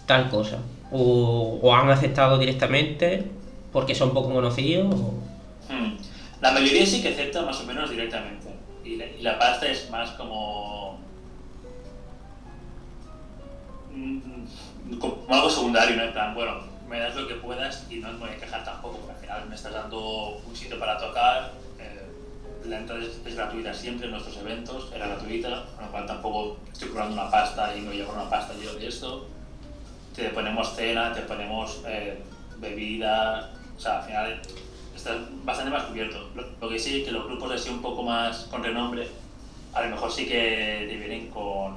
tal 0.07 0.29
cosa. 0.31 0.59
O, 0.93 1.59
o 1.63 1.75
han 1.75 1.91
aceptado 1.91 2.39
directamente 2.39 3.25
porque 3.73 3.95
son 3.95 4.13
poco 4.15 4.33
conocidos. 4.33 4.95
o- 4.95 5.15
Hmm. 5.73 5.97
La 6.43 6.53
mayoría 6.53 6.85
sí 6.85 7.01
que 7.03 7.09
acepta 7.09 7.41
más 7.43 7.59
o 7.61 7.65
menos 7.65 7.89
directamente. 7.91 8.49
Y 8.85 8.97
la, 8.97 9.07
y 9.07 9.23
la 9.23 9.39
pasta 9.39 9.67
es 9.67 9.91
más 9.91 10.11
como. 10.13 10.99
mm, 13.93 14.99
como 14.99 15.25
algo 15.29 15.51
secundario, 15.51 15.97
¿no? 15.97 16.03
En 16.05 16.13
plan, 16.13 16.35
bueno, 16.35 16.61
me 16.89 17.01
das 17.01 17.17
lo 17.17 17.27
que 17.27 17.35
puedas 17.35 17.87
y 17.91 17.97
no 17.97 18.13
me 18.13 18.19
voy 18.19 18.31
a 18.31 18.37
quejar 18.37 18.65
tampoco, 18.65 18.99
porque 18.99 19.13
al 19.13 19.19
final 19.21 19.49
me 19.49 19.55
estás 19.55 19.73
dando 19.73 20.37
un 20.47 20.55
sitio 20.55 20.79
para 20.79 20.99
tocar. 20.99 21.53
eh, 21.79 22.07
la 22.67 22.79
entrada 22.79 23.03
es, 23.03 23.21
es 23.27 23.35
gratuita 23.35 23.73
siempre 23.75 24.07
en 24.07 24.13
nuestros 24.13 24.37
eventos, 24.39 24.91
era 24.95 25.07
gratuita, 25.09 25.67
con 25.77 25.85
lo 25.87 25.91
cual 25.91 26.07
tampoco 26.07 26.59
estoy 26.73 26.89
cobrando 26.89 27.15
una 27.15 27.31
pasta 27.31 27.77
y 27.77 27.81
no 27.83 27.93
llevo 27.93 28.13
una 28.13 28.29
pasta 28.29 28.55
yo 28.63 28.75
de 28.75 28.87
esto. 28.89 29.27
Te 30.15 30.29
ponemos 30.31 30.75
cena, 30.77 31.13
te 31.13 31.23
ponemos 31.23 31.83
eh, 31.87 32.23
bebida, 32.59 33.51
o 33.77 33.81
sea, 33.81 33.99
al 33.99 34.05
final 34.05 34.43
estás 35.05 35.19
bastante 35.45 35.71
más 35.71 35.85
cubierto. 35.85 36.31
Lo, 36.35 36.43
lo 36.61 36.69
que 36.69 36.79
sí, 36.79 37.05
que 37.05 37.11
los 37.13 37.27
grupos 37.27 37.53
así 37.53 37.69
un 37.69 37.83
poco 37.83 38.03
más 38.03 38.47
con 38.51 38.63
renombre, 38.65 39.07
a 39.75 39.83
lo 39.83 39.91
mejor 39.91 40.11
sí 40.11 40.27
que 40.27 40.87
te 40.89 40.97
vienen 40.97 41.29
con. 41.29 41.77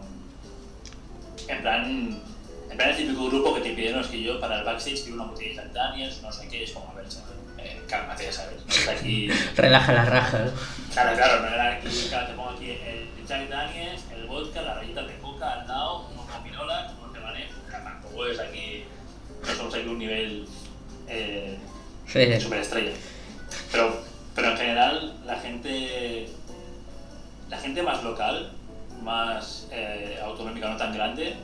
En 1.47 1.61
plan. 1.61 2.21
En 2.69 2.75
plan, 2.75 2.89
el 2.89 2.97
típico 2.97 3.27
grupo 3.27 3.55
que 3.55 3.61
te 3.61 3.69
piden, 3.71 3.93
no, 3.95 4.01
es 4.01 4.07
que 4.07 4.21
yo 4.21 4.41
para 4.41 4.59
el 4.59 4.65
backstage 4.65 5.01
quiero 5.03 5.15
una 5.15 5.31
botella 5.31 5.49
de 5.49 5.55
Jack 5.55 5.71
Daniels, 5.71 6.21
no 6.21 6.31
sé 6.31 6.49
qué, 6.49 6.63
es 6.65 6.71
como, 6.71 6.89
a 6.91 6.95
ver, 6.95 7.07
chaval, 7.07 7.31
eh, 7.59 7.81
cálmate, 7.87 8.29
¿sabes? 8.31 8.57
No 8.65 8.73
está 8.73 8.91
aquí. 8.91 9.29
Relaja 9.55 9.93
la 9.93 10.03
raja. 10.05 10.39
¿no? 10.39 10.51
Claro, 10.93 11.15
claro, 11.15 11.41
no 11.43 11.47
era 11.47 11.71
aquí, 11.77 11.87
claro, 12.09 12.27
te 12.27 12.33
pongo 12.33 12.49
aquí 12.49 12.71
el 12.71 13.25
Jack 13.25 13.47
Daniels, 13.47 14.03
el 14.13 14.27
vodka, 14.27 14.61
la 14.63 14.73
rayita 14.75 15.01
de 15.03 15.17
coca 15.19 15.61
al 15.61 15.67
lado, 15.67 16.09
unos 16.13 16.25
capinolas, 16.29 16.91
unos 17.01 17.23
mané, 17.23 17.47
tampoco 17.71 18.25
es 18.27 18.37
aquí. 18.37 18.83
No 19.47 19.55
somos 19.55 19.73
aquí 19.73 19.87
un 19.87 19.99
nivel. 19.99 20.47
Eh, 21.07 21.57
Sí. 22.05 22.39
superestrella. 22.39 22.91
Gente 27.77 27.83
más 27.91 28.03
local, 28.03 28.49
más 29.03 29.67
eh, 29.71 30.17
autonómica, 30.23 30.67
no 30.69 30.77
tan 30.77 30.93
grande, 30.93 31.35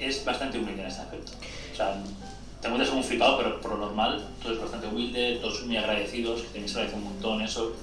es 0.00 0.24
bastante 0.24 0.58
humilde 0.58 0.80
en 0.82 0.88
este 0.88 1.02
aspecto. 1.02 1.32
O 1.72 1.76
sea, 1.76 1.94
te 2.60 2.66
encuentras 2.68 2.88
como 2.88 3.02
un 3.02 3.06
flipado, 3.06 3.36
pero 3.36 3.60
por 3.60 3.72
lo 3.72 3.76
normal, 3.86 4.24
todo 4.42 4.54
es 4.54 4.60
bastante 4.60 4.86
humilde, 4.86 5.38
todos 5.42 5.64
muy 5.66 5.76
agradecidos, 5.76 6.42
que 6.52 6.66
se 6.66 6.74
agradece 6.78 6.96
un 6.96 7.04
montón 7.04 7.42
eso. 7.42 7.74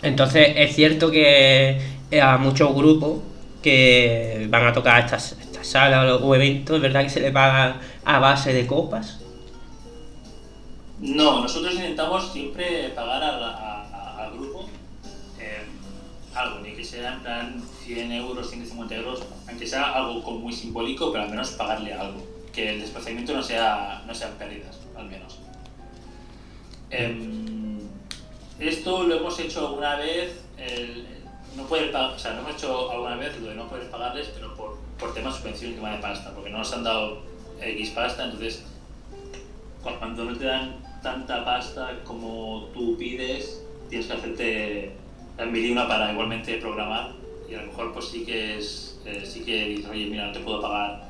Entonces 0.00 0.54
es 0.56 0.74
cierto 0.74 1.10
que 1.10 1.80
a 2.20 2.38
muchos 2.38 2.74
grupos 2.74 3.18
que 3.62 4.46
van 4.50 4.66
a 4.66 4.72
tocar 4.72 5.04
estas, 5.04 5.32
estas 5.32 5.66
salas 5.66 6.18
o 6.20 6.34
eventos, 6.34 6.76
es 6.76 6.82
verdad 6.82 7.02
que 7.02 7.10
se 7.10 7.20
les 7.20 7.30
paga 7.30 7.76
a 8.04 8.18
base 8.18 8.52
de 8.54 8.66
copas. 8.66 9.18
No, 10.98 11.42
nosotros 11.42 11.74
intentamos 11.74 12.32
siempre 12.32 12.88
pagar 12.94 13.22
a- 13.22 13.36
a- 13.36 13.71
grupo 13.71 13.71
eh, 13.71 13.71
algo, 16.34 16.60
ni 16.60 16.72
que 16.72 16.84
sea 16.84 17.14
en 17.14 17.20
plan 17.20 17.62
100 17.84 18.12
euros, 18.12 18.48
150 18.50 18.94
euros, 18.94 19.22
aunque 19.48 19.66
sea 19.66 19.92
algo 19.92 20.22
como 20.22 20.38
muy 20.40 20.52
simbólico, 20.52 21.10
pero 21.12 21.24
al 21.24 21.30
menos 21.30 21.50
pagarle 21.52 21.92
algo. 21.94 22.22
Que 22.52 22.70
el 22.74 22.80
desplazamiento 22.80 23.32
no 23.34 23.42
sea 23.42 24.02
no 24.06 24.14
sean 24.14 24.32
pérdidas, 24.38 24.78
al 24.96 25.06
menos. 25.06 25.38
Em, 26.90 27.78
esto 28.58 29.04
lo 29.04 29.16
hemos 29.16 29.38
hecho 29.38 29.66
alguna 29.68 29.96
vez, 29.96 30.42
el- 30.58 31.06
no 31.56 31.64
poder 31.66 31.94
o 31.94 32.18
sea, 32.18 32.32
lo 32.34 32.40
hemos 32.40 32.54
hecho 32.54 32.90
alguna 32.90 33.16
vez 33.16 33.38
lo 33.40 33.48
de 33.48 33.54
no 33.54 33.68
poder 33.68 33.90
pagarles, 33.90 34.28
pero 34.34 34.54
por, 34.54 34.78
por 34.98 35.12
temas 35.14 35.34
de 35.34 35.40
subvención 35.40 35.72
y 35.72 35.74
tema 35.74 35.92
de 35.92 35.98
pasta, 35.98 36.32
porque 36.34 36.50
no 36.50 36.58
nos 36.58 36.72
han 36.72 36.84
dado 36.84 37.22
X 37.60 37.90
pasta, 37.90 38.24
entonces 38.24 38.64
cuando 39.82 40.24
no 40.24 40.36
te 40.36 40.44
dan 40.44 40.76
tanta 41.02 41.44
pasta 41.44 41.98
como 42.04 42.68
tú 42.72 42.96
pides, 42.96 43.62
tienes 43.88 44.06
que 44.06 44.12
hacerte 44.12 44.92
y 45.44 45.70
una 45.70 45.88
para 45.88 46.12
igualmente 46.12 46.56
programar 46.56 47.12
y 47.50 47.54
a 47.54 47.62
lo 47.62 47.66
mejor 47.68 47.92
pues 47.92 48.06
sí 48.08 48.24
que 48.24 48.58
es 48.58 49.00
eh, 49.04 49.22
sí 49.24 49.40
que 49.40 49.66
dices, 49.66 49.90
oye 49.90 50.06
mira 50.06 50.26
no 50.26 50.32
te 50.32 50.40
puedo 50.40 50.60
pagar 50.60 51.02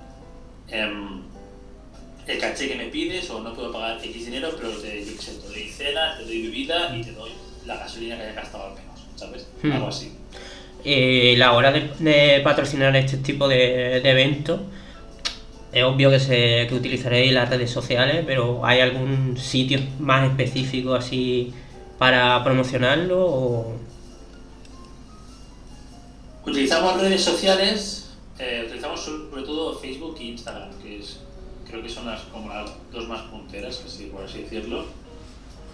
em, 0.69 1.23
el 2.27 2.39
caché 2.39 2.69
que 2.69 2.77
me 2.77 2.87
pides 2.87 3.29
o 3.31 3.41
no 3.41 3.53
puedo 3.53 3.73
pagar 3.73 3.99
X 4.03 4.25
dinero 4.25 4.51
pero 4.57 4.71
te, 4.71 5.05
yo 5.05 5.17
qué 5.17 5.23
sé, 5.23 5.33
te 5.33 5.47
doy 5.49 5.69
cena, 5.69 6.17
te 6.17 6.25
doy 6.25 6.43
bebida 6.43 6.97
y 6.97 7.03
te 7.03 7.13
doy 7.13 7.31
la 7.67 7.77
gasolina 7.77 8.17
que 8.17 8.23
haya 8.23 8.33
gastado 8.33 8.69
al 8.69 8.75
menos, 8.75 9.01
¿sabes? 9.17 9.49
Hmm. 9.63 9.73
Algo 9.73 9.89
así. 9.89 10.13
Y 10.85 11.37
la 11.37 11.53
hora 11.53 11.71
de, 11.71 11.91
de 12.01 12.41
patrocinar 12.41 12.95
este 12.97 13.19
tipo 13.19 13.47
de, 13.47 14.01
de 14.01 14.11
eventos, 14.11 14.61
es 15.73 15.85
obvio 15.85 16.11
que, 16.11 16.21
se, 16.21 16.67
que 16.69 16.75
utilizaréis 16.75 17.33
las 17.33 17.49
redes 17.49 17.71
sociales, 17.71 18.25
pero 18.27 18.65
¿hay 18.65 18.81
algún 18.81 19.37
sitio 19.39 19.81
más 20.01 20.29
específico 20.29 20.95
así 20.95 21.53
para 21.99 22.43
promocionarlo? 22.45 23.25
O... 23.25 23.77
Utilizamos 26.45 27.01
redes 27.01 27.23
sociales, 27.23 28.11
eh, 28.37 28.65
utilizamos 28.67 29.01
sobre 29.01 29.45
todo 29.45 29.79
Facebook 29.79 30.17
e 30.19 30.25
Instagram, 30.25 30.71
que 30.83 30.99
es, 30.99 31.21
creo 31.69 31.81
que 31.81 31.89
son 31.89 32.07
las, 32.07 32.23
como 32.23 32.49
las 32.49 32.69
dos 32.91 33.07
más 33.07 33.23
punteras, 33.23 33.81
así, 33.87 34.07
por 34.07 34.25
así 34.25 34.43
decirlo. 34.43 34.87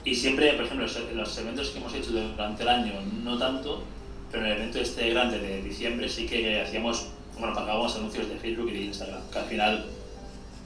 Y 0.04 0.14
siempre, 0.14 0.52
por 0.52 0.66
ejemplo, 0.66 0.86
en 0.86 1.16
los 1.16 1.38
eventos 1.38 1.70
que 1.70 1.78
hemos 1.78 1.94
hecho 1.94 2.10
durante 2.12 2.62
el 2.62 2.68
año, 2.68 2.92
no 3.24 3.38
tanto, 3.38 3.82
pero 4.30 4.44
en 4.44 4.52
el 4.52 4.58
evento 4.58 4.78
este 4.78 5.08
grande 5.08 5.38
de 5.38 5.62
diciembre 5.62 6.06
sí 6.06 6.26
que 6.26 6.60
hacíamos, 6.60 7.06
bueno, 7.38 7.54
pagábamos 7.54 7.96
anuncios 7.96 8.28
de 8.28 8.36
Facebook 8.36 8.68
y 8.68 8.74
de 8.74 8.84
Instagram, 8.84 9.22
que 9.32 9.38
al 9.38 9.46
final, 9.46 9.86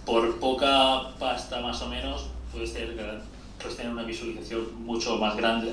por 0.05 0.41
poca 0.41 1.17
pasta 1.21 1.61
más 1.61 1.81
o 1.81 1.89
menos, 1.89 2.27
puedes 2.51 2.73
tener 2.73 3.23
pues 3.63 3.77
tener 3.77 3.93
una 3.93 4.03
visualización 4.03 4.85
mucho 4.85 5.17
más 5.19 5.37
grande. 5.37 5.73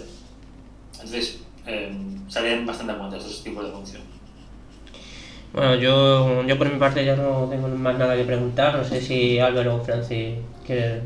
Entonces, 0.94 1.40
eh, 1.66 1.92
salían 2.28 2.68
bastante 2.68 2.94
a 2.94 2.98
cuenta 2.98 3.18
estos 3.18 3.44
tipos 3.44 3.66
de 3.66 3.72
función. 3.72 4.19
Bueno, 5.54 5.76
yo, 5.76 6.44
yo 6.46 6.58
por 6.58 6.72
mi 6.72 6.78
parte 6.78 7.04
ya 7.04 7.16
no 7.16 7.48
tengo 7.50 7.68
más 7.70 7.98
nada 7.98 8.16
que 8.16 8.24
preguntar. 8.24 8.76
No 8.76 8.84
sé 8.84 9.02
si 9.02 9.40
Álvaro 9.40 9.76
o 9.76 9.84
Francis 9.84 10.36
quieren. 10.66 11.02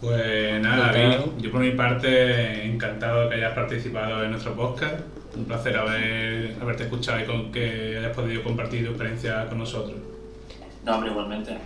Pues 0.00 0.62
nada, 0.62 0.86
¿No 0.86 0.92
te 0.92 0.98
David, 0.98 1.16
yo 1.38 1.50
por 1.50 1.60
mi 1.60 1.72
parte 1.72 2.64
encantado 2.64 3.24
de 3.24 3.28
que 3.28 3.34
hayas 3.34 3.54
participado 3.54 4.24
en 4.24 4.30
nuestro 4.30 4.54
podcast. 4.54 5.00
Un 5.36 5.44
placer 5.44 5.76
haber, 5.76 6.56
haberte 6.60 6.84
escuchado 6.84 7.20
y 7.20 7.24
con 7.24 7.52
que 7.52 7.98
hayas 7.98 8.16
podido 8.16 8.42
compartir 8.42 8.84
tu 8.84 8.90
experiencia 8.90 9.46
con 9.46 9.58
nosotros. 9.58 9.98
No, 10.84 10.94
hombre, 10.94 11.10
igualmente. 11.10 11.56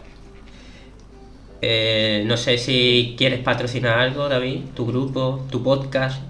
Eh, 1.63 2.25
no 2.27 2.37
sé 2.37 2.59
si 2.59 3.15
quieres 3.17 3.41
patrocinar 3.41 3.99
algo, 3.99 4.29
David, 4.29 4.65
tu 4.75 4.87
grupo, 4.87 5.47
tu 5.51 5.63
podcast. 5.63 6.23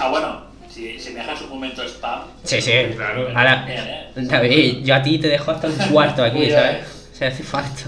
Ah, 0.00 0.10
bueno, 0.10 0.42
si, 0.68 1.00
si 1.00 1.10
me 1.10 1.20
dejas 1.20 1.42
un 1.42 1.48
momento 1.48 1.82
spam. 1.82 2.20
Sí, 2.48 2.62
sí. 2.62 2.72
Claro. 2.96 3.28
Ahora. 3.28 3.66
David, 4.16 4.82
yo 4.82 4.94
a 4.94 5.02
ti 5.02 5.18
te 5.18 5.28
dejo 5.28 5.50
hasta 5.50 5.68
un 5.68 5.74
cuarto 5.92 6.24
aquí, 6.24 6.50
¿sabes? 6.50 7.08
Se 7.12 7.26
hace 7.26 7.42
falta. 7.42 7.82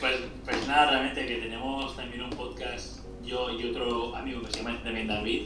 Pues, 0.00 0.16
pues 0.44 0.68
nada, 0.68 0.90
realmente 0.90 1.24
que 1.24 1.36
tenemos 1.36 1.96
también 1.96 2.22
un 2.24 2.30
podcast, 2.30 2.98
yo 3.24 3.50
y 3.50 3.70
otro 3.70 4.14
amigo 4.14 4.42
que 4.42 4.52
se 4.52 4.58
llama 4.58 4.78
también 4.84 5.08
David, 5.08 5.44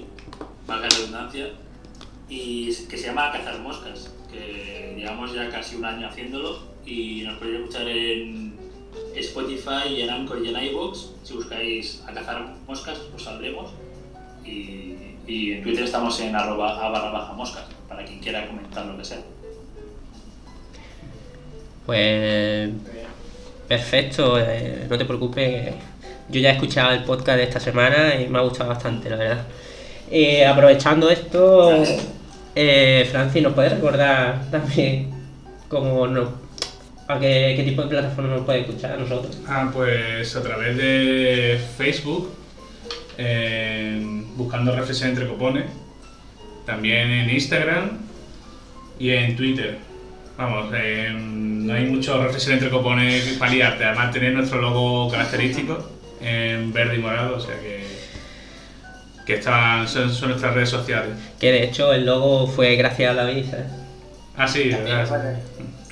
valga 0.66 0.88
la 0.88 0.96
redundancia, 0.96 1.46
y 2.28 2.74
que 2.86 2.96
se 2.98 3.06
llama 3.06 3.30
Cazar 3.30 3.60
Moscas, 3.60 4.10
que 4.32 4.94
llevamos 4.96 5.32
ya 5.32 5.48
casi 5.48 5.76
un 5.76 5.84
año 5.84 6.08
haciéndolo 6.08 6.58
y 6.84 7.22
nos 7.22 7.38
podéis 7.38 7.60
escuchar 7.60 7.86
en 7.88 8.58
Spotify 9.14 9.88
y 9.90 10.02
en 10.02 10.10
Anchor 10.10 10.44
y 10.44 10.48
en 10.48 10.64
iVoox. 10.64 10.98
Si 11.22 11.34
buscáis 11.34 12.02
a 12.04 12.12
Cazar 12.12 12.52
Moscas, 12.66 12.98
os 13.14 13.22
saldremos. 13.22 13.70
Y, 14.44 14.96
y 15.28 15.52
en 15.52 15.62
Twitter 15.62 15.84
estamos 15.84 16.18
en 16.20 16.34
arroba 16.34 16.84
a 16.84 16.88
barra 16.88 17.10
baja 17.12 17.32
moscas, 17.34 17.64
para 18.00 18.08
quien 18.08 18.20
quiera 18.20 18.46
comentar 18.46 18.86
lo 18.86 18.96
que 18.96 19.04
sea. 19.04 19.18
Pues 21.84 22.70
perfecto, 23.68 24.38
eh, 24.38 24.86
no 24.88 24.96
te 24.96 25.04
preocupes. 25.04 25.74
Yo 26.28 26.40
ya 26.40 26.50
he 26.50 26.52
escuchado 26.52 26.92
el 26.92 27.04
podcast 27.04 27.38
de 27.38 27.44
esta 27.44 27.60
semana 27.60 28.14
y 28.14 28.28
me 28.28 28.38
ha 28.38 28.42
gustado 28.42 28.70
bastante, 28.70 29.10
la 29.10 29.16
verdad. 29.16 29.46
Eh, 30.10 30.46
aprovechando 30.46 31.10
esto, 31.10 31.82
eh, 32.54 33.06
Francis, 33.10 33.42
¿nos 33.42 33.52
puedes 33.52 33.72
recordar 33.72 34.50
también 34.50 35.10
cómo 35.68 36.06
no, 36.06 36.30
a 37.06 37.18
qué, 37.18 37.54
qué 37.56 37.64
tipo 37.64 37.82
de 37.82 37.88
plataforma 37.88 38.36
nos 38.36 38.44
puede 38.44 38.60
escuchar 38.60 38.92
a 38.92 38.96
nosotros? 38.96 39.38
Ah, 39.46 39.70
pues 39.72 40.34
a 40.36 40.42
través 40.42 40.76
de 40.76 41.60
Facebook, 41.76 42.30
eh, 43.18 44.24
buscando 44.36 44.74
Reflexión 44.74 45.10
entre 45.10 45.28
Copones, 45.28 45.66
también 46.70 47.10
en 47.10 47.30
Instagram 47.30 47.98
y 48.98 49.10
en 49.10 49.36
Twitter. 49.36 49.78
Vamos, 50.38 50.72
eh, 50.74 51.10
no 51.12 51.74
hay 51.74 51.84
mucho 51.86 52.22
Reflexión 52.22 52.54
entre 52.54 52.70
Copones 52.70 53.24
para 53.38 53.50
liarte, 53.52 53.84
además 53.84 54.12
tener 54.12 54.32
nuestro 54.32 54.60
logo 54.60 55.10
característico 55.10 55.90
en 56.20 56.72
verde 56.72 56.96
y 56.96 56.98
morado, 56.98 57.36
o 57.36 57.40
sea 57.40 57.58
que, 57.60 57.84
que 59.26 59.34
están, 59.34 59.86
son, 59.88 60.12
son 60.12 60.28
nuestras 60.30 60.54
redes 60.54 60.70
sociales. 60.70 61.10
Que 61.38 61.50
de 61.52 61.64
hecho 61.64 61.92
el 61.92 62.06
logo 62.06 62.46
fue 62.46 62.76
gracias 62.76 63.10
a 63.10 63.14
David, 63.14 63.44
¿sabes? 63.50 63.66
Ah, 64.36 64.46
sí, 64.48 64.68
de 64.68 64.76
verdad. 64.80 65.38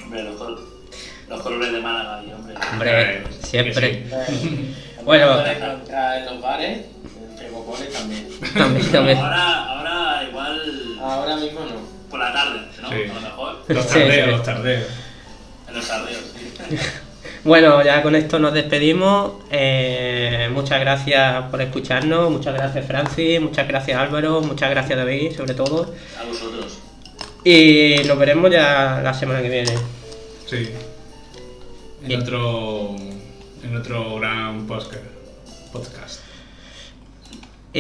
Hombre, 0.03 0.23
los, 0.23 0.37
col- 0.37 0.61
los 1.29 1.43
colores 1.43 1.73
de 1.73 1.81
Málaga, 1.81 2.23
y 2.27 2.33
hombre. 2.33 2.55
Hombre, 2.73 3.15
Eh, 3.17 3.23
siempre. 3.43 4.05
Bueno, 5.05 5.37
Bueno. 5.37 5.47
en 5.49 6.25
los 6.27 6.43
bares, 6.43 6.81
entre 7.31 7.49
copones 7.49 7.91
también. 7.93 8.29
También, 8.55 8.93
también. 8.93 9.17
Ahora, 9.19 9.65
ahora 9.65 9.88
igual 10.29 10.99
Ahora 11.01 11.37
mismo 11.37 11.61
no. 11.61 12.09
por 12.11 12.21
la 12.21 12.33
tarde, 12.33 12.61
¿no? 12.83 12.89
Sí. 12.89 12.95
A 13.11 13.15
lo 13.15 13.21
mejor. 13.21 13.57
Los 13.69 13.87
tardeos, 13.87 14.25
sí. 14.25 14.31
los 14.31 14.43
tardeos. 14.43 14.87
En 15.69 15.75
los 15.75 15.89
tardeos, 15.89 16.23
sí. 16.37 16.77
Bueno, 17.45 17.83
ya 17.85 18.03
con 18.03 18.15
esto 18.17 18.39
nos 18.39 18.53
despedimos. 18.53 19.33
Eh, 19.51 20.51
muchas 20.53 20.81
gracias 20.81 21.45
por 21.51 21.63
escucharnos. 21.63 22.31
Muchas 22.31 22.53
gracias, 22.55 22.85
Francis. 22.87 23.41
Muchas 23.41 23.67
gracias, 23.69 23.99
Álvaro. 23.99 24.41
Muchas 24.41 24.71
gracias, 24.71 24.99
David, 24.99 25.37
sobre 25.37 25.55
todo. 25.55 25.95
A 26.21 26.25
vosotros. 26.25 26.79
Y 27.45 28.03
nos 28.07 28.19
veremos 28.19 28.51
ya 28.51 29.01
la 29.03 29.15
semana 29.15 29.41
que 29.41 29.49
viene. 29.49 29.73
Sí. 30.47 30.69
En 32.03 32.21
otro, 32.21 32.97
en 33.63 33.77
otro 33.77 34.17
gran 34.17 34.67
podcast. 34.67 35.05
podcast. 35.73 36.18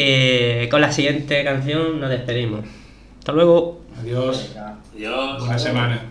Eh, 0.00 0.68
con 0.70 0.80
la 0.80 0.92
siguiente 0.92 1.42
canción 1.42 2.00
nos 2.00 2.08
despedimos. 2.08 2.64
Hasta 3.18 3.32
luego. 3.32 3.80
Adiós. 4.00 4.54
Adiós. 4.94 5.40
Buena 5.40 5.58
semana. 5.58 6.02